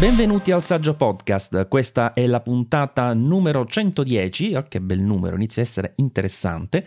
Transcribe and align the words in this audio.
Benvenuti 0.00 0.50
al 0.50 0.64
Saggio 0.64 0.94
Podcast, 0.94 1.68
questa 1.68 2.14
è 2.14 2.26
la 2.26 2.40
puntata 2.40 3.12
numero 3.12 3.66
110, 3.66 4.54
oh, 4.54 4.62
che 4.62 4.80
bel 4.80 4.98
numero, 4.98 5.36
inizia 5.36 5.60
a 5.60 5.66
essere 5.66 5.92
interessante. 5.96 6.86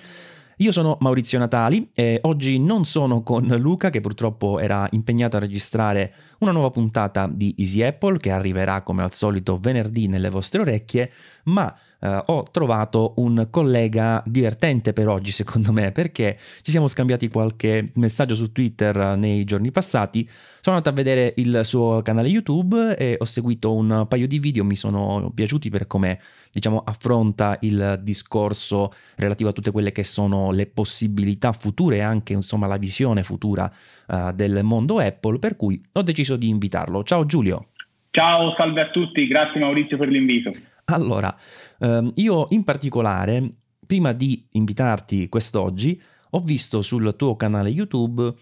Io 0.57 0.71
sono 0.71 0.97
Maurizio 0.99 1.37
Natali 1.37 1.91
e 1.93 2.17
oggi 2.23 2.57
non 2.57 2.85
sono 2.85 3.21
con 3.21 3.45
Luca 3.59 3.91
che 3.91 4.01
purtroppo 4.01 4.57
era 4.57 4.87
impegnato 4.93 5.37
a 5.37 5.41
registrare 5.41 6.11
una 6.39 6.51
nuova 6.51 6.71
puntata 6.71 7.29
di 7.31 7.53
Easy 7.59 7.83
Apple 7.83 8.17
che 8.17 8.31
arriverà 8.31 8.81
come 8.81 9.03
al 9.03 9.11
solito 9.11 9.59
venerdì 9.59 10.07
nelle 10.07 10.31
vostre 10.31 10.61
orecchie, 10.61 11.11
ma 11.43 11.71
Uh, 12.03 12.19
ho 12.25 12.43
trovato 12.51 13.13
un 13.17 13.47
collega 13.49 14.21
divertente 14.25 14.91
per 14.91 15.07
oggi, 15.07 15.31
secondo 15.31 15.71
me, 15.71 15.93
perché 15.93 16.37
ci 16.61 16.69
siamo 16.69 16.89
scambiati 16.89 17.29
qualche 17.29 17.91
messaggio 17.93 18.35
su 18.35 18.51
Twitter 18.51 19.15
nei 19.15 19.45
giorni 19.45 19.71
passati. 19.71 20.27
Sono 20.59 20.75
andato 20.75 20.89
a 20.89 21.01
vedere 21.01 21.33
il 21.37 21.61
suo 21.63 22.01
canale 22.01 22.27
YouTube 22.27 22.97
e 22.97 23.15
ho 23.17 23.23
seguito 23.23 23.73
un 23.73 24.05
paio 24.09 24.27
di 24.27 24.39
video, 24.39 24.65
mi 24.65 24.75
sono 24.75 25.31
piaciuti 25.33 25.69
per 25.69 25.87
come 25.87 26.19
diciamo, 26.51 26.83
affronta 26.85 27.57
il 27.61 28.01
discorso 28.01 28.91
relativo 29.15 29.51
a 29.51 29.53
tutte 29.53 29.71
quelle 29.71 29.93
che 29.93 30.03
sono 30.03 30.51
le 30.51 30.65
possibilità 30.65 31.53
future 31.53 31.95
e 31.95 32.01
anche 32.01 32.33
insomma, 32.33 32.67
la 32.67 32.75
visione 32.75 33.23
futura 33.23 33.71
uh, 34.07 34.33
del 34.33 34.59
mondo 34.63 34.99
Apple, 34.99 35.39
per 35.39 35.55
cui 35.55 35.81
ho 35.93 36.01
deciso 36.01 36.35
di 36.35 36.49
invitarlo. 36.49 37.01
Ciao 37.03 37.25
Giulio. 37.25 37.67
Ciao, 38.11 38.53
salve 38.57 38.81
a 38.81 38.89
tutti, 38.89 39.25
grazie 39.25 39.61
Maurizio 39.61 39.95
per 39.95 40.09
l'invito. 40.09 40.51
Allora, 40.85 41.35
ehm, 41.79 42.11
io 42.15 42.47
in 42.49 42.63
particolare, 42.63 43.51
prima 43.85 44.13
di 44.13 44.45
invitarti 44.51 45.29
quest'oggi, 45.29 46.01
ho 46.31 46.39
visto 46.39 46.81
sul 46.81 47.13
tuo 47.15 47.35
canale 47.35 47.69
YouTube 47.69 48.33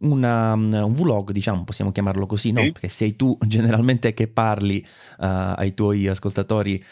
una, 0.00 0.54
un 0.54 0.94
vlog, 0.94 1.30
diciamo, 1.30 1.64
possiamo 1.64 1.92
chiamarlo 1.92 2.26
così, 2.26 2.52
no? 2.52 2.62
Perché 2.72 2.88
sei 2.88 3.16
tu 3.16 3.36
generalmente 3.46 4.14
che 4.14 4.28
parli 4.28 4.78
uh, 5.18 5.24
ai 5.56 5.74
tuoi 5.74 6.06
ascoltatori, 6.06 6.82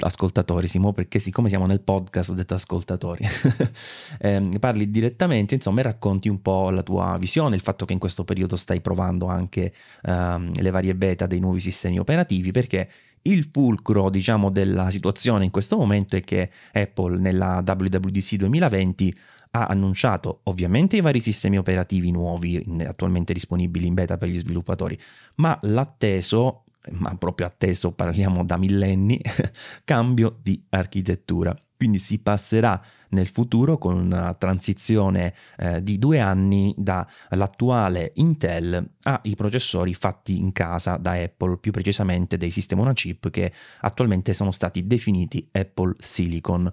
ascoltatori, 0.00 0.66
Simo, 0.66 0.92
perché 0.92 1.18
siccome 1.18 1.48
siamo 1.48 1.66
nel 1.66 1.80
podcast 1.80 2.30
ho 2.30 2.34
detto 2.34 2.54
ascoltatori, 2.54 3.24
eh, 4.18 4.56
parli 4.58 4.90
direttamente, 4.90 5.54
insomma, 5.54 5.80
e 5.80 5.84
racconti 5.84 6.28
un 6.28 6.42
po' 6.42 6.70
la 6.70 6.82
tua 6.82 7.16
visione, 7.18 7.54
il 7.54 7.62
fatto 7.62 7.86
che 7.86 7.94
in 7.94 7.98
questo 7.98 8.24
periodo 8.24 8.56
stai 8.56 8.80
provando 8.80 9.26
anche 9.26 9.72
uh, 10.02 10.10
le 10.52 10.70
varie 10.70 10.94
beta 10.94 11.26
dei 11.26 11.40
nuovi 11.40 11.60
sistemi 11.60 11.98
operativi, 11.98 12.50
perché 12.50 12.88
il 13.22 13.48
fulcro, 13.50 14.10
diciamo, 14.10 14.50
della 14.50 14.90
situazione 14.90 15.44
in 15.44 15.50
questo 15.50 15.76
momento 15.76 16.16
è 16.16 16.22
che 16.22 16.50
Apple 16.72 17.18
nella 17.18 17.62
WWDC 17.64 18.34
2020 18.36 19.16
ha 19.54 19.66
annunciato 19.66 20.40
ovviamente 20.44 20.96
i 20.96 21.00
vari 21.00 21.20
sistemi 21.20 21.58
operativi 21.58 22.10
nuovi 22.10 22.64
attualmente 22.86 23.32
disponibili 23.32 23.86
in 23.86 23.94
beta 23.94 24.16
per 24.16 24.28
gli 24.28 24.36
sviluppatori, 24.36 24.98
ma 25.36 25.58
l'atteso, 25.62 26.64
ma 26.92 27.14
proprio 27.16 27.46
atteso 27.46 27.92
parliamo 27.92 28.44
da 28.44 28.56
millenni, 28.56 29.20
cambio 29.84 30.38
di 30.40 30.62
architettura. 30.70 31.54
Quindi 31.76 31.98
si 31.98 32.18
passerà 32.20 32.80
nel 33.12 33.28
futuro 33.28 33.78
con 33.78 33.96
una 33.96 34.34
transizione 34.34 35.34
eh, 35.58 35.82
di 35.82 35.98
due 35.98 36.20
anni 36.20 36.74
dall'attuale 36.76 38.12
Intel 38.16 38.90
ai 39.02 39.34
processori 39.36 39.94
fatti 39.94 40.38
in 40.38 40.52
casa 40.52 40.96
da 40.96 41.12
Apple, 41.12 41.58
più 41.58 41.72
precisamente 41.72 42.36
dei 42.36 42.50
sistemi 42.50 42.82
on 42.82 42.92
chip 42.92 43.30
che 43.30 43.52
attualmente 43.80 44.32
sono 44.34 44.52
stati 44.52 44.86
definiti 44.86 45.48
Apple 45.52 45.94
Silicon. 45.98 46.70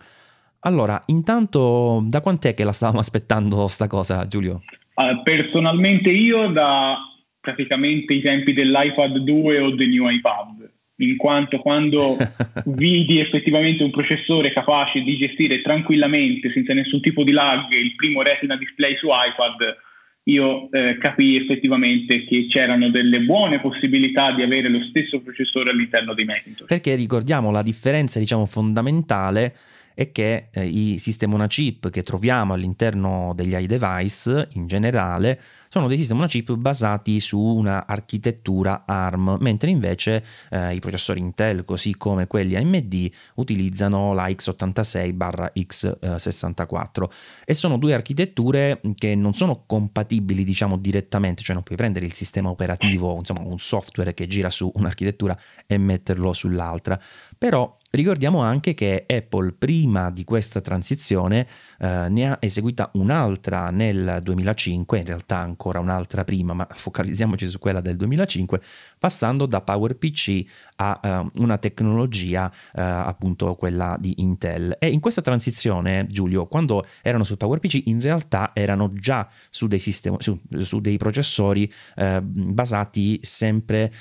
Allora, 0.61 1.01
intanto 1.05 2.03
da 2.07 2.21
quant'è 2.21 2.53
che 2.53 2.63
la 2.63 2.73
stavamo 2.73 2.99
aspettando 2.99 3.67
sta 3.67 3.87
cosa, 3.87 4.27
Giulio? 4.27 4.61
Uh, 4.95 5.23
personalmente 5.23 6.09
io 6.09 6.49
da 6.49 6.97
praticamente 7.39 8.13
i 8.13 8.21
tempi 8.21 8.53
dell'iPad 8.53 9.17
2 9.17 9.59
o 9.59 9.75
del 9.75 9.87
new 9.87 10.09
iPad 10.09 10.77
in 10.99 11.17
quanto 11.17 11.59
quando 11.59 12.17
vidi 12.65 13.19
effettivamente 13.19 13.83
un 13.83 13.91
processore 13.91 14.51
capace 14.51 15.01
di 15.01 15.17
gestire 15.17 15.61
tranquillamente, 15.61 16.51
senza 16.51 16.73
nessun 16.73 17.01
tipo 17.01 17.23
di 17.23 17.31
lag, 17.31 17.69
il 17.71 17.95
primo 17.95 18.21
Retina 18.21 18.55
display 18.57 18.95
su 18.97 19.07
iPad, 19.07 19.77
io 20.23 20.69
eh, 20.71 20.97
capii 20.99 21.37
effettivamente 21.37 22.23
che 22.25 22.45
c'erano 22.47 22.89
delle 22.89 23.21
buone 23.21 23.59
possibilità 23.59 24.31
di 24.33 24.43
avere 24.43 24.69
lo 24.69 24.83
stesso 24.83 25.21
processore 25.21 25.71
all'interno 25.71 26.13
dei 26.13 26.25
Macintosh. 26.25 26.67
Perché 26.67 26.95
ricordiamo 26.95 27.51
la 27.51 27.63
differenza, 27.63 28.19
diciamo, 28.19 28.45
fondamentale 28.45 29.55
è 29.99 30.13
che 30.13 30.47
eh, 30.51 30.65
i 30.65 30.97
sistemi 30.97 31.33
on 31.33 31.45
chip 31.47 31.89
che 31.89 32.03
troviamo 32.03 32.53
all'interno 32.53 33.33
degli 33.35 33.53
iDevice 33.53 34.47
in 34.53 34.65
generale 34.65 35.41
sono 35.67 35.89
dei 35.89 35.97
sistemi 35.97 36.21
on 36.21 36.27
chip 36.27 36.55
basati 36.55 37.19
su 37.19 37.37
una 37.37 37.85
architettura 37.85 38.85
ARM, 38.85 39.35
mentre 39.41 39.69
invece 39.69 40.23
eh, 40.51 40.73
i 40.73 40.79
processori 40.79 41.19
Intel, 41.19 41.65
così 41.65 41.95
come 41.95 42.27
quelli 42.27 42.55
AMD, 42.55 43.11
utilizzano 43.35 44.13
la 44.13 44.29
x86-x64 44.29 47.09
e 47.43 47.53
sono 47.53 47.77
due 47.77 47.93
architetture 47.93 48.79
che 48.95 49.15
non 49.15 49.33
sono 49.33 49.65
compatibili, 49.65 50.45
diciamo, 50.45 50.77
direttamente, 50.77 51.43
cioè 51.43 51.55
non 51.55 51.63
puoi 51.63 51.77
prendere 51.77 52.05
il 52.05 52.13
sistema 52.13 52.49
operativo, 52.49 53.15
insomma, 53.15 53.41
un 53.41 53.59
software 53.59 54.13
che 54.13 54.27
gira 54.27 54.49
su 54.49 54.71
un'architettura 54.73 55.37
e 55.67 55.77
metterlo 55.77 56.31
sull'altra. 56.31 56.97
Però 57.37 57.78
Ricordiamo 57.91 58.41
anche 58.43 58.75
che 58.75 59.03
Apple 59.07 59.53
prima 59.53 60.11
di 60.11 60.23
questa 60.23 60.61
transizione 60.61 61.47
eh, 61.79 62.07
ne 62.07 62.29
ha 62.29 62.37
eseguita 62.39 62.91
un'altra 62.93 63.69
nel 63.71 64.19
2005, 64.21 64.99
in 64.99 65.05
realtà 65.05 65.37
ancora 65.37 65.79
un'altra 65.79 66.23
prima, 66.23 66.53
ma 66.53 66.67
focalizziamoci 66.69 67.47
su 67.47 67.57
quella 67.57 67.81
del 67.81 67.95
2005, 67.95 68.61
passando 68.99 69.47
da 69.47 69.61
PowerPC 69.61 70.45
a 70.81 70.99
uh, 71.35 71.41
una 71.41 71.57
tecnologia 71.57 72.45
uh, 72.47 72.79
appunto 72.79 73.55
quella 73.55 73.97
di 73.99 74.15
Intel. 74.17 74.77
E 74.79 74.87
in 74.87 74.99
questa 74.99 75.21
transizione, 75.21 76.07
Giulio, 76.09 76.47
quando 76.47 76.85
erano 77.01 77.23
su 77.23 77.37
PowerPC, 77.37 77.87
in 77.87 77.99
realtà 77.99 78.51
erano 78.53 78.87
già 78.89 79.27
su 79.49 79.67
dei, 79.67 79.79
sistemi, 79.79 80.17
su, 80.19 80.39
su 80.61 80.79
dei 80.79 80.97
processori 80.97 81.71
uh, 81.97 82.21
basati 82.21 83.19
sempre 83.21 83.91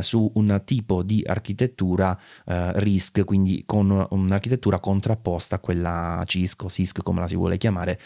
su 0.00 0.30
un 0.34 0.62
tipo 0.64 1.02
di 1.02 1.22
architettura 1.26 2.18
RISC, 2.44 3.24
quindi 3.24 3.62
con 3.66 4.06
un'architettura 4.10 4.78
contrapposta 4.78 5.56
a 5.56 5.58
quella 5.58 6.22
CISC 6.24 6.64
o 6.64 6.68
CISC 6.68 7.02
come 7.02 7.20
la 7.20 7.28
si 7.28 7.36
vuole 7.36 7.56
chiamare 7.56 7.98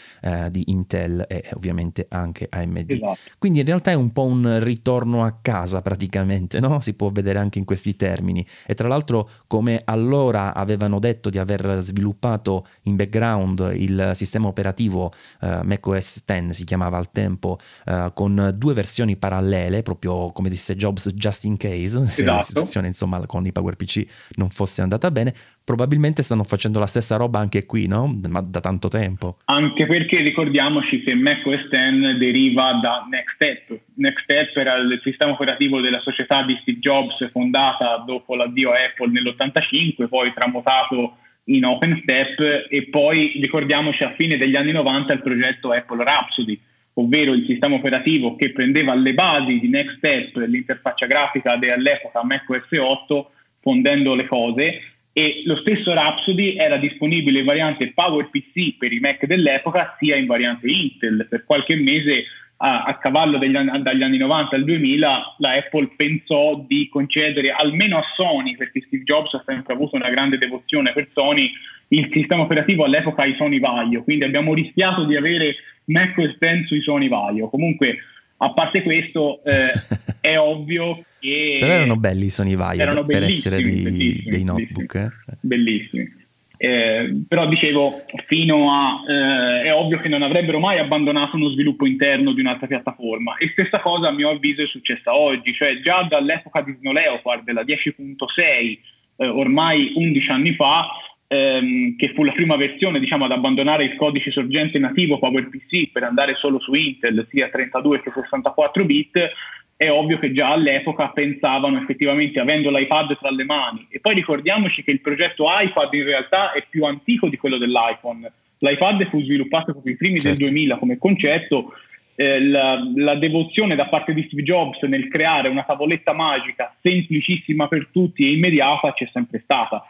di 0.49 0.63
Intel 0.67 1.25
e 1.27 1.49
ovviamente 1.53 2.05
anche 2.09 2.47
AMD. 2.49 2.91
Esatto. 2.91 3.19
Quindi 3.37 3.59
in 3.59 3.65
realtà 3.65 3.91
è 3.91 3.95
un 3.95 4.11
po' 4.11 4.23
un 4.23 4.59
ritorno 4.61 5.23
a 5.23 5.37
casa 5.41 5.81
praticamente 5.81 6.59
no? 6.59 6.79
si 6.79 6.93
può 6.93 7.09
vedere 7.09 7.39
anche 7.39 7.59
in 7.59 7.65
questi 7.65 7.95
termini. 7.95 8.20
E 8.65 8.75
tra 8.75 8.87
l'altro, 8.87 9.29
come 9.47 9.81
allora 9.85 10.53
avevano 10.53 10.99
detto 10.99 11.29
di 11.29 11.37
aver 11.37 11.79
sviluppato 11.81 12.67
in 12.83 12.95
background 12.95 13.73
il 13.75 14.11
sistema 14.13 14.47
operativo 14.47 15.11
uh, 15.41 15.59
macOS 15.63 16.23
10, 16.25 16.53
si 16.53 16.63
chiamava 16.63 16.97
al 16.97 17.11
tempo, 17.11 17.57
uh, 17.85 18.13
con 18.13 18.53
due 18.55 18.73
versioni 18.73 19.17
parallele, 19.17 19.81
proprio 19.81 20.31
come 20.31 20.49
disse 20.49 20.75
Jobs, 20.75 21.09
just 21.13 21.43
in 21.45 21.57
case, 21.57 22.01
esatto. 22.01 22.23
la 22.23 22.43
situazione 22.43 22.87
insomma 22.87 23.25
con 23.25 23.45
i 23.45 23.51
PowerPC 23.51 24.05
non 24.35 24.49
fosse 24.49 24.81
andata 24.81 25.09
bene, 25.11 25.33
probabilmente 25.63 26.23
stanno 26.23 26.43
facendo 26.43 26.79
la 26.79 26.87
stessa 26.87 27.17
roba 27.17 27.39
anche 27.39 27.65
qui, 27.65 27.87
no? 27.87 28.19
Ma 28.27 28.41
da 28.41 28.59
tanto 28.59 28.87
tempo. 28.87 29.37
Anche 29.45 29.85
perché 29.85 30.17
ricordiamoci 30.21 31.01
che 31.01 31.13
macOS 31.13 31.69
10 31.69 32.17
deriva 32.17 32.79
da 32.81 33.07
NextStep. 33.09 33.79
NextStep 33.95 34.57
era 34.57 34.75
il 34.75 34.99
sistema 35.03 35.31
operativo 35.31 35.79
della 35.79 35.99
società 35.99 36.43
di 36.43 36.57
Steve 36.61 36.79
Jobs 36.79 37.29
fondata 37.31 38.03
dopo 38.05 38.35
l'addio 38.35 38.71
Apple 38.71 39.11
nell'85, 39.11 40.07
poi 40.07 40.33
tramutato 40.33 41.17
in 41.45 41.65
OpenStep 41.65 42.67
e 42.69 42.87
poi 42.89 43.33
ricordiamoci 43.39 44.03
a 44.03 44.13
fine 44.13 44.37
degli 44.37 44.55
anni 44.55 44.71
90 44.71 45.13
il 45.13 45.21
progetto 45.21 45.71
Apple 45.71 46.03
Rhapsody, 46.03 46.59
ovvero 46.93 47.33
il 47.33 47.45
sistema 47.45 47.75
operativo 47.75 48.35
che 48.35 48.51
prendeva 48.51 48.93
le 48.93 49.13
basi 49.13 49.59
di 49.59 49.69
NextStep, 49.69 50.35
l'interfaccia 50.47 51.05
grafica 51.05 51.55
dell'epoca 51.57 52.23
macOS 52.23 52.67
8, 52.69 53.31
fondendo 53.61 54.15
le 54.15 54.27
cose 54.27 54.79
e 55.13 55.41
lo 55.45 55.57
stesso 55.57 55.93
Rhapsody 55.93 56.55
era 56.55 56.77
disponibile 56.77 57.39
in 57.39 57.45
variante 57.45 57.91
PowerPC 57.93 58.77
per 58.77 58.93
i 58.93 58.99
Mac 58.99 59.25
dell'epoca 59.25 59.95
sia 59.99 60.15
in 60.15 60.25
variante 60.25 60.67
Intel. 60.67 61.27
Per 61.29 61.43
qualche 61.43 61.75
mese 61.75 62.25
a, 62.57 62.83
a 62.83 62.97
cavallo 62.97 63.37
degli, 63.37 63.57
dagli 63.57 64.03
anni 64.03 64.17
90 64.17 64.55
al 64.55 64.63
2000 64.63 65.35
la 65.39 65.53
Apple 65.53 65.89
pensò 65.95 66.63
di 66.67 66.87
concedere 66.89 67.51
almeno 67.51 67.97
a 67.97 68.03
Sony, 68.15 68.55
perché 68.55 68.81
Steve 68.85 69.03
Jobs 69.03 69.33
ha 69.33 69.43
sempre 69.45 69.73
avuto 69.73 69.95
una 69.95 70.09
grande 70.09 70.37
devozione 70.37 70.93
per 70.93 71.09
Sony, 71.11 71.51
il 71.89 72.09
sistema 72.13 72.43
operativo 72.43 72.85
all'epoca 72.85 73.23
ai 73.23 73.35
Sony 73.35 73.59
Vaio, 73.59 74.03
quindi 74.03 74.23
abbiamo 74.23 74.53
rischiato 74.53 75.03
di 75.03 75.17
avere 75.17 75.55
macOS 75.85 76.37
10 76.37 76.67
sui 76.67 76.81
Sony 76.81 77.09
Vaio. 77.09 77.49
Comunque, 77.49 77.97
a 78.43 78.53
parte 78.53 78.81
questo, 78.81 79.43
eh, 79.43 79.71
è 80.19 80.37
ovvio 80.37 81.03
che... 81.19 81.57
Però 81.59 81.73
erano 81.73 81.95
belli 81.95 82.25
i 82.25 82.29
Sony 82.29 82.55
Vaio 82.55 83.05
per 83.05 83.23
essere 83.23 83.61
di, 83.61 84.23
dei 84.25 84.43
notebook. 84.43 84.93
Bellissimi. 84.93 85.29
Eh? 85.29 85.37
bellissimi. 85.41 86.19
Eh, 86.57 87.23
però 87.27 87.47
dicevo, 87.47 88.03
fino 88.27 88.71
a... 88.71 89.03
Eh, 89.07 89.63
è 89.63 89.73
ovvio 89.73 89.99
che 89.99 90.09
non 90.09 90.23
avrebbero 90.23 90.59
mai 90.59 90.79
abbandonato 90.79 91.35
uno 91.35 91.49
sviluppo 91.49 91.85
interno 91.85 92.33
di 92.33 92.41
un'altra 92.41 92.67
piattaforma. 92.67 93.37
E 93.37 93.49
stessa 93.49 93.79
cosa 93.79 94.07
a 94.07 94.11
mio 94.11 94.29
avviso 94.29 94.63
è 94.63 94.67
successa 94.67 95.15
oggi, 95.15 95.53
cioè 95.53 95.79
già 95.81 96.03
dall'epoca 96.03 96.61
di 96.61 96.75
Snow 96.79 96.93
Leopard, 96.93 97.43
della 97.43 97.63
10.6, 97.63 98.79
eh, 99.17 99.27
ormai 99.27 99.93
11 99.95 100.29
anni 100.31 100.55
fa, 100.55 100.87
ehm, 101.31 101.95
che 101.95 102.11
fu 102.13 102.23
la 102.25 102.33
prima 102.33 102.57
versione 102.57 102.99
diciamo, 102.99 103.23
ad 103.23 103.31
abbandonare 103.31 103.85
il 103.85 103.95
codice 103.95 104.31
sorgente 104.31 104.77
nativo 104.79 105.17
PowerPC 105.17 105.91
per 105.91 106.03
andare 106.03 106.35
solo 106.35 106.59
su 106.59 106.73
Intel, 106.73 107.25
sia 107.29 107.47
32 107.47 108.01
che 108.01 108.11
64 108.13 108.83
bit, 108.83 109.31
è 109.77 109.89
ovvio 109.89 110.19
che 110.19 110.33
già 110.33 110.51
all'epoca 110.51 111.07
pensavano 111.09 111.79
effettivamente 111.79 112.39
avendo 112.39 112.69
l'iPad 112.69 113.17
tra 113.17 113.31
le 113.31 113.45
mani. 113.45 113.87
E 113.89 113.99
poi 113.99 114.13
ricordiamoci 114.13 114.83
che 114.83 114.91
il 114.91 114.99
progetto 114.99 115.45
iPad 115.47 115.93
in 115.93 116.03
realtà 116.03 116.51
è 116.51 116.65
più 116.69 116.83
antico 116.83 117.29
di 117.29 117.37
quello 117.37 117.57
dell'iPhone. 117.57 118.31
L'iPad 118.59 119.07
fu 119.07 119.23
sviluppato 119.23 119.71
proprio 119.71 119.93
i 119.93 119.97
primi 119.97 120.19
certo. 120.19 120.37
del 120.37 120.47
2000 120.49 120.77
come 120.77 120.97
concetto. 120.97 121.73
Eh, 122.15 122.43
la, 122.43 122.77
la, 122.93 123.15
devozione 123.15 123.75
da 123.75 123.87
parte 123.87 124.13
di 124.13 124.23
Steve 124.27 124.43
Jobs 124.43 124.81
nel 124.81 125.07
creare 125.07 125.47
una 125.47 125.63
tavoletta 125.63 126.13
magica 126.13 126.75
semplicissima 126.81 127.69
per 127.69 127.87
tutti 127.91 128.27
e 128.27 128.33
immediata 128.33 128.93
c'è 128.93 129.09
sempre 129.11 129.39
stata. 129.43 129.83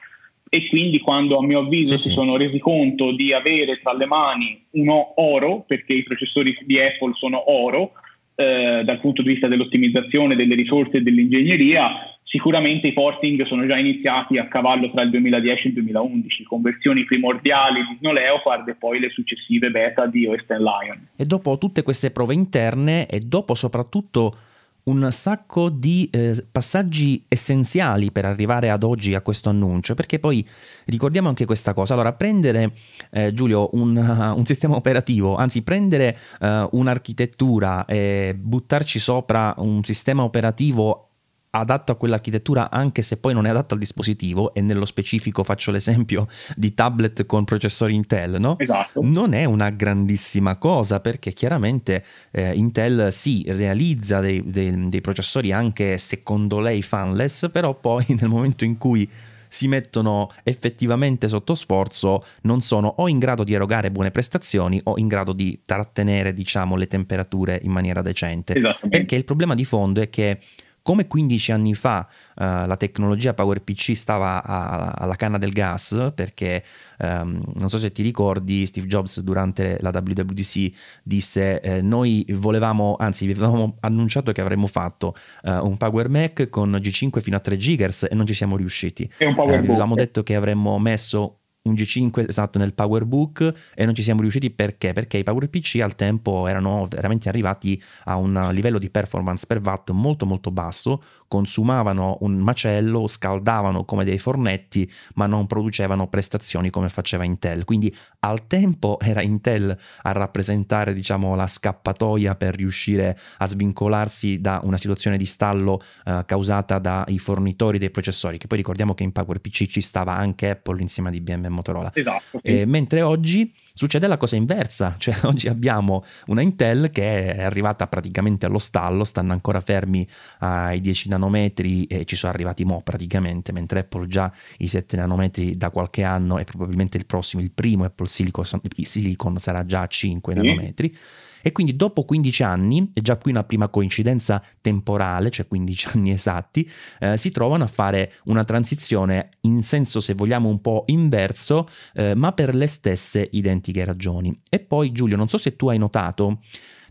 E 0.53 0.68
quindi 0.68 1.00
quando 1.00 1.38
a 1.38 1.45
mio 1.45 1.59
avviso 1.59 1.95
sì, 1.95 2.03
si 2.03 2.09
sì. 2.09 2.15
sono 2.15 2.36
resi 2.36 2.59
conto 2.59 3.13
di 3.13 3.31
avere 3.31 3.80
tra 3.81 3.94
le 3.94 4.06
mani 4.06 4.62
uno 4.71 5.13
oro, 5.15 5.63
perché 5.65 5.94
i 5.94 6.03
processori 6.03 6.53
di 6.65 6.77
Apple 6.77 7.13
sono 7.13 7.50
oro, 7.50 7.94
eh, 8.36 8.81
dal 8.83 9.00
punto 9.00 9.21
di 9.21 9.30
vista 9.30 9.48
dell'ottimizzazione 9.48 10.36
delle 10.36 10.56
risorse 10.56 10.98
e 10.98 11.01
dell'ingegneria, 11.03 12.18
sicuramente 12.24 12.88
i 12.88 12.92
porting 12.92 13.45
sono 13.45 13.65
già 13.65 13.77
iniziati 13.77 14.39
a 14.39 14.50
cavallo 14.50 14.92
tra 14.92 15.03
il 15.03 15.12
2010 15.12 15.63
e 15.63 15.68
il 15.69 15.74
2011, 15.75 16.44
con 16.44 16.62
versioni 16.62 17.06
primordiali 17.06 17.86
di 17.88 17.95
Snow 18.00 18.12
Leopard 18.12 18.68
e 18.68 18.75
poi 18.75 19.00
le 19.00 19.09
successive 19.09 19.71
beta 19.71 20.06
di 20.06 20.27
OS 20.27 20.48
Lion. 20.50 21.07
E 21.15 21.24
dopo 21.24 21.57
tutte 21.57 21.81
queste 21.81 22.12
prove 22.12 22.33
interne 22.33 23.07
e 23.07 23.21
dopo 23.21 23.56
soprattutto 23.56 24.36
un 24.83 25.09
sacco 25.11 25.69
di 25.69 26.09
eh, 26.11 26.45
passaggi 26.51 27.23
essenziali 27.27 28.11
per 28.11 28.25
arrivare 28.25 28.69
ad 28.69 28.83
oggi 28.83 29.13
a 29.13 29.21
questo 29.21 29.49
annuncio, 29.49 29.93
perché 29.93 30.19
poi 30.19 30.47
ricordiamo 30.85 31.27
anche 31.27 31.45
questa 31.45 31.73
cosa. 31.73 31.93
Allora, 31.93 32.13
prendere, 32.13 32.73
eh, 33.11 33.33
Giulio, 33.33 33.69
un, 33.73 33.95
uh, 33.95 34.35
un, 34.37 34.45
sistema 34.45 34.75
operativo, 34.75 35.35
anzi 35.35 35.61
prendere 35.61 36.17
uh, 36.39 36.67
un'architettura 36.71 37.85
e 37.85 38.35
buttarci 38.37 38.99
sopra 38.99 39.53
un 39.57 39.83
sistema 39.83 40.23
operativo 40.23 41.10
adatto 41.51 41.92
a 41.92 41.95
quell'architettura 41.95 42.69
anche 42.69 43.01
se 43.01 43.18
poi 43.18 43.33
non 43.33 43.45
è 43.45 43.50
adatto 43.50 43.74
al 43.74 43.80
dispositivo 43.80 44.53
e 44.53 44.62
nello 44.62 44.86
specifico 44.86 45.44
faccio 45.44 45.71
l'esempio 45.71 46.27
di 46.56 46.74
tablet 46.74 47.25
con 47.25 47.44
processori 47.44 47.94
Intel, 47.94 48.39
no? 48.39 48.57
Esatto. 48.57 49.01
Non 49.03 49.33
è 49.33 49.45
una 49.45 49.69
grandissima 49.69 50.57
cosa 50.57 51.00
perché 51.00 51.33
chiaramente 51.33 52.03
eh, 52.31 52.53
Intel 52.56 53.12
si 53.12 53.44
sì, 53.45 53.51
realizza 53.51 54.19
dei, 54.19 54.42
dei, 54.45 54.88
dei 54.88 55.01
processori 55.01 55.51
anche 55.51 55.98
secondo 55.98 56.59
lei 56.59 56.81
fanless, 56.81 57.50
però 57.51 57.74
poi 57.74 58.06
nel 58.19 58.30
momento 58.30 58.63
in 58.63 58.77
cui 58.77 59.09
si 59.51 59.68
mettono 59.68 60.31
effettivamente 60.44 61.27
sotto 61.27 61.56
sforzo 61.56 62.24
non 62.44 62.62
sono 62.62 62.88
o 62.88 63.09
in 63.09 63.19
grado 63.19 63.44
di 63.44 63.53
erogare 63.53 63.92
buone 63.92 64.09
prestazioni 64.09 64.80
o 64.86 64.98
in 64.98 65.09
grado 65.09 65.33
di 65.33 65.59
trattenere 65.65 66.33
diciamo 66.33 66.77
le 66.77 66.88
temperature 66.88 67.59
in 67.62 67.71
maniera 67.71 68.01
decente 68.01 68.56
perché 68.88 69.15
il 69.15 69.25
problema 69.25 69.53
di 69.53 69.65
fondo 69.65 70.00
è 70.00 70.09
che 70.09 70.39
come 70.81 71.07
15 71.07 71.51
anni 71.51 71.75
fa 71.75 72.07
uh, 72.09 72.43
la 72.65 72.75
tecnologia 72.77 73.33
PowerPC 73.33 73.95
stava 73.95 74.43
a, 74.43 74.91
alla 74.91 75.15
canna 75.15 75.37
del 75.37 75.51
gas, 75.51 76.11
perché 76.15 76.63
um, 76.99 77.41
non 77.55 77.69
so 77.69 77.77
se 77.77 77.91
ti 77.91 78.01
ricordi, 78.01 78.65
Steve 78.65 78.87
Jobs 78.87 79.19
durante 79.21 79.77
la 79.81 79.89
WWDC 79.89 80.71
disse 81.03 81.59
eh, 81.61 81.81
noi 81.81 82.25
volevamo, 82.29 82.95
anzi 82.97 83.25
vi 83.25 83.33
avevamo 83.33 83.77
annunciato 83.81 84.31
che 84.31 84.41
avremmo 84.41 84.67
fatto 84.67 85.15
uh, 85.43 85.65
un 85.65 85.77
Power 85.77 86.09
Mac 86.09 86.49
con 86.49 86.71
G5 86.71 87.21
fino 87.21 87.37
a 87.37 87.39
3 87.39 87.57
GHz 87.57 88.07
e 88.09 88.15
non 88.15 88.25
ci 88.25 88.33
siamo 88.33 88.57
riusciti. 88.57 89.09
E 89.17 89.25
un 89.25 89.35
Power 89.35 89.59
uh, 89.59 89.63
avevamo 89.63 89.95
detto 89.95 90.23
che 90.23 90.35
avremmo 90.35 90.79
messo 90.79 91.40
un 91.63 91.73
G5 91.73 92.27
esatto 92.27 92.57
nel 92.57 92.73
PowerBook 92.73 93.71
e 93.75 93.85
non 93.85 93.93
ci 93.93 94.01
siamo 94.01 94.21
riusciti 94.21 94.49
perché? 94.49 94.93
Perché 94.93 95.17
i 95.17 95.23
PowerPC 95.23 95.79
al 95.81 95.95
tempo 95.95 96.47
erano 96.47 96.87
veramente 96.89 97.29
arrivati 97.29 97.81
a 98.05 98.15
un 98.15 98.49
livello 98.51 98.79
di 98.79 98.89
performance 98.89 99.45
per 99.45 99.61
watt 99.61 99.91
molto 99.91 100.25
molto 100.25 100.49
basso, 100.49 101.01
consumavano 101.31 102.17
un 102.21 102.39
macello, 102.39 103.07
scaldavano 103.07 103.85
come 103.85 104.03
dei 104.03 104.19
fornetti, 104.19 104.91
ma 105.13 105.27
non 105.27 105.47
producevano 105.47 106.09
prestazioni 106.09 106.69
come 106.69 106.89
faceva 106.89 107.23
Intel. 107.23 107.63
Quindi 107.63 107.95
al 108.19 108.47
tempo 108.47 108.99
era 109.01 109.21
Intel 109.21 109.73
a 110.01 110.11
rappresentare, 110.11 110.91
diciamo, 110.93 111.33
la 111.33 111.47
scappatoia 111.47 112.35
per 112.35 112.55
riuscire 112.55 113.17
a 113.37 113.47
svincolarsi 113.47 114.41
da 114.41 114.59
una 114.63 114.75
situazione 114.75 115.15
di 115.15 115.25
stallo 115.25 115.81
eh, 116.03 116.23
causata 116.25 116.79
dai 116.79 117.17
fornitori 117.17 117.77
dei 117.77 117.91
processori, 117.91 118.37
che 118.37 118.47
poi 118.47 118.57
ricordiamo 118.57 118.93
che 118.93 119.03
in 119.03 119.13
PowerPC 119.13 119.67
ci 119.67 119.79
stava 119.79 120.13
anche 120.13 120.49
Apple 120.49 120.81
insieme 120.81 121.07
a 121.07 121.13
IBM 121.13 121.45
e 121.45 121.49
Motorola. 121.49 121.91
Esatto. 121.93 122.41
Sì. 122.43 122.59
Eh, 122.59 122.65
mentre 122.65 123.01
oggi 123.03 123.53
Succede 123.73 124.07
la 124.07 124.18
cosa 124.18 124.35
inversa, 124.35 124.95
cioè 125.00 125.15
oggi 125.23 125.47
abbiamo 125.47 126.03
una 126.27 126.41
Intel 126.41 126.89
che 126.91 127.35
è 127.35 127.44
arrivata 127.44 127.88
praticamente 127.88 128.45
allo 128.45 128.59
stallo, 128.59 129.03
stanno 129.03 129.31
ancora 129.31 129.59
fermi 129.59 130.07
ai 130.39 130.79
10 130.79 131.09
nanometri 131.09 131.85
e 131.85 132.06
ci 132.06 132.15
sono 132.15 132.31
arrivati 132.31 132.63
mo 132.65 132.81
praticamente, 132.81 133.51
mentre 133.51 133.79
Apple 133.79 134.07
già 134.07 134.31
i 134.57 134.68
7 134.68 134.97
nanometri 134.97 135.56
da 135.56 135.69
qualche 135.69 136.03
anno 136.03 136.38
e 136.38 136.44
probabilmente 136.44 136.97
il 136.97 137.06
prossimo, 137.06 137.41
il 137.41 137.51
primo 137.51 137.85
Apple 137.85 138.07
Silicon, 138.07 138.45
Silicon 138.81 139.38
sarà 139.38 139.65
già 139.65 139.81
a 139.81 139.88
5 139.88 140.33
mm. 140.33 140.38
nanometri. 140.38 140.97
E 141.41 141.51
quindi 141.51 141.75
dopo 141.75 142.03
15 142.03 142.43
anni, 142.43 142.91
e 142.93 143.01
già 143.01 143.17
qui 143.17 143.31
una 143.31 143.43
prima 143.43 143.69
coincidenza 143.69 144.43
temporale, 144.61 145.29
cioè 145.29 145.47
15 145.47 145.88
anni 145.95 146.11
esatti, 146.11 146.69
eh, 146.99 147.17
si 147.17 147.31
trovano 147.31 147.63
a 147.63 147.67
fare 147.67 148.13
una 148.25 148.43
transizione 148.43 149.29
in 149.41 149.63
senso, 149.63 149.99
se 149.99 150.13
vogliamo, 150.13 150.49
un 150.49 150.61
po' 150.61 150.83
inverso, 150.88 151.67
eh, 151.93 152.15
ma 152.15 152.31
per 152.31 152.55
le 152.55 152.67
stesse 152.67 153.27
identiche 153.31 153.83
ragioni. 153.85 154.38
E 154.49 154.59
poi 154.59 154.91
Giulio, 154.91 155.17
non 155.17 155.27
so 155.27 155.38
se 155.38 155.55
tu 155.55 155.69
hai 155.69 155.77
notato, 155.77 156.39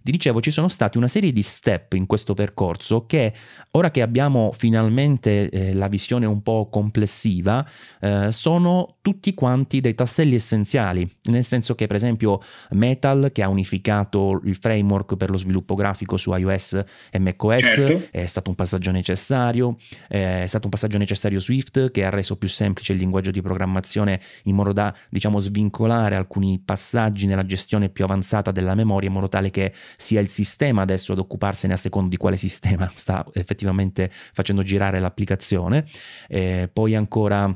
ti 0.03 0.13
dicevo, 0.13 0.41
ci 0.41 0.51
sono 0.51 0.69
stati 0.69 0.97
una 0.97 1.09
serie 1.09 1.31
di 1.31 1.43
step 1.43 1.93
in 1.95 2.07
questo 2.07 2.35
percorso 2.35 3.07
che 3.07 3.33
ora 3.73 3.91
che 3.91 4.03
abbiamo 4.03 4.51
finalmente 4.53 5.49
eh, 5.49 5.75
la 5.75 5.89
visione 5.89 6.27
un 6.27 6.43
po' 6.43 6.69
complessiva, 6.71 7.67
eh, 8.01 8.33
sono 8.33 8.97
tutti 9.03 9.35
quanti 9.35 9.81
dei 9.81 9.95
tasselli 9.95 10.35
essenziali, 10.35 11.09
nel 11.25 11.45
senso 11.45 11.75
che 11.75 11.87
per 11.87 11.97
esempio 11.97 12.41
Metal 12.71 13.31
che 13.33 13.43
ha 13.43 13.49
unificato 13.49 14.41
il 14.45 14.57
framework 14.57 15.17
per 15.17 15.31
lo 15.31 15.37
sviluppo 15.37 15.75
grafico 15.75 16.17
su 16.17 16.35
iOS 16.35 16.83
e 17.11 17.19
macOS 17.19 17.65
certo. 17.65 18.09
è 18.11 18.27
stato 18.27 18.51
un 18.51 18.57
passaggio 18.57 18.91
necessario, 18.91 19.77
è 20.09 20.45
stato 20.47 20.65
un 20.65 20.71
passaggio 20.71 20.99
necessario 20.99 21.41
Swift 21.41 21.91
che 21.91 22.05
ha 22.05 22.11
reso 22.11 22.37
più 22.37 22.49
semplice 22.49 22.93
il 22.93 22.99
linguaggio 22.99 23.31
di 23.31 23.43
programmazione 23.43 24.21
in 24.45 24.55
modo 24.55 24.73
da 24.73 24.95
diciamo 25.09 25.39
svincolare 25.39 26.17
alcuni 26.17 26.61
passaggi 26.65 27.27
nella 27.27 27.45
gestione 27.45 27.89
più 27.89 28.05
avanzata 28.05 28.51
della 28.51 28.75
memoria 28.75 29.09
in 29.09 29.15
modo 29.15 29.29
tale 29.29 29.51
che 29.51 29.73
sia 29.97 30.21
il 30.21 30.29
sistema 30.29 30.83
adesso 30.83 31.13
ad 31.13 31.19
occuparsene 31.19 31.73
a 31.73 31.77
secondo 31.77 32.09
di 32.09 32.17
quale 32.17 32.37
sistema 32.37 32.91
sta 32.95 33.27
effettivamente 33.33 34.11
facendo 34.11 34.63
girare 34.63 35.01
l'applicazione. 35.01 35.85
Eh, 36.29 36.69
poi 36.73 36.95
ancora 36.95 37.55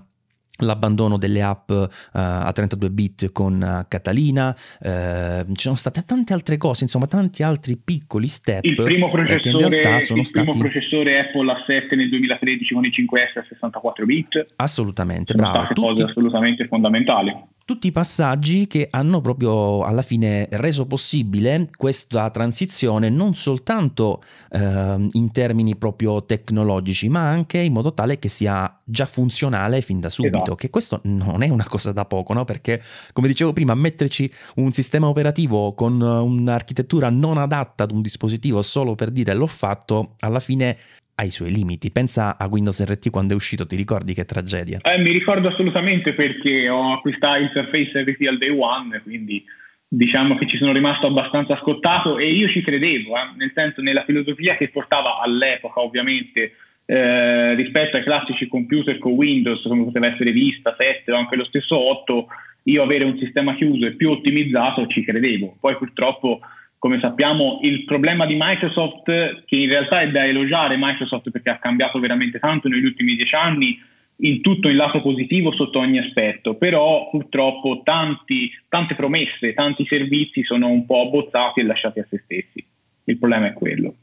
l'abbandono 0.58 1.16
delle 1.18 1.42
app 1.42 1.68
uh, 1.70 1.88
a 2.12 2.52
32 2.52 2.90
bit 2.90 3.32
con 3.32 3.60
uh, 3.60 3.86
Catalina, 3.88 4.50
uh, 4.50 5.52
ci 5.52 5.62
sono 5.62 5.74
state 5.74 6.04
tante 6.06 6.32
altre 6.32 6.56
cose, 6.56 6.84
insomma 6.84 7.06
tanti 7.06 7.42
altri 7.42 7.76
piccoli 7.76 8.28
step 8.28 8.64
il 8.64 8.74
primo 8.74 9.10
processore, 9.10 9.40
che 9.40 9.48
in 9.48 9.58
realtà 9.58 10.00
sono 10.00 10.20
il 10.20 10.26
stati... 10.26 10.48
primo 10.48 10.62
processore 10.62 11.18
Apple 11.18 11.52
A7 11.52 11.96
nel 11.96 12.08
2013 12.08 12.74
con 12.74 12.84
i 12.84 12.90
5S 12.90 13.38
a 13.38 13.44
64 13.48 14.04
bit. 14.04 14.44
Assolutamente, 14.56 15.34
sono 15.36 15.50
bravo. 15.50 15.66
Tutti... 15.68 15.80
cose 15.80 16.02
assolutamente 16.04 16.66
fondamentali 16.68 17.52
tutti 17.64 17.86
i 17.86 17.92
passaggi 17.92 18.66
che 18.66 18.88
hanno 18.90 19.20
proprio 19.20 19.82
alla 19.84 20.02
fine 20.02 20.46
reso 20.52 20.86
possibile 20.86 21.66
questa 21.76 22.28
transizione 22.30 23.08
non 23.08 23.34
soltanto 23.34 24.22
eh, 24.50 25.06
in 25.10 25.30
termini 25.32 25.74
proprio 25.76 26.24
tecnologici, 26.24 27.08
ma 27.08 27.28
anche 27.28 27.58
in 27.58 27.72
modo 27.72 27.94
tale 27.94 28.18
che 28.18 28.28
sia 28.28 28.80
già 28.84 29.06
funzionale 29.06 29.80
fin 29.80 29.98
da 29.98 30.10
subito, 30.10 30.36
esatto. 30.36 30.54
che 30.56 30.68
questo 30.68 31.00
non 31.04 31.42
è 31.42 31.48
una 31.48 31.66
cosa 31.66 31.92
da 31.92 32.04
poco, 32.04 32.34
no? 32.34 32.44
perché 32.44 32.82
come 33.12 33.28
dicevo 33.28 33.52
prima, 33.54 33.74
metterci 33.74 34.30
un 34.56 34.72
sistema 34.72 35.08
operativo 35.08 35.72
con 35.72 36.00
un'architettura 36.00 37.08
non 37.08 37.38
adatta 37.38 37.84
ad 37.84 37.92
un 37.92 38.02
dispositivo 38.02 38.60
solo 38.60 38.94
per 38.94 39.10
dire 39.10 39.32
l'ho 39.32 39.46
fatto, 39.46 40.16
alla 40.18 40.40
fine 40.40 40.76
ha 41.14 41.24
i 41.24 41.30
suoi 41.30 41.50
limiti. 41.50 41.90
Pensa 41.90 42.36
a 42.38 42.46
Windows 42.46 42.82
RT 42.84 43.10
quando 43.10 43.32
è 43.32 43.36
uscito, 43.36 43.66
ti 43.66 43.76
ricordi 43.76 44.14
che 44.14 44.24
tragedia? 44.24 44.78
Eh, 44.82 44.98
mi 44.98 45.12
ricordo 45.12 45.48
assolutamente 45.48 46.12
perché 46.14 46.68
ho 46.68 46.92
acquistato 46.92 47.40
il 47.40 47.50
Surface 47.52 48.02
RT 48.02 48.26
al 48.26 48.38
day 48.38 48.56
one, 48.56 49.00
quindi 49.02 49.44
diciamo 49.86 50.36
che 50.36 50.48
ci 50.48 50.56
sono 50.56 50.72
rimasto 50.72 51.06
abbastanza 51.06 51.56
scottato 51.58 52.18
e 52.18 52.32
io 52.32 52.48
ci 52.48 52.62
credevo, 52.62 53.16
eh, 53.16 53.36
nel 53.36 53.52
senso 53.54 53.80
nella 53.80 54.04
filosofia 54.04 54.56
che 54.56 54.68
portava 54.68 55.20
all'epoca 55.20 55.80
ovviamente 55.80 56.56
eh, 56.86 57.54
rispetto 57.54 57.96
ai 57.96 58.02
classici 58.02 58.48
computer 58.48 58.98
con 58.98 59.12
Windows, 59.12 59.62
come 59.62 59.84
poteva 59.84 60.08
essere 60.08 60.32
Vista, 60.32 60.74
7 60.76 61.12
o 61.12 61.16
anche 61.16 61.36
lo 61.36 61.44
stesso 61.44 61.76
8, 61.78 62.26
io 62.64 62.82
avere 62.82 63.04
un 63.04 63.18
sistema 63.18 63.54
chiuso 63.54 63.86
e 63.86 63.92
più 63.92 64.10
ottimizzato 64.10 64.86
ci 64.86 65.04
credevo. 65.04 65.56
Poi 65.60 65.76
purtroppo, 65.76 66.40
come 66.84 67.00
sappiamo, 67.00 67.60
il 67.62 67.86
problema 67.86 68.26
di 68.26 68.36
Microsoft, 68.38 69.04
che 69.46 69.56
in 69.56 69.70
realtà 69.70 70.02
è 70.02 70.10
da 70.10 70.26
elogiare 70.26 70.76
Microsoft 70.78 71.30
perché 71.30 71.48
ha 71.48 71.58
cambiato 71.58 71.98
veramente 71.98 72.38
tanto 72.38 72.68
negli 72.68 72.84
ultimi 72.84 73.16
dieci 73.16 73.34
anni, 73.34 73.80
in 74.16 74.42
tutto 74.42 74.68
in 74.68 74.76
lato 74.76 75.00
positivo 75.00 75.54
sotto 75.54 75.78
ogni 75.78 75.98
aspetto, 75.98 76.56
però 76.56 77.08
purtroppo 77.08 77.80
tanti, 77.82 78.50
tante 78.68 78.96
promesse, 78.96 79.54
tanti 79.54 79.86
servizi 79.86 80.44
sono 80.44 80.68
un 80.68 80.84
po' 80.84 81.06
abbozzati 81.06 81.60
e 81.60 81.64
lasciati 81.64 82.00
a 82.00 82.06
se 82.06 82.20
stessi. 82.22 82.62
Il 83.04 83.16
problema 83.16 83.46
è 83.46 83.54
quello. 83.54 83.94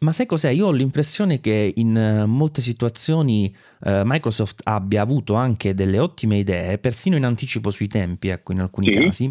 Ma 0.00 0.12
sai 0.12 0.26
cos'è? 0.26 0.50
Io 0.50 0.66
ho 0.66 0.72
l'impressione 0.72 1.40
che 1.40 1.72
in 1.74 1.96
eh, 1.96 2.26
molte 2.26 2.60
situazioni 2.60 3.50
uh, 3.80 4.02
Microsoft 4.04 4.60
abbia 4.64 5.00
avuto 5.00 5.36
anche 5.36 5.72
delle 5.72 5.98
ottime 5.98 6.36
idee, 6.36 6.76
persino 6.76 7.16
in 7.16 7.24
anticipo 7.24 7.70
sui 7.70 7.88
tempi, 7.88 8.28
ecco, 8.28 8.52
in 8.52 8.60
alcuni 8.60 8.92
sì. 8.92 9.00
casi, 9.00 9.30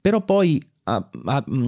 però 0.00 0.24
poi 0.24 0.58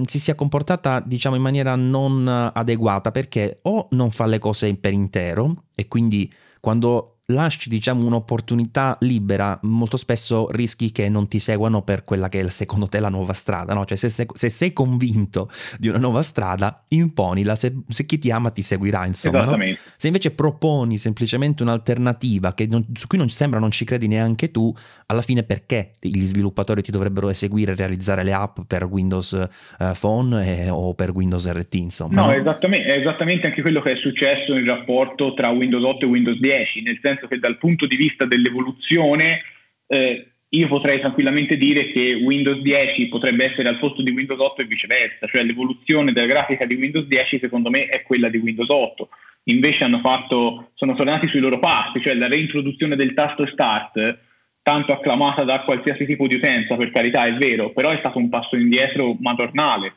si 0.05 0.19
sia 0.19 0.35
comportata, 0.35 0.99
diciamo, 0.99 1.35
in 1.35 1.41
maniera 1.41 1.75
non 1.75 2.27
adeguata 2.27 3.11
perché 3.11 3.59
o 3.63 3.87
non 3.91 4.11
fa 4.11 4.25
le 4.25 4.39
cose 4.39 4.73
per 4.75 4.93
intero 4.93 5.65
e 5.75 5.87
quindi 5.87 6.31
quando 6.59 7.20
lasci 7.31 7.69
diciamo 7.69 8.05
un'opportunità 8.05 8.97
libera, 9.01 9.57
molto 9.63 9.97
spesso 9.97 10.49
rischi 10.51 10.91
che 10.91 11.09
non 11.09 11.27
ti 11.27 11.39
seguano 11.39 11.81
per 11.81 12.03
quella 12.03 12.29
che 12.29 12.39
è 12.41 12.49
secondo 12.49 12.87
te 12.87 12.99
la 12.99 13.09
nuova 13.09 13.33
strada, 13.33 13.73
no? 13.73 13.85
Cioè 13.85 13.97
se, 13.97 14.09
se, 14.09 14.27
se 14.31 14.49
sei 14.49 14.73
convinto 14.73 15.49
di 15.77 15.87
una 15.87 15.97
nuova 15.97 16.21
strada, 16.21 16.83
imponila, 16.89 17.55
se, 17.55 17.73
se 17.87 18.05
chi 18.05 18.17
ti 18.19 18.31
ama 18.31 18.51
ti 18.51 18.61
seguirà, 18.61 19.05
insomma. 19.05 19.45
No? 19.45 19.57
Se 19.97 20.07
invece 20.07 20.31
proponi 20.31 20.97
semplicemente 20.97 21.63
un'alternativa 21.63 22.53
non, 22.67 22.85
su 22.93 23.07
cui 23.07 23.17
non 23.17 23.29
sembra 23.29 23.59
non 23.59 23.71
ci 23.71 23.85
credi 23.85 24.07
neanche 24.07 24.51
tu, 24.51 24.73
alla 25.07 25.21
fine 25.21 25.43
perché 25.43 25.95
gli 25.99 26.19
sviluppatori 26.21 26.81
ti 26.81 26.91
dovrebbero 26.91 27.29
eseguire 27.29 27.71
e 27.71 27.75
realizzare 27.75 28.23
le 28.23 28.33
app 28.33 28.59
per 28.67 28.85
Windows 28.85 29.31
uh, 29.31 29.91
Phone 29.99 30.65
e, 30.65 30.69
o 30.69 30.93
per 30.93 31.11
Windows 31.11 31.49
RT, 31.49 31.73
insomma? 31.75 32.21
No, 32.21 32.27
no? 32.27 32.33
Esattamente, 32.33 32.93
è 32.93 32.99
esattamente 32.99 33.47
anche 33.47 33.61
quello 33.61 33.81
che 33.81 33.93
è 33.93 33.95
successo 33.97 34.53
nel 34.53 34.65
rapporto 34.65 35.33
tra 35.33 35.49
Windows 35.49 35.83
8 35.83 36.05
e 36.05 36.07
Windows 36.07 36.39
10, 36.39 36.81
nel 36.81 36.99
senso 37.01 37.20
che 37.27 37.39
dal 37.39 37.57
punto 37.57 37.85
di 37.85 37.95
vista 37.95 38.25
dell'evoluzione 38.25 39.41
eh, 39.87 40.31
io 40.53 40.67
potrei 40.67 40.99
tranquillamente 40.99 41.55
dire 41.55 41.91
che 41.91 42.13
Windows 42.13 42.59
10 42.61 43.07
potrebbe 43.07 43.45
essere 43.45 43.69
al 43.69 43.79
posto 43.79 44.01
di 44.01 44.11
Windows 44.11 44.39
8 44.39 44.61
e 44.61 44.65
viceversa, 44.65 45.27
cioè 45.27 45.43
l'evoluzione 45.43 46.11
della 46.11 46.27
grafica 46.27 46.65
di 46.65 46.75
Windows 46.75 47.05
10 47.05 47.39
secondo 47.39 47.69
me 47.69 47.85
è 47.85 48.01
quella 48.01 48.27
di 48.29 48.37
Windows 48.37 48.67
8. 48.67 49.09
Invece 49.45 49.87
fatto, 50.01 50.71
sono 50.75 50.93
tornati 50.93 51.27
sui 51.27 51.39
loro 51.39 51.57
passi, 51.57 52.01
cioè 52.01 52.13
la 52.15 52.27
reintroduzione 52.27 52.95
del 52.95 53.13
tasto 53.13 53.47
Start, 53.47 54.19
tanto 54.61 54.91
acclamata 54.91 55.43
da 55.43 55.61
qualsiasi 55.61 56.05
tipo 56.05 56.27
di 56.27 56.35
utenza, 56.35 56.75
per 56.75 56.91
carità 56.91 57.25
è 57.25 57.33
vero, 57.33 57.71
però 57.71 57.91
è 57.91 57.97
stato 57.99 58.17
un 58.17 58.29
passo 58.29 58.55
indietro 58.55 59.15
madornale 59.19 59.93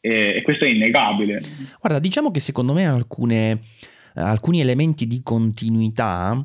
eh, 0.00 0.36
e 0.36 0.42
questo 0.42 0.64
è 0.64 0.68
innegabile. 0.68 1.40
Guarda, 1.80 2.00
diciamo 2.00 2.30
che 2.30 2.40
secondo 2.40 2.72
me 2.72 2.86
alcune 2.86 3.58
alcuni 4.14 4.60
elementi 4.60 5.06
di 5.06 5.22
continuità 5.22 6.44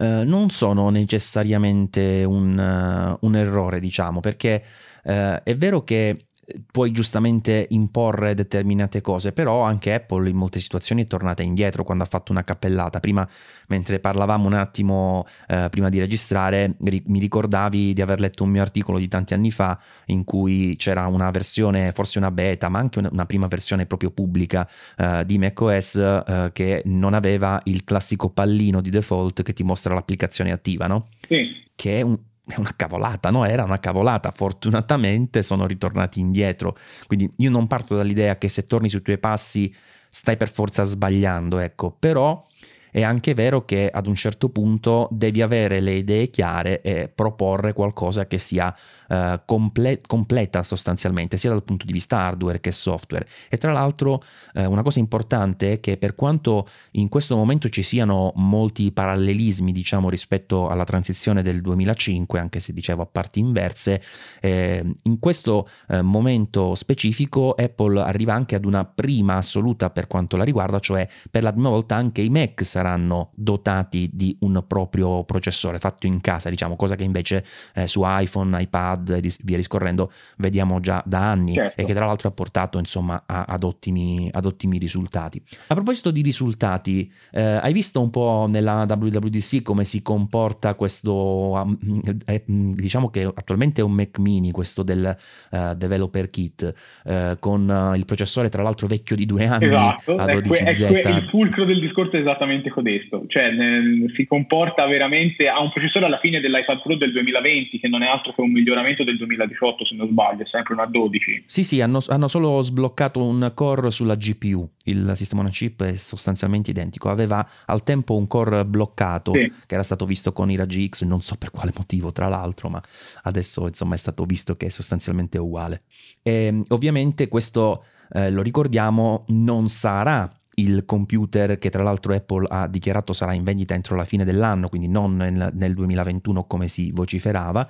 eh, 0.00 0.24
non 0.24 0.48
sono 0.48 0.88
necessariamente 0.88 2.24
un, 2.24 2.56
uh, 2.56 3.26
un 3.26 3.36
errore, 3.36 3.80
diciamo, 3.80 4.20
perché 4.20 4.64
eh, 5.02 5.42
è 5.42 5.56
vero 5.56 5.84
che 5.84 6.28
puoi 6.70 6.90
giustamente 6.92 7.66
imporre 7.70 8.34
determinate 8.34 9.00
cose, 9.00 9.32
però 9.32 9.62
anche 9.62 9.92
Apple 9.92 10.28
in 10.28 10.36
molte 10.36 10.60
situazioni 10.60 11.04
è 11.04 11.06
tornata 11.06 11.42
indietro 11.42 11.84
quando 11.84 12.04
ha 12.04 12.06
fatto 12.06 12.32
una 12.32 12.44
cappellata. 12.44 13.00
Prima, 13.00 13.28
mentre 13.68 14.00
parlavamo 14.00 14.46
un 14.46 14.54
attimo 14.54 15.26
eh, 15.48 15.68
prima 15.70 15.88
di 15.88 15.98
registrare, 15.98 16.76
ri- 16.80 17.02
mi 17.06 17.18
ricordavi 17.18 17.92
di 17.92 18.00
aver 18.00 18.20
letto 18.20 18.44
un 18.44 18.50
mio 18.50 18.62
articolo 18.62 18.98
di 18.98 19.08
tanti 19.08 19.34
anni 19.34 19.50
fa 19.50 19.78
in 20.06 20.24
cui 20.24 20.76
c'era 20.76 21.06
una 21.06 21.30
versione, 21.30 21.92
forse 21.92 22.18
una 22.18 22.30
beta, 22.30 22.68
ma 22.68 22.78
anche 22.78 22.98
una, 22.98 23.08
una 23.12 23.26
prima 23.26 23.46
versione 23.46 23.86
proprio 23.86 24.10
pubblica 24.10 24.68
eh, 24.96 25.24
di 25.26 25.38
macOS 25.38 25.94
eh, 25.96 26.50
che 26.52 26.82
non 26.86 27.14
aveva 27.14 27.60
il 27.64 27.84
classico 27.84 28.30
pallino 28.30 28.80
di 28.80 28.90
default 28.90 29.42
che 29.42 29.52
ti 29.52 29.62
mostra 29.62 29.94
l'applicazione 29.94 30.52
attiva, 30.52 30.86
no? 30.86 31.08
Sì. 31.26 31.68
Che 31.74 31.98
è 31.98 32.02
un, 32.02 32.18
è 32.50 32.58
una 32.58 32.72
cavolata, 32.74 33.30
no? 33.30 33.44
Era 33.44 33.64
una 33.64 33.80
cavolata. 33.80 34.30
Fortunatamente 34.30 35.42
sono 35.42 35.66
ritornati 35.66 36.20
indietro. 36.20 36.76
Quindi 37.06 37.32
io 37.36 37.50
non 37.50 37.66
parto 37.66 37.96
dall'idea 37.96 38.36
che 38.38 38.48
se 38.48 38.66
torni 38.66 38.88
sui 38.88 39.02
tuoi 39.02 39.18
passi 39.18 39.74
stai 40.08 40.36
per 40.36 40.50
forza 40.50 40.82
sbagliando, 40.82 41.58
ecco. 41.58 41.94
Però 41.98 42.46
è 42.90 43.02
anche 43.02 43.34
vero 43.34 43.64
che 43.64 43.88
ad 43.88 44.06
un 44.06 44.16
certo 44.16 44.48
punto 44.48 45.08
devi 45.12 45.42
avere 45.42 45.80
le 45.80 45.92
idee 45.92 46.28
chiare 46.28 46.80
e 46.82 47.08
proporre 47.08 47.72
qualcosa 47.72 48.26
che 48.26 48.38
sia 48.38 48.74
uh, 49.10 49.40
comple- 49.44 50.00
completa 50.06 50.62
sostanzialmente, 50.62 51.36
sia 51.36 51.50
dal 51.50 51.62
punto 51.64 51.84
di 51.84 51.92
vista 51.92 52.18
hardware 52.18 52.60
che 52.60 52.72
software. 52.72 53.26
E 53.48 53.58
tra 53.58 53.72
l'altro 53.72 54.22
uh, 54.54 54.70
una 54.70 54.82
cosa 54.82 54.98
importante 54.98 55.72
è 55.74 55.80
che 55.80 55.96
per 55.96 56.14
quanto 56.14 56.68
in 56.92 57.08
questo 57.08 57.36
momento 57.36 57.68
ci 57.68 57.82
siano 57.82 58.32
molti 58.36 58.92
parallelismi, 58.92 59.72
diciamo, 59.72 60.08
rispetto 60.08 60.68
alla 60.68 60.84
transizione 60.84 61.42
del 61.42 61.60
2005, 61.60 62.38
anche 62.38 62.60
se 62.60 62.72
dicevo 62.72 63.02
a 63.02 63.06
parti 63.06 63.40
inverse, 63.40 64.02
eh, 64.40 64.84
in 65.02 65.18
questo 65.18 65.68
eh, 65.88 66.02
momento 66.02 66.74
specifico 66.74 67.52
Apple 67.52 68.00
arriva 68.00 68.34
anche 68.34 68.54
ad 68.54 68.64
una 68.64 68.84
prima 68.84 69.36
assoluta 69.36 69.90
per 69.90 70.06
quanto 70.06 70.36
la 70.36 70.44
riguarda, 70.44 70.78
cioè 70.78 71.08
per 71.30 71.42
la 71.42 71.52
prima 71.52 71.68
volta 71.68 71.96
anche 71.96 72.22
i 72.22 72.28
Mac 72.28 72.64
saranno 72.64 73.30
dotati 73.34 74.10
di 74.12 74.36
un 74.40 74.64
proprio 74.66 75.24
processore 75.24 75.78
fatto 75.78 76.06
in 76.06 76.20
casa, 76.20 76.50
diciamo, 76.50 76.76
cosa 76.76 76.96
che 76.96 77.04
invece 77.04 77.44
eh, 77.74 77.86
su 77.86 78.02
iPhone, 78.04 78.60
iPad 78.60 78.99
e 79.08 79.20
via 79.42 79.56
discorrendo 79.56 80.12
vediamo 80.36 80.80
già 80.80 81.02
da 81.06 81.30
anni 81.30 81.54
certo. 81.54 81.80
e 81.80 81.84
che 81.84 81.94
tra 81.94 82.06
l'altro 82.06 82.28
ha 82.28 82.32
portato 82.32 82.78
insomma 82.78 83.22
a, 83.26 83.44
ad, 83.48 83.62
ottimi, 83.62 84.28
ad, 84.32 84.44
ottimi, 84.46 84.78
risultati. 84.78 85.42
A 85.68 85.74
proposito 85.74 86.10
di 86.10 86.22
risultati, 86.22 87.10
eh, 87.32 87.40
hai 87.40 87.72
visto 87.72 88.00
un 88.00 88.10
po' 88.10 88.46
nella 88.48 88.86
WWDC 88.88 89.62
come 89.62 89.84
si 89.84 90.02
comporta 90.02 90.74
questo, 90.74 91.12
um, 91.12 91.78
eh, 92.26 92.42
diciamo 92.46 93.10
che 93.10 93.22
attualmente 93.22 93.80
è 93.80 93.84
un 93.84 93.92
Mac 93.92 94.18
mini, 94.18 94.50
questo 94.50 94.82
del 94.82 95.16
uh, 95.50 95.74
developer 95.74 96.30
kit, 96.30 96.74
uh, 97.04 97.38
con 97.38 97.68
uh, 97.68 97.94
il 97.94 98.04
processore 98.04 98.48
tra 98.48 98.62
l'altro 98.62 98.86
vecchio 98.86 99.16
di 99.16 99.26
due 99.26 99.46
anni 99.46 99.66
esatto, 99.66 100.16
a 100.16 100.24
12Z. 100.24 100.86
È 100.86 101.00
que- 101.00 101.10
il 101.10 101.28
fulcro 101.28 101.64
del 101.64 101.80
discorso 101.80 102.16
è 102.16 102.20
esattamente 102.20 102.70
codesto, 102.70 103.24
cioè 103.28 103.50
nel, 103.50 104.12
si 104.14 104.26
comporta 104.26 104.86
veramente, 104.86 105.48
ha 105.48 105.60
un 105.60 105.70
processore 105.70 106.06
alla 106.06 106.18
fine 106.18 106.40
dell'iPad 106.40 106.82
Pro 106.82 106.96
del 106.96 107.12
2020 107.12 107.78
che 107.78 107.88
non 107.88 108.02
è 108.02 108.06
altro 108.06 108.32
che 108.32 108.40
un 108.40 108.50
miglioramento 108.50 108.89
del 108.96 109.16
2018 109.16 109.84
se 109.84 109.94
non 109.94 110.08
sbaglio, 110.08 110.42
è 110.42 110.46
sempre 110.46 110.74
una 110.74 110.86
12. 110.86 111.44
Sì 111.46 111.64
sì, 111.64 111.80
hanno, 111.80 112.00
hanno 112.08 112.28
solo 112.28 112.60
sbloccato 112.60 113.22
un 113.22 113.52
core 113.54 113.90
sulla 113.90 114.14
GPU, 114.14 114.68
il 114.84 115.12
sistema 115.14 115.42
on 115.42 115.50
chip 115.50 115.82
è 115.82 115.96
sostanzialmente 115.96 116.70
identico, 116.70 117.08
aveva 117.08 117.46
al 117.66 117.82
tempo 117.82 118.16
un 118.16 118.26
core 118.26 118.64
bloccato 118.64 119.32
sì. 119.32 119.52
che 119.66 119.74
era 119.74 119.82
stato 119.82 120.06
visto 120.06 120.32
con 120.32 120.50
i 120.50 120.56
raggi 120.56 120.88
X, 120.88 121.02
non 121.04 121.20
so 121.20 121.36
per 121.36 121.50
quale 121.50 121.72
motivo 121.76 122.12
tra 122.12 122.28
l'altro, 122.28 122.68
ma 122.68 122.82
adesso 123.22 123.66
insomma 123.66 123.94
è 123.94 123.98
stato 123.98 124.24
visto 124.24 124.56
che 124.56 124.66
è 124.66 124.70
sostanzialmente 124.70 125.38
uguale. 125.38 125.82
E, 126.22 126.62
ovviamente 126.68 127.28
questo... 127.28 127.84
Eh, 128.12 128.28
lo 128.32 128.42
ricordiamo, 128.42 129.22
non 129.28 129.68
sarà 129.68 130.28
il 130.60 130.84
computer 130.84 131.58
che 131.58 131.70
tra 131.70 131.82
l'altro 131.82 132.14
Apple 132.14 132.46
ha 132.48 132.66
dichiarato 132.66 133.12
sarà 133.12 133.32
in 133.32 133.44
vendita 133.44 133.74
entro 133.74 133.96
la 133.96 134.04
fine 134.04 134.24
dell'anno, 134.24 134.68
quindi 134.68 134.88
non 134.88 135.16
nel, 135.16 135.50
nel 135.52 135.74
2021 135.74 136.44
come 136.44 136.68
si 136.68 136.90
vociferava, 136.92 137.68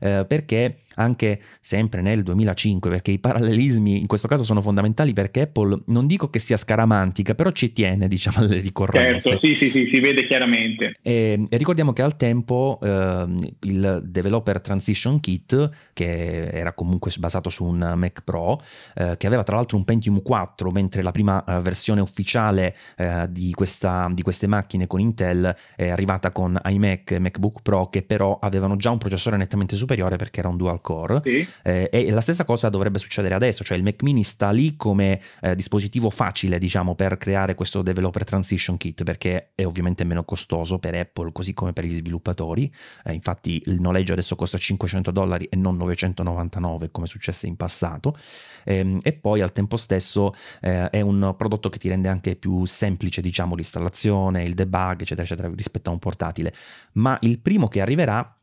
eh, 0.00 0.24
perché 0.26 0.76
anche 1.00 1.40
sempre 1.60 2.02
nel 2.02 2.22
2005, 2.22 2.90
perché 2.90 3.10
i 3.10 3.18
parallelismi 3.18 3.98
in 3.98 4.06
questo 4.06 4.28
caso 4.28 4.44
sono 4.44 4.60
fondamentali 4.60 5.12
perché 5.12 5.42
Apple 5.42 5.82
non 5.86 6.06
dico 6.06 6.28
che 6.28 6.38
sia 6.38 6.56
scaramantica, 6.56 7.34
però 7.34 7.50
ci 7.50 7.72
tiene 7.72 8.06
diciamo 8.06 8.38
alle 8.38 8.60
ricorrenze. 8.60 9.30
Certo, 9.30 9.46
sì, 9.46 9.54
sì, 9.54 9.70
sì, 9.70 9.88
si 9.90 10.00
vede 10.00 10.26
chiaramente. 10.26 10.96
E, 11.02 11.42
e 11.48 11.56
ricordiamo 11.56 11.92
che 11.92 12.02
al 12.02 12.16
tempo 12.16 12.78
eh, 12.82 13.26
il 13.60 14.02
Developer 14.04 14.60
Transition 14.60 15.20
Kit, 15.20 15.70
che 15.92 16.48
era 16.48 16.72
comunque 16.72 17.10
basato 17.18 17.48
su 17.50 17.64
un 17.64 17.92
Mac 17.96 18.22
Pro, 18.22 18.60
eh, 18.94 19.16
che 19.16 19.26
aveva 19.26 19.42
tra 19.42 19.56
l'altro 19.56 19.76
un 19.76 19.84
Pentium 19.84 20.22
4, 20.22 20.70
mentre 20.70 21.02
la 21.02 21.10
prima 21.10 21.42
eh, 21.44 21.60
versione 21.60 22.00
ufficiale 22.00 22.76
eh, 22.96 23.26
di, 23.30 23.52
questa, 23.52 24.08
di 24.12 24.22
queste 24.22 24.46
macchine 24.46 24.86
con 24.86 25.00
Intel 25.00 25.54
è 25.74 25.88
arrivata 25.88 26.30
con 26.30 26.60
iMac 26.62 27.12
e 27.12 27.18
MacBook 27.18 27.62
Pro, 27.62 27.88
che 27.88 28.02
però 28.02 28.38
avevano 28.40 28.76
già 28.76 28.90
un 28.90 28.98
processore 28.98 29.36
nettamente 29.36 29.76
superiore 29.76 30.16
perché 30.16 30.40
era 30.40 30.48
un 30.48 30.56
dual 30.56 30.80
core 30.80 30.89
Core 30.90 31.20
sì. 31.22 31.46
eh, 31.62 31.88
e 31.92 32.10
la 32.10 32.20
stessa 32.20 32.44
cosa 32.44 32.68
dovrebbe 32.68 32.98
succedere 32.98 33.34
adesso, 33.34 33.62
cioè 33.62 33.76
il 33.76 33.84
Mac 33.84 34.02
mini 34.02 34.24
sta 34.24 34.50
lì 34.50 34.74
come 34.76 35.20
eh, 35.40 35.54
dispositivo 35.54 36.10
facile 36.10 36.58
diciamo 36.58 36.96
per 36.96 37.16
creare 37.16 37.54
questo 37.54 37.82
developer 37.82 38.24
transition 38.24 38.76
kit 38.76 39.04
perché 39.04 39.52
è 39.54 39.64
ovviamente 39.64 40.02
meno 40.02 40.24
costoso 40.24 40.78
per 40.78 40.96
Apple 40.96 41.30
così 41.30 41.54
come 41.54 41.72
per 41.72 41.84
gli 41.84 41.92
sviluppatori, 41.92 42.72
eh, 43.04 43.12
infatti 43.12 43.62
il 43.66 43.80
noleggio 43.80 44.12
adesso 44.12 44.34
costa 44.34 44.58
500 44.58 45.12
dollari 45.12 45.44
e 45.44 45.56
non 45.56 45.76
999 45.76 46.90
come 46.90 47.06
successe 47.06 47.46
in 47.46 47.54
passato. 47.54 48.16
Ehm, 48.64 48.98
e 49.02 49.12
poi 49.12 49.40
al 49.40 49.52
tempo 49.52 49.76
stesso 49.76 50.34
eh, 50.60 50.90
è 50.90 51.00
un 51.00 51.34
prodotto 51.36 51.68
che 51.68 51.78
ti 51.78 51.88
rende 51.88 52.08
anche 52.08 52.34
più 52.34 52.64
semplice 52.64 53.22
diciamo 53.22 53.54
l'installazione, 53.54 54.42
il 54.42 54.54
debug 54.54 55.00
eccetera 55.00 55.22
eccetera 55.22 55.50
rispetto 55.54 55.88
a 55.90 55.92
un 55.92 55.98
portatile, 56.00 56.52
ma 56.94 57.16
il 57.22 57.38
primo 57.38 57.68
che 57.68 57.80
arriverà 57.80 58.34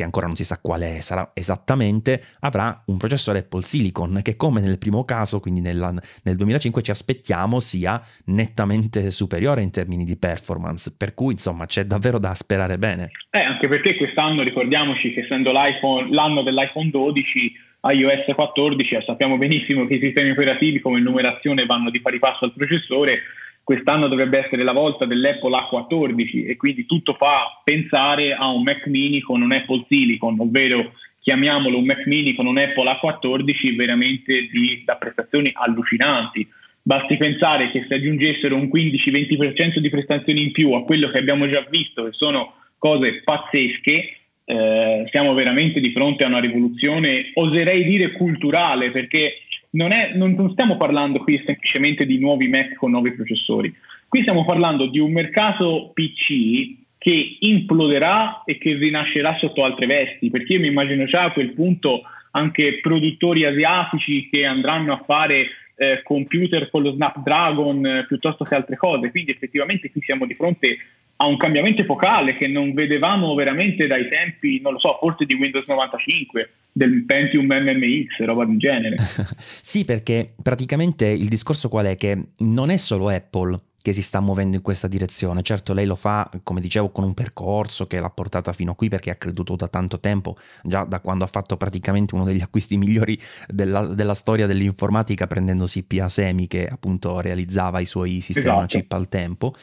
che 0.00 0.04
ancora 0.04 0.26
non 0.26 0.36
si 0.36 0.44
sa 0.44 0.58
quale 0.60 1.02
sarà 1.02 1.30
esattamente, 1.34 2.22
avrà 2.40 2.82
un 2.86 2.96
processore 2.96 3.40
Apple 3.40 3.60
Silicon 3.60 4.20
che 4.22 4.34
come 4.34 4.62
nel 4.62 4.78
primo 4.78 5.04
caso, 5.04 5.40
quindi 5.40 5.60
nella, 5.60 5.92
nel 6.24 6.36
2005, 6.36 6.80
ci 6.80 6.90
aspettiamo 6.90 7.60
sia 7.60 8.02
nettamente 8.26 9.10
superiore 9.10 9.62
in 9.62 9.70
termini 9.70 10.04
di 10.04 10.16
performance, 10.16 10.94
per 10.96 11.12
cui 11.12 11.32
insomma 11.32 11.66
c'è 11.66 11.84
davvero 11.84 12.18
da 12.18 12.32
sperare 12.32 12.78
bene. 12.78 13.10
Eh, 13.30 13.40
anche 13.40 13.68
perché 13.68 13.96
quest'anno 13.96 14.42
ricordiamoci 14.42 15.12
che 15.12 15.20
essendo 15.20 15.52
l'anno 15.52 16.42
dell'iPhone 16.42 16.88
12, 16.88 17.52
iOS 17.82 18.34
14, 18.34 19.02
sappiamo 19.04 19.36
benissimo 19.36 19.86
che 19.86 19.94
i 19.94 20.00
sistemi 20.00 20.30
operativi 20.30 20.80
come 20.80 21.00
numerazione 21.00 21.66
vanno 21.66 21.90
di 21.90 22.00
pari 22.00 22.18
passo 22.18 22.46
al 22.46 22.54
processore, 22.54 23.20
quest'anno 23.62 24.08
dovrebbe 24.08 24.38
essere 24.38 24.64
la 24.64 24.72
volta 24.72 25.04
dell'Apple 25.04 25.56
A14 25.56 26.48
e 26.48 26.56
quindi 26.56 26.86
tutto 26.86 27.14
fa 27.14 27.60
pensare 27.62 28.34
a 28.34 28.48
un 28.48 28.62
Mac 28.62 28.86
mini 28.86 29.20
con 29.20 29.42
un 29.42 29.52
Apple 29.52 29.84
Silicon, 29.88 30.36
ovvero 30.38 30.92
chiamiamolo 31.20 31.78
un 31.78 31.84
Mac 31.84 32.06
mini 32.06 32.34
con 32.34 32.46
un 32.46 32.58
Apple 32.58 32.90
A14 32.90 33.76
veramente 33.76 34.48
di, 34.50 34.82
da 34.84 34.96
prestazioni 34.96 35.50
allucinanti. 35.54 36.48
Basti 36.82 37.16
pensare 37.16 37.70
che 37.70 37.84
se 37.86 37.94
aggiungessero 37.94 38.56
un 38.56 38.70
15-20% 38.72 39.78
di 39.78 39.90
prestazioni 39.90 40.42
in 40.42 40.52
più 40.52 40.72
a 40.72 40.82
quello 40.82 41.10
che 41.10 41.18
abbiamo 41.18 41.48
già 41.48 41.64
visto, 41.68 42.04
che 42.04 42.12
sono 42.12 42.54
cose 42.78 43.20
pazzesche, 43.22 44.16
eh, 44.46 45.06
siamo 45.10 45.34
veramente 45.34 45.78
di 45.78 45.92
fronte 45.92 46.24
a 46.24 46.28
una 46.28 46.40
rivoluzione, 46.40 47.30
oserei 47.34 47.84
dire 47.84 48.12
culturale, 48.12 48.90
perché 48.90 49.42
non, 49.70 49.92
è, 49.92 50.12
non, 50.14 50.32
non 50.32 50.50
stiamo 50.50 50.76
parlando 50.76 51.18
qui 51.20 51.42
semplicemente 51.44 52.06
di 52.06 52.18
nuovi 52.18 52.48
Mac 52.48 52.74
con 52.74 52.90
nuovi 52.90 53.12
processori, 53.12 53.74
qui 54.08 54.22
stiamo 54.22 54.44
parlando 54.44 54.86
di 54.86 54.98
un 54.98 55.12
mercato 55.12 55.92
PC 55.94 56.78
che 56.98 57.36
imploderà 57.40 58.42
e 58.44 58.58
che 58.58 58.74
rinascerà 58.74 59.36
sotto 59.38 59.64
altre 59.64 59.86
vesti, 59.86 60.28
perché 60.30 60.54
io 60.54 60.60
mi 60.60 60.66
immagino 60.66 61.04
già 61.06 61.24
a 61.24 61.32
quel 61.32 61.52
punto 61.52 62.02
anche 62.32 62.78
produttori 62.80 63.44
asiatici 63.44 64.28
che 64.28 64.44
andranno 64.44 64.92
a 64.92 65.02
fare 65.06 65.46
eh, 65.76 66.02
computer 66.02 66.68
con 66.68 66.82
lo 66.82 66.92
Snapdragon 66.92 67.86
eh, 67.86 68.06
piuttosto 68.06 68.44
che 68.44 68.54
altre 68.54 68.76
cose, 68.76 69.10
quindi 69.10 69.30
effettivamente 69.30 69.90
qui 69.90 70.02
siamo 70.02 70.26
di 70.26 70.34
fronte 70.34 70.76
a 71.22 71.26
un 71.26 71.36
cambiamento 71.36 71.82
epocale 71.82 72.34
che 72.34 72.48
non 72.48 72.72
vedevamo 72.72 73.34
veramente 73.34 73.86
dai 73.86 74.08
tempi, 74.08 74.58
non 74.62 74.72
lo 74.72 74.78
so, 74.78 74.96
forse 74.98 75.26
di 75.26 75.34
Windows 75.34 75.66
95, 75.66 76.50
del 76.72 77.04
Pentium 77.04 77.44
MMX, 77.44 78.24
roba 78.24 78.46
del 78.46 78.56
genere. 78.56 78.96
sì, 79.60 79.84
perché 79.84 80.32
praticamente 80.42 81.06
il 81.06 81.28
discorso 81.28 81.68
qual 81.68 81.86
è? 81.86 81.96
Che 81.96 82.18
non 82.38 82.70
è 82.70 82.78
solo 82.78 83.08
Apple 83.10 83.60
che 83.82 83.92
si 83.92 84.00
sta 84.00 84.20
muovendo 84.20 84.56
in 84.56 84.62
questa 84.62 84.88
direzione. 84.88 85.42
Certo, 85.42 85.74
lei 85.74 85.84
lo 85.84 85.94
fa, 85.94 86.30
come 86.42 86.62
dicevo, 86.62 86.90
con 86.90 87.04
un 87.04 87.12
percorso 87.12 87.86
che 87.86 88.00
l'ha 88.00 88.10
portata 88.10 88.54
fino 88.54 88.72
a 88.72 88.74
qui 88.74 88.88
perché 88.88 89.10
ha 89.10 89.16
creduto 89.16 89.56
da 89.56 89.68
tanto 89.68 90.00
tempo, 90.00 90.38
già 90.62 90.84
da 90.84 91.00
quando 91.00 91.24
ha 91.24 91.28
fatto 91.28 91.58
praticamente 91.58 92.14
uno 92.14 92.24
degli 92.24 92.40
acquisti 92.40 92.78
migliori 92.78 93.18
della, 93.46 93.86
della 93.86 94.14
storia 94.14 94.46
dell'informatica, 94.46 95.26
prendendosi 95.26 95.84
PA 95.84 96.08
Semi 96.08 96.46
che 96.46 96.66
appunto 96.66 97.20
realizzava 97.20 97.80
i 97.80 97.86
suoi 97.86 98.22
sistemi 98.22 98.48
esatto. 98.48 98.66
chip 98.66 98.92
al 98.92 99.08
tempo. 99.08 99.54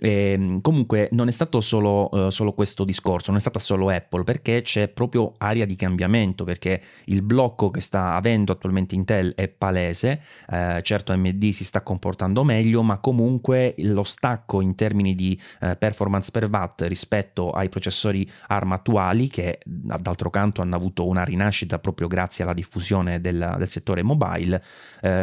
E, 0.00 0.32
ehm, 0.32 0.60
comunque 0.62 1.08
non 1.12 1.28
è 1.28 1.30
stato 1.30 1.60
solo, 1.60 2.08
uh, 2.10 2.30
solo, 2.30 2.54
questo 2.54 2.84
discorso, 2.84 3.28
non 3.28 3.36
è 3.36 3.40
stata 3.40 3.58
solo 3.58 3.90
Apple, 3.90 4.24
perché 4.24 4.62
c'è 4.62 4.88
proprio 4.88 5.34
aria 5.38 5.66
di 5.66 5.76
cambiamento, 5.76 6.44
perché 6.44 6.80
il 7.04 7.22
blocco 7.22 7.70
che 7.70 7.80
sta 7.80 8.14
avendo 8.14 8.52
attualmente 8.52 8.94
Intel 8.94 9.34
è 9.34 9.48
palese, 9.48 10.22
uh, 10.48 10.80
certo 10.80 11.12
AMD 11.12 11.50
si 11.50 11.64
sta 11.64 11.82
comportando 11.82 12.42
meglio, 12.44 12.82
ma 12.82 12.98
comunque 12.98 13.74
lo 13.78 14.04
stacco 14.04 14.62
in 14.62 14.74
termini 14.74 15.14
di 15.14 15.38
uh, 15.60 15.76
performance 15.78 16.30
per 16.30 16.48
watt 16.50 16.82
rispetto 16.82 17.50
ai 17.50 17.68
processori 17.68 18.28
ARM 18.46 18.72
attuali, 18.72 19.28
che 19.28 19.60
d'altro 19.64 20.30
canto 20.30 20.62
hanno 20.62 20.76
avuto 20.76 21.06
una 21.06 21.24
rinascita 21.24 21.78
proprio 21.78 22.08
grazie 22.08 22.44
alla 22.44 22.54
diffusione 22.54 23.20
del, 23.20 23.56
del 23.58 23.68
settore 23.68 24.02
mobile, 24.02 24.62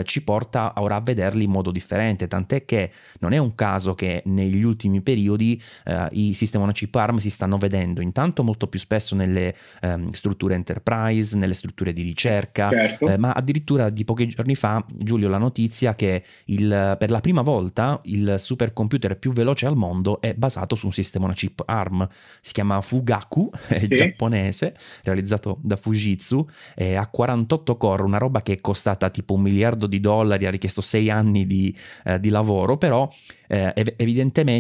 ci 0.04 0.24
porta 0.24 0.74
ora 0.78 0.96
a 0.96 1.02
vederli 1.02 1.44
in 1.46 1.52
modo 1.52 1.72
differente, 1.72 2.28
tant'è 2.28 2.66
che 2.66 2.92
non 3.20 3.34
è 3.34 3.38
un 3.38 3.56
caso 3.56 3.94
che 3.94 4.22
negli 4.26 4.64
ultimi 4.68 5.02
periodi 5.02 5.62
eh, 5.86 6.08
i 6.12 6.34
sistemi 6.34 6.64
on 6.64 6.72
chip 6.72 6.94
ARM 6.96 7.18
si 7.18 7.30
stanno 7.30 7.58
vedendo 7.58 8.02
intanto 8.02 8.44
molto 8.44 8.68
più 8.68 8.80
spesso 8.80 9.16
nelle 9.16 9.56
ehm, 9.82 10.12
strutture 10.12 10.56
enterprise, 10.56 11.36
nelle 11.38 11.54
strutture 11.54 11.92
di 11.94 12.02
ricerca, 12.02 12.70
certo. 12.70 13.08
eh, 13.08 13.18
ma 13.18 13.32
addirittura 13.32 13.90
di 13.90 14.04
pochi 14.04 14.28
giorni 14.28 14.56
fa, 14.56 14.84
Giulio, 14.88 15.30
la 15.30 15.38
notizia 15.38 15.96
che 15.96 16.24
il, 16.46 16.96
per 17.00 17.10
la 17.10 17.20
prima 17.20 17.42
volta 17.42 18.00
il 18.06 18.36
supercomputer 18.38 19.18
più 19.18 19.32
veloce 19.32 19.66
al 19.66 19.76
mondo 19.76 20.22
è 20.22 20.34
basato 20.34 20.76
su 20.76 20.86
un 20.86 20.94
sistema 20.94 21.26
on 21.26 21.34
chip 21.34 21.64
ARM, 21.66 22.08
si 22.42 22.54
chiama 22.54 22.82
Fugaku, 22.82 23.50
è 23.68 23.80
sì. 23.80 23.88
giapponese, 23.88 24.76
realizzato 25.04 25.60
da 25.62 25.76
Fujitsu, 25.76 26.48
è 26.76 26.96
a 26.96 27.08
48 27.08 27.78
core, 27.78 28.04
una 28.04 28.18
roba 28.18 28.42
che 28.42 28.54
è 28.54 28.62
costata 28.62 29.10
tipo 29.10 29.34
un 29.34 29.42
miliardo 29.42 29.88
di 29.88 30.00
dollari, 30.00 30.46
ha 30.46 30.52
richiesto 30.52 30.82
sei 30.82 31.10
anni 31.10 31.46
di, 31.46 31.76
eh, 32.04 32.20
di 32.20 32.30
lavoro, 32.30 32.78
però 32.78 33.10
eh, 33.48 33.74
evidentemente, 33.96 34.57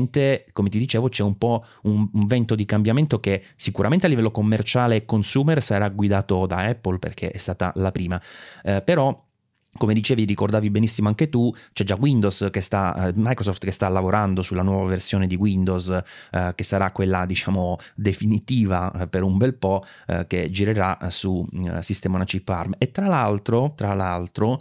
come 0.53 0.69
ti 0.69 0.79
dicevo, 0.79 1.09
c'è 1.09 1.23
un 1.23 1.37
po' 1.37 1.63
un, 1.83 2.09
un, 2.11 2.25
vento 2.25 2.55
di 2.55 2.65
cambiamento 2.65 3.19
che 3.19 3.43
sicuramente 3.55 4.05
a 4.05 4.09
livello 4.09 4.31
commerciale 4.31 4.95
e 4.95 5.05
consumer 5.05 5.61
sarà 5.61 5.89
guidato 5.89 6.45
da 6.45 6.65
Apple 6.65 6.99
perché 6.99 7.31
è 7.31 7.37
stata 7.37 7.71
la 7.75 7.91
prima, 7.91 8.21
eh, 8.63 8.81
però 8.81 9.25
come 9.77 9.93
dicevi, 9.93 10.25
ricordavi 10.25 10.69
benissimo 10.69 11.07
anche 11.07 11.29
tu, 11.29 11.53
c'è 11.71 11.83
già 11.83 11.95
Windows 11.99 12.47
che 12.51 12.61
sta, 12.61 13.07
eh, 13.07 13.13
Microsoft 13.15 13.63
che 13.63 13.71
sta 13.71 13.87
lavorando 13.87 14.41
sulla 14.41 14.63
nuova 14.63 14.89
versione 14.89 15.27
di 15.27 15.35
Windows, 15.35 15.89
eh, 16.31 16.51
che 16.55 16.63
sarà 16.63 16.91
quella, 16.91 17.25
diciamo, 17.25 17.77
definitiva 17.95 18.91
eh, 18.91 19.07
per 19.07 19.23
un 19.23 19.37
bel 19.37 19.53
po', 19.53 19.83
eh, 20.07 20.25
che 20.27 20.49
girerà 20.49 20.97
su 21.09 21.47
eh, 21.53 21.81
sistema 21.81 22.15
una 22.15 22.25
chip 22.25 22.49
ARM. 22.49 22.75
E 22.77 22.91
tra 22.91 23.07
l'altro, 23.07 23.73
tra 23.75 23.93
l'altro, 23.93 24.59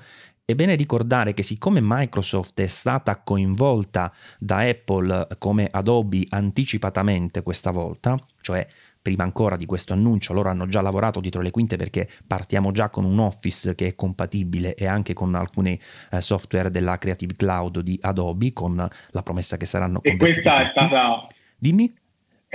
è 0.48 0.54
bene 0.54 0.76
ricordare 0.76 1.34
che 1.34 1.42
siccome 1.42 1.80
Microsoft 1.82 2.60
è 2.60 2.68
stata 2.68 3.20
coinvolta 3.20 4.12
da 4.38 4.58
Apple 4.58 5.26
come 5.38 5.68
Adobe 5.68 6.24
anticipatamente 6.28 7.42
questa 7.42 7.72
volta, 7.72 8.16
cioè 8.40 8.64
prima 9.02 9.24
ancora 9.24 9.56
di 9.56 9.66
questo 9.66 9.92
annuncio 9.92 10.32
loro 10.32 10.48
hanno 10.48 10.68
già 10.68 10.80
lavorato 10.80 11.18
dietro 11.18 11.40
le 11.40 11.50
quinte 11.50 11.74
perché 11.74 12.08
partiamo 12.24 12.70
già 12.70 12.90
con 12.90 13.04
un 13.04 13.18
Office 13.18 13.74
che 13.74 13.88
è 13.88 13.94
compatibile 13.96 14.76
e 14.76 14.86
anche 14.86 15.14
con 15.14 15.34
alcuni 15.34 15.80
eh, 16.12 16.20
software 16.20 16.70
della 16.70 16.96
Creative 16.96 17.34
Cloud 17.34 17.80
di 17.80 17.98
Adobe 18.00 18.52
con 18.52 18.76
la 18.76 19.22
promessa 19.22 19.56
che 19.56 19.66
saranno 19.66 20.00
convertiti. 20.00 20.38
E 20.38 20.42
questa 20.42 20.50
tutti. 20.52 20.62
è 20.62 20.70
stata... 20.70 21.26
Dimmi 21.58 21.92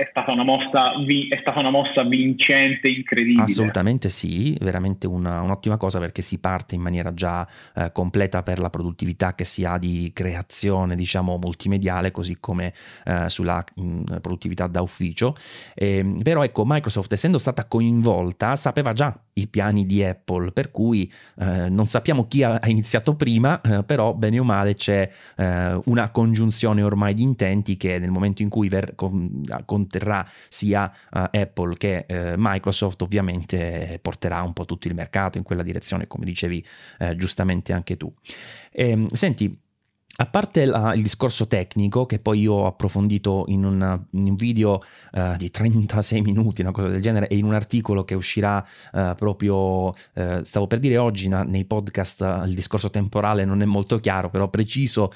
è 0.02 0.08
stata 0.10 0.32
una 0.32 0.42
mossa, 0.42 0.92
è 0.92 1.38
stata 1.40 1.60
una 1.60 1.70
mossa 1.70 2.02
vincente, 2.02 2.88
incredibile. 2.88 3.44
Assolutamente 3.44 4.08
sì, 4.08 4.56
veramente 4.60 5.06
una, 5.06 5.40
un'ottima 5.42 5.76
cosa 5.76 6.00
perché 6.00 6.22
si 6.22 6.38
parte 6.38 6.74
in 6.74 6.80
maniera 6.80 7.14
già 7.14 7.46
eh, 7.74 7.92
completa 7.92 8.42
per 8.42 8.58
la 8.58 8.68
produttività 8.68 9.34
che 9.34 9.44
si 9.44 9.64
ha 9.64 9.78
di 9.78 10.10
creazione, 10.12 10.96
diciamo, 10.96 11.38
multimediale, 11.40 12.10
così 12.10 12.38
come 12.40 12.74
eh, 13.04 13.28
sulla 13.28 13.62
mh, 13.74 14.18
produttività 14.20 14.66
da 14.66 14.82
ufficio. 14.82 15.36
E, 15.74 15.98
ehm, 15.98 16.22
però 16.22 16.42
ecco, 16.42 16.64
Microsoft 16.66 17.12
essendo 17.12 17.38
stata 17.38 17.66
coinvolta 17.66 18.56
sapeva 18.56 18.92
già 18.92 19.16
i 19.34 19.46
piani 19.46 19.86
di 19.86 20.02
Apple, 20.02 20.50
per 20.50 20.70
cui 20.70 21.10
eh, 21.38 21.68
non 21.68 21.86
sappiamo 21.86 22.26
chi 22.26 22.42
ha 22.42 22.60
iniziato 22.66 23.14
prima, 23.14 23.60
eh, 23.60 23.84
però 23.84 24.14
bene 24.14 24.38
o 24.40 24.44
male 24.44 24.74
c'è 24.74 25.08
eh, 25.36 25.80
una 25.84 26.10
congiunzione 26.10 26.82
ormai 26.82 27.14
di 27.14 27.22
intenti 27.22 27.76
che 27.76 27.98
nel 27.98 28.10
momento 28.10 28.42
in 28.42 28.48
cui 28.48 28.68
ver- 28.68 28.94
con, 28.96 29.42
conterrà 29.92 30.26
sia 30.48 30.90
uh, 31.10 31.28
Apple 31.30 31.76
che 31.76 32.06
uh, 32.08 32.34
Microsoft 32.36 33.02
ovviamente 33.02 33.98
porterà 34.00 34.40
un 34.42 34.54
po' 34.54 34.64
tutto 34.64 34.88
il 34.88 34.94
mercato 34.94 35.36
in 35.36 35.44
quella 35.44 35.62
direzione, 35.62 36.06
come 36.06 36.24
dicevi 36.24 36.64
uh, 37.00 37.14
giustamente 37.14 37.72
anche 37.72 37.96
tu. 37.96 38.12
E, 38.70 38.90
ehm, 38.90 39.06
senti, 39.08 39.60
a 40.22 40.26
parte 40.26 40.64
la, 40.66 40.94
il 40.94 41.02
discorso 41.02 41.48
tecnico, 41.48 42.06
che 42.06 42.20
poi 42.20 42.40
io 42.40 42.52
ho 42.52 42.66
approfondito 42.66 43.44
in, 43.48 43.64
una, 43.64 44.00
in 44.10 44.28
un 44.28 44.36
video 44.36 44.80
uh, 45.12 45.36
di 45.36 45.50
36 45.50 46.20
minuti, 46.20 46.60
una 46.60 46.70
cosa 46.70 46.86
del 46.86 47.02
genere, 47.02 47.26
e 47.26 47.36
in 47.36 47.44
un 47.44 47.54
articolo 47.54 48.04
che 48.04 48.14
uscirà 48.14 48.64
uh, 48.92 49.16
proprio, 49.16 49.88
uh, 49.88 50.42
stavo 50.42 50.68
per 50.68 50.78
dire 50.78 50.96
oggi 50.96 51.26
na, 51.26 51.42
nei 51.42 51.64
podcast, 51.64 52.20
il 52.46 52.54
discorso 52.54 52.88
temporale 52.88 53.44
non 53.44 53.62
è 53.62 53.64
molto 53.64 53.98
chiaro, 53.98 54.30
però 54.30 54.48
preciso, 54.48 55.10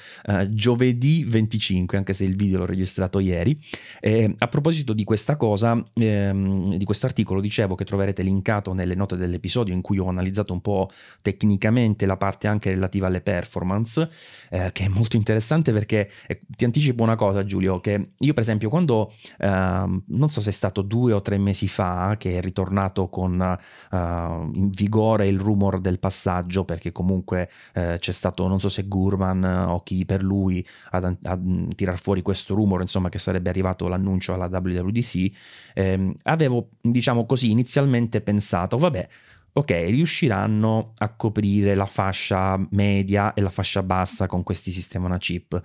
giovedì 0.49 1.25
25, 1.25 1.97
anche 1.97 2.13
se 2.13 2.25
il 2.25 2.35
video 2.35 2.59
l'ho 2.59 2.67
registrato 2.67 3.21
ieri. 3.21 3.59
E, 4.01 4.35
a 4.37 4.49
proposito 4.49 4.93
di 4.93 5.05
questa 5.05 5.37
cosa, 5.37 5.81
ehm, 5.95 6.77
di 6.77 6.85
questo 6.85 7.07
articolo, 7.07 7.41
dicevo 7.41 7.75
che 7.75 7.85
troverete 7.85 8.23
linkato 8.23 8.73
nelle 8.73 8.95
note 8.95 9.17
dell'episodio 9.17 9.73
in 9.73 9.83
cui 9.83 9.99
ho 9.99 10.09
analizzato 10.09 10.53
un 10.53 10.61
po' 10.61 10.91
tecnicamente 11.23 12.07
la 12.07 12.17
parte 12.17 12.49
anche 12.49 12.71
relativa 12.71 13.07
alle 13.07 13.21
performance, 13.21 14.11
che 14.49 14.85
è 14.85 14.89
molto 14.97 15.17
interessante 15.17 15.73
perché 15.73 16.11
eh, 16.27 16.41
ti 16.49 16.65
anticipo 16.65 17.03
una 17.03 17.17
cosa 17.17 17.45
Giulio, 17.45 17.81
che 17.81 18.13
io 18.17 18.33
per 18.33 18.43
esempio 18.43 18.69
quando, 18.69 19.13
eh, 19.39 19.47
non 19.49 20.29
so 20.29 20.41
se 20.41 20.51
è 20.51 20.53
stato 20.53 20.83
due 20.83 21.13
o 21.13 21.21
tre 21.21 21.39
mesi 21.39 21.69
fa 21.69 22.17
che 22.19 22.39
è 22.39 22.41
ritornato 22.41 23.09
con 23.09 23.41
eh, 23.41 23.97
in 23.97 24.71
vigore 24.71 25.27
il 25.27 25.39
rumor 25.39 25.81
del 25.81 25.99
passaggio, 25.99 26.65
perché 26.65 26.93
comunque 26.93 27.51
eh, 27.75 27.97
c'è 27.99 28.13
stato, 28.13 28.47
non 28.49 28.61
so 28.61 28.69
se 28.69 28.87
Gurman 28.87 29.45
o 29.45 29.83
chi 29.83 30.05
per 30.05 30.23
lui 30.23 30.67
a, 30.91 31.17
a 31.23 31.39
tirar 31.75 31.99
fuori 31.99 32.23
questo 32.23 32.55
rumor, 32.55 32.81
insomma 32.81 33.09
che 33.09 33.19
sarebbe 33.19 33.51
arrivato 33.51 33.89
l'annuncio 33.89 34.33
alla 34.33 34.47
WWDC, 34.47 35.31
ehm, 35.75 36.15
avevo 36.23 36.71
diciamo 36.81 37.27
così 37.27 37.51
inizialmente 37.51 38.21
pensato, 38.21 38.79
vabbè, 38.79 39.09
ok, 39.59 39.71
riusciranno 39.71 40.93
a 40.99 41.15
coprire 41.15 41.75
la 41.75 41.87
fascia 41.87 42.61
media 42.71 43.33
e 43.33 43.41
la 43.41 43.49
fascia 43.49 43.83
bassa 43.83 44.27
con 44.27 44.43
questi 44.43 44.71
sistemi 44.71 45.07
una 45.07 45.19
chip. 45.19 45.63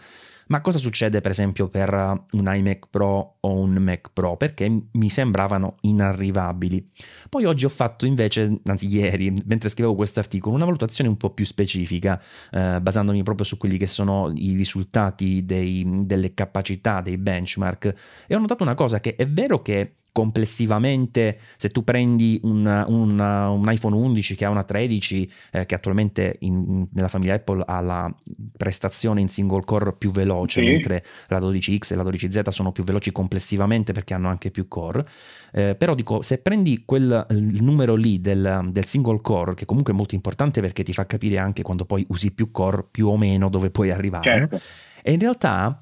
Ma 0.48 0.60
cosa 0.60 0.78
succede 0.80 1.22
per 1.22 1.32
esempio 1.32 1.70
per 1.70 1.94
un 1.94 2.54
iMac 2.54 2.88
Pro 2.90 3.38
o 3.40 3.54
un 3.54 3.74
Mac 3.76 4.10
Pro? 4.12 4.36
Perché 4.36 4.70
mi 4.92 5.10
sembravano 5.10 5.76
inarrivabili. 5.82 6.90
Poi 7.30 7.46
oggi 7.46 7.64
ho 7.64 7.70
fatto 7.70 8.06
invece, 8.06 8.60
anzi 8.66 8.88
ieri, 8.88 9.34
mentre 9.46 9.70
scrivevo 9.70 9.96
questo 9.96 10.20
articolo, 10.20 10.56
una 10.56 10.66
valutazione 10.66 11.10
un 11.10 11.16
po' 11.16 11.30
più 11.30 11.46
specifica, 11.46 12.22
eh, 12.52 12.80
basandomi 12.82 13.24
proprio 13.24 13.46
su 13.46 13.56
quelli 13.58 13.78
che 13.78 13.88
sono 13.88 14.32
i 14.36 14.54
risultati 14.54 15.46
dei, 15.46 15.86
delle 16.06 16.34
capacità 16.34 17.00
dei 17.00 17.18
benchmark. 17.18 17.96
E 18.28 18.36
ho 18.36 18.40
notato 18.40 18.64
una 18.64 18.76
cosa 18.76 19.00
che 19.00 19.16
è 19.16 19.28
vero 19.28 19.62
che 19.62 20.01
complessivamente, 20.12 21.40
se 21.56 21.70
tu 21.70 21.84
prendi 21.84 22.40
un, 22.44 22.66
un, 22.88 23.20
un, 23.20 23.72
iPhone 23.72 23.96
11 23.96 24.36
che 24.36 24.46
ha 24.46 24.50
una 24.50 24.64
13, 24.64 25.32
eh, 25.52 25.66
che 25.66 25.76
attualmente 25.76 26.38
in, 26.40 26.88
nella 26.92 27.08
famiglia 27.08 27.36
Apple 27.36 27.64
ha 27.66 27.80
la 27.80 28.14
prestazione 28.58 29.22
in 29.22 29.30
single 29.30 29.64
core 29.64 29.94
più 29.94 30.12
veloce, 30.12 30.60
sì. 30.60 30.66
mentre 30.66 31.06
la 31.28 31.40
12X 31.40 31.94
e 31.94 31.96
la 31.96 32.04
12Z 32.04 32.50
sono 32.50 32.72
più 32.72 32.84
veloci 32.84 33.12
complessivamente 33.12 33.94
perché 33.94 34.14
hanno 34.14 34.28
anche 34.28 34.52
più 34.52 34.68
core. 34.68 35.08
Eh, 35.54 35.76
però 35.76 35.96
dico, 35.96 36.22
se 36.22 36.40
prendi 36.40 36.84
quel 36.86 37.26
il 37.30 37.64
numero 37.64 37.96
lì 37.96 38.20
del, 38.20 38.70
del, 38.72 38.86
single 38.86 39.22
core, 39.22 39.54
che 39.54 39.66
comunque 39.66 39.94
è 39.94 39.96
molto 39.96 40.16
importante 40.16 40.62
perché 40.62 40.84
ti 40.84 40.94
fa 40.94 41.06
capire 41.06 41.38
anche 41.38 41.62
quando 41.62 41.86
poi 41.86 42.06
usi 42.10 42.32
più 42.32 42.52
core, 42.52 42.86
più 42.90 43.08
o 43.08 43.18
meno 43.18 43.50
dove 43.50 43.70
puoi 43.70 43.92
arrivare, 43.92 44.24
certo. 44.24 44.62
e 45.02 45.14
in 45.14 45.20
realtà 45.20 45.82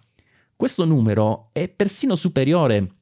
questo 0.55 0.85
numero 0.85 1.49
è 1.53 1.67
persino 1.69 2.15
superiore 2.15 2.98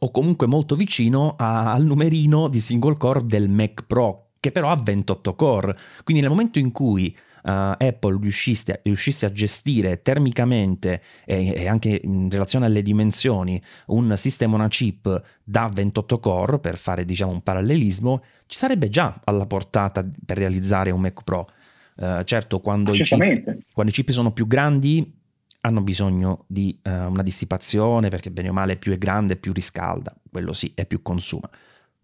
o 0.00 0.10
comunque 0.10 0.46
molto 0.46 0.76
vicino 0.76 1.34
a, 1.36 1.72
al 1.72 1.84
numerino 1.84 2.48
di 2.48 2.60
single 2.60 2.96
core 2.96 3.24
del 3.24 3.48
Mac 3.48 3.84
Pro, 3.86 4.30
che 4.40 4.52
però 4.52 4.70
ha 4.70 4.76
28 4.76 5.34
core. 5.34 5.76
Quindi 6.04 6.22
nel 6.22 6.30
momento 6.30 6.58
in 6.58 6.72
cui 6.72 7.16
uh, 7.46 7.74
Apple 7.78 8.18
riuscisse, 8.20 8.80
riuscisse, 8.82 9.26
a 9.26 9.32
gestire 9.32 10.02
termicamente 10.02 11.02
e, 11.24 11.54
e, 11.54 11.68
anche 11.68 12.00
in 12.02 12.28
relazione 12.30 12.66
alle 12.66 12.82
dimensioni 12.82 13.60
un 13.86 14.14
sistema 14.16 14.56
una 14.56 14.68
chip 14.68 15.22
da 15.42 15.70
28 15.72 16.18
core, 16.18 16.58
per 16.58 16.76
fare 16.76 17.04
diciamo 17.04 17.32
un 17.32 17.42
parallelismo, 17.42 18.22
ci 18.46 18.58
sarebbe 18.58 18.88
già 18.88 19.20
alla 19.24 19.46
portata 19.46 20.04
per 20.24 20.36
realizzare 20.36 20.90
un 20.90 21.00
Mac 21.00 21.22
Pro. 21.22 21.48
Uh, 21.96 22.22
certo, 22.24 22.60
quando 22.60 22.92
i, 22.92 23.02
chip, 23.02 23.58
quando 23.72 23.90
i 23.90 23.94
chip 23.94 24.10
sono 24.10 24.30
più 24.30 24.46
grandi 24.46 25.24
hanno 25.66 25.82
bisogno 25.82 26.44
di 26.46 26.78
uh, 26.84 27.10
una 27.10 27.22
dissipazione 27.22 28.08
perché 28.08 28.30
bene 28.30 28.48
o 28.48 28.52
male 28.52 28.76
più 28.76 28.92
è 28.92 28.98
grande 28.98 29.36
più 29.36 29.52
riscalda, 29.52 30.14
quello 30.30 30.52
sì, 30.52 30.72
e 30.74 30.86
più 30.86 31.02
consuma. 31.02 31.50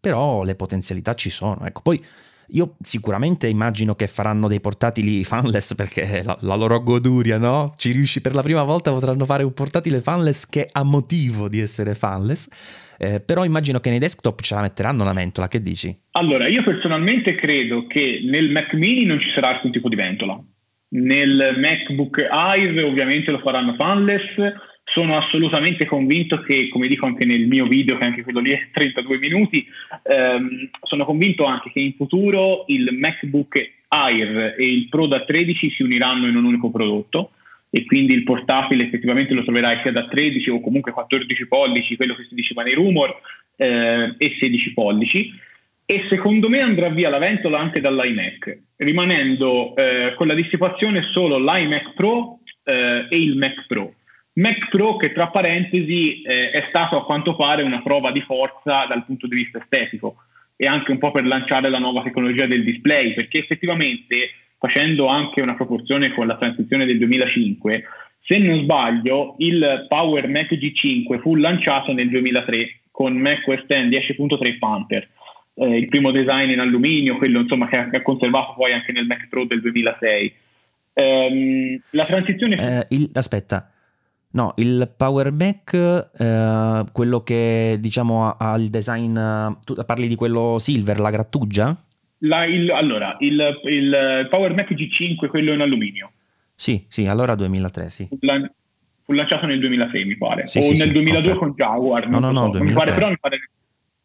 Però 0.00 0.42
le 0.42 0.56
potenzialità 0.56 1.14
ci 1.14 1.30
sono. 1.30 1.64
Ecco, 1.64 1.80
poi 1.80 2.04
io 2.54 2.76
sicuramente 2.80 3.46
immagino 3.46 3.94
che 3.94 4.08
faranno 4.08 4.48
dei 4.48 4.60
portatili 4.60 5.24
fanless 5.24 5.74
perché 5.76 6.22
la, 6.24 6.36
la 6.40 6.54
loro 6.56 6.82
goduria, 6.82 7.38
no? 7.38 7.72
Ci 7.76 7.92
riusci 7.92 8.20
per 8.20 8.34
la 8.34 8.42
prima 8.42 8.64
volta 8.64 8.90
potranno 8.92 9.24
fare 9.24 9.44
un 9.44 9.54
portatile 9.54 10.00
fanless 10.00 10.46
che 10.48 10.68
ha 10.70 10.82
motivo 10.82 11.48
di 11.48 11.60
essere 11.60 11.94
fanless. 11.94 12.48
Eh, 12.98 13.20
però 13.20 13.44
immagino 13.44 13.80
che 13.80 13.90
nei 13.90 13.98
desktop 13.98 14.40
ce 14.42 14.54
la 14.54 14.60
metteranno 14.60 15.02
la 15.02 15.12
ventola, 15.12 15.48
che 15.48 15.60
dici? 15.60 15.96
Allora, 16.12 16.46
io 16.46 16.62
personalmente 16.62 17.34
credo 17.34 17.86
che 17.86 18.20
nel 18.24 18.50
Mac 18.50 18.74
mini 18.74 19.04
non 19.04 19.18
ci 19.18 19.30
sarà 19.34 19.48
alcun 19.48 19.72
tipo 19.72 19.88
di 19.88 19.96
ventola 19.96 20.40
nel 20.92 21.54
MacBook 21.58 22.18
Air 22.18 22.84
ovviamente 22.84 23.30
lo 23.30 23.38
faranno 23.38 23.74
fanless. 23.74 24.54
Sono 24.84 25.16
assolutamente 25.16 25.86
convinto 25.86 26.40
che, 26.40 26.68
come 26.68 26.88
dico 26.88 27.06
anche 27.06 27.24
nel 27.24 27.46
mio 27.46 27.66
video, 27.66 27.96
che 27.96 28.04
anche 28.04 28.22
quello 28.22 28.40
lì 28.40 28.50
è 28.50 28.68
32 28.72 29.18
minuti, 29.18 29.66
ehm, 30.02 30.70
sono 30.82 31.04
convinto 31.04 31.44
anche 31.44 31.70
che 31.70 31.80
in 31.80 31.94
futuro 31.94 32.64
il 32.66 32.90
MacBook 32.92 33.70
Air 33.88 34.54
e 34.58 34.72
il 34.72 34.88
Pro 34.88 35.06
da 35.06 35.24
13 35.24 35.70
si 35.70 35.82
uniranno 35.82 36.26
in 36.26 36.36
un 36.36 36.44
unico 36.44 36.70
prodotto 36.70 37.32
e 37.70 37.84
quindi 37.86 38.12
il 38.12 38.24
portatile 38.24 38.84
effettivamente 38.84 39.32
lo 39.32 39.44
troverai 39.44 39.80
sia 39.80 39.92
da 39.92 40.06
13 40.06 40.50
o 40.50 40.60
comunque 40.60 40.92
14 40.92 41.46
pollici, 41.46 41.96
quello 41.96 42.14
che 42.14 42.26
si 42.28 42.34
diceva 42.34 42.62
nei 42.62 42.74
rumor, 42.74 43.18
eh, 43.56 44.14
e 44.18 44.36
16 44.38 44.72
pollici 44.74 45.32
e 45.84 46.06
secondo 46.08 46.48
me 46.48 46.60
andrà 46.60 46.88
via 46.88 47.08
la 47.10 47.18
ventola 47.18 47.58
anche 47.58 47.80
dall'iMac, 47.80 48.58
rimanendo 48.76 49.74
eh, 49.76 50.14
con 50.16 50.26
la 50.26 50.34
dissipazione 50.34 51.02
solo 51.12 51.38
l'iMac 51.38 51.94
Pro 51.94 52.38
eh, 52.64 53.06
e 53.08 53.20
il 53.20 53.36
Mac 53.36 53.66
Pro. 53.66 53.94
Mac 54.34 54.68
Pro 54.70 54.96
che 54.96 55.12
tra 55.12 55.28
parentesi 55.28 56.22
eh, 56.22 56.50
è 56.50 56.64
stato 56.68 56.96
a 56.96 57.04
quanto 57.04 57.36
pare 57.36 57.62
una 57.62 57.82
prova 57.82 58.12
di 58.12 58.22
forza 58.22 58.86
dal 58.86 59.04
punto 59.04 59.26
di 59.26 59.36
vista 59.36 59.58
estetico 59.58 60.16
e 60.56 60.66
anche 60.66 60.90
un 60.90 60.98
po' 60.98 61.10
per 61.10 61.26
lanciare 61.26 61.68
la 61.68 61.78
nuova 61.78 62.02
tecnologia 62.02 62.46
del 62.46 62.64
display, 62.64 63.14
perché 63.14 63.38
effettivamente 63.38 64.30
facendo 64.58 65.06
anche 65.08 65.40
una 65.40 65.56
proporzione 65.56 66.12
con 66.12 66.26
la 66.26 66.36
transizione 66.36 66.86
del 66.86 66.98
2005, 66.98 67.84
se 68.20 68.38
non 68.38 68.60
sbaglio 68.62 69.34
il 69.38 69.86
Power 69.88 70.28
Mac 70.28 70.52
G5 70.52 71.18
fu 71.18 71.34
lanciato 71.34 71.92
nel 71.92 72.08
2003 72.08 72.82
con 72.92 73.14
Mac 73.14 73.46
OS 73.48 73.66
X 73.66 73.66
10.3 73.66 74.58
Panther 74.58 75.08
eh, 75.54 75.76
il 75.78 75.88
primo 75.88 76.10
design 76.10 76.50
in 76.50 76.60
alluminio, 76.60 77.16
quello 77.16 77.40
insomma, 77.40 77.68
che, 77.68 77.76
ha, 77.76 78.02
conservato 78.02 78.54
poi 78.56 78.72
anche 78.72 78.92
nel 78.92 79.06
Mac 79.06 79.28
Pro 79.28 79.44
del 79.44 79.60
2006. 79.60 80.34
Ehm, 80.94 81.80
la 81.90 82.04
transizione... 82.04 82.56
Eh, 82.56 82.86
il, 82.96 83.10
aspetta, 83.14 83.70
no, 84.32 84.54
il 84.56 84.92
Power 84.96 85.32
Mac, 85.32 85.74
eh, 85.74 86.84
quello 86.92 87.22
che 87.22 87.76
diciamo 87.80 88.30
ha, 88.30 88.56
il 88.56 88.68
design, 88.68 89.18
tu 89.64 89.74
parli 89.84 90.08
di 90.08 90.14
quello 90.14 90.58
silver, 90.58 90.98
la 91.00 91.10
grattugia? 91.10 91.76
La, 92.24 92.44
il, 92.44 92.70
allora, 92.70 93.16
il, 93.20 93.60
il, 93.64 94.26
Power 94.30 94.54
Mac 94.54 94.72
G5, 94.72 95.28
quello 95.28 95.52
in 95.52 95.60
alluminio. 95.60 96.12
Sì, 96.54 96.84
sì, 96.88 97.06
allora 97.06 97.34
2003, 97.34 97.88
sì. 97.88 98.08
La, 98.20 98.48
fu 99.02 99.12
lanciato 99.12 99.46
nel 99.46 99.58
2006, 99.58 100.04
mi 100.04 100.16
pare. 100.16 100.46
Sì, 100.46 100.58
o 100.58 100.62
sì, 100.62 100.68
nel 100.70 100.88
sì, 100.88 100.92
2002 100.92 101.34
confermo. 101.34 101.38
con 101.38 101.54
Jaguar. 101.56 102.08
No, 102.08 102.18
no, 102.20 102.30
no, 102.30 102.52
so. 102.52 102.62
mi 102.62 102.72
pare, 102.72 102.92
però 102.92 103.08
mi 103.08 103.18
pare 103.18 103.50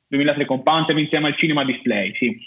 2003 0.07 0.45
con 0.45 0.63
Panther 0.63 0.97
insieme 0.97 1.27
al 1.27 1.37
cinema 1.37 1.63
display, 1.63 2.13
sì. 2.15 2.39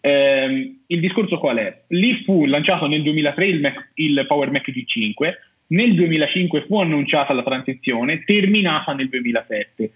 Eh, 0.00 0.76
il 0.86 1.00
discorso 1.00 1.38
qual 1.38 1.56
è? 1.56 1.82
Lì 1.88 2.22
fu 2.24 2.46
lanciato 2.46 2.86
nel 2.86 3.02
2003 3.02 3.46
il, 3.46 3.60
Mac, 3.60 3.90
il 3.94 4.24
Power 4.26 4.50
Mac 4.50 4.70
G5, 4.70 5.32
nel 5.68 5.94
2005 5.94 6.64
fu 6.66 6.80
annunciata 6.80 7.32
la 7.32 7.42
transizione, 7.42 8.22
terminata 8.24 8.92
nel 8.92 9.08
2007, 9.08 9.90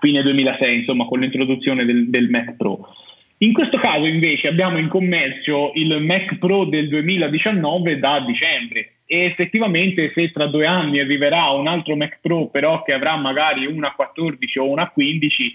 fine 0.00 0.22
2006, 0.22 0.78
insomma, 0.78 1.04
con 1.04 1.20
l'introduzione 1.20 1.84
del, 1.84 2.08
del 2.08 2.28
Mac 2.30 2.56
Pro. 2.56 2.88
In 3.38 3.52
questo 3.52 3.76
caso 3.78 4.06
invece 4.06 4.46
abbiamo 4.46 4.78
in 4.78 4.86
commercio 4.86 5.72
il 5.74 6.00
Mac 6.00 6.38
Pro 6.38 6.64
del 6.64 6.88
2019 6.88 7.98
da 7.98 8.20
dicembre 8.20 8.92
e 9.04 9.24
effettivamente 9.24 10.12
se 10.14 10.30
tra 10.30 10.46
due 10.46 10.64
anni 10.64 11.00
arriverà 11.00 11.50
un 11.50 11.66
altro 11.66 11.96
Mac 11.96 12.20
Pro 12.22 12.46
però 12.46 12.84
che 12.84 12.92
avrà 12.92 13.16
magari 13.16 13.66
una 13.66 13.92
14 13.94 14.58
o 14.60 14.70
una 14.70 14.88
15 14.90 15.54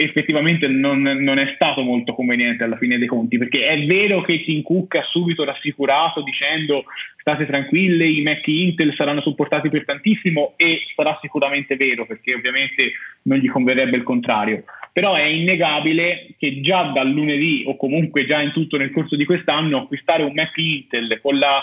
effettivamente 0.00 0.68
non, 0.68 1.02
non, 1.02 1.38
è 1.38 1.52
stato 1.54 1.82
molto 1.82 2.14
conveniente 2.14 2.62
alla 2.62 2.76
fine 2.76 2.98
dei 2.98 3.08
conti, 3.08 3.36
perché 3.36 3.66
è 3.66 3.84
vero 3.84 4.20
che 4.20 4.44
Cook 4.62 4.94
ha 4.94 5.02
subito 5.02 5.42
rassicurato 5.42 6.22
dicendo 6.22 6.84
state 7.16 7.46
tranquille, 7.46 8.06
i 8.06 8.22
Mac 8.22 8.46
Intel 8.46 8.94
saranno 8.94 9.20
supportati 9.20 9.68
per 9.68 9.84
tantissimo 9.84 10.54
e 10.56 10.82
sarà 10.94 11.18
sicuramente 11.20 11.74
vero, 11.74 12.06
perché 12.06 12.34
ovviamente 12.34 12.92
non 13.22 13.38
gli 13.38 13.48
converrebbe 13.48 13.96
il 13.96 14.04
contrario. 14.04 14.62
Però 14.92 15.14
è 15.14 15.24
innegabile 15.24 16.28
che 16.38 16.60
già 16.60 16.84
dal 16.94 17.10
lunedì 17.10 17.64
o 17.66 17.76
comunque 17.76 18.24
già 18.24 18.40
in 18.40 18.52
tutto 18.52 18.76
nel 18.76 18.92
corso 18.92 19.16
di 19.16 19.24
quest'anno 19.24 19.78
acquistare 19.78 20.22
un 20.22 20.32
Mac 20.32 20.56
Intel 20.56 21.18
con 21.20 21.38
la 21.38 21.60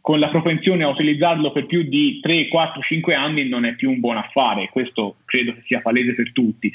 con 0.00 0.18
la 0.18 0.28
propensione 0.30 0.82
a 0.82 0.88
utilizzarlo 0.88 1.52
per 1.52 1.66
più 1.66 1.82
di 1.82 2.18
3, 2.20 2.48
4, 2.48 2.82
5 2.82 3.14
anni 3.14 3.48
non 3.48 3.64
è 3.64 3.76
più 3.76 3.88
un 3.88 4.00
buon 4.00 4.16
affare, 4.16 4.68
questo 4.68 5.18
credo 5.24 5.54
sia 5.64 5.80
palese 5.80 6.12
per 6.14 6.32
tutti. 6.32 6.72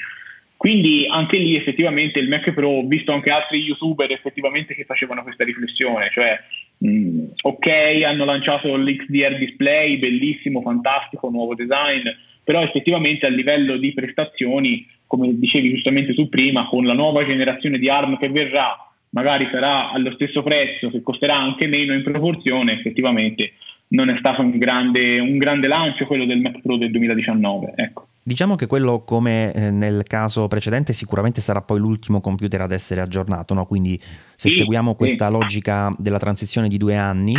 Quindi 0.62 1.08
anche 1.10 1.38
lì 1.38 1.56
effettivamente 1.56 2.20
il 2.20 2.28
Mac 2.28 2.52
Pro, 2.52 2.68
ho 2.68 2.86
visto 2.86 3.10
anche 3.10 3.30
altri 3.30 3.58
youtuber 3.58 4.12
effettivamente 4.12 4.76
che 4.76 4.84
facevano 4.84 5.24
questa 5.24 5.42
riflessione, 5.42 6.08
cioè 6.12 6.38
mh, 6.78 7.24
ok 7.42 7.66
hanno 8.06 8.24
lanciato 8.24 8.76
l'XDR 8.76 9.38
display, 9.38 9.98
bellissimo, 9.98 10.62
fantastico, 10.62 11.30
nuovo 11.30 11.56
design, 11.56 12.06
però 12.44 12.62
effettivamente 12.62 13.26
a 13.26 13.30
livello 13.30 13.76
di 13.76 13.92
prestazioni, 13.92 14.86
come 15.08 15.36
dicevi 15.36 15.70
giustamente 15.70 16.14
tu 16.14 16.28
prima, 16.28 16.68
con 16.68 16.86
la 16.86 16.94
nuova 16.94 17.26
generazione 17.26 17.76
di 17.76 17.88
ARM 17.88 18.16
che 18.16 18.28
verrà, 18.28 18.76
magari 19.08 19.48
sarà 19.50 19.90
allo 19.90 20.12
stesso 20.12 20.44
prezzo, 20.44 20.90
che 20.90 21.02
costerà 21.02 21.36
anche 21.36 21.66
meno 21.66 21.92
in 21.92 22.04
proporzione, 22.04 22.74
effettivamente 22.74 23.54
non 23.92 24.08
è 24.10 24.16
stato 24.18 24.40
un 24.42 24.56
grande, 24.58 25.20
un 25.20 25.38
grande 25.38 25.66
lancio 25.66 26.06
quello 26.06 26.24
del 26.24 26.40
Mac 26.40 26.60
Pro 26.60 26.76
del 26.76 26.90
2019. 26.90 27.72
Ecco. 27.76 28.06
Diciamo 28.22 28.54
che 28.56 28.66
quello, 28.66 29.02
come 29.04 29.52
eh, 29.52 29.70
nel 29.70 30.04
caso 30.06 30.48
precedente, 30.48 30.92
sicuramente 30.92 31.40
sarà 31.40 31.60
poi 31.60 31.78
l'ultimo 31.78 32.20
computer 32.20 32.60
ad 32.62 32.72
essere 32.72 33.00
aggiornato, 33.00 33.52
no? 33.52 33.66
quindi 33.66 33.98
se 34.36 34.48
sì, 34.48 34.56
seguiamo 34.56 34.94
questa 34.94 35.26
sì. 35.26 35.32
logica 35.32 35.94
della 35.98 36.18
transizione 36.18 36.68
di 36.68 36.78
due 36.78 36.96
anni, 36.96 37.34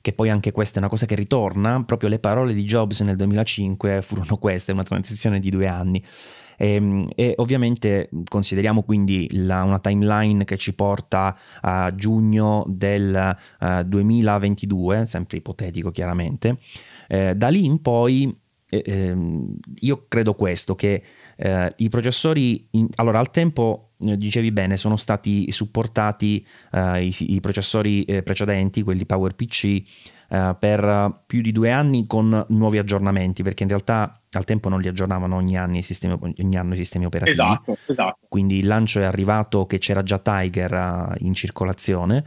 che 0.00 0.12
poi 0.12 0.30
anche 0.30 0.50
questa 0.50 0.76
è 0.76 0.78
una 0.78 0.88
cosa 0.88 1.06
che 1.06 1.14
ritorna, 1.14 1.82
proprio 1.84 2.08
le 2.08 2.18
parole 2.18 2.54
di 2.54 2.64
Jobs 2.64 3.00
nel 3.00 3.16
2005 3.16 4.02
furono 4.02 4.36
queste, 4.36 4.72
una 4.72 4.82
transizione 4.82 5.38
di 5.38 5.50
due 5.50 5.66
anni. 5.66 6.02
E, 6.56 6.74
ehm, 6.74 7.08
e 7.14 7.34
ovviamente 7.36 8.08
consideriamo 8.28 8.82
quindi 8.82 9.28
la, 9.32 9.62
una 9.62 9.78
timeline 9.78 10.44
che 10.44 10.56
ci 10.56 10.74
porta 10.74 11.36
a 11.60 11.94
giugno 11.94 12.64
del 12.68 13.36
uh, 13.60 13.64
eh, 13.64 13.84
2022, 13.84 15.06
sempre 15.06 15.38
ipotetico 15.38 15.90
chiaramente. 15.90 16.58
Eh, 17.08 17.34
da 17.34 17.48
lì 17.48 17.64
in 17.64 17.80
poi 17.82 18.34
eh, 18.74 18.82
ehm, 18.84 19.56
io 19.80 20.06
credo 20.08 20.34
questo, 20.34 20.74
che 20.74 21.02
eh, 21.36 21.72
i 21.76 21.88
processori, 21.88 22.66
in, 22.72 22.88
allora 22.96 23.18
al 23.18 23.30
tempo 23.30 23.90
eh, 23.98 24.16
dicevi 24.16 24.50
bene, 24.50 24.76
sono 24.76 24.96
stati 24.96 25.50
supportati 25.52 26.44
eh, 26.72 27.04
i, 27.04 27.14
i, 27.34 27.40
processori 27.40 28.04
eh, 28.04 28.22
precedenti, 28.22 28.82
quelli 28.82 29.06
PowerPC, 29.06 29.82
eh, 30.28 30.56
per 30.58 31.22
più 31.26 31.40
di 31.40 31.52
due 31.52 31.70
anni 31.70 32.06
con 32.06 32.44
nuovi 32.48 32.78
aggiornamenti, 32.78 33.42
perché 33.42 33.62
in 33.62 33.68
realtà 33.68 34.20
al 34.32 34.44
tempo 34.44 34.68
non 34.68 34.80
li 34.80 34.88
aggiornavano 34.88 35.36
ogni 35.36 35.56
anno 35.56 35.76
i 35.76 35.82
sistemi, 35.82 36.18
ogni 36.38 36.56
anno 36.56 36.74
i 36.74 36.76
sistemi 36.76 37.04
operativi. 37.04 37.40
Esatto, 37.40 37.76
esatto. 37.86 38.18
Quindi 38.28 38.58
il 38.58 38.66
lancio 38.66 39.00
è 39.00 39.04
arrivato 39.04 39.66
che 39.66 39.78
c'era 39.78 40.02
già 40.02 40.18
Tiger 40.18 41.14
in 41.18 41.34
circolazione. 41.34 42.24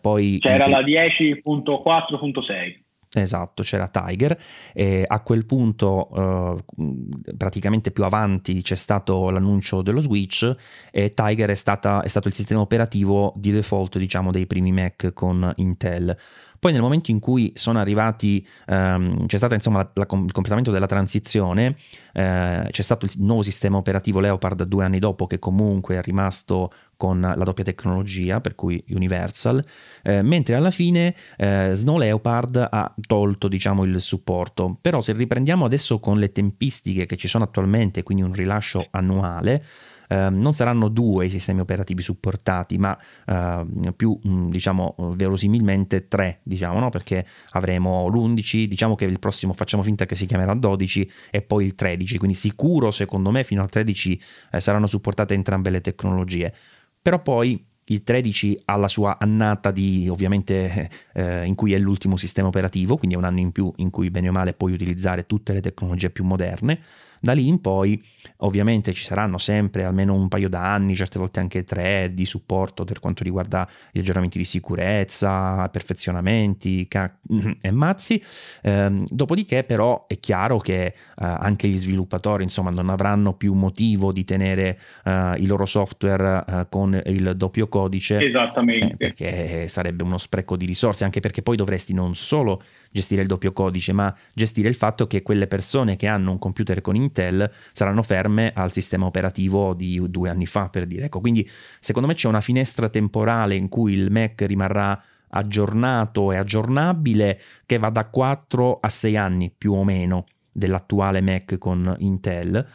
poi 0.00 0.38
c'era 0.40 0.68
la 0.68 0.80
10.4.6 0.80 2.82
Esatto, 3.14 3.62
c'era 3.62 3.88
Tiger 3.88 4.36
e 4.72 5.04
a 5.06 5.20
quel 5.20 5.46
punto 5.46 6.58
eh, 6.76 7.34
praticamente 7.36 7.92
più 7.92 8.04
avanti 8.04 8.60
c'è 8.60 8.74
stato 8.74 9.30
l'annuncio 9.30 9.82
dello 9.82 10.00
Switch 10.00 10.52
e 10.90 11.14
Tiger 11.14 11.50
è, 11.50 11.54
stata, 11.54 12.02
è 12.02 12.08
stato 12.08 12.26
il 12.26 12.34
sistema 12.34 12.60
operativo 12.60 13.32
di 13.36 13.52
default 13.52 13.98
diciamo 13.98 14.32
dei 14.32 14.46
primi 14.46 14.72
Mac 14.72 15.12
con 15.12 15.52
Intel. 15.56 16.16
Poi 16.64 16.72
nel 16.72 16.80
momento 16.80 17.10
in 17.10 17.20
cui 17.20 17.52
sono 17.56 17.78
arrivati, 17.78 18.42
ehm, 18.68 19.26
c'è 19.26 19.36
stato 19.36 19.52
insomma 19.52 19.80
la, 19.80 19.90
la, 19.92 20.02
il 20.04 20.32
completamento 20.32 20.70
della 20.70 20.86
transizione, 20.86 21.76
eh, 22.14 22.66
c'è 22.70 22.82
stato 22.82 23.04
il 23.04 23.12
nuovo 23.18 23.42
sistema 23.42 23.76
operativo 23.76 24.18
Leopard 24.18 24.62
due 24.62 24.82
anni 24.82 24.98
dopo 24.98 25.26
che 25.26 25.38
comunque 25.38 25.96
è 25.96 26.00
rimasto 26.00 26.72
con 26.96 27.20
la 27.20 27.44
doppia 27.44 27.64
tecnologia, 27.64 28.40
per 28.40 28.54
cui 28.54 28.82
Universal, 28.88 29.62
eh, 30.02 30.22
mentre 30.22 30.54
alla 30.54 30.70
fine 30.70 31.14
eh, 31.36 31.72
Snow 31.74 31.98
Leopard 31.98 32.66
ha 32.70 32.94
tolto 33.06 33.46
diciamo, 33.48 33.84
il 33.84 34.00
supporto. 34.00 34.78
Però 34.80 35.02
se 35.02 35.12
riprendiamo 35.12 35.66
adesso 35.66 36.00
con 36.00 36.18
le 36.18 36.32
tempistiche 36.32 37.04
che 37.04 37.16
ci 37.18 37.28
sono 37.28 37.44
attualmente, 37.44 38.02
quindi 38.02 38.22
un 38.22 38.32
rilascio 38.32 38.86
annuale, 38.90 39.62
eh, 40.08 40.28
non 40.30 40.54
saranno 40.54 40.88
due 40.88 41.26
i 41.26 41.30
sistemi 41.30 41.60
operativi 41.60 42.02
supportati, 42.02 42.78
ma 42.78 42.96
eh, 43.26 43.92
più 43.96 44.18
diciamo 44.22 44.94
verosimilmente 45.14 46.08
tre, 46.08 46.40
diciamo, 46.42 46.78
no? 46.78 46.90
perché 46.90 47.26
avremo 47.50 48.08
l'11, 48.08 48.64
diciamo 48.64 48.94
che 48.94 49.04
il 49.04 49.18
prossimo 49.18 49.52
facciamo 49.52 49.82
finta 49.82 50.06
che 50.06 50.14
si 50.14 50.26
chiamerà 50.26 50.54
12 50.54 51.10
e 51.30 51.42
poi 51.42 51.64
il 51.64 51.74
13, 51.74 52.18
quindi 52.18 52.36
sicuro 52.36 52.90
secondo 52.90 53.30
me 53.30 53.44
fino 53.44 53.62
al 53.62 53.68
13 53.68 54.20
eh, 54.52 54.60
saranno 54.60 54.86
supportate 54.86 55.34
entrambe 55.34 55.70
le 55.70 55.80
tecnologie. 55.80 56.54
Però 57.00 57.20
poi 57.20 57.72
il 57.86 58.02
13 58.02 58.62
ha 58.66 58.76
la 58.76 58.88
sua 58.88 59.18
annata 59.18 59.70
di 59.70 60.08
ovviamente 60.08 60.88
eh, 61.12 61.44
in 61.44 61.54
cui 61.54 61.72
è 61.72 61.78
l'ultimo 61.78 62.16
sistema 62.16 62.48
operativo, 62.48 62.96
quindi 62.96 63.16
è 63.16 63.18
un 63.18 63.24
anno 63.24 63.40
in 63.40 63.52
più 63.52 63.70
in 63.76 63.90
cui 63.90 64.10
bene 64.10 64.28
o 64.28 64.32
male 64.32 64.54
puoi 64.54 64.72
utilizzare 64.72 65.26
tutte 65.26 65.52
le 65.52 65.60
tecnologie 65.60 66.10
più 66.10 66.24
moderne. 66.24 66.80
Da 67.24 67.32
lì 67.32 67.48
in 67.48 67.62
poi 67.62 67.98
ovviamente 68.38 68.92
ci 68.92 69.02
saranno 69.02 69.38
sempre 69.38 69.84
almeno 69.84 70.12
un 70.12 70.28
paio 70.28 70.50
d'anni, 70.50 70.94
certe 70.94 71.18
volte 71.18 71.40
anche 71.40 71.64
tre, 71.64 72.10
di 72.12 72.26
supporto 72.26 72.84
per 72.84 73.00
quanto 73.00 73.24
riguarda 73.24 73.66
gli 73.90 73.98
aggiornamenti 73.98 74.36
di 74.36 74.44
sicurezza, 74.44 75.66
perfezionamenti 75.70 76.86
ca- 76.86 77.16
e 77.62 77.70
mazzi. 77.70 78.22
Ehm, 78.60 79.06
dopodiché 79.08 79.64
però 79.64 80.04
è 80.06 80.20
chiaro 80.20 80.58
che 80.58 80.84
eh, 80.84 80.92
anche 81.16 81.66
gli 81.66 81.76
sviluppatori 81.76 82.42
insomma 82.42 82.68
non 82.68 82.90
avranno 82.90 83.32
più 83.32 83.54
motivo 83.54 84.12
di 84.12 84.24
tenere 84.24 84.78
eh, 85.02 85.36
i 85.38 85.46
loro 85.46 85.64
software 85.64 86.44
eh, 86.46 86.66
con 86.68 87.00
il 87.06 87.32
doppio 87.36 87.68
codice. 87.68 88.18
Esattamente. 88.18 88.92
Eh, 88.92 88.96
perché 88.98 89.66
sarebbe 89.68 90.02
uno 90.02 90.18
spreco 90.18 90.56
di 90.56 90.66
risorse, 90.66 91.04
anche 91.04 91.20
perché 91.20 91.40
poi 91.40 91.56
dovresti 91.56 91.94
non 91.94 92.14
solo 92.14 92.62
gestire 92.90 93.22
il 93.22 93.28
doppio 93.28 93.52
codice, 93.52 93.94
ma 93.94 94.14
gestire 94.34 94.68
il 94.68 94.74
fatto 94.74 95.06
che 95.06 95.22
quelle 95.22 95.46
persone 95.46 95.96
che 95.96 96.06
hanno 96.06 96.30
un 96.30 96.38
computer 96.38 96.82
con 96.82 96.94
Intel 97.14 97.50
saranno 97.70 98.02
ferme 98.02 98.52
al 98.52 98.72
sistema 98.72 99.06
operativo 99.06 99.74
di 99.74 100.02
due 100.08 100.28
anni 100.28 100.46
fa, 100.46 100.68
per 100.68 100.86
dire. 100.86 101.04
Ecco, 101.04 101.20
quindi 101.20 101.48
secondo 101.78 102.08
me 102.08 102.14
c'è 102.14 102.26
una 102.26 102.40
finestra 102.40 102.88
temporale 102.88 103.54
in 103.54 103.68
cui 103.68 103.92
il 103.94 104.10
Mac 104.10 104.42
rimarrà 104.42 105.00
aggiornato 105.28 106.32
e 106.32 106.36
aggiornabile 106.36 107.40
che 107.66 107.78
va 107.78 107.90
da 107.90 108.06
4 108.06 108.78
a 108.80 108.88
6 108.88 109.16
anni 109.16 109.52
più 109.56 109.72
o 109.72 109.84
meno 109.84 110.26
dell'attuale 110.52 111.20
Mac 111.20 111.56
con 111.58 111.94
Intel, 111.98 112.66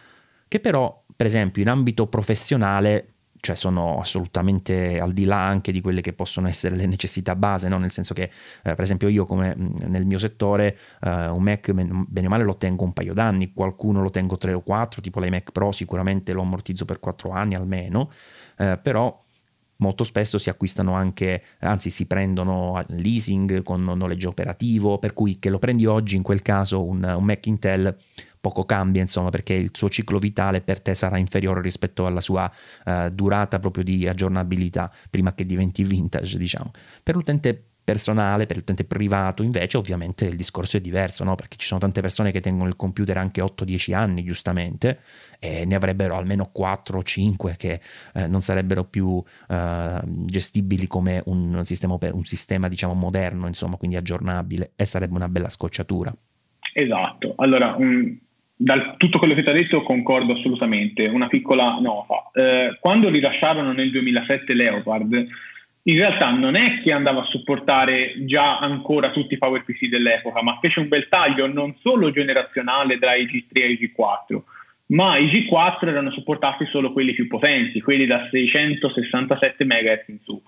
che 0.48 0.60
però 0.60 1.04
per 1.16 1.26
esempio 1.26 1.62
in 1.62 1.70
ambito 1.70 2.08
professionale 2.08 3.14
cioè 3.40 3.56
sono 3.56 4.00
assolutamente 4.00 5.00
al 5.00 5.14
di 5.14 5.26
là 5.26 5.46
anche 5.46 5.72
di 5.72 5.82
quelle 5.82 6.02
che 6.02 6.14
possono 6.14 6.48
essere 6.48 6.76
le 6.76 6.86
necessità 6.86 7.36
base, 7.36 7.68
no? 7.68 7.78
nel 7.78 7.92
senso 7.92 8.14
che 8.14 8.24
eh, 8.24 8.30
per 8.62 8.82
esempio 8.82 9.08
io 9.08 9.26
come 9.26 9.56
nel 9.56 10.06
mio 10.06 10.18
settore 10.18 10.78
eh, 11.02 11.28
un 11.28 11.42
Mac 11.42 11.72
bene 11.72 12.28
o 12.28 12.30
male 12.30 12.44
lo 12.44 12.58
tengo 12.58 12.84
un 12.84 12.94
paio 12.94 13.14
d'anni, 13.14 13.54
qualcuno 13.54 14.02
lo 14.02 14.10
tengo 14.10 14.38
tre 14.38 14.54
o 14.54 14.62
quattro, 14.62 15.02
tipo 15.02 15.20
l'iMac 15.20 15.52
Pro 15.52 15.72
sicuramente 15.72 16.34
lo 16.34 16.42
ammortizzo 16.42 16.86
per 16.86 17.00
quattro 17.00 17.32
anni 17.32 17.56
almeno, 17.56 18.12
eh, 18.58 18.78
però 18.82 19.24
molto 19.80 20.04
spesso 20.04 20.38
si 20.38 20.50
acquistano 20.50 20.94
anche, 20.94 21.44
anzi 21.60 21.90
si 21.90 22.06
prendono 22.06 22.84
leasing 22.88 23.64
con 23.64 23.84
noleggio 23.84 24.30
operativo, 24.30 24.98
per 24.98 25.14
cui 25.14 25.40
che 25.40 25.50
lo 25.50 25.60
prendi 25.60 25.86
oggi 25.86 26.16
in 26.16 26.24
quel 26.24 26.42
caso 26.42 26.84
un, 26.84 27.04
un 27.04 27.24
Mac 27.24 27.46
Intel 27.46 27.96
poco 28.40 28.66
cambia, 28.66 29.02
insomma, 29.02 29.30
perché 29.30 29.54
il 29.54 29.72
suo 29.74 29.90
ciclo 29.90 30.20
vitale 30.20 30.62
per 30.62 30.82
te 30.82 30.94
sarà 30.94 31.18
inferiore 31.18 31.62
rispetto 31.62 32.06
alla 32.06 32.22
sua 32.22 32.52
uh, 32.86 33.10
durata 33.10 33.60
proprio 33.60 33.84
di 33.84 34.08
aggiornabilità 34.08 34.92
prima 35.10 35.34
che 35.34 35.46
diventi 35.46 35.84
vintage, 35.84 36.38
diciamo. 36.38 36.72
Per 37.04 37.16
l'utente 37.16 37.64
personale, 37.90 38.46
per 38.46 38.58
l'utente 38.58 38.84
privato 38.84 39.42
invece 39.42 39.78
ovviamente 39.78 40.26
il 40.26 40.36
discorso 40.36 40.78
è 40.78 40.80
diverso, 40.80 41.24
no? 41.24 41.34
perché 41.34 41.58
ci 41.58 41.66
sono 41.66 41.80
tante 41.80 42.02
persone 42.02 42.30
che 42.32 42.40
tengono 42.40 42.70
il 42.70 42.76
computer 42.76 43.18
anche 43.18 43.42
8-10 43.42 43.96
anni 43.96 44.24
giustamente 44.24 45.00
e 45.40 45.66
ne 45.66 45.74
avrebbero 45.74 46.16
almeno 46.16 46.52
4 46.52 47.00
o 47.00 47.02
5 47.02 47.56
che 47.58 47.82
eh, 48.14 48.28
non 48.28 48.42
sarebbero 48.42 48.84
più 48.84 49.24
eh, 49.48 50.02
gestibili 50.06 50.86
come 50.86 51.24
un 51.26 51.66
sistema, 51.66 51.98
un 52.00 52.26
sistema 52.26 52.68
diciamo 52.68 52.94
moderno, 52.94 53.48
insomma, 53.48 53.76
quindi 53.78 53.98
aggiornabile 53.98 54.74
e 54.76 54.86
sarebbe 54.86 55.16
una 55.16 55.28
bella 55.28 55.50
scocciatura. 55.50 56.14
Esatto, 56.74 57.34
allora 57.38 57.76
da 58.62 58.96
tutto 58.98 59.20
quello 59.20 59.36
che 59.36 59.44
ti 59.44 59.50
ha 59.50 59.54
detto 59.54 59.84
concordo 59.84 60.34
assolutamente. 60.34 61.08
Una 61.08 61.28
piccola 61.28 61.80
nota. 61.80 62.30
Eh, 62.34 62.78
quando 62.82 63.08
rilasciarono 63.08 63.72
nel 63.72 63.90
2007 63.90 64.54
Leopard, 64.54 65.28
in 65.84 65.96
realtà 65.96 66.32
non 66.32 66.56
è 66.56 66.82
che 66.82 66.92
andava 66.92 67.22
a 67.22 67.26
supportare 67.28 68.26
già 68.26 68.60
ancora 68.60 69.12
tutti 69.12 69.36
i 69.36 69.38
PowerPC 69.38 69.88
dell'epoca, 69.88 70.44
ma 70.44 70.58
fece 70.60 70.82
un 70.82 70.90
bel 70.90 71.08
taglio 71.08 71.48
non 71.48 71.74
solo 71.80 72.12
generazionale 72.12 73.00
tra 73.00 73.16
i 73.16 73.26
G3 73.28 73.48
e 73.54 73.72
i 73.72 73.94
G4, 73.96 74.42
ma 74.88 75.18
i 75.18 75.28
G4 75.28 75.88
erano 75.88 76.12
supportati 76.12 76.66
solo 76.66 76.92
quelli 76.92 77.14
più 77.14 77.28
potenti, 77.28 77.80
quelli 77.80 78.06
da 78.06 78.28
667 78.30 79.64
MHz 79.64 80.08
in 80.08 80.20
su 80.22 80.42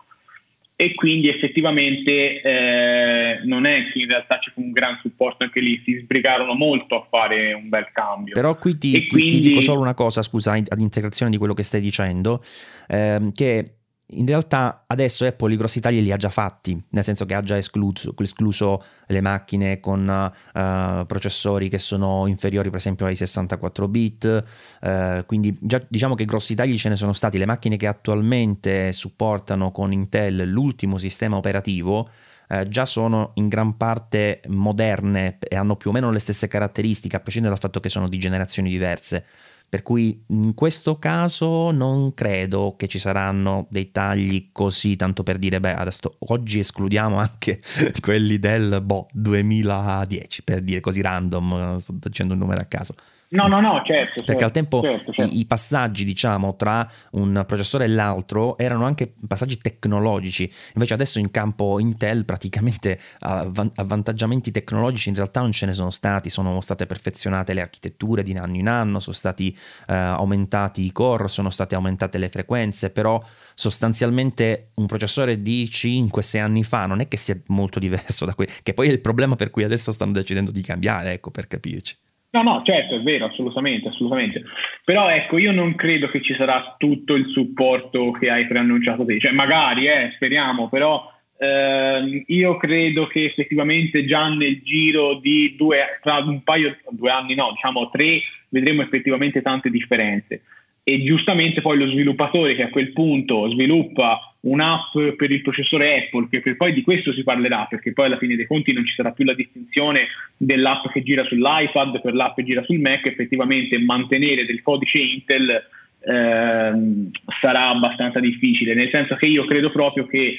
e 0.82 0.96
quindi 0.96 1.30
effettivamente 1.30 2.41
eh, 2.41 3.41
non 3.46 3.67
è 3.67 3.91
che 3.91 4.00
in 4.00 4.08
realtà 4.08 4.39
fu 4.52 4.62
un 4.62 4.72
gran 4.72 4.98
supporto 5.00 5.44
anche 5.44 5.60
lì, 5.60 5.80
si 5.86 6.00
sbrigarono 6.02 6.56
molto 6.56 6.96
a 6.96 7.06
fare 7.08 7.54
un 7.54 7.70
bel 7.70 7.89
cambio. 7.94 8.34
Però 8.34 8.58
qui 8.58 8.80
ti, 8.80 8.91
ti, 8.91 9.08
quindi... 9.08 9.34
ti 9.36 9.39
dico 9.41 9.62
solo 9.62 9.80
una 9.80 9.94
cosa, 9.94 10.24
scusa, 10.24 10.54
ad 10.54 10.80
integrazione 10.80 11.30
di 11.30 11.38
quello 11.38 11.54
che 11.54 11.62
stai 11.62 11.82
dicendo, 11.82 12.41
ehm, 12.88 13.32
che 13.32 13.81
in 14.12 14.26
realtà 14.26 14.84
adesso 14.88 15.26
Apple 15.26 15.54
i 15.54 15.58
grossi 15.58 15.80
tagli 15.80 16.02
li 16.02 16.12
ha 16.12 16.17
già 16.17 16.30
fatti, 16.30 16.82
nel 16.89 17.04
senso 17.04 17.26
che 17.26 17.34
ha 17.34 17.41
già 17.41 17.58
escluso, 17.58 18.13
escluso 18.17 18.84
le 19.08 19.21
macchine 19.21 19.80
con 19.80 20.08
uh, 20.54 21.06
processori 21.06 21.69
che 21.69 21.78
sono 21.78 22.28
inferiori 22.28 22.69
per 22.69 22.80
esempio 22.80 23.06
ai 23.06 23.15
64 23.15 23.88
bit, 23.88 24.43
uh, 24.82 25.26
quindi 25.26 25.58
già 25.60 25.82
diciamo 25.88 26.15
che 26.15 26.26
grossi 26.26 26.56
tagli 26.56 26.78
ce 26.78 26.89
ne 26.89 26.95
sono 26.95 27.13
stati, 27.13 27.38
le 27.38 27.45
macchine 27.45 27.78
che 27.78 27.88
attualmente 27.88 28.91
supportano 28.91 29.71
con 29.71 29.91
Intel 29.91 30.50
l'ultimo 30.50 30.97
sistema 30.97 31.38
operativo 31.38 32.10
uh, 32.50 32.67
già 32.67 32.86
sono 32.86 33.32
in 33.36 33.47
gran 33.47 33.78
parte 33.78 34.41
moderne 34.47 35.38
e 35.39 35.56
hanno 35.56 35.76
più 35.76 35.89
o 35.89 35.93
meno 35.93 36.12
le 36.12 36.19
stesse 36.19 36.47
caratteristiche, 36.47 37.15
a 37.15 37.19
prescindere 37.19 37.54
dal 37.54 37.63
fatto 37.63 37.80
che 37.80 37.89
sono 37.89 38.08
di 38.08 38.17
generazioni 38.17 38.69
diverse. 38.69 39.26
Per 39.71 39.84
cui 39.84 40.21
in 40.27 40.53
questo 40.53 40.99
caso 40.99 41.71
non 41.71 42.13
credo 42.13 42.75
che 42.75 42.89
ci 42.89 42.99
saranno 42.99 43.67
dei 43.69 43.89
tagli 43.89 44.49
così, 44.51 44.97
tanto 44.97 45.23
per 45.23 45.38
dire, 45.38 45.62
beh, 45.62 45.75
adesso 45.75 46.17
oggi 46.27 46.60
escludiamo 46.60 47.15
anche 47.15 47.62
quelli 48.01 48.38
del 48.38 48.81
boh, 48.81 49.07
2010, 49.13 50.43
per 50.43 50.60
dire 50.60 50.81
così 50.81 51.01
random, 51.01 51.77
sto 51.77 51.93
dicendo 52.01 52.34
un 52.34 52.39
numero 52.39 52.60
a 52.60 52.65
caso. 52.65 52.95
No, 53.32 53.48
no, 53.48 53.62
no, 53.62 53.82
certo. 53.86 54.24
Perché 54.26 54.32
certo, 54.32 54.44
al 54.44 54.52
tempo 54.52 54.82
certo, 54.82 55.12
certo. 55.13 55.34
I, 55.34 55.46
passaggi, 55.46 56.04
diciamo, 56.04 56.58
tra 56.58 56.89
un 57.12 57.44
processore 57.48 57.86
e 57.86 57.88
l'altro 57.88 58.58
erano 58.58 58.84
anche 58.86 59.13
passaggi 59.26 59.58
tecnologici. 59.58 60.52
Invece 60.74 60.94
adesso 60.94 61.17
in 61.17 61.32
campo 61.32 61.80
Intel 61.80 62.26
praticamente 62.26 63.00
avvantaggiamenti 63.20 64.52
tecnologici 64.52 65.08
in 65.10 65.15
realtà 65.15 65.39
non 65.39 65.54
ce 65.54 65.65
ne 65.65 65.72
sono 65.72 65.91
stati, 65.91 66.30
sono 66.30 66.60
state 66.60 66.86
perfezionate 66.86 67.54
le 67.54 67.62
architetture 67.62 68.22
di 68.22 68.34
anno 68.34 68.58
in 68.58 68.67
anno, 68.67 69.00
sono 69.00 69.15
stati 69.15 69.56
uh, 69.88 69.94
aumentati 69.94 70.84
i 70.84 70.91
core, 70.91 71.30
sono 71.30 71.50
state 71.50 71.76
aumentate 71.76 72.17
le 72.17 72.28
frequenze, 72.28 72.89
però 72.89 73.24
sostanzialmente 73.54 74.72
un 74.76 74.88
processore 74.88 75.41
di 75.41 75.70
5-6 75.72 76.39
anni 76.39 76.65
fa 76.65 76.86
non 76.86 77.00
è 77.00 77.08
che 77.08 77.15
sia 77.15 77.39
molto 77.48 77.80
diverso 77.80 78.26
da 78.26 78.36
quello, 78.36 78.52
che 78.62 78.74
poi 78.74 78.89
è 78.89 78.91
il 78.91 79.00
problema 79.00 79.38
per 79.38 79.52
cui 79.52 79.63
adesso 79.63 79.94
stanno 79.94 80.12
decidendo 80.12 80.52
di 80.52 80.62
cambiare, 80.62 81.13
ecco, 81.13 81.32
per 81.32 81.48
capirci. 81.48 81.96
No, 82.34 82.44
no, 82.44 82.62
certo, 82.63 82.96
è 82.96 83.02
vero, 83.02 83.26
assolutamente, 83.26 83.89
assolutamente. 83.89 84.44
Però 84.86 85.10
ecco, 85.10 85.38
io 85.38 85.52
non 85.52 85.76
credo 85.76 86.08
che 86.10 86.22
ci 86.22 86.34
sarà 86.36 86.76
tutto 86.78 87.13
il 87.15 87.28
supporto 87.28 88.12
che 88.12 88.30
hai 88.30 88.48
preannunciato 88.48 89.04
te. 89.04 89.20
Cioè, 89.20 89.32
magari, 89.32 89.88
eh, 89.88 90.12
speriamo, 90.15 90.70
però 90.70 91.12
eh, 91.38 92.24
io 92.28 92.56
credo 92.56 93.08
che 93.08 93.26
effettivamente 93.26 94.06
già 94.06 94.30
nel 94.30 94.62
giro 94.62 95.15
di 95.15 95.56
due, 95.58 96.00
tra 96.02 96.20
un 96.20 96.41
paio, 96.44 96.78
due 96.91 97.12
anni 97.12 97.36
no, 97.36 97.52
diciamo 97.52 97.89
tre, 97.89 98.22
vedremo 98.48 98.82
effettivamente 98.82 99.41
tante 99.41 99.70
differenze 99.70 100.44
e 100.84 101.04
giustamente 101.04 101.62
poi 101.62 101.78
lo 101.78 101.88
sviluppatore 101.88 102.56
che 102.56 102.63
a 102.63 102.70
quel 102.70 102.91
punto 102.91 103.50
sviluppa 103.50 104.31
un'app 104.41 104.97
per 105.17 105.32
il 105.32 105.41
processore 105.41 106.06
Apple, 106.06 106.27
che 106.30 106.56
poi 106.56 106.73
di 106.73 106.82
questo 106.82 107.13
si 107.13 107.23
parlerà, 107.23 107.67
perché 107.69 107.93
poi 107.93 108.08
alla 108.08 108.17
fine 108.17 108.36
dei 108.36 108.47
conti 108.47 108.73
non 108.73 108.86
ci 108.86 108.93
sarà 108.95 109.12
più 109.12 109.25
la 109.25 109.36
distinzione 109.36 110.08
dell'app 110.38 110.88
che 110.91 111.04
gira 111.04 111.23
sull'iPad 111.25 112.01
per 112.01 112.13
l'app 112.13 112.36
che 112.36 112.43
gira 112.43 112.63
sul 112.63 112.80
Mac, 112.80 113.06
effettivamente 113.06 113.77
mantenere 113.77 114.45
del 114.45 114.62
codice 114.62 114.97
Intel 114.97 115.63
ehm, 116.04 117.12
sarà 117.39 117.69
abbastanza 117.69 118.19
difficile, 118.19 118.73
nel 118.73 118.89
senso 118.89 119.15
che 119.15 119.27
io 119.27 119.45
credo 119.45 119.69
proprio 119.69 120.08
che 120.08 120.38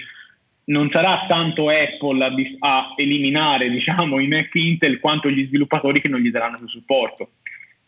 non 0.64 0.90
sarà 0.90 1.24
tanto 1.28 1.68
Apple 1.68 2.24
a, 2.24 2.32
a 2.58 2.94
eliminare 2.96 3.70
diciamo, 3.70 4.18
i 4.18 4.28
Mac 4.28 4.54
Intel 4.54 5.00
quanto 5.00 5.30
gli 5.30 5.46
sviluppatori 5.46 6.00
che 6.00 6.08
non 6.08 6.20
gli 6.20 6.30
daranno 6.30 6.58
più 6.58 6.68
supporto 6.68 7.30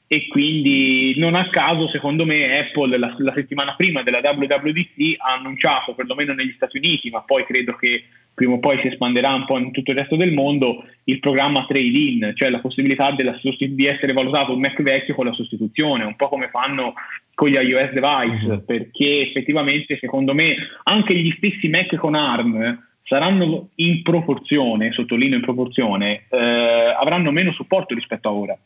e 0.07 0.27
quindi 0.29 1.15
non 1.17 1.35
a 1.35 1.49
caso 1.49 1.89
secondo 1.89 2.27
me 2.27 2.59
Apple 2.59 2.99
la, 2.99 3.15
la, 3.19 3.33
settimana 3.35 3.75
prima 3.75 4.03
della 4.03 4.21
WWDC 4.23 5.15
ha 5.17 5.35
annunciato 5.35 5.95
perlomeno 5.95 6.35
negli 6.35 6.53
Stati 6.57 6.77
Uniti 6.77 7.09
ma 7.09 7.23
poi 7.23 7.45
credo 7.47 7.75
che 7.75 8.05
prima 8.35 8.55
o 8.55 8.59
poi 8.59 8.79
si 8.81 8.89
espanderà 8.89 9.33
un 9.33 9.47
po' 9.47 9.57
in 9.57 9.71
tutto 9.71 9.93
il 9.93 9.97
resto 9.97 10.17
del 10.17 10.33
mondo 10.33 10.85
il 11.05 11.21
programma 11.21 11.65
trade-in 11.67 12.33
cioè 12.35 12.51
la 12.51 12.61
possibilità 12.61 13.13
della, 13.13 13.41
di 13.41 13.87
essere 13.87 14.13
valutato 14.13 14.53
un 14.53 14.61
Mac 14.61 14.83
vecchio 14.83 15.15
con 15.15 15.25
la 15.25 15.33
sostituzione 15.33 16.05
un 16.05 16.17
po' 16.17 16.29
come 16.29 16.51
fanno 16.51 16.93
con 17.33 17.49
gli 17.49 17.55
iOS 17.55 17.93
device 17.93 18.47
uh-huh. 18.47 18.65
perché 18.67 19.23
effettivamente 19.23 19.97
secondo 19.99 20.35
me 20.35 20.55
anche 20.83 21.15
gli 21.15 21.33
stessi 21.39 21.69
Mac 21.69 21.97
con 21.97 22.15
ARM 22.15 22.93
saranno 23.07 23.69
in 23.75 24.01
proporzione, 24.03 24.91
sottolineo 24.93 25.37
in 25.37 25.45
proporzione, 25.45 26.25
eh, 26.31 26.39
avranno 26.39 27.31
meno 27.33 27.53
supporto 27.53 27.95
rispetto 27.95 28.29
a 28.29 28.33
ora 28.33 28.59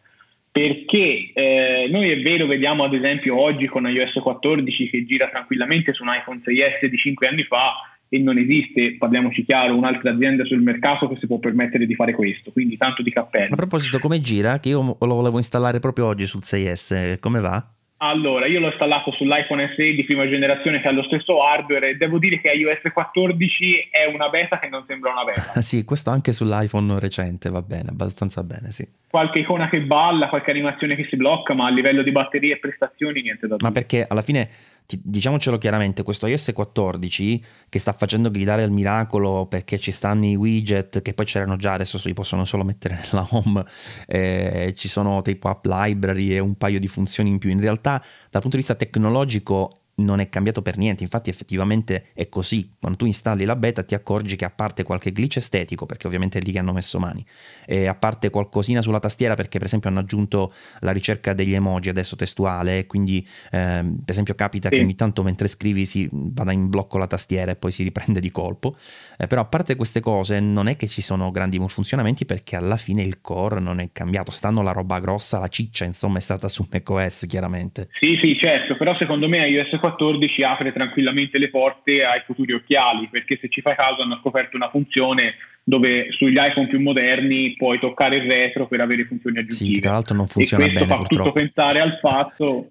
perché 0.58 1.30
eh, 1.34 1.88
noi 1.88 2.10
è 2.10 2.20
vero, 2.20 2.46
vediamo 2.46 2.82
ad 2.82 2.92
esempio 2.92 3.40
oggi 3.40 3.66
con 3.66 3.88
iOS 3.88 4.14
14 4.20 4.90
che 4.90 5.06
gira 5.06 5.28
tranquillamente 5.28 5.92
su 5.92 6.02
un 6.02 6.08
iPhone 6.12 6.40
6S 6.44 6.86
di 6.86 6.96
5 6.96 7.28
anni 7.28 7.44
fa 7.44 7.74
e 8.08 8.18
non 8.18 8.38
esiste, 8.38 8.96
parliamoci 8.98 9.44
chiaro, 9.44 9.76
un'altra 9.76 10.10
azienda 10.10 10.44
sul 10.44 10.60
mercato 10.60 11.08
che 11.08 11.16
si 11.20 11.28
può 11.28 11.38
permettere 11.38 11.86
di 11.86 11.94
fare 11.94 12.12
questo, 12.12 12.50
quindi 12.50 12.76
tanto 12.76 13.02
di 13.02 13.12
cappello. 13.12 13.52
A 13.52 13.56
proposito, 13.56 14.00
come 14.00 14.18
gira? 14.18 14.58
Che 14.58 14.70
io 14.70 14.96
lo 14.98 15.14
volevo 15.14 15.36
installare 15.36 15.78
proprio 15.78 16.06
oggi 16.06 16.26
sul 16.26 16.40
6S, 16.42 17.20
come 17.20 17.38
va? 17.38 17.64
Allora, 18.00 18.46
io 18.46 18.60
l'ho 18.60 18.68
installato 18.68 19.10
sull'iPhone 19.12 19.72
SE 19.74 19.94
di 19.94 20.04
prima 20.04 20.28
generazione 20.28 20.80
che 20.80 20.86
ha 20.86 20.92
lo 20.92 21.02
stesso 21.02 21.42
hardware 21.42 21.90
e 21.90 21.96
devo 21.96 22.18
dire 22.18 22.40
che 22.40 22.48
iOS 22.48 22.92
14 22.92 23.88
è 23.90 24.04
una 24.12 24.28
beta 24.28 24.60
che 24.60 24.68
non 24.68 24.84
sembra 24.86 25.10
una 25.10 25.24
beta. 25.24 25.58
sì, 25.62 25.84
questo 25.84 26.10
anche 26.10 26.32
sull'iPhone 26.32 27.00
recente 27.00 27.50
va 27.50 27.60
bene, 27.62 27.88
abbastanza 27.90 28.44
bene, 28.44 28.70
sì. 28.70 28.86
Qualche 29.10 29.40
icona 29.40 29.68
che 29.68 29.80
balla, 29.80 30.28
qualche 30.28 30.50
animazione 30.50 30.94
che 30.94 31.06
si 31.10 31.16
blocca, 31.16 31.54
ma 31.54 31.66
a 31.66 31.70
livello 31.70 32.02
di 32.02 32.12
batterie 32.12 32.54
e 32.54 32.58
prestazioni 32.58 33.22
niente 33.22 33.48
da 33.48 33.56
dire. 33.56 33.68
Ma 33.68 33.74
perché 33.74 34.06
alla 34.08 34.22
fine 34.22 34.48
diciamocelo 34.96 35.58
chiaramente, 35.58 36.02
questo 36.02 36.26
iOS 36.26 36.52
14 36.54 37.44
che 37.68 37.78
sta 37.78 37.92
facendo 37.92 38.30
gridare 38.30 38.62
al 38.62 38.70
miracolo 38.70 39.46
perché 39.46 39.78
ci 39.78 39.90
stanno 39.90 40.24
i 40.24 40.34
widget 40.34 41.02
che 41.02 41.12
poi 41.12 41.26
c'erano 41.26 41.56
già, 41.56 41.74
adesso 41.74 41.98
si 41.98 42.14
possono 42.14 42.46
solo 42.46 42.64
mettere 42.64 42.98
nella 43.12 43.26
home, 43.30 43.64
eh, 44.06 44.72
ci 44.76 44.88
sono 44.88 45.20
tipo 45.20 45.48
app 45.48 45.66
library 45.66 46.32
e 46.32 46.38
un 46.38 46.54
paio 46.56 46.78
di 46.78 46.88
funzioni 46.88 47.28
in 47.28 47.38
più. 47.38 47.50
In 47.50 47.60
realtà 47.60 48.02
dal 48.30 48.40
punto 48.40 48.56
di 48.56 48.62
vista 48.62 48.74
tecnologico 48.74 49.77
non 49.98 50.20
è 50.20 50.28
cambiato 50.28 50.62
per 50.62 50.76
niente, 50.76 51.02
infatti 51.02 51.30
effettivamente 51.30 52.06
è 52.12 52.28
così, 52.28 52.74
quando 52.78 52.98
tu 52.98 53.06
installi 53.06 53.44
la 53.44 53.56
beta 53.56 53.82
ti 53.82 53.94
accorgi 53.94 54.36
che 54.36 54.44
a 54.44 54.50
parte 54.50 54.82
qualche 54.82 55.12
glitch 55.12 55.36
estetico, 55.36 55.86
perché 55.86 56.06
ovviamente 56.06 56.38
è 56.38 56.42
lì 56.42 56.52
che 56.52 56.58
hanno 56.58 56.72
messo 56.72 56.98
mani, 56.98 57.24
e 57.66 57.86
a 57.86 57.94
parte 57.94 58.30
qualcosina 58.30 58.82
sulla 58.82 59.00
tastiera 59.00 59.34
perché 59.34 59.58
per 59.58 59.66
esempio 59.66 59.88
hanno 59.88 60.00
aggiunto 60.00 60.52
la 60.80 60.92
ricerca 60.92 61.32
degli 61.32 61.54
emoji 61.54 61.88
adesso 61.88 62.16
testuale, 62.16 62.86
quindi 62.86 63.26
ehm, 63.50 63.96
per 63.98 64.10
esempio 64.10 64.34
capita 64.34 64.68
sì. 64.68 64.76
che 64.76 64.82
ogni 64.82 64.94
tanto 64.94 65.22
mentre 65.22 65.48
scrivi 65.48 65.84
si 65.84 66.08
vada 66.12 66.52
in 66.52 66.68
blocco 66.68 66.98
la 66.98 67.06
tastiera 67.06 67.50
e 67.52 67.56
poi 67.56 67.72
si 67.72 67.82
riprende 67.82 68.20
di 68.20 68.30
colpo, 68.30 68.76
eh, 69.18 69.26
però 69.26 69.42
a 69.42 69.46
parte 69.46 69.76
queste 69.76 70.00
cose 70.00 70.40
non 70.40 70.68
è 70.68 70.76
che 70.76 70.86
ci 70.86 71.02
sono 71.02 71.30
grandi 71.30 71.58
malfunzionamenti 71.58 72.24
perché 72.24 72.56
alla 72.56 72.76
fine 72.76 73.02
il 73.02 73.20
core 73.20 73.60
non 73.60 73.80
è 73.80 73.90
cambiato, 73.92 74.30
stanno 74.30 74.62
la 74.62 74.72
roba 74.72 75.00
grossa, 75.00 75.38
la 75.38 75.48
ciccia 75.48 75.84
insomma 75.84 76.18
è 76.18 76.20
stata 76.20 76.48
su 76.48 76.66
macOS 76.70 77.26
chiaramente. 77.28 77.88
Sì 77.98 78.16
sì 78.20 78.36
certo, 78.38 78.76
però 78.76 78.96
secondo 78.96 79.28
me 79.28 79.46
iOS 79.48 79.78
14 79.78 79.96
14 79.98 80.42
apre 80.42 80.72
tranquillamente 80.72 81.38
le 81.38 81.50
porte 81.50 82.04
ai 82.04 82.22
futuri 82.24 82.52
occhiali, 82.52 83.08
perché 83.10 83.38
se 83.40 83.48
ci 83.48 83.60
fai 83.60 83.74
caso 83.74 84.02
hanno 84.02 84.18
scoperto 84.20 84.56
una 84.56 84.70
funzione 84.70 85.34
dove 85.64 86.10
sugli 86.12 86.36
iPhone 86.38 86.68
più 86.68 86.80
moderni 86.80 87.54
puoi 87.56 87.78
toccare 87.78 88.16
il 88.16 88.26
retro 88.26 88.66
per 88.66 88.80
avere 88.80 89.04
funzioni 89.04 89.38
aggiuntive. 89.38 89.74
Sì, 89.74 89.80
tra 89.80 89.92
l'altro 89.92 90.16
non 90.16 90.26
funziona 90.26 90.64
e 90.64 90.66
questo 90.68 90.86
bene 90.86 90.96
fa 90.96 91.06
purtroppo. 91.06 91.30
tutto 91.30 91.44
pensare 91.44 91.80
al 91.80 91.98
fatto 91.98 92.70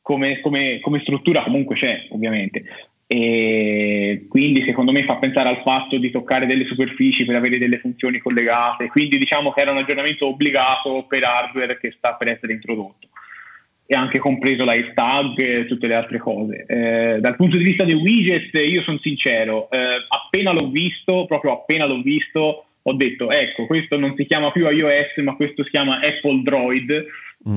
come, 0.00 0.40
come, 0.40 0.80
come 0.80 1.00
struttura 1.00 1.42
comunque 1.42 1.76
c'è, 1.76 2.06
ovviamente. 2.10 2.64
E 3.12 4.26
quindi 4.28 4.62
secondo 4.62 4.92
me 4.92 5.02
fa 5.02 5.16
pensare 5.16 5.48
al 5.48 5.62
fatto 5.62 5.98
di 5.98 6.12
toccare 6.12 6.46
delle 6.46 6.64
superfici 6.66 7.24
per 7.24 7.34
avere 7.34 7.58
delle 7.58 7.80
funzioni 7.80 8.20
collegate, 8.20 8.86
quindi 8.86 9.18
diciamo 9.18 9.50
che 9.50 9.62
era 9.62 9.72
un 9.72 9.78
aggiornamento 9.78 10.28
obbligato 10.28 11.06
per 11.08 11.24
hardware 11.24 11.76
che 11.80 11.90
sta 11.90 12.14
per 12.14 12.28
essere 12.28 12.52
introdotto. 12.52 13.08
E 13.84 13.96
anche 13.96 14.20
compreso 14.20 14.62
live 14.62 14.92
tag 14.94 15.36
e 15.40 15.66
tutte 15.66 15.88
le 15.88 15.94
altre 15.96 16.18
cose. 16.18 16.64
Eh, 16.68 17.18
dal 17.18 17.34
punto 17.34 17.56
di 17.56 17.64
vista 17.64 17.82
dei 17.82 17.94
widget, 17.94 18.54
io 18.54 18.82
sono 18.82 18.98
sincero, 18.98 19.68
eh, 19.70 20.06
appena 20.06 20.52
l'ho 20.52 20.68
visto, 20.68 21.24
proprio 21.26 21.54
appena 21.54 21.86
l'ho 21.86 22.02
visto, 22.02 22.66
ho 22.80 22.92
detto, 22.92 23.32
ecco, 23.32 23.66
questo 23.66 23.98
non 23.98 24.14
si 24.14 24.24
chiama 24.24 24.52
più 24.52 24.68
iOS, 24.68 25.16
ma 25.24 25.34
questo 25.34 25.64
si 25.64 25.70
chiama 25.70 25.96
Apple 25.96 26.42
Droid, 26.42 27.06
mm. 27.48 27.56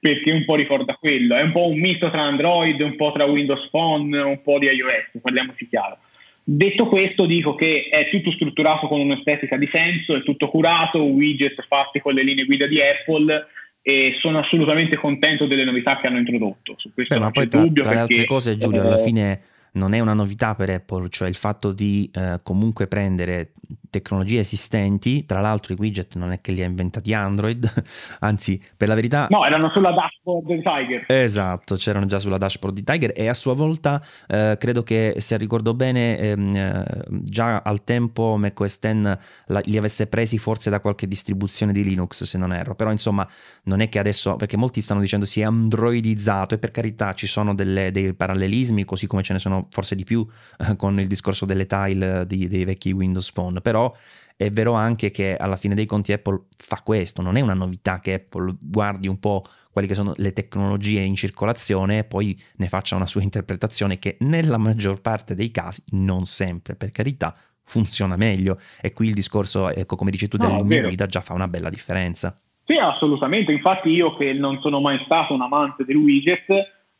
perché, 0.00 0.30
un 0.30 0.44
po' 0.44 0.56
ricorda 0.56 0.94
quello, 0.94 1.36
è 1.36 1.42
un 1.42 1.52
po' 1.52 1.68
un 1.68 1.78
misto 1.78 2.10
tra 2.10 2.22
Android, 2.22 2.80
un 2.80 2.96
po' 2.96 3.12
tra 3.12 3.24
Windows 3.24 3.68
Phone, 3.70 4.18
un 4.18 4.42
po' 4.42 4.58
di 4.58 4.66
iOS, 4.66 5.20
parliamoci 5.20 5.68
chiaro. 5.68 5.98
Detto 6.42 6.86
questo, 6.86 7.26
dico 7.26 7.54
che 7.54 7.88
è 7.90 8.08
tutto 8.10 8.32
strutturato 8.32 8.88
con 8.88 9.00
un'estetica 9.00 9.56
di 9.56 9.68
senso, 9.70 10.16
è 10.16 10.22
tutto 10.22 10.48
curato, 10.48 11.02
widget 11.02 11.64
fatti 11.68 12.00
con 12.00 12.14
le 12.14 12.24
linee 12.24 12.44
guida 12.44 12.66
di 12.66 12.80
Apple, 12.80 13.46
e 13.82 14.16
sono 14.20 14.38
assolutamente 14.38 14.96
contento 14.96 15.46
delle 15.46 15.64
novità 15.64 15.98
che 15.98 16.06
hanno 16.06 16.18
introdotto. 16.18 16.74
Su 16.76 16.92
questo 16.92 17.14
Beh, 17.14 17.20
ma 17.20 17.30
poi 17.30 17.48
tra, 17.48 17.66
tra 17.66 17.92
le 17.94 18.00
altre 18.00 18.24
cose, 18.24 18.56
Giulio, 18.56 18.82
alla 18.82 18.98
fine 18.98 19.40
non 19.72 19.92
è 19.92 20.00
una 20.00 20.14
novità 20.14 20.54
per 20.54 20.70
Apple, 20.70 21.08
cioè 21.08 21.28
il 21.28 21.34
fatto 21.34 21.72
di 21.72 22.10
eh, 22.12 22.40
comunque 22.42 22.86
prendere 22.86 23.52
tecnologie 23.88 24.40
esistenti, 24.40 25.24
tra 25.26 25.40
l'altro 25.40 25.74
i 25.74 25.76
widget 25.78 26.14
non 26.16 26.32
è 26.32 26.40
che 26.40 26.52
li 26.52 26.62
ha 26.62 26.66
inventati 26.66 27.12
Android, 27.12 27.70
anzi 28.20 28.60
per 28.76 28.88
la 28.88 28.94
verità... 28.94 29.26
No, 29.30 29.44
erano 29.44 29.68
sulla 29.70 29.92
dashboard 29.92 30.46
di 30.46 30.62
Tiger. 30.62 31.04
Esatto, 31.06 31.76
c'erano 31.76 32.06
già 32.06 32.18
sulla 32.18 32.38
dashboard 32.38 32.74
di 32.74 32.84
Tiger 32.84 33.12
e 33.14 33.28
a 33.28 33.34
sua 33.34 33.54
volta 33.54 34.02
eh, 34.26 34.56
credo 34.58 34.82
che 34.82 35.14
se 35.18 35.36
ricordo 35.36 35.74
bene 35.74 36.18
ehm, 36.18 36.56
eh, 36.56 36.84
già 37.08 37.62
al 37.62 37.84
tempo 37.84 38.36
macOS 38.36 38.78
X 38.78 39.18
la, 39.46 39.60
li 39.64 39.76
avesse 39.76 40.06
presi 40.06 40.38
forse 40.38 40.70
da 40.70 40.80
qualche 40.80 41.06
distribuzione 41.06 41.72
di 41.72 41.84
Linux 41.84 42.24
se 42.24 42.38
non 42.38 42.52
erro, 42.52 42.74
però 42.74 42.90
insomma 42.90 43.26
non 43.64 43.80
è 43.80 43.88
che 43.88 43.98
adesso, 43.98 44.36
perché 44.36 44.56
molti 44.56 44.80
stanno 44.80 45.00
dicendo 45.00 45.26
si 45.26 45.40
è 45.40 45.44
androidizzato 45.44 46.54
e 46.54 46.58
per 46.58 46.70
carità 46.70 47.12
ci 47.14 47.26
sono 47.26 47.54
delle, 47.54 47.90
dei 47.90 48.14
parallelismi 48.14 48.84
così 48.84 49.06
come 49.06 49.22
ce 49.22 49.32
ne 49.32 49.38
sono 49.38 49.59
forse 49.70 49.94
di 49.94 50.04
più 50.04 50.26
eh, 50.58 50.76
con 50.76 50.98
il 50.98 51.06
discorso 51.06 51.44
delle 51.44 51.66
tile 51.66 52.26
di, 52.26 52.48
dei 52.48 52.64
vecchi 52.64 52.92
Windows 52.92 53.30
Phone, 53.32 53.60
però 53.60 53.92
è 54.36 54.50
vero 54.50 54.72
anche 54.72 55.10
che 55.10 55.36
alla 55.36 55.56
fine 55.56 55.74
dei 55.74 55.84
conti 55.84 56.12
Apple 56.12 56.44
fa 56.56 56.80
questo, 56.82 57.20
non 57.20 57.36
è 57.36 57.40
una 57.40 57.52
novità 57.52 58.00
che 58.00 58.14
Apple 58.14 58.56
guardi 58.58 59.06
un 59.06 59.20
po' 59.20 59.44
quelle 59.70 59.86
che 59.86 59.94
sono 59.94 60.14
le 60.16 60.32
tecnologie 60.32 61.00
in 61.00 61.14
circolazione 61.14 61.98
e 61.98 62.04
poi 62.04 62.40
ne 62.56 62.68
faccia 62.68 62.96
una 62.96 63.06
sua 63.06 63.22
interpretazione 63.22 63.98
che 63.98 64.16
nella 64.20 64.56
maggior 64.56 65.00
parte 65.00 65.34
dei 65.34 65.50
casi, 65.50 65.82
non 65.90 66.24
sempre 66.24 66.74
per 66.74 66.90
carità, 66.90 67.36
funziona 67.62 68.16
meglio. 68.16 68.58
E 68.80 68.92
qui 68.92 69.08
il 69.08 69.14
discorso, 69.14 69.68
ecco 69.70 69.96
come 69.96 70.10
dici 70.10 70.26
tu, 70.26 70.36
no, 70.38 70.46
dell'linea 70.46 70.82
guida 70.82 71.06
già 71.06 71.20
fa 71.20 71.34
una 71.34 71.48
bella 71.48 71.70
differenza. 71.70 72.40
Sì, 72.64 72.76
assolutamente. 72.76 73.52
Infatti 73.52 73.90
io 73.90 74.16
che 74.16 74.32
non 74.32 74.60
sono 74.60 74.80
mai 74.80 75.00
stato 75.04 75.34
un 75.34 75.42
amante 75.42 75.84
del 75.84 75.96
widget, 75.96 76.46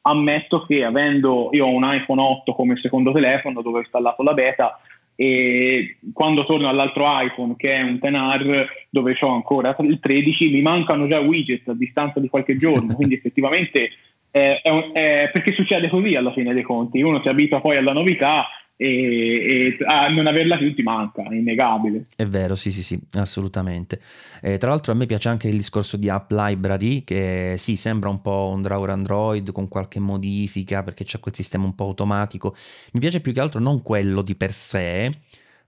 ammetto 0.03 0.65
che 0.67 0.85
avendo, 0.85 1.51
io 1.53 1.67
ho 1.67 1.75
un 1.75 1.85
iPhone 1.85 2.21
8 2.21 2.53
come 2.55 2.77
secondo 2.77 3.13
telefono 3.13 3.63
dove 3.63 3.79
ho 3.79 3.81
installato 3.81 4.23
la 4.23 4.35
beta, 4.35 4.81
e 5.21 5.99
quando 6.15 6.47
torno 6.47 6.67
all'altro 6.71 7.05
iPhone 7.21 7.55
che 7.55 7.75
è 7.75 7.83
un 7.83 7.99
10R 8.01 8.67
dove 8.89 9.15
ho 9.21 9.29
ancora 9.29 9.77
il 9.81 10.01
13 10.01 10.49
mi 10.49 10.63
mancano 10.63 11.07
già 11.09 11.21
widget 11.21 11.69
a 11.69 11.75
distanza 11.75 12.21
di 12.21 12.31
qualche 12.31 12.57
giorno. 12.57 12.95
Quindi 12.97 13.17
effettivamente 13.17 13.91
è, 14.31 14.61
è, 14.63 14.71
un, 14.71 14.91
è 14.95 15.29
perché 15.31 15.53
succede 15.53 15.91
così 15.91 16.15
alla 16.15 16.33
fine 16.33 16.55
dei 16.55 16.63
conti. 16.63 17.03
Uno 17.03 17.21
si 17.21 17.29
abitua 17.29 17.61
poi 17.61 17.77
alla 17.77 17.93
novità 17.93 18.47
e, 18.83 19.77
e 19.77 19.85
a 19.85 20.09
non 20.09 20.27
averla 20.27 20.57
più 20.57 20.75
ti 20.75 20.83
manca, 20.83 21.23
è 21.29 21.35
innegabile. 21.35 22.07
È 22.17 22.25
vero, 22.25 22.55
sì, 22.55 22.71
sì, 22.71 22.83
sì, 22.83 22.99
assolutamente. 23.13 24.01
Eh, 24.41 24.57
tra 24.57 24.71
l'altro 24.71 24.93
a 24.93 24.95
me 24.95 25.05
piace 25.05 25.29
anche 25.29 25.49
il 25.49 25.57
discorso 25.57 25.99
di 25.99 26.09
App 26.09 26.31
Library, 26.31 27.05
che 27.05 27.57
sì, 27.59 27.77
sembra 27.77 28.09
un 28.09 28.23
po' 28.23 28.51
un 28.55 28.63
drawer 28.63 28.89
Android 28.89 29.53
con 29.53 29.69
qualche 29.69 30.01
modifica, 30.01 30.83
perché 30.83 31.05
c'è 31.05 31.21
quel 31.21 31.35
sistema 31.35 31.65
un 31.65 31.75
po' 31.75 31.85
automatico. 31.85 32.57
Mi 32.93 33.01
piace 33.01 33.21
più 33.21 33.35
che 33.35 33.41
altro 33.41 33.61
non 33.61 33.83
quello 33.83 34.23
di 34.23 34.35
per 34.35 34.51
sé, 34.51 35.13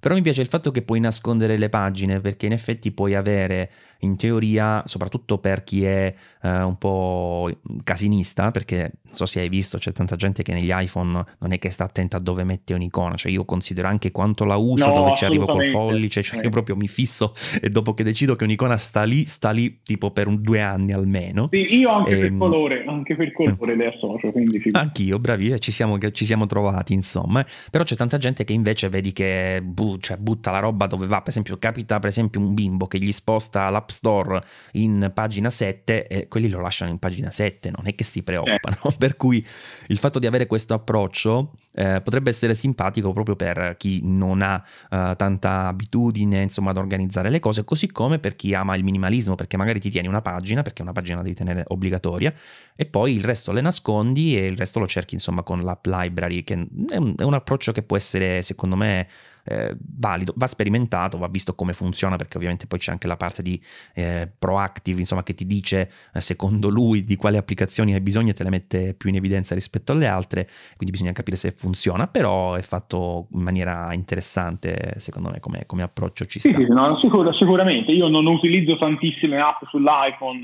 però 0.00 0.14
mi 0.14 0.22
piace 0.22 0.40
il 0.40 0.48
fatto 0.48 0.70
che 0.70 0.80
puoi 0.80 0.98
nascondere 0.98 1.58
le 1.58 1.68
pagine, 1.68 2.20
perché 2.20 2.46
in 2.46 2.52
effetti 2.52 2.92
puoi 2.92 3.14
avere 3.14 3.70
in 4.02 4.16
teoria, 4.16 4.82
soprattutto 4.86 5.38
per 5.38 5.62
chi 5.64 5.84
è 5.84 6.14
eh, 6.42 6.62
un 6.62 6.76
po' 6.76 7.50
casinista, 7.84 8.50
perché 8.50 8.92
non 9.02 9.16
so 9.16 9.26
se 9.26 9.40
hai 9.40 9.48
visto, 9.48 9.78
c'è 9.78 9.92
tanta 9.92 10.16
gente 10.16 10.42
che 10.42 10.52
negli 10.52 10.70
iPhone 10.72 11.24
non 11.38 11.52
è 11.52 11.58
che 11.58 11.70
sta 11.70 11.84
attenta 11.84 12.16
a 12.16 12.20
dove 12.20 12.44
mette 12.44 12.74
un'icona, 12.74 13.14
cioè 13.14 13.30
io 13.30 13.44
considero 13.44 13.88
anche 13.88 14.10
quanto 14.10 14.44
la 14.44 14.56
uso, 14.56 14.86
no, 14.86 14.92
dove 14.92 15.14
ci 15.14 15.24
arrivo 15.24 15.46
col 15.46 15.70
pollice, 15.70 16.22
cioè 16.22 16.42
io 16.42 16.50
proprio 16.50 16.76
mi 16.76 16.88
fisso 16.88 17.34
e 17.60 17.70
dopo 17.70 17.94
che 17.94 18.02
decido 18.02 18.34
che 18.36 18.44
un'icona 18.44 18.76
sta 18.76 19.04
lì, 19.04 19.24
sta 19.26 19.50
lì 19.50 19.80
tipo 19.82 20.10
per 20.10 20.26
un, 20.26 20.40
due 20.42 20.60
anni 20.60 20.92
almeno. 20.92 21.48
Sì, 21.50 21.78
io 21.78 21.90
anche 21.90 22.10
e, 22.10 22.16
per 22.16 22.24
ehm, 22.26 22.38
colore, 22.38 22.84
anche 22.86 23.14
per 23.14 23.32
colore 23.32 23.76
le 23.76 23.86
associo, 23.86 24.30
quindi. 24.32 24.62
Anch'io, 24.72 25.18
bravi, 25.18 25.50
eh, 25.50 25.58
ci 25.58 25.72
siamo, 25.72 25.98
ci 26.10 26.24
siamo 26.24 26.46
trovati 26.46 26.92
insomma, 26.92 27.44
però 27.70 27.84
c'è 27.84 27.96
tanta 27.96 28.18
gente 28.18 28.44
che 28.44 28.52
invece 28.52 28.88
vedi 28.88 29.12
che 29.12 29.60
bu- 29.62 29.98
cioè, 29.98 30.16
butta 30.16 30.50
la 30.50 30.58
roba 30.58 30.86
dove 30.86 31.06
va, 31.06 31.20
per 31.20 31.28
esempio 31.28 31.58
capita 31.58 31.98
per 31.98 32.10
esempio 32.10 32.40
un 32.40 32.54
bimbo 32.54 32.86
che 32.86 32.98
gli 32.98 33.12
sposta 33.12 33.68
l'app 33.68 33.90
Store 33.92 34.42
in 34.72 35.10
pagina 35.14 35.50
7 35.50 36.06
e 36.06 36.28
quelli 36.28 36.48
lo 36.48 36.60
lasciano 36.60 36.90
in 36.90 36.98
pagina 36.98 37.30
7, 37.30 37.70
non 37.70 37.86
è 37.86 37.94
che 37.94 38.04
si 38.04 38.22
preoccupano. 38.22 38.76
Eh. 38.82 38.94
Per 38.98 39.16
cui 39.16 39.44
il 39.88 39.98
fatto 39.98 40.18
di 40.18 40.26
avere 40.26 40.46
questo 40.46 40.74
approccio 40.74 41.52
eh, 41.74 42.00
potrebbe 42.02 42.30
essere 42.30 42.54
simpatico 42.54 43.12
proprio 43.12 43.34
per 43.34 43.76
chi 43.78 44.00
non 44.02 44.42
ha 44.42 44.62
eh, 44.90 45.14
tanta 45.16 45.68
abitudine 45.68 46.42
insomma 46.42 46.70
ad 46.70 46.76
organizzare 46.76 47.30
le 47.30 47.40
cose, 47.40 47.64
così 47.64 47.90
come 47.90 48.18
per 48.18 48.36
chi 48.36 48.54
ama 48.54 48.76
il 48.76 48.84
minimalismo, 48.84 49.34
perché 49.34 49.56
magari 49.56 49.80
ti 49.80 49.90
tieni 49.90 50.08
una 50.08 50.22
pagina, 50.22 50.62
perché 50.62 50.82
una 50.82 50.92
pagina 50.92 51.16
la 51.18 51.22
devi 51.22 51.34
tenere 51.34 51.64
obbligatoria, 51.66 52.32
e 52.74 52.86
poi 52.86 53.14
il 53.14 53.24
resto 53.24 53.52
le 53.52 53.60
nascondi 53.60 54.36
e 54.36 54.46
il 54.46 54.56
resto 54.56 54.78
lo 54.78 54.86
cerchi 54.86 55.14
insomma 55.14 55.42
con 55.42 55.62
l'app 55.62 55.86
library, 55.86 56.44
che 56.44 56.54
è 56.54 56.96
un, 56.96 57.14
è 57.16 57.22
un 57.22 57.34
approccio 57.34 57.72
che 57.72 57.82
può 57.82 57.96
essere 57.96 58.42
secondo 58.42 58.76
me 58.76 59.08
eh, 59.44 59.76
valido, 59.98 60.32
va 60.36 60.46
sperimentato, 60.46 61.18
va 61.18 61.28
visto 61.28 61.54
come 61.54 61.72
funziona 61.72 62.16
perché 62.16 62.36
ovviamente 62.36 62.66
poi 62.66 62.78
c'è 62.78 62.92
anche 62.92 63.06
la 63.06 63.16
parte 63.16 63.42
di 63.42 63.60
eh, 63.94 64.30
proactive, 64.38 65.00
insomma 65.00 65.22
che 65.22 65.34
ti 65.34 65.46
dice 65.46 65.90
eh, 66.12 66.20
secondo 66.20 66.68
lui 66.68 67.04
di 67.04 67.16
quali 67.16 67.36
applicazioni 67.36 67.94
hai 67.94 68.00
bisogno 68.00 68.30
e 68.30 68.34
te 68.34 68.44
le 68.44 68.50
mette 68.50 68.94
più 68.94 69.08
in 69.08 69.16
evidenza 69.16 69.54
rispetto 69.54 69.92
alle 69.92 70.06
altre, 70.06 70.48
quindi 70.76 70.90
bisogna 70.90 71.12
capire 71.12 71.36
se 71.36 71.50
funziona, 71.50 72.06
però 72.06 72.54
è 72.54 72.62
fatto 72.62 73.28
in 73.32 73.42
maniera 73.42 73.92
interessante 73.92 74.94
secondo 74.96 75.30
me 75.30 75.40
come, 75.40 75.64
come 75.66 75.82
approccio 75.82 76.26
ci 76.26 76.38
sta. 76.38 76.48
Sì, 76.48 76.54
sì, 76.54 76.66
no, 76.72 76.98
sicur- 76.98 77.34
sicuramente, 77.36 77.92
io 77.92 78.08
non 78.08 78.26
utilizzo 78.26 78.76
tantissime 78.78 79.40
app 79.40 79.62
sull'iPhone 79.68 80.40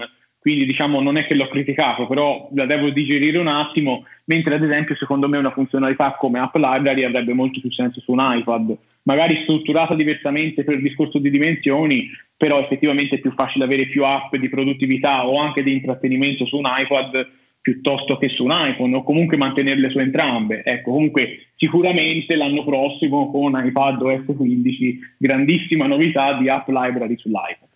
quindi 0.49 0.65
diciamo 0.65 1.03
non 1.03 1.19
è 1.19 1.27
che 1.27 1.35
l'ho 1.35 1.47
criticato, 1.47 2.07
però 2.07 2.49
la 2.55 2.65
devo 2.65 2.89
digerire 2.89 3.37
un 3.37 3.49
attimo, 3.49 4.07
mentre 4.25 4.55
ad 4.55 4.63
esempio 4.63 4.97
secondo 4.97 5.29
me 5.29 5.37
una 5.37 5.51
funzionalità 5.51 6.17
come 6.19 6.39
App 6.39 6.57
Library 6.57 7.05
avrebbe 7.05 7.35
molto 7.35 7.61
più 7.61 7.71
senso 7.71 8.01
su 8.01 8.13
un 8.13 8.19
iPad, 8.19 8.75
magari 9.03 9.43
strutturata 9.43 9.95
diversamente 9.95 10.65
per 10.65 10.77
il 10.77 10.83
discorso 10.83 11.19
di 11.19 11.29
dimensioni, 11.29 12.09
però 12.35 12.61
effettivamente 12.61 13.17
è 13.17 13.19
più 13.19 13.31
facile 13.33 13.65
avere 13.65 13.89
più 13.89 14.07
app 14.07 14.35
di 14.37 14.49
produttività 14.49 15.27
o 15.27 15.39
anche 15.39 15.63
di 15.63 15.75
intrattenimento 15.75 16.47
su 16.47 16.57
un 16.57 16.65
iPad 16.67 17.29
piuttosto 17.61 18.17
che 18.17 18.31
su 18.31 18.45
un 18.45 18.53
iPhone 18.55 18.97
o 18.97 19.03
comunque 19.03 19.37
mantenerle 19.37 19.91
su 19.91 19.99
entrambe. 19.99 20.63
Ecco, 20.65 20.93
comunque 20.93 21.49
sicuramente 21.57 22.37
l'anno 22.37 22.65
prossimo 22.65 23.31
con 23.31 23.53
iPad 23.63 24.01
OS 24.01 24.35
15 24.35 24.99
grandissima 25.19 25.87
novità 25.87 26.39
di 26.39 26.49
App 26.49 26.69
Library 26.69 27.19
sull'iPad. 27.19 27.68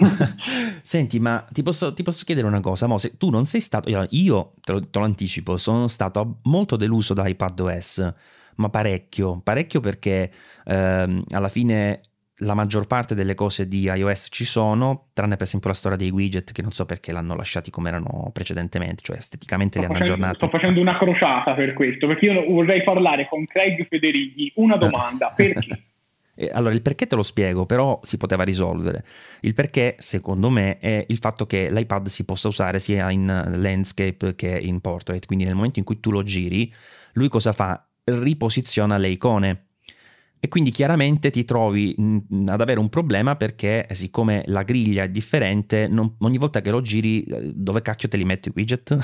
Senti, 0.82 1.18
ma 1.20 1.44
ti 1.50 1.62
posso, 1.62 1.92
ti 1.92 2.02
posso, 2.02 2.24
chiedere 2.24 2.46
una 2.46 2.60
cosa? 2.60 2.86
Mo, 2.86 2.98
se 2.98 3.16
tu 3.16 3.30
non 3.30 3.46
sei 3.46 3.60
stato, 3.60 3.88
io 4.10 4.52
te 4.60 4.72
lo, 4.72 4.80
te 4.88 4.98
lo 4.98 5.04
anticipo, 5.04 5.56
sono 5.56 5.88
stato 5.88 6.36
molto 6.44 6.76
deluso 6.76 7.14
da 7.14 7.26
iPadOS, 7.26 8.14
ma 8.56 8.68
parecchio, 8.68 9.40
parecchio 9.42 9.80
perché 9.80 10.30
ehm, 10.64 11.24
alla 11.30 11.48
fine 11.48 12.00
la 12.38 12.54
maggior 12.54 12.86
parte 12.86 13.14
delle 13.14 13.34
cose 13.34 13.68
di 13.68 13.82
iOS 13.82 14.28
ci 14.30 14.44
sono, 14.44 15.08
tranne 15.12 15.36
per 15.36 15.46
esempio 15.46 15.68
la 15.68 15.74
storia 15.74 15.96
dei 15.96 16.10
widget 16.10 16.52
che 16.52 16.62
non 16.62 16.72
so 16.72 16.84
perché 16.84 17.12
l'hanno 17.12 17.36
lasciati 17.36 17.70
come 17.70 17.88
erano 17.88 18.30
precedentemente, 18.32 19.02
cioè 19.02 19.16
esteticamente 19.16 19.78
sto 19.78 19.80
li 19.80 19.86
hanno 19.86 19.98
facendo, 19.98 20.14
aggiornati. 20.14 20.46
Sto 20.46 20.58
facendo 20.58 20.80
una 20.80 20.98
crociata 20.98 21.54
per 21.54 21.72
questo, 21.74 22.06
perché 22.08 22.26
io 22.26 22.44
vorrei 22.50 22.82
parlare 22.82 23.28
con 23.28 23.44
Craig 23.46 23.86
Federighi 23.88 24.52
una 24.56 24.76
domanda, 24.76 25.32
perché? 25.36 25.84
Allora, 26.52 26.74
il 26.74 26.82
perché 26.82 27.06
te 27.06 27.14
lo 27.14 27.22
spiego, 27.22 27.66
però 27.66 28.00
si 28.02 28.16
poteva 28.16 28.42
risolvere. 28.42 29.04
Il 29.42 29.54
perché, 29.54 29.94
secondo 29.98 30.50
me, 30.50 30.78
è 30.78 31.04
il 31.08 31.18
fatto 31.18 31.46
che 31.46 31.70
l'iPad 31.70 32.06
si 32.08 32.24
possa 32.24 32.48
usare 32.48 32.78
sia 32.78 33.10
in 33.10 33.26
landscape 33.26 34.34
che 34.34 34.58
in 34.58 34.80
portrait. 34.80 35.24
Quindi 35.26 35.44
nel 35.44 35.54
momento 35.54 35.78
in 35.78 35.84
cui 35.84 36.00
tu 36.00 36.10
lo 36.10 36.22
giri, 36.22 36.72
lui 37.12 37.28
cosa 37.28 37.52
fa? 37.52 37.86
Riposiziona 38.04 38.96
le 38.96 39.08
icone. 39.08 39.66
E 40.44 40.48
quindi 40.48 40.70
chiaramente 40.72 41.30
ti 41.30 41.46
trovi 41.46 41.96
ad 42.48 42.60
avere 42.60 42.78
un 42.78 42.90
problema 42.90 43.34
perché 43.34 43.86
eh, 43.86 43.94
siccome 43.94 44.42
la 44.48 44.62
griglia 44.62 45.04
è 45.04 45.08
differente, 45.08 45.88
non, 45.88 46.16
ogni 46.18 46.36
volta 46.36 46.60
che 46.60 46.70
lo 46.70 46.82
giri 46.82 47.22
eh, 47.22 47.50
dove 47.54 47.80
cacchio 47.80 48.10
te 48.10 48.18
li 48.18 48.26
metti 48.26 48.50
i 48.50 48.52
widget? 48.54 48.94